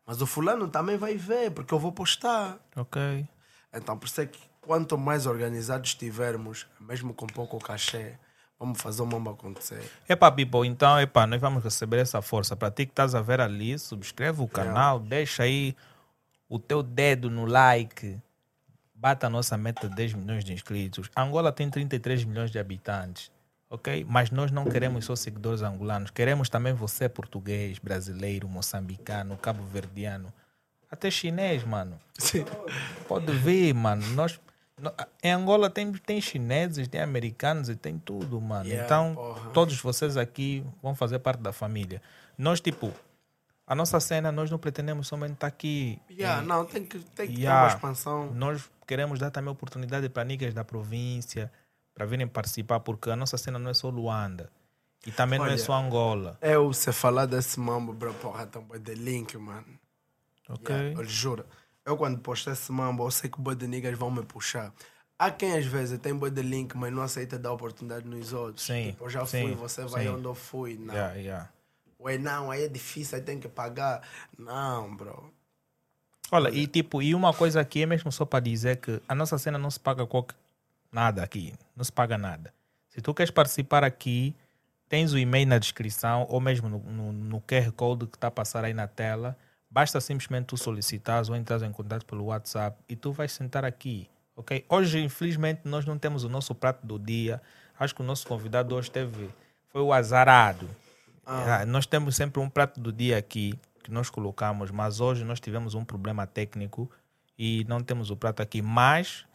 Mas 0.03 0.19
o 0.23 0.25
fulano 0.25 0.67
também 0.67 0.97
vai 0.97 1.15
ver, 1.15 1.51
porque 1.51 1.71
eu 1.71 1.77
vou 1.77 1.91
postar. 1.91 2.57
Ok. 2.75 3.27
Então, 3.71 3.95
por 3.99 4.07
isso 4.07 4.19
é 4.19 4.25
que 4.25 4.39
quanto 4.61 4.97
mais 4.97 5.27
organizados 5.27 5.91
estivermos, 5.91 6.65
mesmo 6.79 7.13
com 7.13 7.27
pouco 7.27 7.59
cachê, 7.59 8.17
vamos 8.59 8.81
fazer 8.81 9.03
o 9.03 9.05
mambo 9.05 9.29
acontecer. 9.29 9.87
Epa, 10.09 10.31
people, 10.31 10.67
então, 10.67 10.99
epa, 10.99 11.27
nós 11.27 11.39
vamos 11.39 11.63
receber 11.63 11.99
essa 11.99 12.19
força. 12.19 12.55
Para 12.55 12.71
ti 12.71 12.87
que 12.87 12.91
estás 12.91 13.13
a 13.13 13.21
ver 13.21 13.39
ali, 13.39 13.77
subscreve 13.77 14.41
o 14.41 14.47
canal, 14.47 14.99
deixa 14.99 15.43
aí 15.43 15.75
o 16.49 16.57
teu 16.57 16.81
dedo 16.81 17.29
no 17.29 17.45
like. 17.45 18.19
Bata 19.05 19.27
a 19.27 19.29
nossa 19.29 19.55
meta 19.55 19.87
de 19.87 19.93
10 19.93 20.15
milhões 20.15 20.43
de 20.43 20.51
inscritos. 20.51 21.11
Angola 21.15 21.51
tem 21.51 21.69
33 21.69 22.23
milhões 22.23 22.49
de 22.49 22.57
habitantes, 22.57 23.31
ok? 23.69 24.03
Mas 24.09 24.31
nós 24.31 24.49
não 24.49 24.65
queremos 24.65 25.05
só 25.05 25.15
seguidores 25.15 25.61
angolanos. 25.61 26.09
Queremos 26.09 26.49
também 26.49 26.73
você, 26.73 27.07
português, 27.07 27.77
brasileiro, 27.77 28.47
moçambicano, 28.47 29.37
cabo-verdiano. 29.37 30.33
Até 30.89 31.11
chinês, 31.11 31.63
mano. 31.63 31.99
Pode 33.07 33.31
ver, 33.31 33.75
mano. 33.75 34.03
Nós, 34.15 34.39
em 35.21 35.31
Angola 35.31 35.69
tem, 35.69 35.91
tem 35.93 36.19
chineses, 36.19 36.87
tem 36.87 36.99
americanos 36.99 37.69
e 37.69 37.75
tem 37.75 37.99
tudo, 37.99 38.41
mano. 38.41 38.65
Yeah, 38.65 38.85
então, 38.85 39.13
porra. 39.13 39.51
todos 39.51 39.79
vocês 39.79 40.17
aqui 40.17 40.65
vão 40.81 40.95
fazer 40.95 41.19
parte 41.19 41.41
da 41.43 41.53
família. 41.53 42.01
Nós, 42.35 42.59
tipo, 42.59 42.91
a 43.67 43.75
nossa 43.75 43.99
cena, 43.99 44.31
nós 44.31 44.49
não 44.49 44.57
pretendemos 44.57 45.07
somente 45.07 45.33
estar 45.33 45.45
aqui. 45.45 45.99
Yeah, 46.09 46.41
não, 46.41 46.65
tem 46.65 46.83
que, 46.83 46.97
tem 46.97 47.27
que 47.27 47.35
ter 47.35 47.41
Yeah. 47.41 47.61
uma 47.61 47.67
expansão. 47.67 48.31
Nós 48.33 48.67
queremos 48.85 49.19
dar 49.19 49.31
também 49.31 49.51
oportunidade 49.51 50.07
para 50.09 50.23
niggas 50.23 50.53
da 50.53 50.63
província 50.63 51.51
para 51.93 52.05
virem 52.05 52.27
participar, 52.27 52.81
porque 52.81 53.09
a 53.09 53.15
nossa 53.15 53.37
cena 53.37 53.57
não 53.57 53.71
é 53.71 53.73
só 53.73 53.89
Luanda. 53.89 54.51
E 55.05 55.11
também 55.11 55.39
não 55.39 55.45
é 55.45 55.49
Olha, 55.49 55.57
só 55.57 55.73
Angola. 55.73 56.37
Eu, 56.41 56.73
se 56.73 56.91
falar 56.91 57.25
desse 57.25 57.59
mambo, 57.59 57.93
bro, 57.93 58.13
porra, 58.15 58.45
tem 58.45 58.61
boi 58.61 58.79
de 58.79 58.95
link, 58.95 59.37
mano. 59.37 59.65
Ok? 60.49 60.75
Yeah, 60.75 60.99
eu 60.99 61.05
juro. 61.05 61.45
Eu 61.85 61.95
quando 61.95 62.19
posto 62.19 62.49
esse 62.49 62.71
mambo, 62.71 63.05
eu 63.05 63.11
sei 63.11 63.29
que 63.29 63.39
boi 63.39 63.55
de 63.55 63.67
niggas 63.67 63.97
vão 63.97 64.09
me 64.11 64.23
puxar. 64.23 64.73
Há 65.17 65.31
quem 65.31 65.55
às 65.55 65.65
vezes 65.65 65.97
tem 65.99 66.13
boi 66.13 66.31
de 66.31 66.41
link, 66.41 66.75
mas 66.75 66.91
não 66.91 67.03
aceita 67.03 67.39
dar 67.39 67.53
oportunidade 67.53 68.05
nos 68.05 68.33
outros. 68.33 68.65
Sim, 68.65 68.91
Tipo, 68.91 69.05
eu 69.05 69.09
já 69.09 69.25
sim, 69.25 69.43
fui, 69.43 69.55
você 69.55 69.85
vai 69.85 70.03
sim. 70.03 70.09
onde 70.09 70.25
eu 70.25 70.35
fui. 70.35 70.77
Não. 70.77 70.93
Yeah, 70.93 71.15
yeah. 71.15 71.49
Ué, 71.99 72.17
não, 72.17 72.51
aí 72.51 72.63
é 72.63 72.67
difícil, 72.67 73.17
aí 73.17 73.23
tem 73.23 73.39
que 73.39 73.47
pagar. 73.47 74.01
Não, 74.37 74.93
bro. 74.95 75.31
Olha, 76.31 76.49
e 76.49 76.65
tipo, 76.67 77.01
e 77.01 77.13
uma 77.13 77.33
coisa 77.33 77.61
aqui 77.61 77.83
é 77.83 77.85
mesmo 77.85 78.11
só 78.11 78.25
para 78.25 78.39
dizer 78.39 78.77
que 78.77 79.01
a 79.07 79.13
nossa 79.13 79.37
cena 79.37 79.57
não 79.57 79.69
se 79.69 79.79
paga 79.79 80.05
qualquer, 80.05 80.35
nada 80.91 81.23
aqui, 81.23 81.53
não 81.75 81.83
se 81.83 81.91
paga 81.91 82.17
nada. 82.17 82.53
Se 82.89 83.01
tu 83.01 83.13
queres 83.13 83.29
participar 83.29 83.83
aqui, 83.83 84.35
tens 84.87 85.13
o 85.13 85.17
e-mail 85.17 85.47
na 85.47 85.57
descrição 85.57 86.25
ou 86.29 86.39
mesmo 86.39 86.69
no, 86.69 86.79
no, 86.79 87.13
no 87.13 87.41
QR 87.41 87.71
Code 87.71 88.07
que 88.07 88.17
está 88.17 88.27
a 88.27 88.31
passar 88.31 88.63
aí 88.63 88.73
na 88.73 88.87
tela. 88.87 89.37
Basta 89.69 89.99
simplesmente 89.99 90.45
tu 90.45 90.57
solicitares 90.57 91.29
ou 91.29 91.35
entrar 91.35 91.61
em 91.61 91.71
contato 91.71 92.05
pelo 92.05 92.25
WhatsApp 92.25 92.77
e 92.87 92.95
tu 92.95 93.11
vais 93.11 93.31
sentar 93.31 93.65
aqui, 93.65 94.09
ok? 94.35 94.63
Hoje, 94.69 94.99
infelizmente, 95.01 95.61
nós 95.65 95.85
não 95.85 95.97
temos 95.97 96.23
o 96.23 96.29
nosso 96.29 96.55
prato 96.55 96.85
do 96.85 96.97
dia. 96.97 97.41
Acho 97.77 97.93
que 97.93 98.01
o 98.01 98.05
nosso 98.05 98.25
convidado 98.25 98.73
hoje 98.73 98.89
teve, 98.89 99.29
foi 99.67 99.81
o 99.81 99.91
azarado. 99.91 100.69
Ah, 101.25 101.65
nós 101.65 101.85
temos 101.85 102.15
sempre 102.15 102.39
um 102.39 102.49
prato 102.49 102.79
do 102.79 102.93
dia 102.93 103.17
aqui 103.17 103.59
que 103.85 103.91
nós 103.91 104.09
colocamos, 104.09 104.71
mas 104.71 104.99
hoje 104.99 105.23
nós 105.23 105.39
tivemos 105.39 105.75
um 105.75 105.85
problema 105.85 106.25
técnico 106.25 106.89
e 107.37 107.63
não 107.67 107.83
temos 107.83 108.09
o 108.09 108.17
prato 108.17 108.41
aqui. 108.41 108.59
Mas 108.59 109.25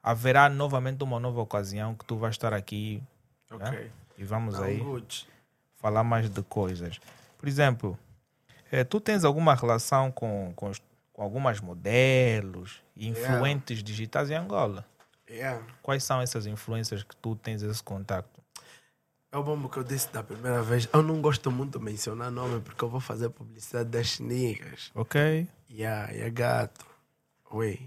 haverá 0.00 0.48
novamente 0.48 1.02
uma 1.02 1.18
nova 1.18 1.40
ocasião 1.40 1.92
que 1.96 2.04
tu 2.04 2.16
vais 2.16 2.34
estar 2.34 2.54
aqui 2.54 3.02
Ok. 3.50 3.68
né? 3.68 3.90
e 4.16 4.22
vamos 4.22 4.54
Não, 4.54 4.62
aí 4.62 4.78
good. 4.78 5.26
falar 5.80 6.04
mais 6.04 6.30
de 6.30 6.42
coisas. 6.44 7.00
Por 7.36 7.48
exemplo, 7.48 7.98
eh, 8.70 8.84
tu 8.84 9.00
tens 9.00 9.24
alguma 9.24 9.52
relação 9.52 10.12
com, 10.12 10.52
com, 10.54 10.70
com 11.12 11.22
algumas 11.22 11.58
modelos 11.60 12.80
e 12.94 13.08
influentes 13.08 13.82
digitais 13.82 14.30
em 14.30 14.36
Angola? 14.36 14.86
Yeah. 15.28 15.66
Quais 15.82 16.04
são 16.04 16.20
essas 16.20 16.46
influências 16.46 17.02
que 17.02 17.16
tu 17.16 17.34
tens 17.34 17.62
esse 17.62 17.82
contato? 17.82 18.31
É 19.32 19.38
o 19.38 19.42
bom 19.42 19.66
que 19.66 19.78
eu 19.78 19.82
disse 19.82 20.12
da 20.12 20.22
primeira 20.22 20.60
vez. 20.60 20.86
Eu 20.92 21.02
não 21.02 21.22
gosto 21.22 21.50
muito 21.50 21.78
de 21.78 21.84
mencionar 21.84 22.30
nome 22.30 22.60
porque 22.60 22.84
eu 22.84 22.88
vou 22.90 23.00
fazer 23.00 23.30
publicidade 23.30 23.88
das 23.88 24.20
niggas. 24.20 24.90
Ok? 24.94 25.48
Yeah, 25.70 26.12
é 26.12 26.28
gato. 26.28 26.84
Ui. 27.50 27.80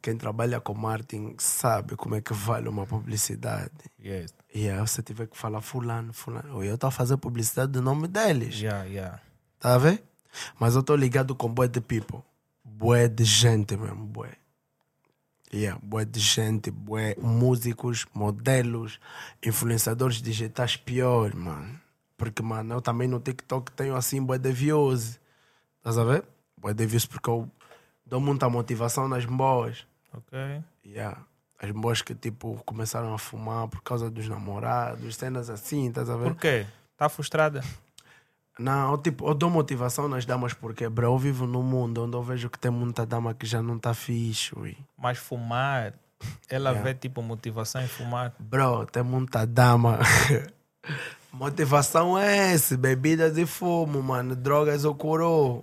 Quem 0.00 0.16
trabalha 0.16 0.60
com 0.60 0.74
marketing 0.74 1.34
sabe 1.40 1.96
como 1.96 2.14
é 2.14 2.20
que 2.20 2.32
vale 2.32 2.68
uma 2.68 2.86
publicidade. 2.86 3.72
Yes. 4.00 4.32
E 4.54 4.70
aí 4.70 4.78
você 4.78 5.02
tiver 5.02 5.26
que 5.26 5.36
falar 5.36 5.60
fulano, 5.62 6.12
fulano. 6.12 6.62
Eu 6.62 6.76
estou 6.76 6.86
a 6.86 6.92
fazer 6.92 7.16
publicidade 7.16 7.72
do 7.72 7.82
nome 7.82 8.06
deles. 8.06 8.60
Yeah, 8.60 8.84
yeah. 8.84 9.20
Tá 9.58 9.74
a 9.74 9.78
ver? 9.78 10.00
Mas 10.60 10.76
eu 10.76 10.80
estou 10.82 10.94
ligado 10.94 11.34
com 11.34 11.52
bué 11.52 11.66
de 11.66 11.80
people. 11.80 12.22
Bué 12.64 13.08
de 13.08 13.24
gente 13.24 13.76
mesmo, 13.76 14.06
bué. 14.06 14.30
Yeah, 15.52 15.80
bué 15.82 16.04
de 16.04 16.20
gente, 16.20 16.70
bué 16.70 17.16
músicos, 17.18 18.06
modelos, 18.12 19.00
influenciadores 19.42 20.20
digitais 20.20 20.76
pior, 20.76 21.34
mano. 21.34 21.80
Porque, 22.16 22.42
mano, 22.42 22.74
eu 22.74 22.80
também 22.82 23.08
no 23.08 23.20
TikTok 23.20 23.72
tenho 23.72 23.96
assim 23.96 24.22
bué 24.22 24.38
de 24.38 24.52
views. 24.52 25.18
Estás 25.78 25.96
a 25.96 26.04
ver? 26.04 26.24
Bué 26.56 26.74
de 26.74 26.84
views 26.84 27.06
porque 27.06 27.30
eu 27.30 27.50
dou 28.04 28.20
muita 28.20 28.48
motivação 28.50 29.08
nas 29.08 29.24
boas. 29.24 29.86
Ok? 30.12 30.38
Yeah. 30.84 31.24
As 31.60 31.70
boas 31.70 32.02
que, 32.02 32.14
tipo, 32.14 32.62
começaram 32.64 33.14
a 33.14 33.18
fumar 33.18 33.68
por 33.68 33.82
causa 33.82 34.10
dos 34.10 34.28
namorados, 34.28 35.16
cenas 35.16 35.48
assim, 35.48 35.88
estás 35.88 36.10
a 36.10 36.16
ver? 36.16 36.24
Por 36.24 36.36
quê? 36.36 36.66
Tá 36.96 37.08
frustrada? 37.08 37.62
Não, 38.58 38.90
eu, 38.92 38.98
tipo, 38.98 39.28
eu 39.28 39.34
dou 39.34 39.48
motivação 39.48 40.08
nas 40.08 40.24
damas 40.26 40.52
porque, 40.52 40.88
bro, 40.88 41.06
eu 41.06 41.18
vivo 41.18 41.46
num 41.46 41.62
mundo 41.62 42.04
onde 42.04 42.16
eu 42.16 42.22
vejo 42.22 42.50
que 42.50 42.58
tem 42.58 42.70
muita 42.70 43.06
dama 43.06 43.32
que 43.32 43.46
já 43.46 43.62
não 43.62 43.78
tá 43.78 43.94
fixe, 43.94 44.52
ui. 44.58 44.76
Mas 44.96 45.16
fumar, 45.18 45.94
ela 46.48 46.70
Yeah. 46.70 46.82
vê 46.82 46.94
tipo 46.94 47.22
motivação 47.22 47.80
em 47.82 47.86
fumar. 47.86 48.34
Bro, 48.38 48.86
tem 48.86 49.02
muita 49.04 49.46
dama. 49.46 50.00
motivação 51.32 52.18
é 52.18 52.52
esse, 52.54 52.76
bebidas 52.76 53.36
e 53.38 53.46
fumo, 53.46 54.02
mano, 54.02 54.34
drogas 54.34 54.84
ou 54.84 54.94
coroa. 54.94 55.62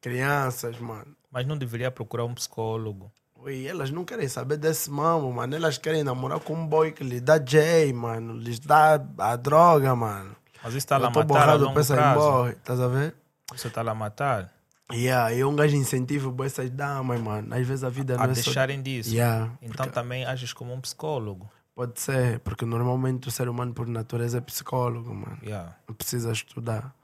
Crianças, 0.00 0.78
mano. 0.78 1.16
Mas 1.30 1.46
não 1.46 1.56
deveria 1.56 1.90
procurar 1.90 2.24
um 2.24 2.34
psicólogo. 2.34 3.10
Ui, 3.40 3.66
elas 3.66 3.90
não 3.90 4.04
querem 4.04 4.28
saber 4.28 4.56
desse 4.56 4.90
mamo, 4.90 5.32
mano. 5.32 5.54
Elas 5.56 5.76
querem 5.78 6.04
namorar 6.04 6.40
com 6.40 6.54
um 6.54 6.66
boy 6.66 6.92
que 6.92 7.02
lhes 7.04 7.20
dá 7.20 7.38
J, 7.38 7.92
mano. 7.92 8.34
Lhes 8.34 8.58
dá 8.58 9.00
a 9.18 9.36
droga, 9.36 9.94
mano. 9.94 10.34
Mas 10.64 10.72
isso 10.72 10.78
está 10.78 10.96
lá 10.98 11.04
eu 11.04 11.08
a 11.08 11.10
matar 11.10 11.22
a 11.22 11.24
borrado, 11.26 11.64
longo 11.64 11.74
pensa 11.76 11.94
prazo. 11.94 12.20
boy, 12.20 12.50
estás 12.52 12.80
a 12.80 12.88
ver? 12.88 13.14
Você 13.52 13.68
está 13.68 13.82
lá 13.82 13.92
a 13.92 13.94
matar. 13.94 14.50
Yeah, 14.92 15.32
e 15.32 15.44
um 15.44 15.54
gajo 15.54 15.76
incentiva 15.76 16.30
boas 16.30 16.52
essas 16.52 16.70
damas, 16.70 17.20
mano. 17.20 17.54
Às 17.54 17.66
vezes 17.66 17.84
a 17.84 17.88
vida 17.88 18.14
A 18.14 18.18
não 18.18 18.24
é 18.24 18.34
só... 18.34 18.42
deixarem 18.42 18.82
disso. 18.82 19.10
Yeah, 19.14 19.52
Então 19.62 19.76
porque 19.76 19.90
também 19.90 20.24
ages 20.24 20.52
como 20.52 20.72
um 20.72 20.80
psicólogo. 20.80 21.48
pode 21.74 22.00
ser, 22.00 22.38
porque 22.40 22.64
normalmente 22.64 23.28
o 23.28 23.30
ser 23.30 23.48
humano 23.48 23.72
por 23.74 23.86
natureza 23.86 24.38
é 24.38 24.40
psicólogo, 24.40 25.14
mano. 25.14 25.38
Yeah. 25.42 25.76
Não 25.88 25.94
precisa 25.94 26.32
estudar. 26.32 26.94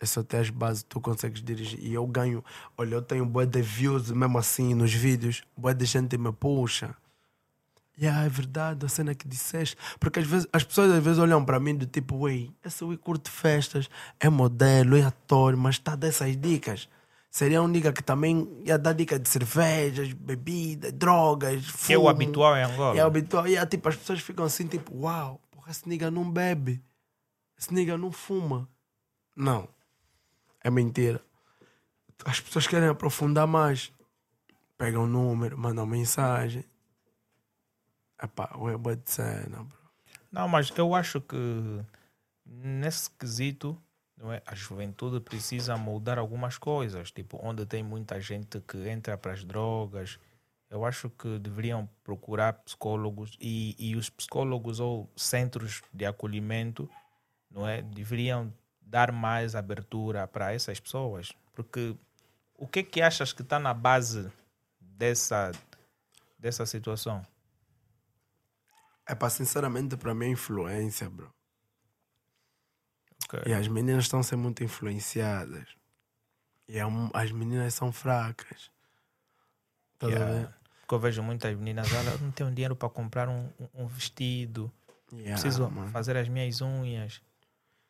É 0.00 0.04
só 0.04 0.22
ter 0.22 0.38
as 0.38 0.50
bases, 0.50 0.82
tu 0.82 1.00
consegues 1.00 1.42
dirigir. 1.42 1.78
E 1.82 1.94
eu 1.94 2.06
ganho, 2.06 2.44
olha, 2.76 2.96
eu 2.96 3.02
tenho 3.02 3.24
boa 3.24 3.46
de 3.46 3.62
views 3.62 4.10
mesmo 4.10 4.36
assim 4.38 4.74
nos 4.74 4.92
vídeos, 4.92 5.42
boa 5.56 5.74
de 5.74 5.84
gente 5.86 6.18
me 6.18 6.32
puxa. 6.32 6.94
E 7.98 8.04
yeah, 8.04 8.24
é 8.26 8.28
verdade, 8.28 8.84
a 8.84 8.88
cena 8.88 9.14
que 9.14 9.26
disseste. 9.26 9.74
Porque 9.98 10.18
às 10.20 10.26
vezes 10.26 10.46
as 10.52 10.62
pessoas 10.62 10.92
às 10.92 11.02
vezes 11.02 11.18
olham 11.18 11.42
para 11.42 11.58
mim 11.58 11.74
do 11.74 11.86
tipo, 11.86 12.16
ué, 12.24 12.48
essa 12.62 12.84
Ui 12.84 12.96
curte 12.98 13.30
festas, 13.30 13.88
é 14.20 14.28
modelo, 14.28 14.96
é 14.96 15.02
ator, 15.02 15.56
mas 15.56 15.76
está 15.76 15.96
dessas 15.96 16.36
dicas. 16.36 16.88
Seria 17.30 17.62
um 17.62 17.68
nigga 17.68 17.92
que 17.92 18.02
também 18.02 18.48
ia 18.64 18.78
dar 18.78 18.92
dica 18.92 19.18
de 19.18 19.28
cervejas, 19.28 20.12
bebidas, 20.12 20.92
drogas, 20.92 21.70
Que 21.86 21.92
é 21.94 21.96
o 21.96 22.00
fumo. 22.00 22.08
habitual 22.10 22.56
em 22.56 22.62
Angola. 22.64 22.98
É 22.98 23.00
habitual. 23.00 23.46
E 23.46 23.66
tipo, 23.66 23.88
as 23.88 23.96
pessoas 23.96 24.20
ficam 24.20 24.44
assim, 24.44 24.66
tipo, 24.66 24.94
uau, 25.02 25.40
porra, 25.50 25.70
esse 25.70 25.88
nigga 25.88 26.10
não 26.10 26.30
bebe. 26.30 26.82
Esse 27.58 27.72
nigga 27.72 27.96
não 27.96 28.12
fuma. 28.12 28.68
Não. 29.34 29.68
É 30.62 30.70
mentira. 30.70 31.20
As 32.24 32.40
pessoas 32.40 32.66
querem 32.66 32.88
aprofundar 32.88 33.46
mais. 33.46 33.92
Pegam 34.78 35.04
o 35.04 35.06
número, 35.06 35.56
mandam 35.58 35.86
mensagem. 35.86 36.64
Epá, 38.22 38.50
é 38.90 38.96
de 38.96 39.10
cena, 39.10 39.64
bro. 39.64 39.78
Não, 40.32 40.48
mas 40.48 40.70
eu 40.76 40.94
acho 40.94 41.20
que 41.20 41.36
nesse 42.44 43.10
quesito 43.10 43.80
não 44.16 44.32
é? 44.32 44.42
a 44.46 44.54
juventude 44.54 45.20
precisa 45.20 45.76
moldar 45.76 46.18
algumas 46.18 46.56
coisas. 46.56 47.10
Tipo, 47.10 47.38
onde 47.42 47.66
tem 47.66 47.82
muita 47.82 48.20
gente 48.20 48.60
que 48.60 48.88
entra 48.88 49.16
para 49.18 49.32
as 49.32 49.44
drogas, 49.44 50.18
eu 50.70 50.84
acho 50.84 51.10
que 51.10 51.38
deveriam 51.38 51.88
procurar 52.02 52.54
psicólogos 52.54 53.36
e, 53.40 53.76
e 53.78 53.94
os 53.94 54.08
psicólogos 54.08 54.80
ou 54.80 55.08
centros 55.14 55.82
de 55.92 56.04
acolhimento 56.04 56.88
não 57.50 57.66
é? 57.66 57.82
deveriam 57.82 58.52
dar 58.80 59.12
mais 59.12 59.54
abertura 59.54 60.26
para 60.26 60.52
essas 60.52 60.80
pessoas. 60.80 61.32
Porque 61.54 61.94
o 62.56 62.66
que 62.66 62.82
que 62.82 63.00
achas 63.00 63.32
que 63.32 63.42
está 63.42 63.58
na 63.58 63.74
base 63.74 64.30
dessa, 64.80 65.52
dessa 66.38 66.66
situação? 66.66 67.24
É 69.06 69.14
para 69.14 69.30
sinceramente, 69.30 69.96
para 69.96 70.14
mim, 70.14 70.26
é 70.26 70.28
influência, 70.30 71.08
bro. 71.08 71.32
Ok. 73.24 73.42
E 73.46 73.52
as 73.54 73.66
meninas 73.68 74.04
estão 74.04 74.22
ser 74.22 74.36
muito 74.36 74.62
influenciadas. 74.64 75.66
E 76.68 76.78
é 76.78 76.82
as 77.14 77.30
meninas 77.30 77.74
são 77.74 77.92
fracas. 77.92 78.70
Tá 79.98 80.08
Yeah. 80.08 80.52
Porque 80.80 80.94
eu 80.94 80.98
vejo 81.00 81.22
muitas 81.22 81.56
meninas, 81.56 81.92
olha, 81.92 82.10
eu 82.10 82.18
não 82.18 82.30
tenho 82.30 82.50
dinheiro 82.52 82.76
para 82.76 82.88
comprar 82.88 83.28
um, 83.28 83.48
um- 83.74 83.86
vestido, 83.88 84.70
Yeah, 85.12 85.32
preciso 85.40 85.70
fazer 85.92 86.16
as 86.16 86.28
minhas 86.28 86.60
unhas. 86.60 87.20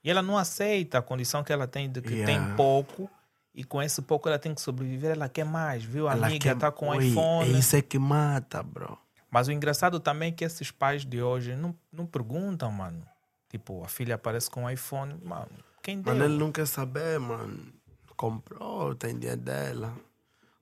E 0.04 0.10
ela 0.10 0.22
não 0.22 0.38
aceita 0.38 0.98
a 0.98 1.02
condição 1.02 1.42
que 1.44 1.52
ela 1.52 1.66
tem 1.66 1.90
de 1.90 2.00
que 2.00 2.14
Yeah. 2.14 2.46
tem 2.48 2.56
pouco 2.56 3.10
e 3.54 3.64
com 3.64 3.82
esse 3.82 4.00
pouco 4.00 4.28
ela 4.28 4.38
tem 4.38 4.54
que 4.54 4.60
sobreviver, 4.62 5.10
ela 5.12 5.28
quer 5.28 5.44
mais, 5.44 5.82
viu? 5.84 6.08
A 6.08 6.12
Ela 6.12 6.26
amiga 6.28 6.42
quer- 6.54 6.58
tá 6.58 6.70
com 6.70 6.88
Oi, 6.88 7.08
iPhone. 7.08 7.54
É 7.54 7.58
isso 7.58 7.74
é 7.76 7.82
que 7.82 7.98
mata, 7.98 8.62
bro. 8.62 8.98
Mas 9.36 9.48
o 9.48 9.52
engraçado 9.52 10.00
também 10.00 10.30
é 10.30 10.32
que 10.32 10.46
esses 10.46 10.70
pais 10.70 11.04
de 11.04 11.20
hoje 11.20 11.54
não, 11.54 11.76
não 11.92 12.06
perguntam, 12.06 12.72
mano. 12.72 13.06
Tipo, 13.50 13.84
a 13.84 13.86
filha 13.86 14.14
aparece 14.14 14.48
com 14.48 14.70
iPhone, 14.70 15.14
mano, 15.22 15.50
quem 15.82 16.00
deu? 16.00 16.14
Mano, 16.14 16.24
ele 16.24 16.38
não 16.38 16.50
quer 16.50 16.66
saber, 16.66 17.20
mano. 17.20 17.70
Comprou, 18.16 18.94
tem 18.94 19.18
dinheiro 19.18 19.42
dela. 19.42 19.94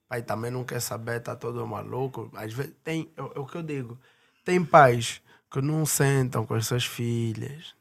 Pai 0.08 0.22
também 0.22 0.50
não 0.50 0.64
quer 0.64 0.80
saber, 0.80 1.20
tá 1.20 1.36
todo 1.36 1.64
maluco. 1.64 2.28
Às 2.34 2.52
vezes 2.52 2.74
tem, 2.82 3.08
é, 3.16 3.20
é 3.20 3.38
o 3.38 3.46
que 3.46 3.58
eu 3.58 3.62
digo. 3.62 3.96
Tem 4.44 4.64
pais 4.64 5.22
que 5.48 5.62
não 5.62 5.86
sentam 5.86 6.44
com 6.44 6.54
as 6.54 6.66
suas 6.66 6.84
filhas. 6.84 7.76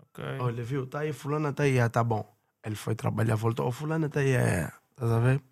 Ok. 0.00 0.24
Olha, 0.38 0.62
viu? 0.62 0.86
Tá 0.86 1.00
aí, 1.00 1.12
fulana 1.12 1.52
tá 1.52 1.64
aí, 1.64 1.80
ah, 1.80 1.88
tá 1.88 2.04
bom. 2.04 2.24
Ele 2.64 2.76
foi 2.76 2.94
trabalhar, 2.94 3.34
voltou. 3.34 3.66
Oh, 3.66 3.72
fulana 3.72 4.08
tá 4.08 4.20
aí, 4.20 4.30
é. 4.30 4.70
Tá 4.94 5.16
a 5.16 5.18
ver? 5.18 5.42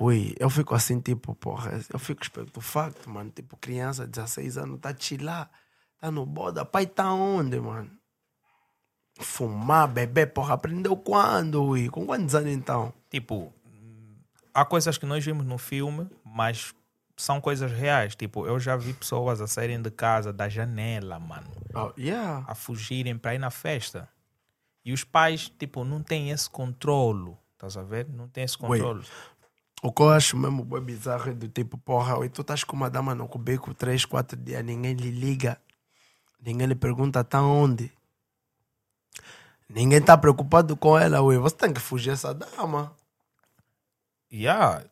Ui, 0.00 0.34
eu 0.38 0.48
fico 0.50 0.74
assim, 0.74 1.00
tipo, 1.00 1.34
porra, 1.34 1.80
eu 1.92 1.98
fico 1.98 2.22
esperto 2.22 2.60
facto, 2.60 3.08
mano. 3.08 3.30
Tipo, 3.30 3.56
criança, 3.56 4.06
16 4.06 4.58
anos, 4.58 4.80
tá 4.80 4.94
chilar, 4.98 5.50
tá 6.00 6.10
no 6.10 6.24
boda. 6.26 6.64
Pai 6.64 6.86
tá 6.86 7.12
onde, 7.12 7.60
mano? 7.60 7.90
Fumar, 9.20 9.86
beber, 9.86 10.32
porra, 10.32 10.54
aprendeu 10.54 10.96
quando, 10.96 11.62
ui? 11.62 11.88
Com 11.88 12.04
quantos 12.04 12.34
anos 12.34 12.52
então? 12.52 12.92
Tipo, 13.08 13.52
há 14.52 14.64
coisas 14.64 14.98
que 14.98 15.06
nós 15.06 15.24
vimos 15.24 15.46
no 15.46 15.56
filme, 15.56 16.08
mas 16.24 16.74
são 17.16 17.40
coisas 17.40 17.70
reais. 17.70 18.16
Tipo, 18.16 18.44
eu 18.46 18.58
já 18.58 18.76
vi 18.76 18.92
pessoas 18.92 19.40
a 19.40 19.46
saírem 19.46 19.80
de 19.80 19.90
casa 19.90 20.32
da 20.32 20.48
janela, 20.48 21.20
mano, 21.20 21.48
Oh, 21.74 21.92
yeah. 21.96 22.44
a 22.48 22.54
fugirem 22.56 23.16
para 23.16 23.36
ir 23.36 23.38
na 23.38 23.50
festa. 23.50 24.08
E 24.84 24.92
os 24.92 25.04
pais, 25.04 25.48
tipo, 25.48 25.84
não 25.84 26.02
têm 26.02 26.30
esse 26.30 26.50
controlo. 26.50 27.38
Estás 27.52 27.76
a 27.76 27.82
ver? 27.82 28.06
Não 28.08 28.28
tem 28.28 28.44
esse 28.44 28.58
controle. 28.58 29.04
O 29.84 29.92
que 29.92 30.00
eu 30.00 30.08
acho 30.08 30.34
mesmo 30.38 30.64
bem 30.64 30.80
bizarro 30.80 31.28
é 31.28 31.34
do 31.34 31.46
tipo, 31.46 31.76
porra, 31.76 32.16
ui, 32.16 32.30
tu 32.30 32.40
estás 32.40 32.64
com 32.64 32.74
uma 32.74 32.88
dama 32.88 33.14
no 33.14 33.28
cubico 33.28 33.74
3, 33.74 34.06
4 34.06 34.34
dias, 34.34 34.64
ninguém 34.64 34.94
lhe 34.94 35.10
liga, 35.10 35.60
ninguém 36.40 36.66
lhe 36.66 36.74
pergunta 36.74 37.22
tá 37.22 37.42
onde. 37.42 37.92
Ninguém 39.68 40.00
tá 40.00 40.16
preocupado 40.16 40.74
com 40.74 40.98
ela, 40.98 41.20
ui. 41.20 41.36
Você 41.36 41.56
tem 41.56 41.70
que 41.70 41.82
fugir 41.82 42.12
essa 42.12 42.32
dama. 42.32 42.96
Yeah. 44.32 44.86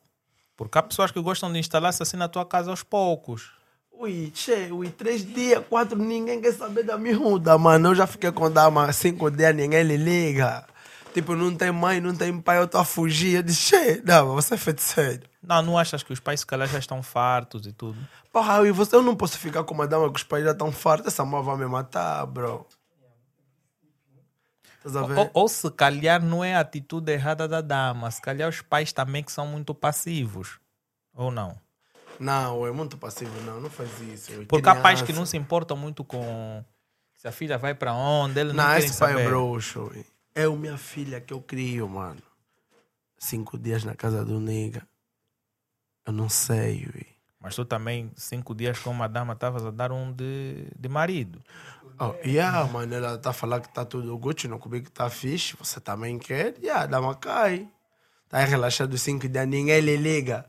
Porque 0.59 0.77
há 0.77 0.83
pessoas 0.83 1.11
que 1.11 1.23
gostam 1.23 1.51
de 1.51 1.59
instalar-se 1.59 2.03
assim 2.03 2.19
na 2.19 2.29
tua 2.29 2.45
casa 2.45 2.71
aos 2.71 2.83
poucos. 2.83 3.51
Ui, 3.93 4.31
che, 4.35 4.71
ui, 4.71 4.91
três 4.91 5.25
dias, 5.25 5.65
quatro, 5.71 5.97
ninguém 5.97 6.39
quer 6.39 6.53
saber 6.53 6.83
da 6.83 6.99
miúda, 6.99 7.57
mano. 7.57 7.89
Eu 7.89 7.95
já 7.95 8.07
fiquei 8.07 8.31
com 8.31 8.51
dama 8.51 8.93
cinco 8.93 9.31
dias, 9.31 9.57
ninguém 9.57 9.85
lhe 9.85 9.97
liga. 9.97 10.67
Tipo, 11.13 11.37
não 11.37 11.55
tem 11.55 11.71
mãe, 11.71 12.01
não 12.01 12.15
tem 12.15 12.41
pai, 12.41 12.59
eu 12.59 12.67
tô 12.67 12.79
a 12.79 12.85
fugir. 12.85 13.37
Eu 13.37 13.43
disse, 13.43 14.01
dama, 14.01 14.33
você 14.33 14.55
é 14.55 14.57
feiticeiro. 14.57 15.29
Não, 15.43 15.61
não 15.61 15.79
achas 15.79 16.03
que 16.03 16.13
os 16.13 16.21
pais 16.21 16.41
se 16.41 16.47
calhar 16.47 16.67
já 16.69 16.79
estão 16.79 17.03
fartos 17.03 17.67
e 17.67 17.73
tudo? 17.73 17.99
Porra, 18.33 18.73
você, 18.73 18.97
eu 18.97 19.03
não 19.03 19.15
posso 19.15 19.39
ficar 19.39 19.65
com 19.65 19.75
uma 19.75 19.87
dama 19.87 20.11
que 20.11 20.17
os 20.17 20.25
pais 20.25 20.45
já 20.45 20.53
estão 20.53 20.73
fartos. 20.73 21.09
Essa 21.09 21.25
mãe 21.25 21.43
vai 21.43 21.57
me 21.57 21.67
matar, 21.67 22.25
bro. 22.27 22.67
Estás 24.79 24.97
a 24.97 25.03
ver? 25.03 25.19
Ou, 25.19 25.31
ou 25.35 25.49
se 25.49 25.71
calhar 25.71 26.23
não 26.23 26.43
é 26.43 26.55
a 26.55 26.61
atitude 26.61 27.13
errada 27.13 27.47
da 27.47 27.61
dama, 27.61 28.11
se 28.11 28.21
calhar 28.21 28.49
os 28.49 28.63
pais 28.63 28.93
também 28.93 29.23
que 29.23 29.31
são 29.31 29.47
muito 29.47 29.75
passivos. 29.75 30.59
Ou 31.15 31.31
não? 31.31 31.57
Não, 32.19 32.67
é 32.67 32.73
muito 32.73 32.97
passivo, 32.97 33.33
não, 33.43 33.61
não 33.61 33.71
faz 33.71 34.01
isso. 34.01 34.33
ui. 34.33 34.47
Porque 34.47 34.69
há 34.69 34.75
pais 34.75 35.03
que 35.03 35.13
não 35.13 35.27
se 35.27 35.37
importam 35.37 35.77
muito 35.77 36.03
com 36.05 36.65
se 37.17 37.29
a 37.29 37.33
filha 37.33 37.57
vai 37.57 37.73
para 37.75 37.95
onde, 37.95 38.41
eles 38.41 38.53
não, 38.53 38.65
Não, 38.65 38.77
esse 38.77 38.99
pai 38.99 39.13
saber. 39.13 39.25
é 39.25 39.29
broxo. 39.29 39.93
Ui. 40.37 40.43
Eu, 40.43 40.57
minha 40.57 40.77
filha, 40.77 41.21
que 41.21 41.33
eu 41.33 41.41
crio, 41.41 41.89
mano. 41.89 42.23
Cinco 43.19 43.59
dias 43.59 43.85
na 43.85 43.95
casa 43.95 44.25
do 44.25 44.41
nega. 44.41 44.87
Eu 46.07 46.13
não 46.13 46.29
sei, 46.29 46.87
ui. 46.87 47.07
Mas 47.41 47.57
tu 47.57 47.65
também, 47.65 48.11
cinco 48.15 48.55
dias 48.55 48.79
com 48.79 48.91
uma 48.91 49.09
dama, 49.09 49.33
estavas 49.33 49.65
a 49.65 49.71
dar 49.71 49.91
um 49.91 50.13
de, 50.13 50.69
de 50.79 50.89
marido. 50.89 51.43
Oh, 51.99 52.15
yeah, 52.27 52.65
mano, 52.67 52.95
ela 52.95 53.19
tá 53.19 53.33
falando 53.33 53.63
que 53.63 53.75
tá 53.75 53.85
tudo 53.85 54.17
Gucci, 54.17 54.49
não 54.49 54.59
comigo 54.59 54.87
que 54.87 54.93
tá 54.93 55.11
fixe. 55.11 55.57
Você 55.57 55.81
também 55.81 56.19
quer? 56.19 56.57
Yeah, 56.59 56.87
dá 56.87 57.01
uma 57.01 57.15
cai. 57.15 57.69
Tá 58.29 58.39
relaxado 58.45 58.97
cinco 58.97 59.29
dias, 59.29 59.47
ninguém 59.47 59.81
lhe 59.81 59.97
liga. 59.97 60.49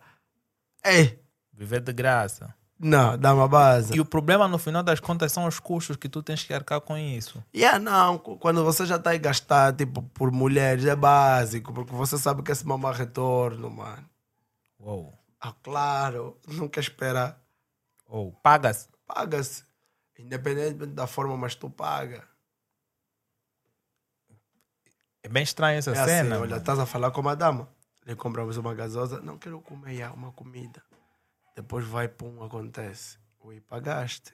Ei, 0.85 1.23
Viver 1.53 1.81
de 1.81 1.93
graça. 1.93 2.53
Não, 2.83 3.17
dá 3.17 3.33
uma 3.33 3.47
base. 3.47 3.95
E 3.95 3.99
o 3.99 4.05
problema, 4.05 4.47
no 4.47 4.57
final 4.57 4.83
das 4.83 4.99
contas, 4.99 5.31
são 5.31 5.47
os 5.47 5.59
custos 5.59 5.95
que 5.95 6.09
tu 6.09 6.21
tens 6.21 6.43
que 6.43 6.53
arcar 6.53 6.81
com 6.81 6.97
isso. 6.97 7.43
Yeah, 7.55 7.79
não, 7.79 8.17
quando 8.17 8.63
você 8.63 8.85
já 8.85 8.99
tá 8.99 9.11
aí 9.11 9.19
gastar, 9.19 9.73
tipo, 9.73 10.01
por 10.01 10.31
mulheres, 10.31 10.85
é 10.85 10.95
básico, 10.95 11.73
porque 11.73 11.93
você 11.93 12.17
sabe 12.17 12.43
que 12.43 12.51
esse 12.51 12.65
mamá 12.67 12.91
retorno, 12.91 13.69
mano. 13.69 14.07
Uou. 14.79 15.17
Ah, 15.39 15.53
claro, 15.63 16.37
não 16.47 16.67
quer 16.67 16.81
esperar. 16.81 17.37
Ou 18.07 18.31
paga-se. 18.31 18.87
Paga-se. 19.07 19.63
Independentemente 20.17 20.93
da 20.93 21.07
forma, 21.07 21.35
mas 21.35 21.55
tu 21.55 21.69
paga. 21.69 22.23
É 25.21 25.29
bem 25.29 25.43
estranha 25.43 25.79
essa 25.79 25.91
É 25.91 25.99
assim, 25.99 26.05
cena. 26.09 26.35
olha, 26.37 26.49
mano. 26.49 26.57
estás 26.57 26.79
a 26.79 26.85
falar 26.85 27.11
com 27.11 27.21
uma 27.21 27.35
dama. 27.35 27.67
Lhe 28.05 28.15
compramos 28.15 28.57
uma 28.57 28.73
gasosa. 28.73 29.21
Não 29.21 29.37
quero 29.37 29.59
comer 29.61 29.95
já, 29.95 30.11
uma 30.11 30.31
comida. 30.33 30.81
Depois 31.55 31.85
vai, 31.85 32.07
pum, 32.07 32.43
acontece. 32.43 33.17
Ui, 33.41 33.59
pagaste. 33.61 34.33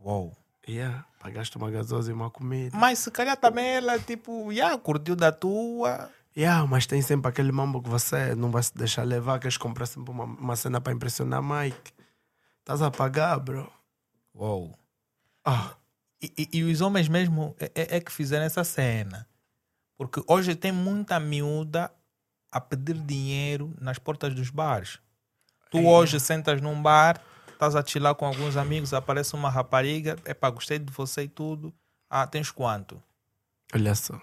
Uou. 0.00 0.36
Yeah, 0.68 1.04
pagaste 1.18 1.56
uma 1.56 1.70
gasosa 1.70 2.10
e 2.10 2.14
uma 2.14 2.30
comida. 2.30 2.76
Mas 2.76 2.98
se 3.00 3.10
calhar 3.10 3.36
também 3.36 3.66
ela, 3.66 3.98
tipo, 3.98 4.52
já 4.52 4.76
curtiu 4.78 5.16
da 5.16 5.32
tua. 5.32 6.10
Yeah, 6.36 6.64
mas 6.66 6.86
tem 6.86 7.02
sempre 7.02 7.28
aquele 7.28 7.50
mambo 7.50 7.82
que 7.82 7.88
você 7.88 8.34
não 8.36 8.50
vai 8.50 8.62
se 8.62 8.72
deixar 8.74 9.02
levar, 9.02 9.40
queres 9.40 9.56
comprar 9.56 9.86
sempre 9.86 10.10
uma, 10.12 10.24
uma 10.24 10.54
cena 10.56 10.80
para 10.80 10.92
impressionar 10.92 11.42
Mike. 11.42 11.92
Estás 12.60 12.82
a 12.82 12.90
pagar, 12.90 13.38
bro. 13.40 13.70
Uou. 14.34 14.78
Ah, 15.44 15.74
E, 16.22 16.30
e- 16.52 16.58
e 16.58 16.64
os 16.64 16.82
homens 16.82 17.08
mesmo 17.08 17.56
é, 17.58 17.72
é- 17.74 17.96
é 17.96 18.00
que 18.00 18.12
fizeram 18.12 18.44
essa 18.44 18.62
cena. 18.62 19.26
Porque 19.96 20.22
hoje 20.28 20.54
tem 20.54 20.70
muita 20.70 21.18
miúda 21.18 21.90
a 22.52 22.60
pedir 22.60 22.94
dinheiro 23.00 23.74
nas 23.80 23.98
portas 23.98 24.34
dos 24.34 24.50
bares. 24.50 24.98
Tu 25.70 25.86
hoje 25.86 26.18
sentas 26.18 26.60
num 26.60 26.80
bar, 26.82 27.20
estás 27.52 27.76
a 27.76 27.84
chilar 27.84 28.14
com 28.14 28.26
alguns 28.26 28.56
amigos, 28.56 28.92
aparece 28.92 29.34
uma 29.34 29.48
rapariga, 29.48 30.16
epá, 30.26 30.50
gostei 30.50 30.78
de 30.78 30.92
você 30.92 31.22
e 31.22 31.28
tudo. 31.28 31.72
Ah, 32.08 32.26
tens 32.26 32.50
quanto? 32.50 33.00
Olha 33.72 33.94
só. 33.94 34.20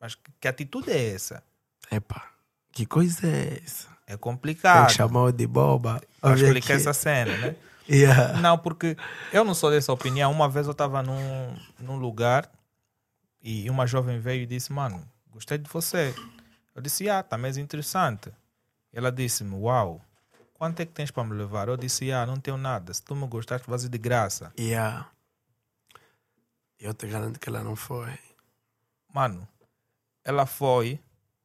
Mas 0.00 0.14
que, 0.14 0.30
que 0.40 0.46
atitude 0.46 0.90
é 0.90 1.14
essa? 1.14 1.42
Epá, 1.90 2.30
que 2.70 2.86
coisa 2.86 3.26
é 3.26 3.60
essa? 3.64 3.88
É 4.06 4.12
Tem 4.12 4.18
complicado. 4.18 4.86
que 4.86 4.94
chamar 4.94 5.32
de 5.32 5.46
boba. 5.46 6.00
Para 6.20 6.34
explicar 6.34 6.74
aqui. 6.74 6.82
essa 6.82 6.92
cena, 6.92 7.36
né? 7.38 7.56
Yeah. 7.90 8.38
Não, 8.40 8.58
porque 8.58 8.98
eu 9.32 9.42
não 9.46 9.54
sou 9.54 9.70
dessa 9.70 9.90
opinião. 9.90 10.30
Uma 10.30 10.46
vez 10.46 10.66
eu 10.66 10.72
estava 10.72 11.02
num, 11.02 11.56
num 11.78 11.96
lugar 11.96 12.52
e 13.42 13.70
uma 13.70 13.86
jovem 13.86 14.20
veio 14.20 14.42
e 14.42 14.46
disse: 14.46 14.70
Mano, 14.74 15.02
gostei 15.30 15.56
de 15.56 15.70
você. 15.70 16.14
Eu 16.74 16.82
disse: 16.82 17.08
Ah, 17.08 17.22
tá 17.22 17.38
mais 17.38 17.56
interessante. 17.56 18.30
Ela 18.92 19.10
disse-me: 19.10 19.54
Uau, 19.54 20.02
quanto 20.58 20.80
é 20.80 20.86
que 20.86 20.92
tens 20.92 21.10
para 21.10 21.24
me 21.24 21.34
levar? 21.34 21.68
Eu 21.68 21.76
disse: 21.76 22.10
Ah, 22.12 22.26
não 22.26 22.38
tenho 22.38 22.58
nada. 22.58 22.92
Se 22.92 23.02
tu 23.02 23.14
me 23.14 23.26
gostaste, 23.26 23.66
fazes 23.66 23.88
de 23.88 23.96
graça. 23.96 24.52
Yeah. 24.58 25.10
Eu 26.78 26.92
te 26.92 27.06
garanto 27.06 27.40
que 27.40 27.48
ela 27.48 27.62
não 27.62 27.74
foi. 27.74 28.18
Mano, 29.12 29.48
ela 30.24 30.44
foi 30.44 31.00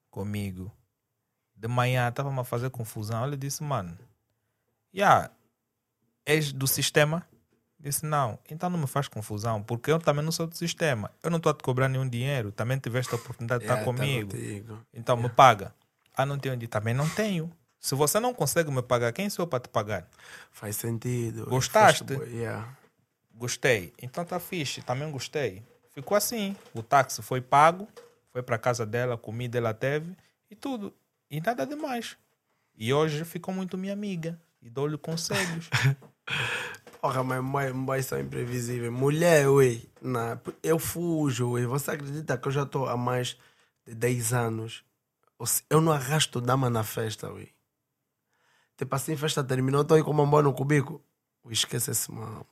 comigo. 0.10 0.72
De 1.56 1.68
manhã 1.68 2.10
estava-me 2.10 2.40
a 2.40 2.44
fazer 2.44 2.70
confusão. 2.70 3.24
Ela 3.24 3.38
disse: 3.38 3.64
Mano, 3.64 3.98
yeah, 4.94 5.32
és 6.26 6.52
do 6.52 6.68
sistema? 6.68 7.26
Disse: 7.80 8.06
Não, 8.06 8.40
então 8.50 8.70
não 8.70 8.80
me 8.80 8.88
faz 8.88 9.08
confusão, 9.08 9.62
porque 9.64 9.92
eu 9.92 10.00
também 10.00 10.24
não 10.24 10.32
sou 10.32 10.48
do 10.48 10.56
sistema. 10.56 11.12
Eu 11.22 11.30
não 11.30 11.38
estou 11.38 11.52
a 11.52 11.54
te 11.54 11.64
cobrar 11.64 11.88
nenhum 11.88 12.08
dinheiro. 12.08 12.52
Também 12.52 12.78
tiveste 12.80 13.14
a 13.14 13.18
oportunidade 13.18 13.60
de 13.60 13.66
estar 13.66 13.80
Yeah, 13.80 13.92
tá 13.92 13.98
comigo. 13.98 14.86
Então 14.94 15.16
me 15.18 15.30
paga. 15.30 15.74
Ah, 16.16 16.26
não 16.26 16.38
tenho 16.38 16.56
dinheiro. 16.56 16.72
Também 16.72 16.94
não 16.94 17.10
tenho. 17.10 17.52
Se 17.84 17.96
você 17.96 18.18
não 18.18 18.34
consegue 18.34 18.72
me 18.72 18.82
pagar, 18.82 19.12
quem 19.12 19.30
sou 19.30 19.44
eu 19.44 19.48
para 19.48 19.60
te 19.60 19.68
pagar? 19.68 20.08
Faz 20.52 20.78
sentido. 20.78 21.46
Gostaste? 21.48 22.14
Yeah. 22.30 22.78
Gostei. 23.36 23.94
Então 24.02 24.24
tá 24.24 24.40
fixe, 24.40 24.82
também 24.82 25.12
gostei. 25.12 25.62
Ficou 25.94 26.16
assim. 26.16 26.56
O 26.74 26.82
táxi 26.82 27.22
foi 27.22 27.42
pago, 27.42 27.86
foi 28.32 28.42
para 28.42 28.58
casa 28.58 28.86
dela, 28.86 29.18
comida 29.18 29.58
ela 29.58 29.74
teve 29.74 30.16
e 30.50 30.56
tudo. 30.56 30.94
E 31.30 31.42
nada 31.42 31.66
demais. 31.66 32.16
E 32.78 32.94
hoje 32.94 33.26
ficou 33.26 33.54
muito 33.54 33.78
minha 33.78 33.92
amiga. 33.92 34.40
E 34.62 34.70
dou-lhe 34.70 34.98
conselhos. 34.98 35.70
Porra, 37.02 37.22
mas 37.22 37.44
mãe, 37.44 37.74
mãe 37.74 38.02
são 38.02 38.18
imprevisíveis. 38.18 38.94
Mulher, 38.94 39.50
ui, 39.50 39.90
não, 40.02 40.40
eu 40.64 40.80
fujo, 40.80 41.50
ui. 41.50 41.66
Você 41.66 41.92
acredita 41.92 42.38
que 42.38 42.48
eu 42.48 42.52
já 42.54 42.64
estou 42.64 42.88
há 42.88 42.96
mais 42.96 43.36
de 43.86 43.94
10 43.94 44.32
anos? 44.32 44.86
Eu 45.70 45.82
não 45.82 45.92
arrasto 45.92 46.40
dama 46.40 46.70
na 46.70 46.86
festa, 46.86 47.30
ui. 47.30 47.50
Tipo 48.78 48.96
assim, 48.96 49.16
festa 49.16 49.44
terminou, 49.44 49.82
estou 49.82 49.96
aí 49.98 50.04
com 50.04 50.12
uma 50.12 50.26
boa 50.26 50.42
no 50.44 50.54
cubico. 50.54 51.02
Esquece 51.50 51.92
esse 51.92 52.12
mano. 52.12 52.46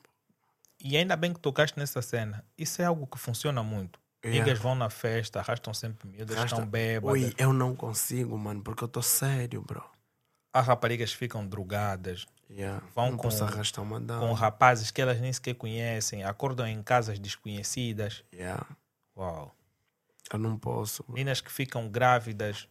e 0.84 0.98
ainda 0.98 1.15
bem 1.15 1.31
que 1.34 1.39
tocaste 1.39 1.77
nessa 1.80 2.02
cena. 2.02 2.43
Isso 2.57 2.81
é 2.81 2.85
algo 2.85 3.06
que 3.07 3.18
funciona 3.18 3.61
muito. 3.64 3.99
Yeah. 4.23 4.43
Niggas 4.45 4.60
vão 4.61 4.76
na 4.76 4.89
festa, 4.89 5.39
arrastam 5.39 5.73
sempre 5.73 6.07
miúdas, 6.07 6.35
Arrasta- 6.38 6.56
estão 6.57 6.69
bêbadas. 6.69 7.11
Ui, 7.23 7.34
eu 7.38 7.52
não 7.53 7.76
consigo, 7.76 8.38
mano, 8.38 8.61
porque 8.61 8.84
eu 8.84 8.88
estou 8.88 9.02
sério, 9.02 9.61
bro. 9.64 9.84
As 10.53 10.68
raparigas 10.68 11.11
ficam 11.14 11.48
drogadas. 11.48 12.27
Yeah. 12.49 12.84
Vão 12.93 13.11
não 13.11 13.18
com- 13.18 13.27
arrastar 13.30 13.84
uma 13.84 13.99
dama. 13.99 14.27
Com 14.27 14.34
rapazes 14.34 14.91
que 14.91 15.02
elas 15.02 15.19
nem 15.19 15.31
sequer 15.34 15.56
conhecem. 15.56 16.23
Acordam 16.23 16.68
em 16.68 16.84
casas 16.84 17.18
desconhecidas. 17.18 18.23
Yeah. 18.34 18.64
Uau. 19.15 19.56
Eu 20.31 20.38
não 20.39 20.57
posso. 20.57 21.03
bro. 21.03 21.14
Meninas 21.14 21.41
que 21.41 21.52
ficam 21.52 21.89
grávidas 21.89 22.68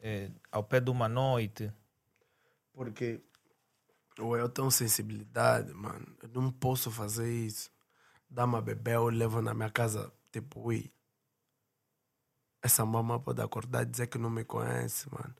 eh, 0.00 0.28
ao 0.52 0.62
pé 0.62 0.78
de 0.80 0.90
uma 0.90 1.08
noite. 1.08 1.72
Porque 2.72 3.20
ou 4.18 4.36
eu 4.36 4.48
tenho 4.48 4.70
sensibilidade, 4.70 5.72
mano. 5.72 6.06
Eu 6.22 6.28
não 6.28 6.50
posso 6.50 6.90
fazer 6.90 7.30
isso. 7.30 7.70
Dá-me 8.28 8.56
a 8.56 8.60
bebê, 8.60 8.94
eu 8.94 9.08
levo 9.08 9.40
na 9.40 9.54
minha 9.54 9.70
casa, 9.70 10.12
tipo, 10.30 10.60
ui. 10.60 10.92
Essa 12.62 12.84
mamãe 12.84 13.18
pode 13.20 13.40
acordar 13.42 13.82
e 13.82 13.86
dizer 13.86 14.06
que 14.06 14.18
não 14.18 14.30
me 14.30 14.44
conhece, 14.44 15.08
mano. 15.10 15.34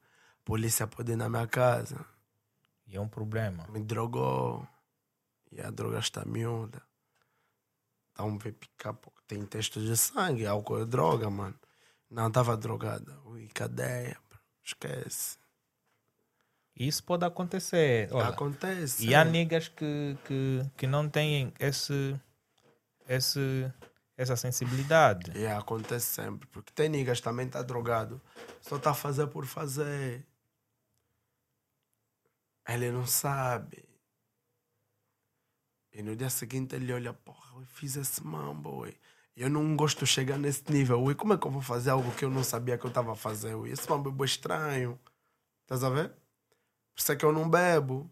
Polícia 0.44 0.86
pode 0.86 1.12
ir 1.12 1.16
na 1.16 1.28
minha 1.28 1.46
casa. 1.46 2.04
E 2.86 2.96
é 2.96 3.00
um 3.00 3.08
problema. 3.08 3.66
Me 3.68 3.80
drogou. 3.80 4.66
E 5.50 5.60
a 5.60 5.70
droga 5.70 5.98
está 5.98 6.24
miúda. 6.24 6.82
Então 8.12 8.38
vai 8.38 8.52
picar 8.52 8.94
porque 8.94 9.20
tem 9.26 9.46
texto 9.46 9.80
de 9.80 9.96
sangue. 9.96 10.46
Álcool 10.46 10.80
é 10.80 10.86
droga, 10.86 11.30
mano. 11.30 11.58
Não, 12.10 12.28
estava 12.28 12.56
drogada. 12.56 13.18
Ui, 13.26 13.48
cadeia, 13.48 14.18
bro. 14.28 14.40
Esquece. 14.62 15.38
Isso 16.74 17.04
pode 17.04 17.24
acontecer. 17.24 18.08
Olha, 18.12 18.28
Acontece. 18.28 19.06
e 19.06 19.14
há 19.14 19.24
niggas 19.24 19.68
que, 19.68 20.16
que, 20.24 20.62
que 20.76 20.86
não 20.86 21.08
têm 21.08 21.52
esse, 21.60 22.18
esse, 23.06 23.70
essa 24.16 24.36
sensibilidade. 24.36 25.36
E 25.36 25.46
acontece 25.46 26.06
sempre. 26.06 26.48
Porque 26.48 26.72
tem 26.72 26.88
niggas 26.88 27.18
que 27.18 27.24
também 27.24 27.46
tá 27.48 27.62
drogado. 27.62 28.20
Só 28.60 28.78
tá 28.78 28.90
a 28.92 28.94
fazer 28.94 29.26
por 29.26 29.44
fazer. 29.44 30.26
Ele 32.66 32.90
não 32.90 33.06
sabe. 33.06 33.84
E 35.92 36.02
no 36.02 36.16
dia 36.16 36.30
seguinte 36.30 36.74
ele 36.74 36.92
olha, 36.92 37.12
porra, 37.12 37.60
eu 37.60 37.66
fiz 37.66 37.96
esse 37.96 38.24
mambo, 38.24 38.80
ué. 38.80 38.94
Eu 39.36 39.50
não 39.50 39.76
gosto 39.76 40.00
de 40.00 40.06
chegar 40.06 40.38
nesse 40.38 40.70
nível, 40.72 41.02
ué. 41.02 41.14
Como 41.14 41.34
é 41.34 41.38
que 41.38 41.46
eu 41.46 41.50
vou 41.50 41.60
fazer 41.62 41.90
algo 41.90 42.10
que 42.14 42.24
eu 42.24 42.30
não 42.30 42.42
sabia 42.42 42.78
que 42.78 42.84
eu 42.86 42.88
estava 42.88 43.12
a 43.12 43.16
fazer, 43.16 43.54
ué? 43.54 43.68
Esse 43.68 43.88
mambo 43.90 44.22
é 44.22 44.26
estranho. 44.26 44.98
Estás 45.62 45.84
a 45.84 45.90
ver? 45.90 46.21
Por 46.94 47.00
isso 47.00 47.12
é 47.12 47.16
que 47.16 47.24
eu 47.24 47.32
não 47.32 47.48
bebo. 47.48 48.10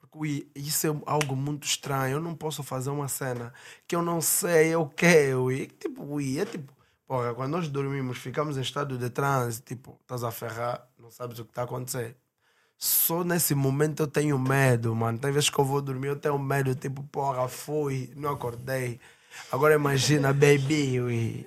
Porque, 0.00 0.48
isso 0.54 0.86
é 0.86 0.90
algo 1.06 1.36
muito 1.36 1.66
estranho. 1.66 2.16
Eu 2.16 2.20
não 2.20 2.34
posso 2.34 2.62
fazer 2.62 2.90
uma 2.90 3.08
cena 3.08 3.52
que 3.86 3.94
eu 3.94 4.02
não 4.02 4.20
sei, 4.20 4.68
eu 4.74 4.86
quero. 4.86 5.44
Ui. 5.44 5.66
Tipo, 5.66 6.04
ui, 6.04 6.38
é 6.38 6.44
tipo, 6.44 6.72
porra, 7.06 7.34
quando 7.34 7.52
nós 7.52 7.68
dormimos, 7.68 8.18
ficamos 8.18 8.56
em 8.56 8.60
estado 8.60 8.98
de 8.98 9.10
transe, 9.10 9.62
tipo, 9.62 9.98
estás 10.02 10.24
a 10.24 10.30
ferrar, 10.30 10.86
não 10.98 11.10
sabes 11.10 11.38
o 11.38 11.44
que 11.44 11.50
está 11.50 11.62
a 11.62 11.64
acontecer. 11.64 12.16
Só 12.76 13.24
nesse 13.24 13.54
momento 13.54 14.04
eu 14.04 14.06
tenho 14.06 14.38
medo, 14.38 14.94
mano. 14.94 15.18
Tem 15.18 15.32
vezes 15.32 15.50
que 15.50 15.58
eu 15.58 15.64
vou 15.64 15.82
dormir, 15.82 16.08
eu 16.08 16.16
tenho 16.16 16.38
medo, 16.38 16.74
tipo, 16.74 17.02
porra, 17.04 17.48
fui, 17.48 18.12
não 18.14 18.30
acordei. 18.30 19.00
Agora 19.50 19.74
imagina, 19.74 20.32
baby, 20.32 21.00
ui. 21.00 21.46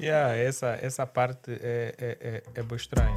Yeah, 0.00 0.36
essa, 0.36 0.78
essa 0.80 1.06
parte 1.06 1.50
é, 1.52 1.94
é, 1.98 2.18
é, 2.20 2.42
é 2.54 2.62
bem 2.62 2.76
estranha. 2.76 3.16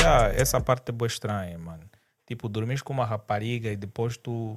Yeah, 0.00 0.32
essa 0.34 0.58
parte 0.60 0.88
é 0.88 0.92
bem 0.92 1.06
estranha, 1.06 1.58
mano. 1.58 1.84
Tipo, 2.26 2.48
dormir 2.48 2.82
com 2.82 2.92
uma 2.92 3.04
rapariga 3.04 3.70
e 3.70 3.76
depois 3.76 4.16
tu, 4.16 4.56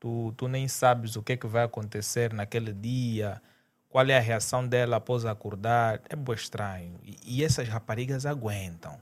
tu, 0.00 0.32
tu 0.36 0.48
nem 0.48 0.66
sabes 0.68 1.16
o 1.16 1.22
que, 1.22 1.34
é 1.34 1.36
que 1.36 1.46
vai 1.46 1.64
acontecer 1.64 2.32
naquele 2.32 2.72
dia, 2.72 3.42
qual 3.90 4.06
é 4.06 4.16
a 4.16 4.20
reação 4.20 4.66
dela 4.66 4.96
após 4.96 5.26
acordar. 5.26 6.00
É 6.08 6.16
bem 6.16 6.34
estranho. 6.34 6.98
E, 7.02 7.18
e 7.24 7.44
essas 7.44 7.68
raparigas 7.68 8.24
aguentam. 8.24 8.98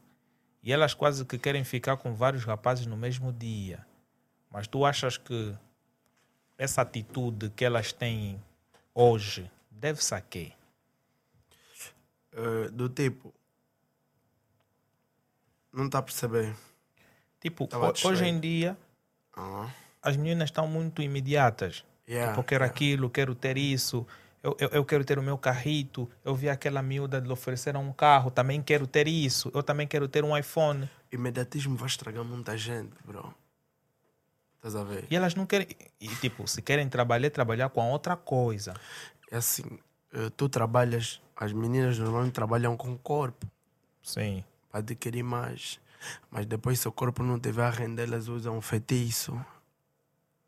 E 0.64 0.72
elas 0.72 0.94
quase 0.94 1.24
que 1.24 1.38
querem 1.38 1.62
ficar 1.62 1.96
com 1.96 2.12
vários 2.12 2.44
rapazes 2.44 2.86
no 2.86 2.96
mesmo 2.96 3.32
dia. 3.32 3.86
Mas 4.50 4.66
tu 4.66 4.84
achas 4.84 5.16
que 5.16 5.54
essa 6.58 6.82
atitude 6.82 7.50
que 7.50 7.64
elas 7.64 7.92
têm 7.92 8.42
hoje 8.92 9.48
deve-se 9.70 10.14
a 10.14 10.20
quê? 10.20 10.52
Eh, 12.32 12.68
do 12.70 12.88
tipo. 12.88 13.32
Não 15.72 15.86
está 15.86 15.98
a 15.98 16.02
perceber. 16.02 16.54
Tipo, 17.40 17.64
ho- 17.72 18.08
hoje 18.08 18.24
em 18.24 18.38
dia 18.38 18.76
Ah, 19.36 19.68
as 20.02 20.16
meninas 20.16 20.48
estão 20.50 20.66
muito 20.66 21.00
imediatas. 21.02 21.84
yeah, 22.08 22.30
Tipo, 22.30 22.40
eu 22.40 22.44
quero 22.44 22.64
yeah. 22.64 22.74
aquilo, 22.74 23.10
quero 23.10 23.34
ter 23.34 23.56
isso, 23.56 24.06
eu, 24.42 24.56
eu, 24.60 24.68
eu 24.70 24.84
quero 24.84 25.04
ter 25.04 25.18
o 25.18 25.22
meu 25.22 25.38
carrito, 25.38 26.08
eu 26.24 26.34
vi 26.34 26.48
aquela 26.48 26.82
miúda 26.82 27.18
lhe 27.20 27.30
ofereceram 27.32 27.82
um 27.82 27.92
carro, 27.92 28.30
também 28.30 28.60
quero 28.62 28.86
ter 28.86 29.08
isso, 29.08 29.50
eu 29.54 29.62
também 29.62 29.86
quero 29.86 30.06
ter 30.08 30.24
um 30.24 30.36
iPhone. 30.36 30.88
Imediatismo 31.10 31.76
vai 31.76 31.88
estragar 31.88 32.24
muita 32.24 32.56
gente, 32.58 32.92
bro. 33.04 33.34
Estás 34.56 34.76
a 34.76 34.84
ver? 34.84 35.06
E 35.10 35.16
elas 35.16 35.34
não 35.34 35.44
querem. 35.46 35.66
E 36.00 36.08
tipo, 36.16 36.46
se 36.46 36.62
querem 36.62 36.88
trabalhar, 36.88 37.30
trabalhar 37.30 37.68
com 37.70 37.90
outra 37.90 38.16
coisa. 38.16 38.74
É 39.30 39.36
assim, 39.36 39.64
eh, 40.12 40.30
tu 40.36 40.48
trabalhas, 40.48 41.20
as 41.34 41.52
meninas 41.52 41.98
normalmente 41.98 42.32
trabalham 42.32 42.76
com 42.76 42.92
o 42.92 42.98
corpo 42.98 43.46
Sim. 44.02 44.44
Para 44.72 44.80
adquirir 44.80 45.22
mais. 45.22 45.78
Mas 46.30 46.46
depois, 46.46 46.80
se 46.80 46.88
o 46.88 46.92
corpo 46.92 47.22
não 47.22 47.38
tiver 47.38 47.64
a 47.64 47.70
render, 47.70 48.04
elas 48.04 48.26
usam 48.26 48.56
um 48.56 48.62
feitiço. 48.62 49.32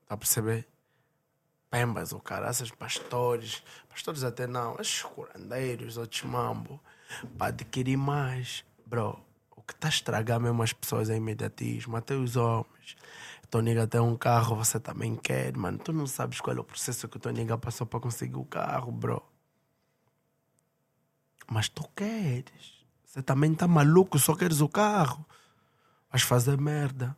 Tá 0.09 0.15
a 0.15 0.17
perceber? 0.17 0.67
Pembas 1.71 2.13
ou 2.13 2.21
caraças, 2.21 2.71
pastores. 2.71 3.63
Pastores 3.89 4.25
até 4.25 4.47
não, 4.47 4.77
esses 4.81 5.03
curandeiros, 5.03 5.99
outros 5.99 6.23
mambo. 6.23 6.81
Para 7.37 7.49
adquirir 7.49 7.99
mais. 7.99 8.65
Bro, 8.87 9.23
o 9.55 9.63
que 9.63 9.75
está 9.75 9.89
a 9.89 9.91
estragar 9.91 10.41
mesmo 10.41 10.63
as 10.63 10.73
pessoas 10.73 11.11
é 11.11 11.17
imediatismo, 11.17 11.97
até 11.97 12.15
os 12.15 12.37
homens. 12.37 12.97
nega 13.63 13.87
tem 13.87 14.01
um 14.01 14.17
carro, 14.17 14.57
você 14.57 14.81
também 14.81 15.15
quer, 15.15 15.57
mano. 15.57 15.79
Tu 15.79 15.93
não 15.93 16.07
sabes 16.07 16.41
qual 16.41 16.57
é 16.57 16.61
o 16.61 16.65
processo 16.65 17.09
que 17.09 17.19
tua 17.19 17.33
nega 17.33 17.59
passou 17.59 17.87
para 17.87 18.01
conseguir 18.01 18.37
o 18.37 18.45
carro, 18.45 18.91
bro. 18.91 19.23
Mas 21.47 21.69
tu 21.69 21.87
queres. 21.95 22.84
Você 23.15 23.23
também 23.23 23.55
tá 23.55 23.69
maluco, 23.69 24.19
só 24.19 24.35
queres 24.35 24.61
o 24.61 24.69
carro. 24.69 25.25
Vais 26.11 26.25
fazer 26.25 26.59
merda. 26.61 27.17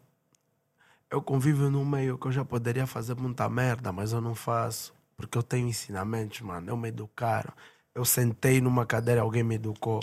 Eu 1.11 1.23
convivo 1.23 1.71
num 1.71 1.87
meio 1.87 2.19
que 2.19 2.27
eu 2.27 2.33
já 2.33 2.45
poderia 2.45 2.87
fazer 2.87 3.17
muita 3.17 3.49
merda, 3.49 3.91
mas 3.93 4.13
eu 4.13 4.21
não 4.21 4.35
faço. 4.35 4.93
Porque 5.17 5.39
eu 5.39 5.43
tenho 5.43 5.67
ensinamentos, 5.67 6.43
mano. 6.43 6.69
Eu 6.69 6.77
me 6.77 6.89
educaram. 6.89 7.51
Eu 7.95 8.05
sentei 8.05 8.61
numa 8.61 8.85
cadeira, 8.85 9.23
alguém 9.23 9.43
me 9.43 9.55
educou. 9.55 10.03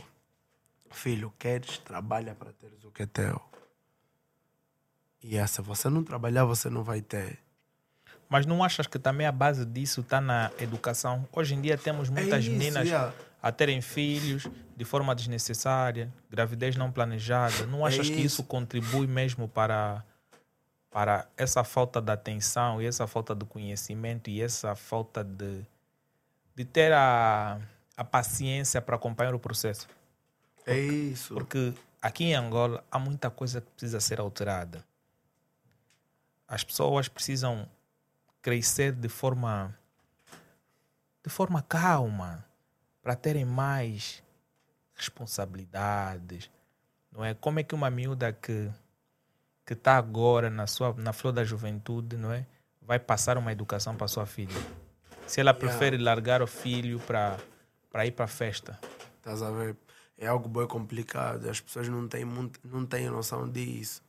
Filho, 0.89 1.31
queres? 1.37 1.77
Trabalha 1.77 2.33
para 2.33 2.51
teres 2.53 2.83
o 2.83 2.89
que 2.89 3.03
é 3.03 3.05
teu. 3.05 3.39
E 5.21 5.37
essa, 5.37 5.61
você 5.61 5.89
não 5.89 6.03
trabalhar, 6.03 6.43
você 6.43 6.71
não 6.71 6.83
vai 6.83 7.03
ter. 7.03 7.37
Mas 8.27 8.47
não 8.47 8.63
achas 8.63 8.87
que 8.87 8.97
também 8.97 9.27
a 9.27 9.31
base 9.31 9.63
disso 9.63 10.01
está 10.01 10.19
na 10.19 10.51
educação? 10.57 11.29
Hoje 11.31 11.53
em 11.53 11.61
dia 11.61 11.77
temos 11.77 12.09
muitas 12.09 12.33
É 12.33 12.39
isso, 12.39 12.49
meninas 12.49 12.87
yeah. 12.87 13.13
A 13.43 13.51
terem 13.51 13.81
filhos 13.81 14.47
de 14.73 14.85
forma 14.85 15.13
desnecessária, 15.13 16.09
gravidez 16.29 16.77
não 16.77 16.89
planejada. 16.89 17.65
Não 17.65 17.85
É 17.85 17.89
achas 17.89 18.07
que 18.07 18.15
isso. 18.15 18.25
isso 18.25 18.43
contribui 18.45 19.05
mesmo 19.05 19.49
para, 19.49 20.01
para 20.89 21.27
essa 21.35 21.61
falta 21.61 22.01
de 22.01 22.09
atenção 22.09 22.81
e 22.81 22.85
essa 22.85 23.05
falta 23.05 23.35
de 23.35 23.43
conhecimento 23.43 24.29
e 24.29 24.41
essa 24.41 24.77
falta 24.77 25.25
de, 25.25 25.61
de 26.55 26.63
ter 26.63 26.93
a, 26.93 27.59
a 27.97 28.03
paciência 28.05 28.81
para 28.81 28.95
acompanhar 28.95 29.35
o 29.35 29.39
processo? 29.39 29.89
É 30.65 30.79
isso. 30.79 31.33
Porque 31.33 31.73
aqui 32.01 32.23
em 32.23 32.35
Angola 32.35 32.81
há 32.89 32.97
muita 32.97 33.29
coisa 33.29 33.59
que 33.59 33.69
precisa 33.71 33.99
ser 33.99 34.21
alterada. 34.21 34.85
As 36.47 36.63
pessoas 36.63 37.09
precisam 37.09 37.67
crescer 38.41 38.93
de 38.93 39.09
forma 39.09 39.77
de 41.25 41.29
forma 41.29 41.61
calma 41.61 42.45
para 43.03 43.15
terem 43.15 43.43
mais 43.43 44.23
responsabilidades. 44.95 46.49
Não 47.11 47.23
é? 47.23 47.33
Como 47.33 47.59
é 47.59 47.63
que 47.63 47.75
uma 47.75 47.91
miúda 47.91 48.31
que 48.31 48.71
que 49.65 49.73
está 49.73 49.97
agora 49.97 50.49
na 50.49 50.67
sua 50.67 50.93
na 50.93 51.13
flor 51.13 51.31
da 51.31 51.43
juventude, 51.43 52.17
não 52.17 52.31
é? 52.31 52.45
Vai 52.81 52.99
passar 52.99 53.37
uma 53.37 53.51
educação 53.51 53.95
para 53.95 54.07
sua 54.07 54.25
filha. 54.25 54.55
Se 55.27 55.39
ela 55.39 55.53
prefere 55.53 55.97
largar 55.97 56.41
o 56.41 56.47
filho 56.47 56.99
para 57.01 57.37
para 57.91 58.05
ir 58.07 58.11
para 58.11 58.25
a 58.25 58.27
festa. 58.27 58.79
Estás 59.17 59.41
a 59.41 59.51
ver? 59.51 59.77
É 60.17 60.27
algo 60.27 60.49
bem 60.49 60.67
complicado. 60.67 61.47
As 61.47 61.61
pessoas 61.61 61.87
não 61.87 62.07
têm, 62.07 62.25
muito, 62.25 62.59
não 62.63 62.85
têm 62.85 63.09
noção 63.09 63.49
disso. 63.49 64.01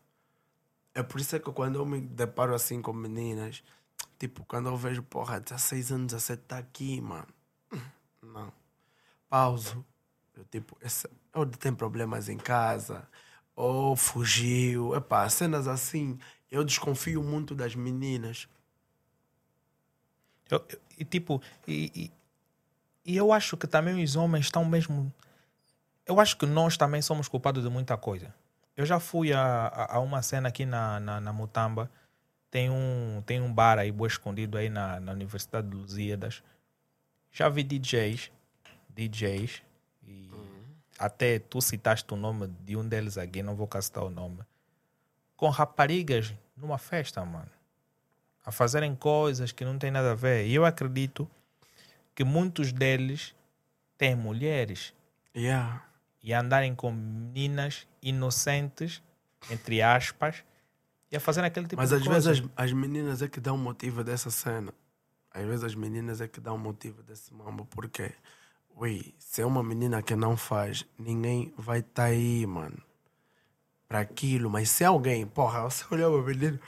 É 0.94 1.02
por 1.02 1.20
isso 1.20 1.36
é 1.36 1.38
que 1.38 1.50
quando 1.52 1.76
eu 1.76 1.84
me 1.84 2.00
deparo 2.00 2.54
assim 2.54 2.80
com 2.80 2.92
meninas, 2.92 3.62
tipo, 4.18 4.44
quando 4.44 4.68
eu 4.68 4.76
vejo, 4.76 5.02
porra, 5.02 5.40
16 5.40 5.92
anos, 5.92 6.06
17 6.12 6.42
tá 6.42 6.58
aqui, 6.58 7.00
mano. 7.00 7.28
Não. 8.22 8.52
Pauso. 9.34 9.84
Eu, 10.36 10.44
tipo, 10.44 10.78
esse, 10.80 11.08
ou 11.34 11.44
tem 11.44 11.74
problemas 11.74 12.28
em 12.28 12.36
casa, 12.38 13.04
ou 13.56 13.96
fugiu. 13.96 14.94
Epá, 14.94 15.28
cenas 15.28 15.66
assim. 15.66 16.20
Eu 16.48 16.62
desconfio 16.62 17.20
muito 17.20 17.52
das 17.52 17.74
meninas. 17.74 18.46
Eu- 20.48 20.64
eu- 20.98 21.04
tipo, 21.06 21.42
e, 21.66 22.12
e 23.04 23.16
eu 23.16 23.32
acho 23.32 23.56
que 23.56 23.66
também 23.66 24.02
os 24.04 24.16
homens 24.16 24.46
estão 24.46 24.64
mesmo. 24.64 25.12
Eu 26.06 26.20
acho 26.20 26.36
que 26.36 26.46
nós 26.46 26.76
também 26.76 27.02
somos 27.02 27.28
culpados 27.28 27.62
de 27.64 27.70
muita 27.70 27.96
coisa. 27.96 28.34
Eu 28.76 28.86
já 28.86 29.00
fui 29.00 29.32
a, 29.32 29.42
a, 29.68 29.96
a 29.96 30.00
uma 30.00 30.22
cena 30.22 30.48
aqui 30.48 30.64
na, 30.66 31.00
na, 31.00 31.20
na 31.20 31.32
Mutamba. 31.32 31.90
Tem 32.50 32.70
um, 32.70 33.22
tem 33.26 33.40
um 33.40 33.52
bar 33.52 33.78
aí, 33.78 33.92
boa 33.92 34.08
escondido 34.08 34.58
aí 34.58 34.68
na, 34.70 35.00
na 35.00 35.12
Universidade 35.12 35.68
de 35.68 35.76
Lusíadas. 35.76 36.42
Já 37.32 37.48
vi 37.48 37.64
DJs, 37.64 38.30
DJs, 38.94 39.62
e 40.06 40.30
até 40.98 41.38
tu 41.38 41.60
citaste 41.60 42.12
o 42.12 42.16
nome 42.16 42.48
de 42.64 42.76
um 42.76 42.86
deles 42.86 43.18
aqui, 43.18 43.42
não 43.42 43.54
vou 43.56 43.68
citar 43.80 44.04
o 44.04 44.10
nome, 44.10 44.40
com 45.36 45.48
raparigas 45.48 46.34
numa 46.56 46.78
festa, 46.78 47.24
mano 47.24 47.50
a 48.44 48.52
fazerem 48.52 48.94
coisas 48.94 49.52
que 49.52 49.64
não 49.64 49.78
têm 49.78 49.90
nada 49.90 50.12
a 50.12 50.14
ver. 50.14 50.46
E 50.46 50.54
eu 50.54 50.64
acredito 50.66 51.28
que 52.14 52.22
muitos 52.22 52.72
deles 52.72 53.34
têm 53.96 54.14
mulheres 54.14 54.92
Yeah. 55.34 55.82
e 56.22 56.32
andarem 56.32 56.74
com 56.74 56.92
meninas 56.92 57.88
inocentes, 58.02 59.02
entre 59.50 59.82
aspas, 59.82 60.44
e 61.10 61.16
a 61.16 61.20
fazerem 61.20 61.48
aquele 61.48 61.66
tipo 61.66 61.80
Mas 61.80 61.88
de 61.88 61.96
às 61.96 62.06
coisa. 62.06 62.30
vezes 62.30 62.44
as, 62.54 62.66
as 62.66 62.72
meninas 62.72 63.22
é 63.22 63.28
que 63.28 63.40
dão 63.40 63.56
motivo 63.56 64.04
dessa 64.04 64.30
cena. 64.30 64.72
Às 65.30 65.44
vezes 65.44 65.64
as 65.64 65.74
meninas 65.74 66.20
é 66.20 66.28
que 66.28 66.38
dão 66.40 66.56
motivo 66.56 67.02
desse 67.02 67.32
mambo. 67.34 67.64
Porque, 67.66 68.12
ui, 68.76 69.14
se 69.18 69.42
é 69.42 69.46
uma 69.46 69.62
menina 69.62 70.02
que 70.02 70.14
não 70.14 70.36
faz, 70.36 70.84
ninguém 70.98 71.52
vai 71.56 71.80
estar 71.80 72.04
aí, 72.04 72.46
mano. 72.46 72.82
Para 73.88 74.00
aquilo. 74.00 74.50
Mas 74.50 74.70
se 74.70 74.84
alguém, 74.84 75.26
porra, 75.26 75.62
você 75.62 75.84
olhou 75.90 76.16
uma 76.16 76.26
menina. 76.26 76.60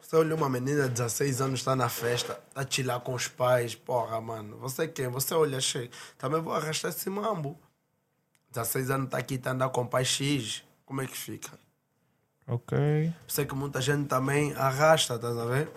Você 0.00 0.16
olhou 0.16 0.36
uma 0.36 0.48
menina 0.48 0.84
de 0.84 0.90
16 0.90 1.40
anos, 1.40 1.60
está 1.60 1.74
na 1.74 1.88
festa, 1.88 2.38
está 2.48 2.60
a 2.60 2.66
chilar 2.68 3.00
com 3.00 3.14
os 3.14 3.28
pais, 3.28 3.74
porra, 3.74 4.20
mano. 4.20 4.58
Você 4.58 4.86
quem? 4.86 5.08
Você 5.08 5.34
olha 5.34 5.60
cheio. 5.60 5.90
Também 6.18 6.40
vou 6.40 6.52
arrastar 6.52 6.90
esse 6.90 7.08
mambo. 7.08 7.58
16 8.50 8.90
anos 8.90 9.06
está 9.06 9.18
aqui, 9.18 9.36
está 9.36 9.50
a 9.50 9.52
andar 9.54 9.70
com 9.70 9.86
pai 9.86 10.04
X. 10.04 10.62
Como 10.84 11.00
é 11.00 11.06
que 11.06 11.16
fica? 11.16 11.50
Ok. 12.46 12.76
Sei 13.26 13.46
que 13.46 13.54
muita 13.54 13.80
gente 13.80 14.06
também 14.08 14.52
arrasta, 14.54 15.14
estás 15.14 15.38
a 15.38 15.46
ver? 15.46 15.70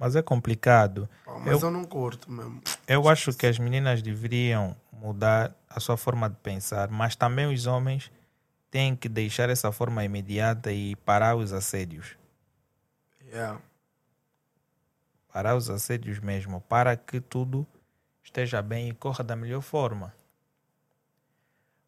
Mas 0.00 0.16
é 0.16 0.22
complicado. 0.22 1.06
Pô, 1.26 1.38
mas 1.38 1.62
Eu- 1.62 1.68
eu... 1.68 1.70
não 1.70 1.84
curto 1.84 2.32
mesmo. 2.32 2.62
Eu 2.88 3.06
acho 3.06 3.34
que 3.34 3.46
as 3.46 3.58
meninas 3.58 4.00
deveriam 4.00 4.74
mudar 4.90 5.54
a 5.68 5.78
sua 5.78 5.98
forma 5.98 6.28
de 6.30 6.36
pensar, 6.36 6.88
mas 6.88 7.14
também 7.14 7.52
os 7.52 7.66
homens 7.66 8.10
têm 8.70 8.96
que 8.96 9.10
deixar 9.10 9.50
essa 9.50 9.70
forma 9.70 10.02
imediata 10.02 10.72
e 10.72 10.96
parar 10.96 11.36
os 11.36 11.52
assédios. 11.52 12.16
Yeah. 13.26 13.60
parar 15.32 15.54
os 15.54 15.70
assédios 15.70 16.18
mesmo, 16.18 16.60
para 16.62 16.96
que 16.96 17.20
tudo 17.20 17.64
esteja 18.24 18.60
bem 18.60 18.88
e 18.88 18.92
corra 18.94 19.22
da 19.22 19.36
melhor 19.36 19.60
forma. 19.60 20.12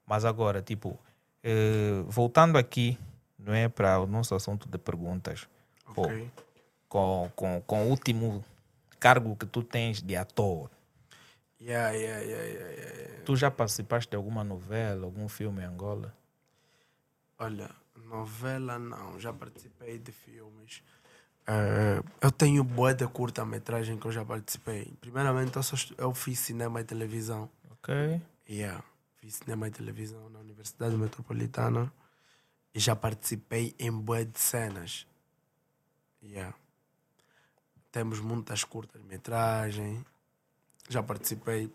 Mas 0.07 0.25
agora, 0.25 0.63
tipo, 0.63 0.97
eh, 1.43 2.05
voltando 2.07 2.57
aqui, 2.57 2.97
não 3.37 3.53
é 3.53 3.69
para 3.69 3.99
o 3.99 4.07
nosso 4.07 4.35
assunto 4.37 4.69
de 4.69 4.79
perguntas, 4.79 5.49
Pô, 5.93 6.03
Ok. 6.03 6.31
Com, 6.93 7.33
com, 7.35 7.63
com 7.67 7.87
o 7.87 7.89
último 7.89 8.45
cargo 9.01 9.35
que 9.35 9.47
tu 9.47 9.63
tens 9.63 10.03
de 10.03 10.15
ator, 10.15 10.69
Yeah, 11.59 11.93
yeah, 11.93 12.21
yeah, 12.21 12.45
yeah, 12.45 12.71
yeah, 12.71 13.03
yeah. 13.03 13.25
tu 13.25 13.37
já 13.37 13.49
participaste 13.49 14.11
de 14.11 14.17
alguma 14.17 14.43
novela, 14.43 15.05
algum 15.05 15.29
filme 15.29 15.63
em 15.63 15.65
Angola? 15.65 16.13
Olha, 17.39 17.71
novela 17.95 18.81
não, 18.81 19.19
já 19.21 19.33
participei 19.33 19.97
de 19.97 20.11
filmes. 20.11 20.83
Eh, 21.47 22.03
eu 22.21 22.33
tenho 22.33 22.65
boa 22.65 22.93
de 22.93 23.07
curta-metragem 23.07 23.97
que 23.97 24.07
eu 24.07 24.11
já 24.11 24.25
participei. 24.25 24.93
Primeiramente, 25.01 25.55
eu, 25.57 25.63
só 25.63 25.77
eu 25.97 26.13
fiz 26.13 26.41
cinema 26.41 26.81
e 26.81 26.85
televisão. 26.85 27.49
Ok. 27.71 28.21
Yeah. 28.51 28.83
Fiz 29.19 29.37
cinema 29.37 29.69
e 29.69 29.71
televisão 29.71 30.29
na 30.31 30.41
Universidade 30.41 30.97
Metropolitana 30.97 31.93
e 32.75 32.81
já 32.81 32.97
participei 32.97 33.73
em 33.79 33.93
boa 33.93 34.25
de 34.25 34.41
cenas. 34.41 35.07
Yeah. 36.21 36.57
Temos 37.93 38.19
muitas 38.21 38.65
curtas-metragens. 38.65 40.03
Já 40.89 41.03
participei 41.03 41.73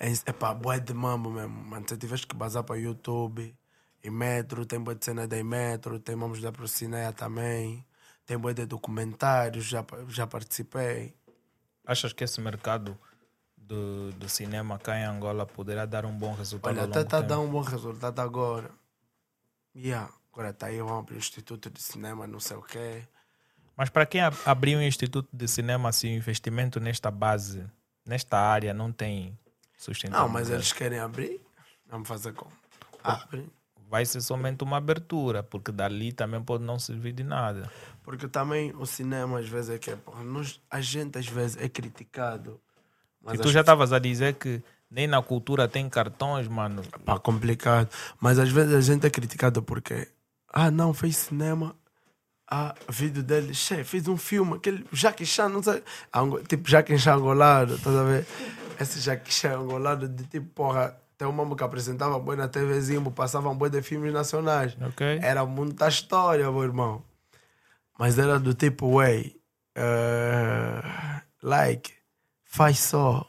em 0.00 0.12
epá, 0.26 0.54
boa 0.54 0.78
de 0.78 0.94
mambo 0.94 1.30
mesmo. 1.30 1.64
Mano, 1.64 1.86
se 1.88 1.96
tiveste 1.96 2.26
que 2.26 2.36
bazar 2.36 2.62
para 2.62 2.76
YouTube, 2.76 3.54
em 4.04 4.10
Metro, 4.10 4.64
tem 4.64 4.80
boa 4.80 4.94
de 4.94 5.04
cena 5.04 5.26
da 5.26 5.42
Metro, 5.42 5.98
tem 5.98 6.14
mamos 6.14 6.40
da 6.40 6.52
Procineia 6.52 7.12
também. 7.12 7.84
Tem 8.24 8.36
boa 8.36 8.52
de 8.52 8.66
documentários, 8.66 9.64
já, 9.64 9.84
já 10.08 10.26
participei. 10.26 11.14
Achas 11.86 12.12
que 12.12 12.24
esse 12.24 12.40
mercado 12.40 12.98
do, 13.56 14.12
do 14.12 14.28
cinema 14.28 14.78
cá 14.78 14.98
em 14.98 15.04
Angola 15.04 15.46
poderá 15.46 15.86
dar 15.86 16.04
um 16.04 16.16
bom 16.16 16.34
resultado 16.34 16.76
Olha, 16.76 16.84
até 16.84 17.00
está 17.02 17.18
a 17.18 17.22
dar 17.22 17.38
um 17.40 17.48
bom 17.48 17.60
resultado 17.60 18.20
agora. 18.20 18.70
Yeah. 19.74 20.12
Agora 20.32 20.50
está 20.50 20.66
aí, 20.66 20.78
vamos 20.78 20.98
abrir 20.98 21.14
um 21.14 21.18
instituto 21.18 21.70
de 21.70 21.80
cinema, 21.80 22.26
não 22.26 22.40
sei 22.40 22.56
o 22.56 22.62
quê. 22.62 23.06
Mas 23.76 23.90
para 23.90 24.06
quem 24.06 24.20
ab- 24.22 24.36
abrir 24.44 24.76
um 24.76 24.82
instituto 24.82 25.28
de 25.32 25.46
cinema, 25.46 25.92
se 25.92 26.06
o 26.06 26.10
investimento 26.10 26.80
nesta 26.80 27.10
base, 27.10 27.64
nesta 28.06 28.38
área, 28.38 28.72
não 28.72 28.90
tem 28.90 29.38
sustentabilidade, 29.76 30.26
Não, 30.26 30.32
mas 30.32 30.50
eles 30.50 30.72
querem 30.72 30.98
abrir. 30.98 31.40
Vamos 31.88 32.08
fazer 32.08 32.32
como? 32.32 32.50
Abre. 33.04 33.48
vai 33.88 34.04
ser 34.04 34.20
somente 34.20 34.64
uma 34.64 34.78
abertura, 34.78 35.42
porque 35.42 35.70
dali 35.70 36.12
também 36.12 36.42
pode 36.42 36.64
não 36.64 36.78
servir 36.78 37.12
de 37.12 37.22
nada. 37.22 37.70
Porque 38.02 38.26
também 38.26 38.74
o 38.76 38.84
cinema 38.86 39.38
às 39.38 39.48
vezes 39.48 39.70
é 39.70 39.78
que 39.78 39.90
é, 39.90 39.96
porra, 39.96 40.24
nós, 40.24 40.60
a 40.70 40.80
gente 40.80 41.18
às 41.18 41.26
vezes 41.28 41.56
é 41.56 41.68
criticado. 41.68 42.60
E 43.32 43.38
tu 43.38 43.50
já 43.50 43.60
estavas 43.60 43.92
a 43.92 43.98
dizer 43.98 44.34
que 44.34 44.62
Nem 44.88 45.06
na 45.08 45.20
cultura 45.20 45.66
tem 45.68 45.88
cartões, 45.88 46.46
mano. 46.46 46.82
Pá, 47.04 47.18
complicado. 47.18 47.88
Mas 48.20 48.38
às 48.38 48.50
vezes 48.50 48.72
a 48.72 48.80
gente 48.80 49.04
é 49.06 49.10
criticado 49.10 49.60
porque. 49.62 50.08
Ah, 50.48 50.70
não, 50.70 50.94
fez 50.94 51.16
cinema. 51.16 51.74
Ah, 52.48 52.74
vídeo 52.88 53.24
dele, 53.24 53.52
che, 53.52 53.82
fez 53.82 54.06
um 54.06 54.16
filme, 54.16 54.54
aquele 54.54 54.86
Jackie 54.92 55.26
Chan, 55.26 55.48
não 55.48 55.62
sei. 55.62 55.82
Ango, 56.14 56.42
tipo 56.44 56.68
Jackie 56.68 56.96
Chan 56.96 57.16
angolano, 57.16 57.74
estás 57.74 57.96
a 57.96 58.04
ver? 58.04 58.26
Esse 58.78 59.00
Jackie 59.00 59.32
Chan 59.32 59.58
angolano 59.58 60.08
de 60.08 60.24
tipo, 60.24 60.46
porra, 60.54 60.96
tem 61.18 61.26
um 61.26 61.32
mambo 61.32 61.56
que 61.56 61.64
apresentava 61.64 62.18
boi 62.20 62.36
na 62.36 62.46
TVzinho, 62.46 63.10
passava 63.10 63.48
um 63.48 63.56
boi 63.56 63.68
de 63.68 63.82
filmes 63.82 64.12
nacionais. 64.12 64.76
Ok. 64.80 65.18
Era 65.22 65.44
muita 65.44 65.88
história, 65.88 66.50
meu 66.50 66.62
irmão. 66.62 67.02
Mas 67.98 68.18
era 68.18 68.38
do 68.38 68.54
tipo, 68.54 68.94
way, 68.94 69.40
uh, 69.76 71.22
like, 71.42 71.92
faz 72.44 72.78
só. 72.78 73.26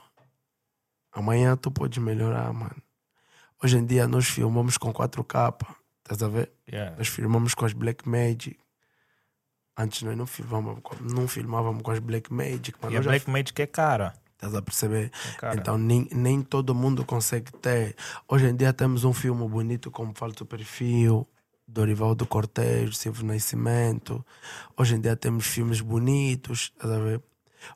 Amanhã 1.11 1.56
tu 1.56 1.72
podes 1.72 1.98
melhorar, 1.98 2.53
mano. 2.53 2.76
Hoje 3.64 3.77
em 3.77 3.85
dia 3.85 4.07
nós 4.07 4.27
filmamos 4.27 4.77
com 4.77 4.94
4K, 4.94 5.56
estás 6.03 6.22
a 6.22 6.27
ver? 6.27 6.52
Yeah. 6.72 6.95
Nós 6.95 7.07
filmamos 7.07 7.56
com 7.56 7.65
as 7.65 7.73
Black 7.73 8.07
Magic. 8.07 8.60
Antes 9.78 10.02
nós 10.02 10.18
não 10.18 10.26
filmávamos 10.26 10.82
não 11.02 11.28
filmávamos 11.28 11.84
com 11.84 11.91
as 11.91 11.99
Black 11.99 12.34
Magic, 12.34 12.74
mas 12.82 12.91
E 12.91 12.95
a 12.95 12.98
nós 12.98 13.06
já 13.06 13.12
Black 13.12 13.30
Magic 13.30 13.62
é 13.62 13.68
cara. 13.68 14.14
Estás 14.34 14.54
a 14.54 14.62
perceber? 14.62 15.12
É. 15.41 15.56
Então 15.56 15.78
nem, 15.78 16.08
nem 16.12 16.41
todo 16.41 16.74
mundo 16.74 17.04
consegue 17.06 17.52
ter. 17.52 17.95
Hoje 18.28 18.48
em 18.48 18.56
dia 18.56 18.72
temos 18.74 19.04
um 19.04 19.14
filme 19.14 19.48
bonito 19.48 19.90
como 19.90 20.14
Falso 20.16 20.45
Perfil, 20.45 21.28
Dorival 21.68 22.16
do 22.16 22.26
Cortejo, 22.26 22.94
Silvio 22.94 23.26
Nascimento. 23.26 24.26
Hoje 24.76 24.95
em 24.95 25.02
dia 25.02 25.16
temos 25.16 25.45
filmes 25.45 25.82
bonitos, 25.82 26.72
estás 26.76 26.94
a 26.94 26.99
ver? 26.99 27.22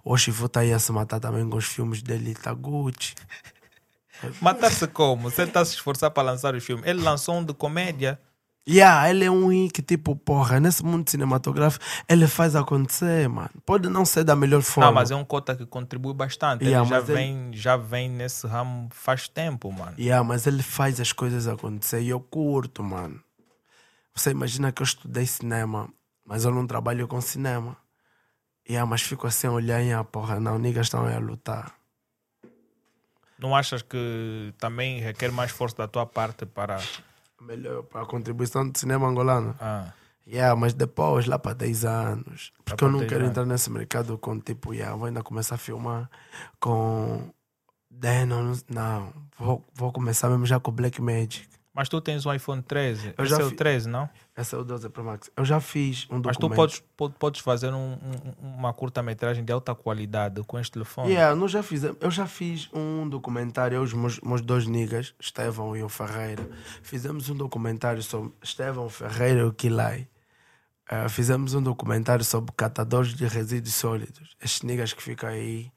O 0.03 0.15
Chifu 0.17 0.45
está 0.45 0.61
aí 0.61 0.71
a 0.71 0.79
se 0.79 0.91
matar 0.91 1.19
também 1.19 1.47
com 1.49 1.57
os 1.57 1.65
filmes 1.65 2.01
dele 2.01 2.33
Taguchi. 2.35 3.15
Matar-se 4.39 4.87
como? 4.87 5.29
Você 5.31 5.43
está 5.43 5.61
a 5.61 5.65
se 5.65 5.73
esforçar 5.73 6.11
para 6.11 6.23
lançar 6.23 6.55
o 6.55 6.61
filme. 6.61 6.83
Ele 6.85 7.01
lançou 7.01 7.35
um 7.35 7.43
de 7.43 7.53
comédia. 7.53 8.19
Yeah, 8.67 9.09
ele 9.09 9.25
é 9.25 9.31
um 9.31 9.67
que 9.67 9.81
tipo, 9.81 10.15
porra, 10.15 10.59
nesse 10.59 10.85
mundo 10.85 11.09
cinematográfico, 11.09 11.83
ele 12.07 12.27
faz 12.27 12.55
acontecer, 12.55 13.27
mano. 13.27 13.49
Pode 13.65 13.89
não 13.89 14.05
ser 14.05 14.23
da 14.23 14.35
melhor 14.35 14.61
forma. 14.61 14.87
Não, 14.89 14.93
mas 14.95 15.09
é 15.09 15.15
um 15.15 15.25
cota 15.25 15.55
que 15.55 15.65
contribui 15.65 16.13
bastante. 16.13 16.63
Yeah, 16.63 16.81
ele 16.81 16.89
já 16.89 16.97
ele- 16.99 17.13
vem, 17.13 17.49
já 17.53 17.75
vem 17.75 18.07
nesse 18.09 18.45
ramo 18.45 18.87
faz 18.91 19.27
tempo, 19.27 19.71
mano. 19.71 19.95
Yeah, 19.97 20.23
mas 20.23 20.45
ele 20.45 20.61
faz 20.61 20.99
as 20.99 21.11
coisas 21.11 21.47
acontecer 21.47 22.01
e 22.01 22.09
eu 22.09 22.19
curto, 22.19 22.83
mano. 22.83 23.19
Você 24.13 24.29
imagina 24.29 24.71
que 24.71 24.81
eu 24.81 24.85
estudei 24.85 25.25
cinema, 25.25 25.89
mas 26.23 26.45
eu 26.45 26.51
não 26.53 26.67
trabalho 26.67 27.07
com 27.07 27.19
cinema. 27.19 27.75
Yeah, 28.69 28.87
mas 28.87 29.01
fico 29.01 29.25
assim 29.25 29.47
a 29.47 29.51
olhar 29.51 29.81
e 29.81 29.91
ah, 29.91 30.03
porra, 30.03 30.39
não, 30.39 30.59
niggas 30.59 30.85
estão 30.85 31.05
a 31.07 31.17
lutar. 31.17 31.73
Não 33.39 33.55
achas 33.55 33.81
que 33.81 34.53
também 34.59 34.99
requer 34.99 35.31
mais 35.31 35.49
força 35.49 35.75
da 35.77 35.87
tua 35.87 36.05
parte 36.05 36.45
para. 36.45 36.77
Melhor 37.41 37.83
para 37.83 38.01
a 38.01 38.05
contribuição 38.05 38.67
do 38.69 38.77
cinema 38.77 39.07
angolano. 39.07 39.55
Ah, 39.59 39.91
Yeah, 40.27 40.55
mas 40.55 40.73
depois, 40.73 41.25
lá 41.25 41.39
para 41.39 41.53
10 41.55 41.83
anos. 41.83 42.53
Porque 42.63 42.83
eu 42.83 42.91
não 42.91 42.99
10 42.99 43.09
quero 43.09 43.21
anos. 43.23 43.31
entrar 43.31 43.45
nesse 43.45 43.69
mercado 43.71 44.17
com 44.19 44.39
tipo, 44.39 44.71
yeah, 44.73 44.95
vou 44.95 45.07
ainda 45.07 45.23
começar 45.23 45.55
a 45.55 45.57
filmar 45.57 46.09
com. 46.59 47.29
Denon, 47.89 48.53
não. 48.69 49.11
Vou, 49.37 49.65
vou 49.73 49.91
começar 49.91 50.29
mesmo 50.29 50.45
já 50.45 50.59
com 50.59 50.71
Black 50.71 51.01
Magic. 51.01 51.47
mas 51.73 51.89
tu 51.89 51.99
tens 51.99 52.25
o 52.25 52.33
iPhone 52.33 52.61
13. 52.61 53.13
Eu 53.17 53.25
Esse 53.25 53.35
já 53.35 53.41
é 53.41 53.45
o 53.45 53.49
fi- 53.49 53.55
13, 53.55 53.89
não? 53.89 54.07
É 54.41 54.57
o 54.57 54.63
12 54.63 54.89
Pro 54.89 55.03
Max. 55.03 55.29
Eu 55.35 55.45
já 55.45 55.59
fiz 55.59 56.07
um 56.09 56.19
Mas 56.23 56.35
tu 56.37 56.41
documento. 56.41 56.55
podes, 56.57 56.83
po- 56.97 57.09
podes 57.09 57.41
fazer 57.41 57.73
um- 57.73 57.93
um- 57.93 58.55
uma 58.55 58.73
curta-metragem 58.73 59.43
de 59.45 59.51
alta 59.53 59.73
qualidade 59.75 60.41
com 60.43 60.57
este 60.59 60.71
telefone. 60.71 61.09
Yeah, 61.11 61.35
nós 61.35 61.51
já 61.51 61.61
fizemos, 61.61 61.97
eu 62.01 62.09
já 62.11 62.25
fiz 62.27 62.69
um 62.73 63.07
documentário, 63.07 63.75
eu, 63.75 63.81
os 63.83 63.93
meus, 63.93 64.19
meus 64.21 64.41
dois 64.41 64.65
niggas, 64.67 65.13
Estevão 65.19 65.75
e 65.77 65.83
o 65.83 65.89
Ferreira, 65.89 66.47
fizemos 66.81 67.29
um 67.29 67.35
documentário 67.35 68.01
sobre 68.01 68.31
Estevão 68.41 68.89
Ferreira 68.89 69.41
e 69.41 69.43
o 69.43 69.53
Kilai. 69.53 70.07
Eh, 70.89 71.07
fizemos 71.09 71.53
um 71.53 71.61
documentário 71.63 72.25
sobre 72.25 72.51
catadores 72.57 73.13
de 73.13 73.25
resíduos 73.25 73.73
sólidos. 73.75 74.35
Estes 74.41 74.61
niggas 74.63 74.91
que 74.93 75.01
ficam 75.01 75.29
aí, 75.29 75.71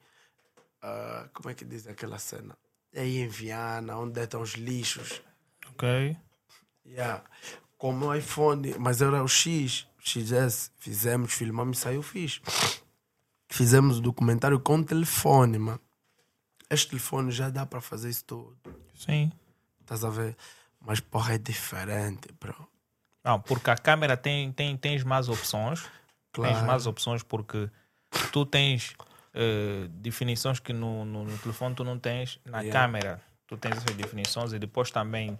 ah, 0.81 1.27
como 1.33 1.49
é 1.49 1.53
que 1.53 1.63
diz 1.63 1.87
aquela 1.87 2.17
cena? 2.19 2.57
Aí 2.95 3.19
em 3.19 3.27
Viana, 3.27 3.97
onde 3.97 4.19
estão 4.21 4.41
os 4.41 4.51
lixos. 4.55 5.21
Ok. 5.69 6.17
Yeah. 6.85 7.23
Com 7.77 7.93
o 7.99 8.13
iPhone, 8.13 8.73
mas 8.79 9.01
era 9.01 9.23
o 9.23 9.27
X, 9.27 9.85
XS, 9.99 10.71
fizemos, 10.77 11.33
filmamos 11.33 11.77
e 11.77 11.81
saiu 11.81 12.01
fixe. 12.01 12.41
Fizemos 13.49 13.97
o 13.99 14.01
documentário 14.01 14.59
com 14.59 14.81
telefone, 14.83 15.57
mano. 15.59 15.79
Este 16.69 16.89
telefone 16.89 17.31
já 17.31 17.49
dá 17.49 17.65
para 17.65 17.79
fazer 17.81 18.09
isso 18.09 18.23
tudo. 18.25 18.57
Sim. 18.95 19.31
Estás 19.81 20.03
a 20.03 20.09
ver? 20.09 20.35
Mas 20.79 20.99
porra, 20.99 21.35
é 21.35 21.37
diferente, 21.37 22.27
bro. 22.39 22.67
Não, 23.23 23.39
porque 23.39 23.69
a 23.69 23.75
câmera 23.75 24.15
tem, 24.17 24.51
tem 24.51 24.75
tens 24.77 25.03
mais 25.03 25.29
opções. 25.29 25.81
Tens 26.31 26.51
Claro. 26.51 26.65
mais 26.67 26.85
opções 26.87 27.23
porque 27.23 27.69
tu 28.31 28.45
tens 28.45 28.95
eh, 29.33 29.87
definições 29.89 30.59
que 30.59 30.73
no, 30.73 31.05
no, 31.05 31.23
no 31.23 31.37
telefone 31.39 31.75
tu 31.75 31.83
não 31.83 31.97
tens 31.99 32.39
na 32.45 32.61
Yeah. 32.61 32.79
câmera. 32.81 33.21
Tu 33.47 33.57
tens 33.57 33.77
essas 33.77 33.95
definições 33.95 34.53
e 34.53 34.59
depois 34.59 34.89
também 34.91 35.37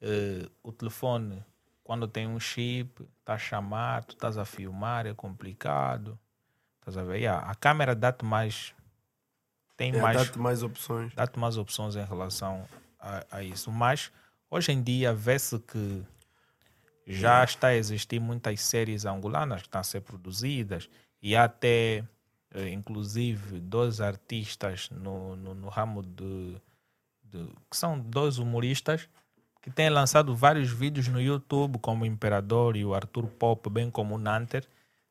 eh, 0.00 0.48
o 0.62 0.72
telefone, 0.72 1.44
quando 1.90 2.06
tem 2.06 2.24
um 2.28 2.38
chip, 2.38 3.04
tá 3.24 3.34
a 3.34 3.38
chamar, 3.38 4.04
tu 4.04 4.14
estás 4.14 4.38
a 4.38 4.44
filmar, 4.44 5.08
é 5.08 5.12
complicado. 5.12 6.16
Estás 6.78 6.96
a 6.96 7.02
ver? 7.02 7.16
Yeah, 7.16 7.50
a 7.50 7.54
câmera 7.56 7.96
dá-te 7.96 8.24
mais. 8.24 8.72
Tem 9.76 9.92
É, 9.92 10.00
mais 10.00 10.16
Dá-te 10.16 10.38
mais 10.38 10.62
opções. 10.62 11.12
dá-te 11.16 11.36
mais 11.36 11.56
opções 11.56 11.96
em 11.96 12.04
relação 12.04 12.64
a, 12.96 13.24
a 13.38 13.42
isso. 13.42 13.72
Mas 13.72 14.12
hoje 14.48 14.70
em 14.70 14.80
dia 14.80 15.12
vê-se 15.12 15.58
que 15.58 16.04
já 17.08 17.42
está 17.42 17.66
a 17.66 17.74
existir 17.74 18.20
muitas 18.20 18.60
séries 18.60 19.04
angolanas 19.04 19.62
que 19.62 19.66
estão 19.66 19.80
a 19.80 19.82
ser 19.84 20.02
produzidas 20.02 20.88
e 21.20 21.34
há 21.34 21.42
até, 21.42 22.04
eh, 22.54 22.68
inclusive, 22.68 23.58
dois 23.58 24.00
artistas 24.00 24.88
no, 24.90 25.34
no, 25.34 25.54
no 25.56 25.68
ramo 25.68 26.04
de, 26.04 26.56
de- 27.24 27.52
que 27.68 27.76
são 27.76 27.98
dois 27.98 28.38
humoristas 28.38 29.08
que 29.60 29.70
têm 29.70 29.90
lançado 29.90 30.34
vários 30.34 30.70
vídeos 30.70 31.08
no 31.08 31.20
YouTube, 31.20 31.78
como 31.78 32.04
o 32.04 32.06
Imperador 32.06 32.76
e 32.76 32.84
o 32.84 32.94
Arthur 32.94 33.26
Pop, 33.26 33.68
bem 33.68 33.90
como 33.90 34.14
o 34.14 34.18
Nanter, 34.18 34.64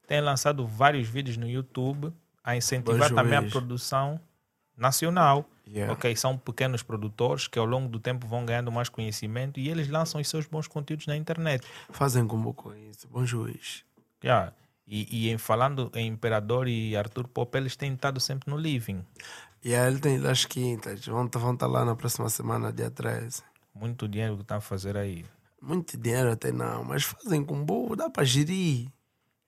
têm 0.07 0.21
lançado 0.21 0.65
vários 0.65 1.07
vídeos 1.07 1.37
no 1.37 1.47
YouTube 1.47 2.11
a 2.43 2.55
incentivar 2.55 3.09
Bom 3.09 3.15
também 3.15 3.37
a 3.37 3.43
produção 3.43 4.19
nacional. 4.75 5.45
Yeah. 5.67 5.93
Ok, 5.93 6.15
são 6.15 6.35
pequenos 6.35 6.81
produtores 6.81 7.47
que 7.47 7.59
ao 7.59 7.65
longo 7.65 7.87
do 7.87 7.99
tempo 7.99 8.25
vão 8.25 8.43
ganhando 8.43 8.71
mais 8.71 8.89
conhecimento 8.89 9.59
e 9.59 9.69
eles 9.69 9.87
lançam 9.87 10.19
os 10.19 10.27
seus 10.27 10.47
bons 10.47 10.67
conteúdos 10.67 11.05
na 11.05 11.15
internet. 11.15 11.63
Fazem 11.91 12.25
como 12.25 12.53
com 12.55 12.73
isso. 12.73 13.07
Bom 13.07 13.23
juiz. 13.23 13.83
Yeah. 14.23 14.51
E, 14.87 15.27
e 15.27 15.29
em 15.29 15.37
falando 15.37 15.91
em 15.93 16.07
Imperador 16.07 16.67
e 16.67 16.97
Arthur 16.97 17.27
Pop, 17.27 17.55
eles 17.55 17.75
têm 17.75 17.93
estado 17.93 18.19
sempre 18.19 18.49
no 18.49 18.57
living. 18.57 19.05
E 19.63 19.75
aí 19.75 19.87
ele 19.87 19.99
tem 19.99 20.17
lá 20.17 20.31
as 20.31 20.45
quintas. 20.45 21.05
Vão 21.05 21.27
estar 21.27 21.37
vão 21.37 21.55
tá 21.55 21.67
lá 21.67 21.85
na 21.85 21.95
próxima 21.95 22.27
semana, 22.29 22.73
dia 22.73 22.89
13. 22.89 23.43
Muito 23.73 24.07
dinheiro 24.07 24.35
que 24.35 24.41
estão 24.41 24.57
a 24.57 24.61
fazer 24.61 24.97
aí. 24.97 25.25
Muito 25.61 25.97
dinheiro 25.97 26.31
até 26.31 26.51
não, 26.51 26.83
mas 26.83 27.03
fazem 27.03 27.43
com 27.43 27.63
boa, 27.63 27.95
dá 27.95 28.09
para 28.09 28.23
gerir. 28.23 28.89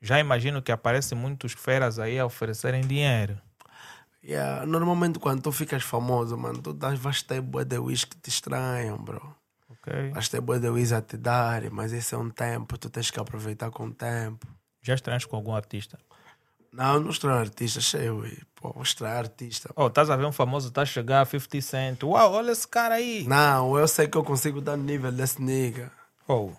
Já 0.01 0.19
imagino 0.19 0.61
que 0.61 0.71
aparecem 0.71 1.17
muitos 1.17 1.53
feras 1.53 1.99
aí 1.99 2.19
a 2.19 2.25
oferecerem 2.25 2.81
dinheiro. 2.81 3.39
Yeah, 4.23 4.65
normalmente 4.65 5.19
quando 5.19 5.41
tu 5.41 5.51
ficas 5.51 5.83
famoso, 5.83 6.37
mano, 6.37 6.61
tu 6.61 6.73
dás, 6.73 6.99
vais 6.99 7.23
ter 7.23 7.41
boa 7.41 7.65
de 7.65 7.77
whisky 7.77 8.15
que 8.15 8.21
te 8.21 8.29
estranham, 8.29 8.97
bro. 8.97 9.35
Ok? 9.69 10.11
Vais 10.11 10.29
ter 10.29 10.41
boa 10.41 10.59
de 10.59 10.69
whisky 10.69 10.93
a 10.93 11.01
te 11.01 11.17
dar, 11.17 11.69
mas 11.71 11.91
esse 11.91 12.13
é 12.13 12.17
um 12.17 12.29
tempo, 12.29 12.77
tu 12.77 12.89
tens 12.89 13.09
que 13.09 13.19
aproveitar 13.19 13.71
com 13.71 13.85
o 13.87 13.93
tempo. 13.93 14.47
Já 14.81 14.93
estranhas 14.93 15.25
com 15.25 15.35
algum 15.35 15.55
artista? 15.55 15.97
Não, 16.71 16.99
não 17.01 17.09
estranho 17.09 17.37
artista, 17.37 17.81
cheio, 17.81 18.19
ui. 18.19 18.37
pô, 18.55 18.71
vou 18.71 18.83
estranhar 18.83 19.17
artista. 19.17 19.69
Oh, 19.75 19.87
estás 19.87 20.09
a 20.09 20.15
ver 20.15 20.25
um 20.25 20.31
famoso, 20.31 20.69
está 20.69 20.83
a 20.83 20.85
chegar 20.85 21.21
a 21.21 21.25
50 21.25 21.61
Cent. 21.61 22.03
Uau, 22.03 22.33
olha 22.33 22.51
esse 22.51 22.67
cara 22.67 22.95
aí. 22.95 23.25
Não, 23.27 23.77
eu 23.77 23.87
sei 23.87 24.07
que 24.07 24.17
eu 24.17 24.23
consigo 24.23 24.61
dar 24.61 24.77
nível 24.77 25.11
desse 25.11 25.41
nigga. 25.41 25.91
Oh, 26.25 26.51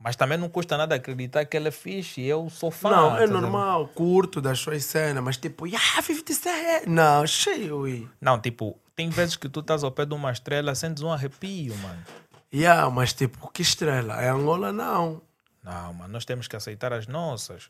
mas 0.00 0.16
também 0.16 0.38
não 0.38 0.48
custa 0.48 0.76
nada 0.76 0.94
acreditar 0.94 1.44
que 1.44 1.56
ele 1.56 1.68
é 1.68 1.70
fixe. 1.70 2.22
Eu 2.22 2.48
sou 2.48 2.70
fã. 2.70 2.90
não, 2.90 3.16
é 3.16 3.26
ver? 3.26 3.28
normal, 3.28 3.88
curto 3.88 4.40
das 4.40 4.58
suas 4.58 4.84
cenas, 4.84 5.22
mas 5.22 5.36
tipo, 5.36 5.66
yeah, 5.66 6.00
50 6.00 6.32
Cent. 6.32 6.86
Não, 6.86 7.26
cheio, 7.26 7.78
ui. 7.80 8.08
Não, 8.20 8.40
tipo, 8.40 8.78
tem 8.96 9.10
vezes 9.10 9.36
que 9.36 9.48
tu 9.48 9.60
estás 9.60 9.84
ao 9.84 9.90
pé 9.90 10.06
de 10.06 10.14
uma 10.14 10.32
estrela, 10.32 10.74
sentes 10.74 11.02
um 11.02 11.12
arrepio, 11.12 11.76
mano. 11.78 12.02
Yeah, 12.54 12.88
mas 12.88 13.12
tipo, 13.12 13.50
que 13.52 13.60
estrela? 13.60 14.22
É 14.22 14.30
Angola, 14.30 14.72
não. 14.72 15.20
Não, 15.62 15.92
mano, 15.92 16.12
nós 16.12 16.24
temos 16.24 16.48
que 16.48 16.56
aceitar 16.56 16.92
as 16.94 17.06
nossas. 17.06 17.68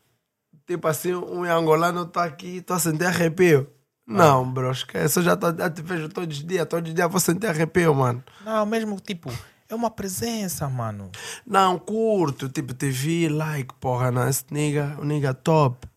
Tipo 0.69 0.87
assim, 0.87 1.15
um 1.15 1.45
angolano 1.45 2.05
tá 2.05 2.25
aqui, 2.25 2.61
tô 2.61 2.75
a 2.75 2.79
sentir 2.79 3.05
arrepio. 3.05 3.67
Não, 4.05 4.47
bro, 4.47 4.69
esquece. 4.71 5.17
Eu 5.17 5.23
já, 5.23 5.35
tô, 5.35 5.51
já 5.51 5.67
te 5.67 5.81
vejo 5.81 6.07
todos 6.09 6.37
os 6.37 6.43
dias, 6.45 6.63
todos 6.67 6.87
os 6.87 6.93
dias 6.93 7.09
vou 7.09 7.19
sentir 7.19 7.47
arrepio, 7.47 7.95
mano. 7.95 8.23
Não, 8.45 8.67
mesmo 8.67 8.99
tipo, 8.99 9.31
é 9.67 9.73
uma 9.73 9.89
presença, 9.89 10.69
mano. 10.69 11.11
Não, 11.43 11.79
curto, 11.79 12.47
tipo, 12.49 12.75
te 12.75 12.91
vi, 12.91 13.27
like, 13.27 13.73
porra, 13.79 14.11
não, 14.11 14.29
esse 14.29 14.45
nigga, 14.51 14.95
o 14.99 15.03
nigga 15.03 15.33
top. 15.33 15.87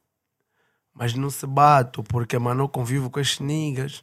Mas 0.94 1.12
não 1.12 1.28
se 1.28 1.46
bato, 1.46 2.02
porque, 2.02 2.38
mano, 2.38 2.64
eu 2.64 2.68
convivo 2.70 3.10
com 3.10 3.20
estes 3.20 3.40
niggas. 3.40 4.02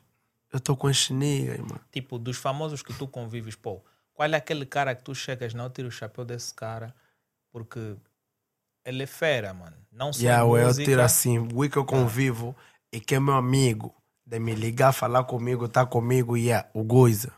Eu 0.54 0.60
tô 0.60 0.78
com 0.78 0.88
estes 0.88 1.10
niggas, 1.10 1.58
mano. 1.58 1.82
Tipo, 1.92 2.20
dos 2.20 2.38
famosos 2.38 2.84
que 2.84 2.94
tu 2.94 3.08
convives, 3.08 3.56
pô, 3.56 3.84
qual 4.14 4.30
é 4.30 4.36
aquele 4.36 4.68
cara 4.68 4.94
que 4.94 5.02
tu 5.04 5.16
chegas, 5.16 5.52
não 5.56 5.68
tira 5.68 5.88
o 5.88 5.92
chapéu 5.92 6.24
desse 6.24 6.54
cara, 6.54 6.94
porque 7.52 7.96
ele 8.86 9.04
é 9.04 9.08
fera, 9.08 9.54
mano. 9.54 9.76
Não 9.92 10.14
só 10.14 10.22
Yeah, 10.22 10.46
ué, 10.46 10.64
eu 10.64 10.68
música, 10.68 10.86
tiro 10.86 11.02
assim, 11.02 11.38
o 11.40 11.70
que 11.70 11.78
eu 11.78 11.86
convivo 11.86 12.56
e 12.92 13.00
que 13.00 13.16
é 13.16 13.20
meu 13.20 13.34
amigo, 13.36 13.94
de 14.26 14.40
me 14.40 14.54
ligar, 14.54 14.94
falar 14.94 15.24
comigo, 15.24 15.68
tá 15.68 15.86
comigo, 15.86 16.38
yeah, 16.38 16.68
o 16.74 16.84
Guiza. 16.84 17.32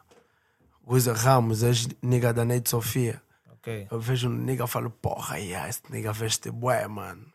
Guiza 0.88 1.14
Ramos, 1.14 1.64
ex-nigga 1.64 2.34
da 2.34 2.46
Neide 2.46 2.70
Sofia. 2.70 3.22
Ok. 3.52 3.88
Eu 3.90 4.00
vejo 4.00 4.28
um 4.28 4.34
nigga 4.34 4.66
e 4.66 4.68
falo, 4.68 4.90
porra, 4.90 5.38
yeah, 5.38 5.70
esse 5.70 5.82
nigga 5.90 6.12
veste 6.12 6.50
bué, 6.50 6.88
mano. 6.88 7.26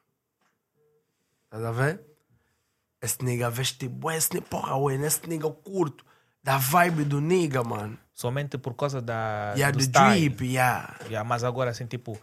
Tá 1.49 1.69
a 1.69 1.73
ver? 1.73 2.01
Esse 3.01 3.25
nigga 3.25 3.49
veste 3.49 3.89
bué, 3.89 4.17
esse 4.17 4.35
nigga, 4.35 4.47
porra, 4.47 4.77
ué, 4.77 4.95
esse 4.97 5.27
nigga 5.29 5.47
eu 5.47 5.53
curto. 5.53 6.05
Da 6.43 6.59
vibe 6.59 7.05
do 7.05 7.21
nigga, 7.21 7.65
mano. 7.65 7.99
Somente 8.15 8.57
por 8.57 8.75
causa 8.75 9.01
da. 9.03 9.53
Yeah, 9.57 9.71
do 9.73 9.79
do 9.79 9.85
style. 9.85 10.29
drip, 10.29 10.45
yeah. 10.45 10.97
Yeah, 11.07 11.29
mas 11.29 11.45
agora, 11.45 11.71
assim, 11.71 11.87
tipo, 11.87 12.19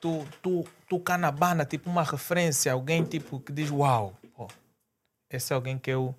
tu, 0.00 0.26
tu, 0.42 0.64
tu 0.88 0.98
cá 1.00 1.16
na 1.18 1.30
banda, 1.30 1.64
tipo, 1.64 1.88
uma 1.90 2.02
referência, 2.02 2.72
alguém, 2.72 3.04
tipo, 3.04 3.38
que 3.40 3.52
diz, 3.52 3.70
uau, 3.70 4.16
pô, 4.34 4.48
esse 5.28 5.52
é 5.52 5.56
alguém 5.56 5.78
que 5.78 5.90
eu, 5.90 6.14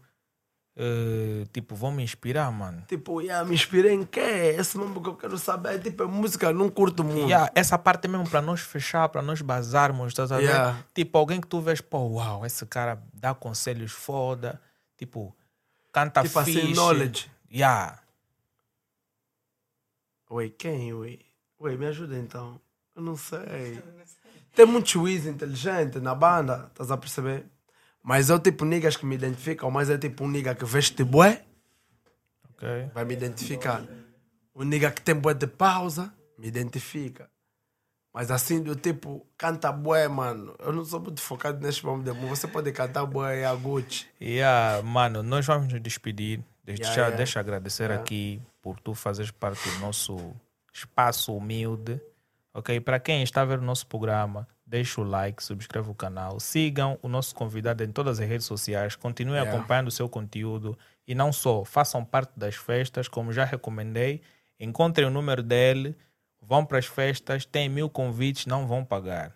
eh, 0.76 1.46
tipo, 1.52 1.76
vou 1.76 1.92
me 1.92 2.04
inspirar, 2.04 2.50
mano. 2.52 2.84
Tipo, 2.88 3.22
yeah, 3.22 3.48
me 3.48 3.54
inspirei 3.56 3.94
em 3.94 4.06
quê? 4.06 4.56
Esse 4.58 4.78
mesmo 4.78 5.02
que 5.02 5.10
eu 5.10 5.16
quero 5.16 5.38
saber. 5.38 5.80
Tipo, 5.82 6.04
é 6.04 6.06
música, 6.06 6.54
não 6.54 6.70
curto 6.70 7.04
muito. 7.04 7.28
Yeah, 7.28 7.52
essa 7.56 7.78
parte 7.78 8.08
mesmo 8.08 8.30
para 8.30 8.42
nós 8.42 8.62
fechar, 8.62 9.10
para 9.10 9.22
nós 9.22 9.42
bazarmos, 9.42 10.08
estás 10.10 10.32
a 10.32 10.38
ver? 10.38 10.44
Yeah. 10.44 10.84
Tipo, 10.94 11.18
alguém 11.18 11.42
que 11.42 11.48
tu 11.48 11.60
vês, 11.60 11.82
pô, 11.82 11.98
uau, 12.08 12.46
esse 12.46 12.66
cara 12.66 13.02
dá 13.14 13.34
conselhos 13.34 13.92
foda, 13.92 14.62
tipo, 14.98 15.36
canta 15.92 16.24
Tipo 16.24 16.44
fixe. 16.44 16.60
assim, 16.60 16.74
knowledge. 16.74 17.30
Yeah. 17.52 18.00
Oi, 20.30 20.50
quem, 20.50 20.94
oi? 20.94 21.20
Oi, 21.60 21.76
me 21.78 21.86
ajuda 21.88 22.18
então. 22.18 22.60
Eu 22.96 23.02
não 23.02 23.16
sei. 23.16 23.82
Tem 24.56 24.66
muito 24.66 24.90
juiz 24.90 25.26
inteligente 25.26 26.00
na 26.00 26.14
banda, 26.14 26.68
estás 26.72 26.92
a 26.92 26.98
perceber? 26.98 27.46
Mas 28.04 28.30
eu 28.30 28.40
tipo 28.40 28.66
niggas 28.66 28.98
que 28.98 29.06
me 29.06 29.16
identificam, 29.16 29.70
mas 29.72 29.90
é 29.90 29.98
tipo 29.98 30.24
um 30.26 30.28
nigga 30.28 30.54
que 30.56 30.66
veste 30.66 31.04
bué, 31.04 31.44
Ok. 32.50 32.68
vai 32.94 33.06
me 33.06 33.14
identificar. 33.14 33.84
Um 34.56 34.64
nigga 34.64 34.92
que 34.92 35.02
tem 35.02 35.16
bué 35.16 35.34
de 35.34 35.48
pausa, 35.48 36.14
me 36.38 36.48
identifica. 36.48 37.30
Mas 38.14 38.30
assim, 38.30 38.62
do 38.62 38.76
tipo, 38.76 39.26
canta 39.38 39.72
bué, 39.72 40.08
mano. 40.10 40.54
Eu 40.60 40.74
não 40.74 40.84
sou 40.84 41.00
muito 41.00 41.22
focado 41.22 41.62
neste 41.66 41.86
momento 41.86 42.12
de 42.12 42.20
música. 42.20 42.36
Você 42.36 42.48
pode 42.50 42.72
cantar 42.74 43.06
bué 43.06 43.46
a 43.46 43.56
Gucci. 43.56 44.06
Yeah, 44.22 44.82
mano, 44.84 45.24
nós 45.24 45.46
vamos 45.46 45.72
nos 45.72 45.82
despedir. 45.82 46.44
Desde 46.66 46.84
Yeah, 46.84 47.02
yeah. 47.04 47.16
deixa 47.18 47.40
eu 47.40 47.42
agradecer 47.42 47.84
Yeah. 47.84 48.02
aqui 48.04 48.42
por 48.62 48.80
tu 48.82 48.94
fazeres 48.94 49.32
parte 49.32 49.68
do 49.70 49.80
nosso 49.80 50.34
espaço 50.74 51.34
humilde. 51.34 52.02
Ok? 52.54 52.80
Para 52.82 53.00
quem 53.00 53.24
está 53.24 53.42
a 53.42 53.46
ver 53.46 53.60
o 53.60 53.62
nosso 53.62 53.88
programa, 53.88 54.48
deixa 54.66 55.00
o 55.02 55.04
like, 55.04 55.44
subscreve 55.44 55.90
o 55.90 55.96
canal, 55.96 56.40
sigam 56.40 56.98
o 57.02 57.08
nosso 57.08 57.34
convidado 57.34 57.84
em 57.84 57.92
todas 57.92 58.20
as 58.20 58.28
redes 58.28 58.46
sociais, 58.46 58.96
continuem 58.96 59.40
Yeah. 59.40 59.58
acompanhando 59.58 59.88
o 59.88 59.92
seu 59.92 60.10
conteúdo 60.10 60.78
e 61.08 61.16
não 61.16 61.32
só, 61.32 61.64
façam 61.64 62.04
parte 62.04 62.32
das 62.38 62.56
festas, 62.56 63.08
como 63.08 63.32
já 63.32 63.46
recomendei, 63.46 64.22
encontrem 64.60 65.08
o 65.08 65.12
número 65.12 65.42
dele, 65.42 65.96
vão 66.42 66.66
para 66.66 66.78
as 66.78 66.86
festas, 66.86 67.46
tem 67.46 67.70
mil 67.70 67.90
convites, 67.90 68.46
não 68.46 68.68
vão 68.68 68.84
pagar. 68.84 69.34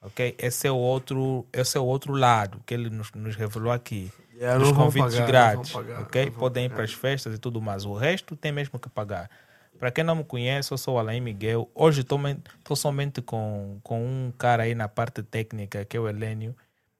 Ok? 0.00 0.34
Esse 0.38 0.68
é 0.68 0.70
o 0.70 0.76
outro, 0.76 1.46
esse 1.52 1.76
é 1.76 1.80
o 1.80 1.84
outro 1.84 2.12
lado 2.12 2.62
que 2.66 2.74
ele 2.74 2.90
nos, 2.90 3.10
nos 3.12 3.34
revelou 3.34 3.72
aqui 3.72 4.12
Yeah, 4.36 4.62
vão 4.62 4.74
convites 4.74 5.14
pagar, 5.14 5.26
grátis, 5.26 5.72
pagar, 5.72 6.02
ok? 6.02 6.30
Podem 6.30 6.66
ir 6.66 6.68
para 6.68 6.84
as 6.84 6.92
festas 6.92 7.34
e 7.34 7.38
tudo 7.38 7.60
mais. 7.60 7.86
O 7.86 7.94
resto 7.94 8.36
tem 8.36 8.52
mesmo 8.52 8.78
que 8.78 8.88
pagar. 8.88 9.30
Para 9.78 9.90
quem 9.90 10.04
não 10.04 10.16
me 10.16 10.24
conhece, 10.24 10.72
eu 10.72 10.78
sou 10.78 10.94
o 10.94 10.98
Alain 10.98 11.20
Miguel. 11.20 11.70
Hoje 11.74 12.00
estou 12.00 12.76
somente 12.76 13.20
com, 13.20 13.78
com 13.82 14.04
um 14.04 14.32
cara 14.32 14.64
aí 14.64 14.74
na 14.74 14.88
parte 14.88 15.22
técnica, 15.22 15.84
que 15.84 15.96
é 15.96 16.00
o 16.00 16.08
Helênio. 16.08 16.56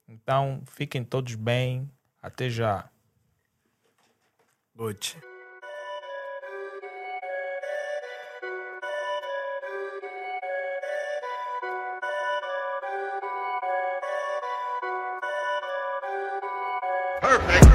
Então, 0.07 0.61
fiquem 0.65 1.03
todos 1.03 1.35
bem. 1.35 1.89
Até 2.21 2.49
já. 2.49 2.89
Gucci. 4.75 5.17
Perfect. 17.21 17.66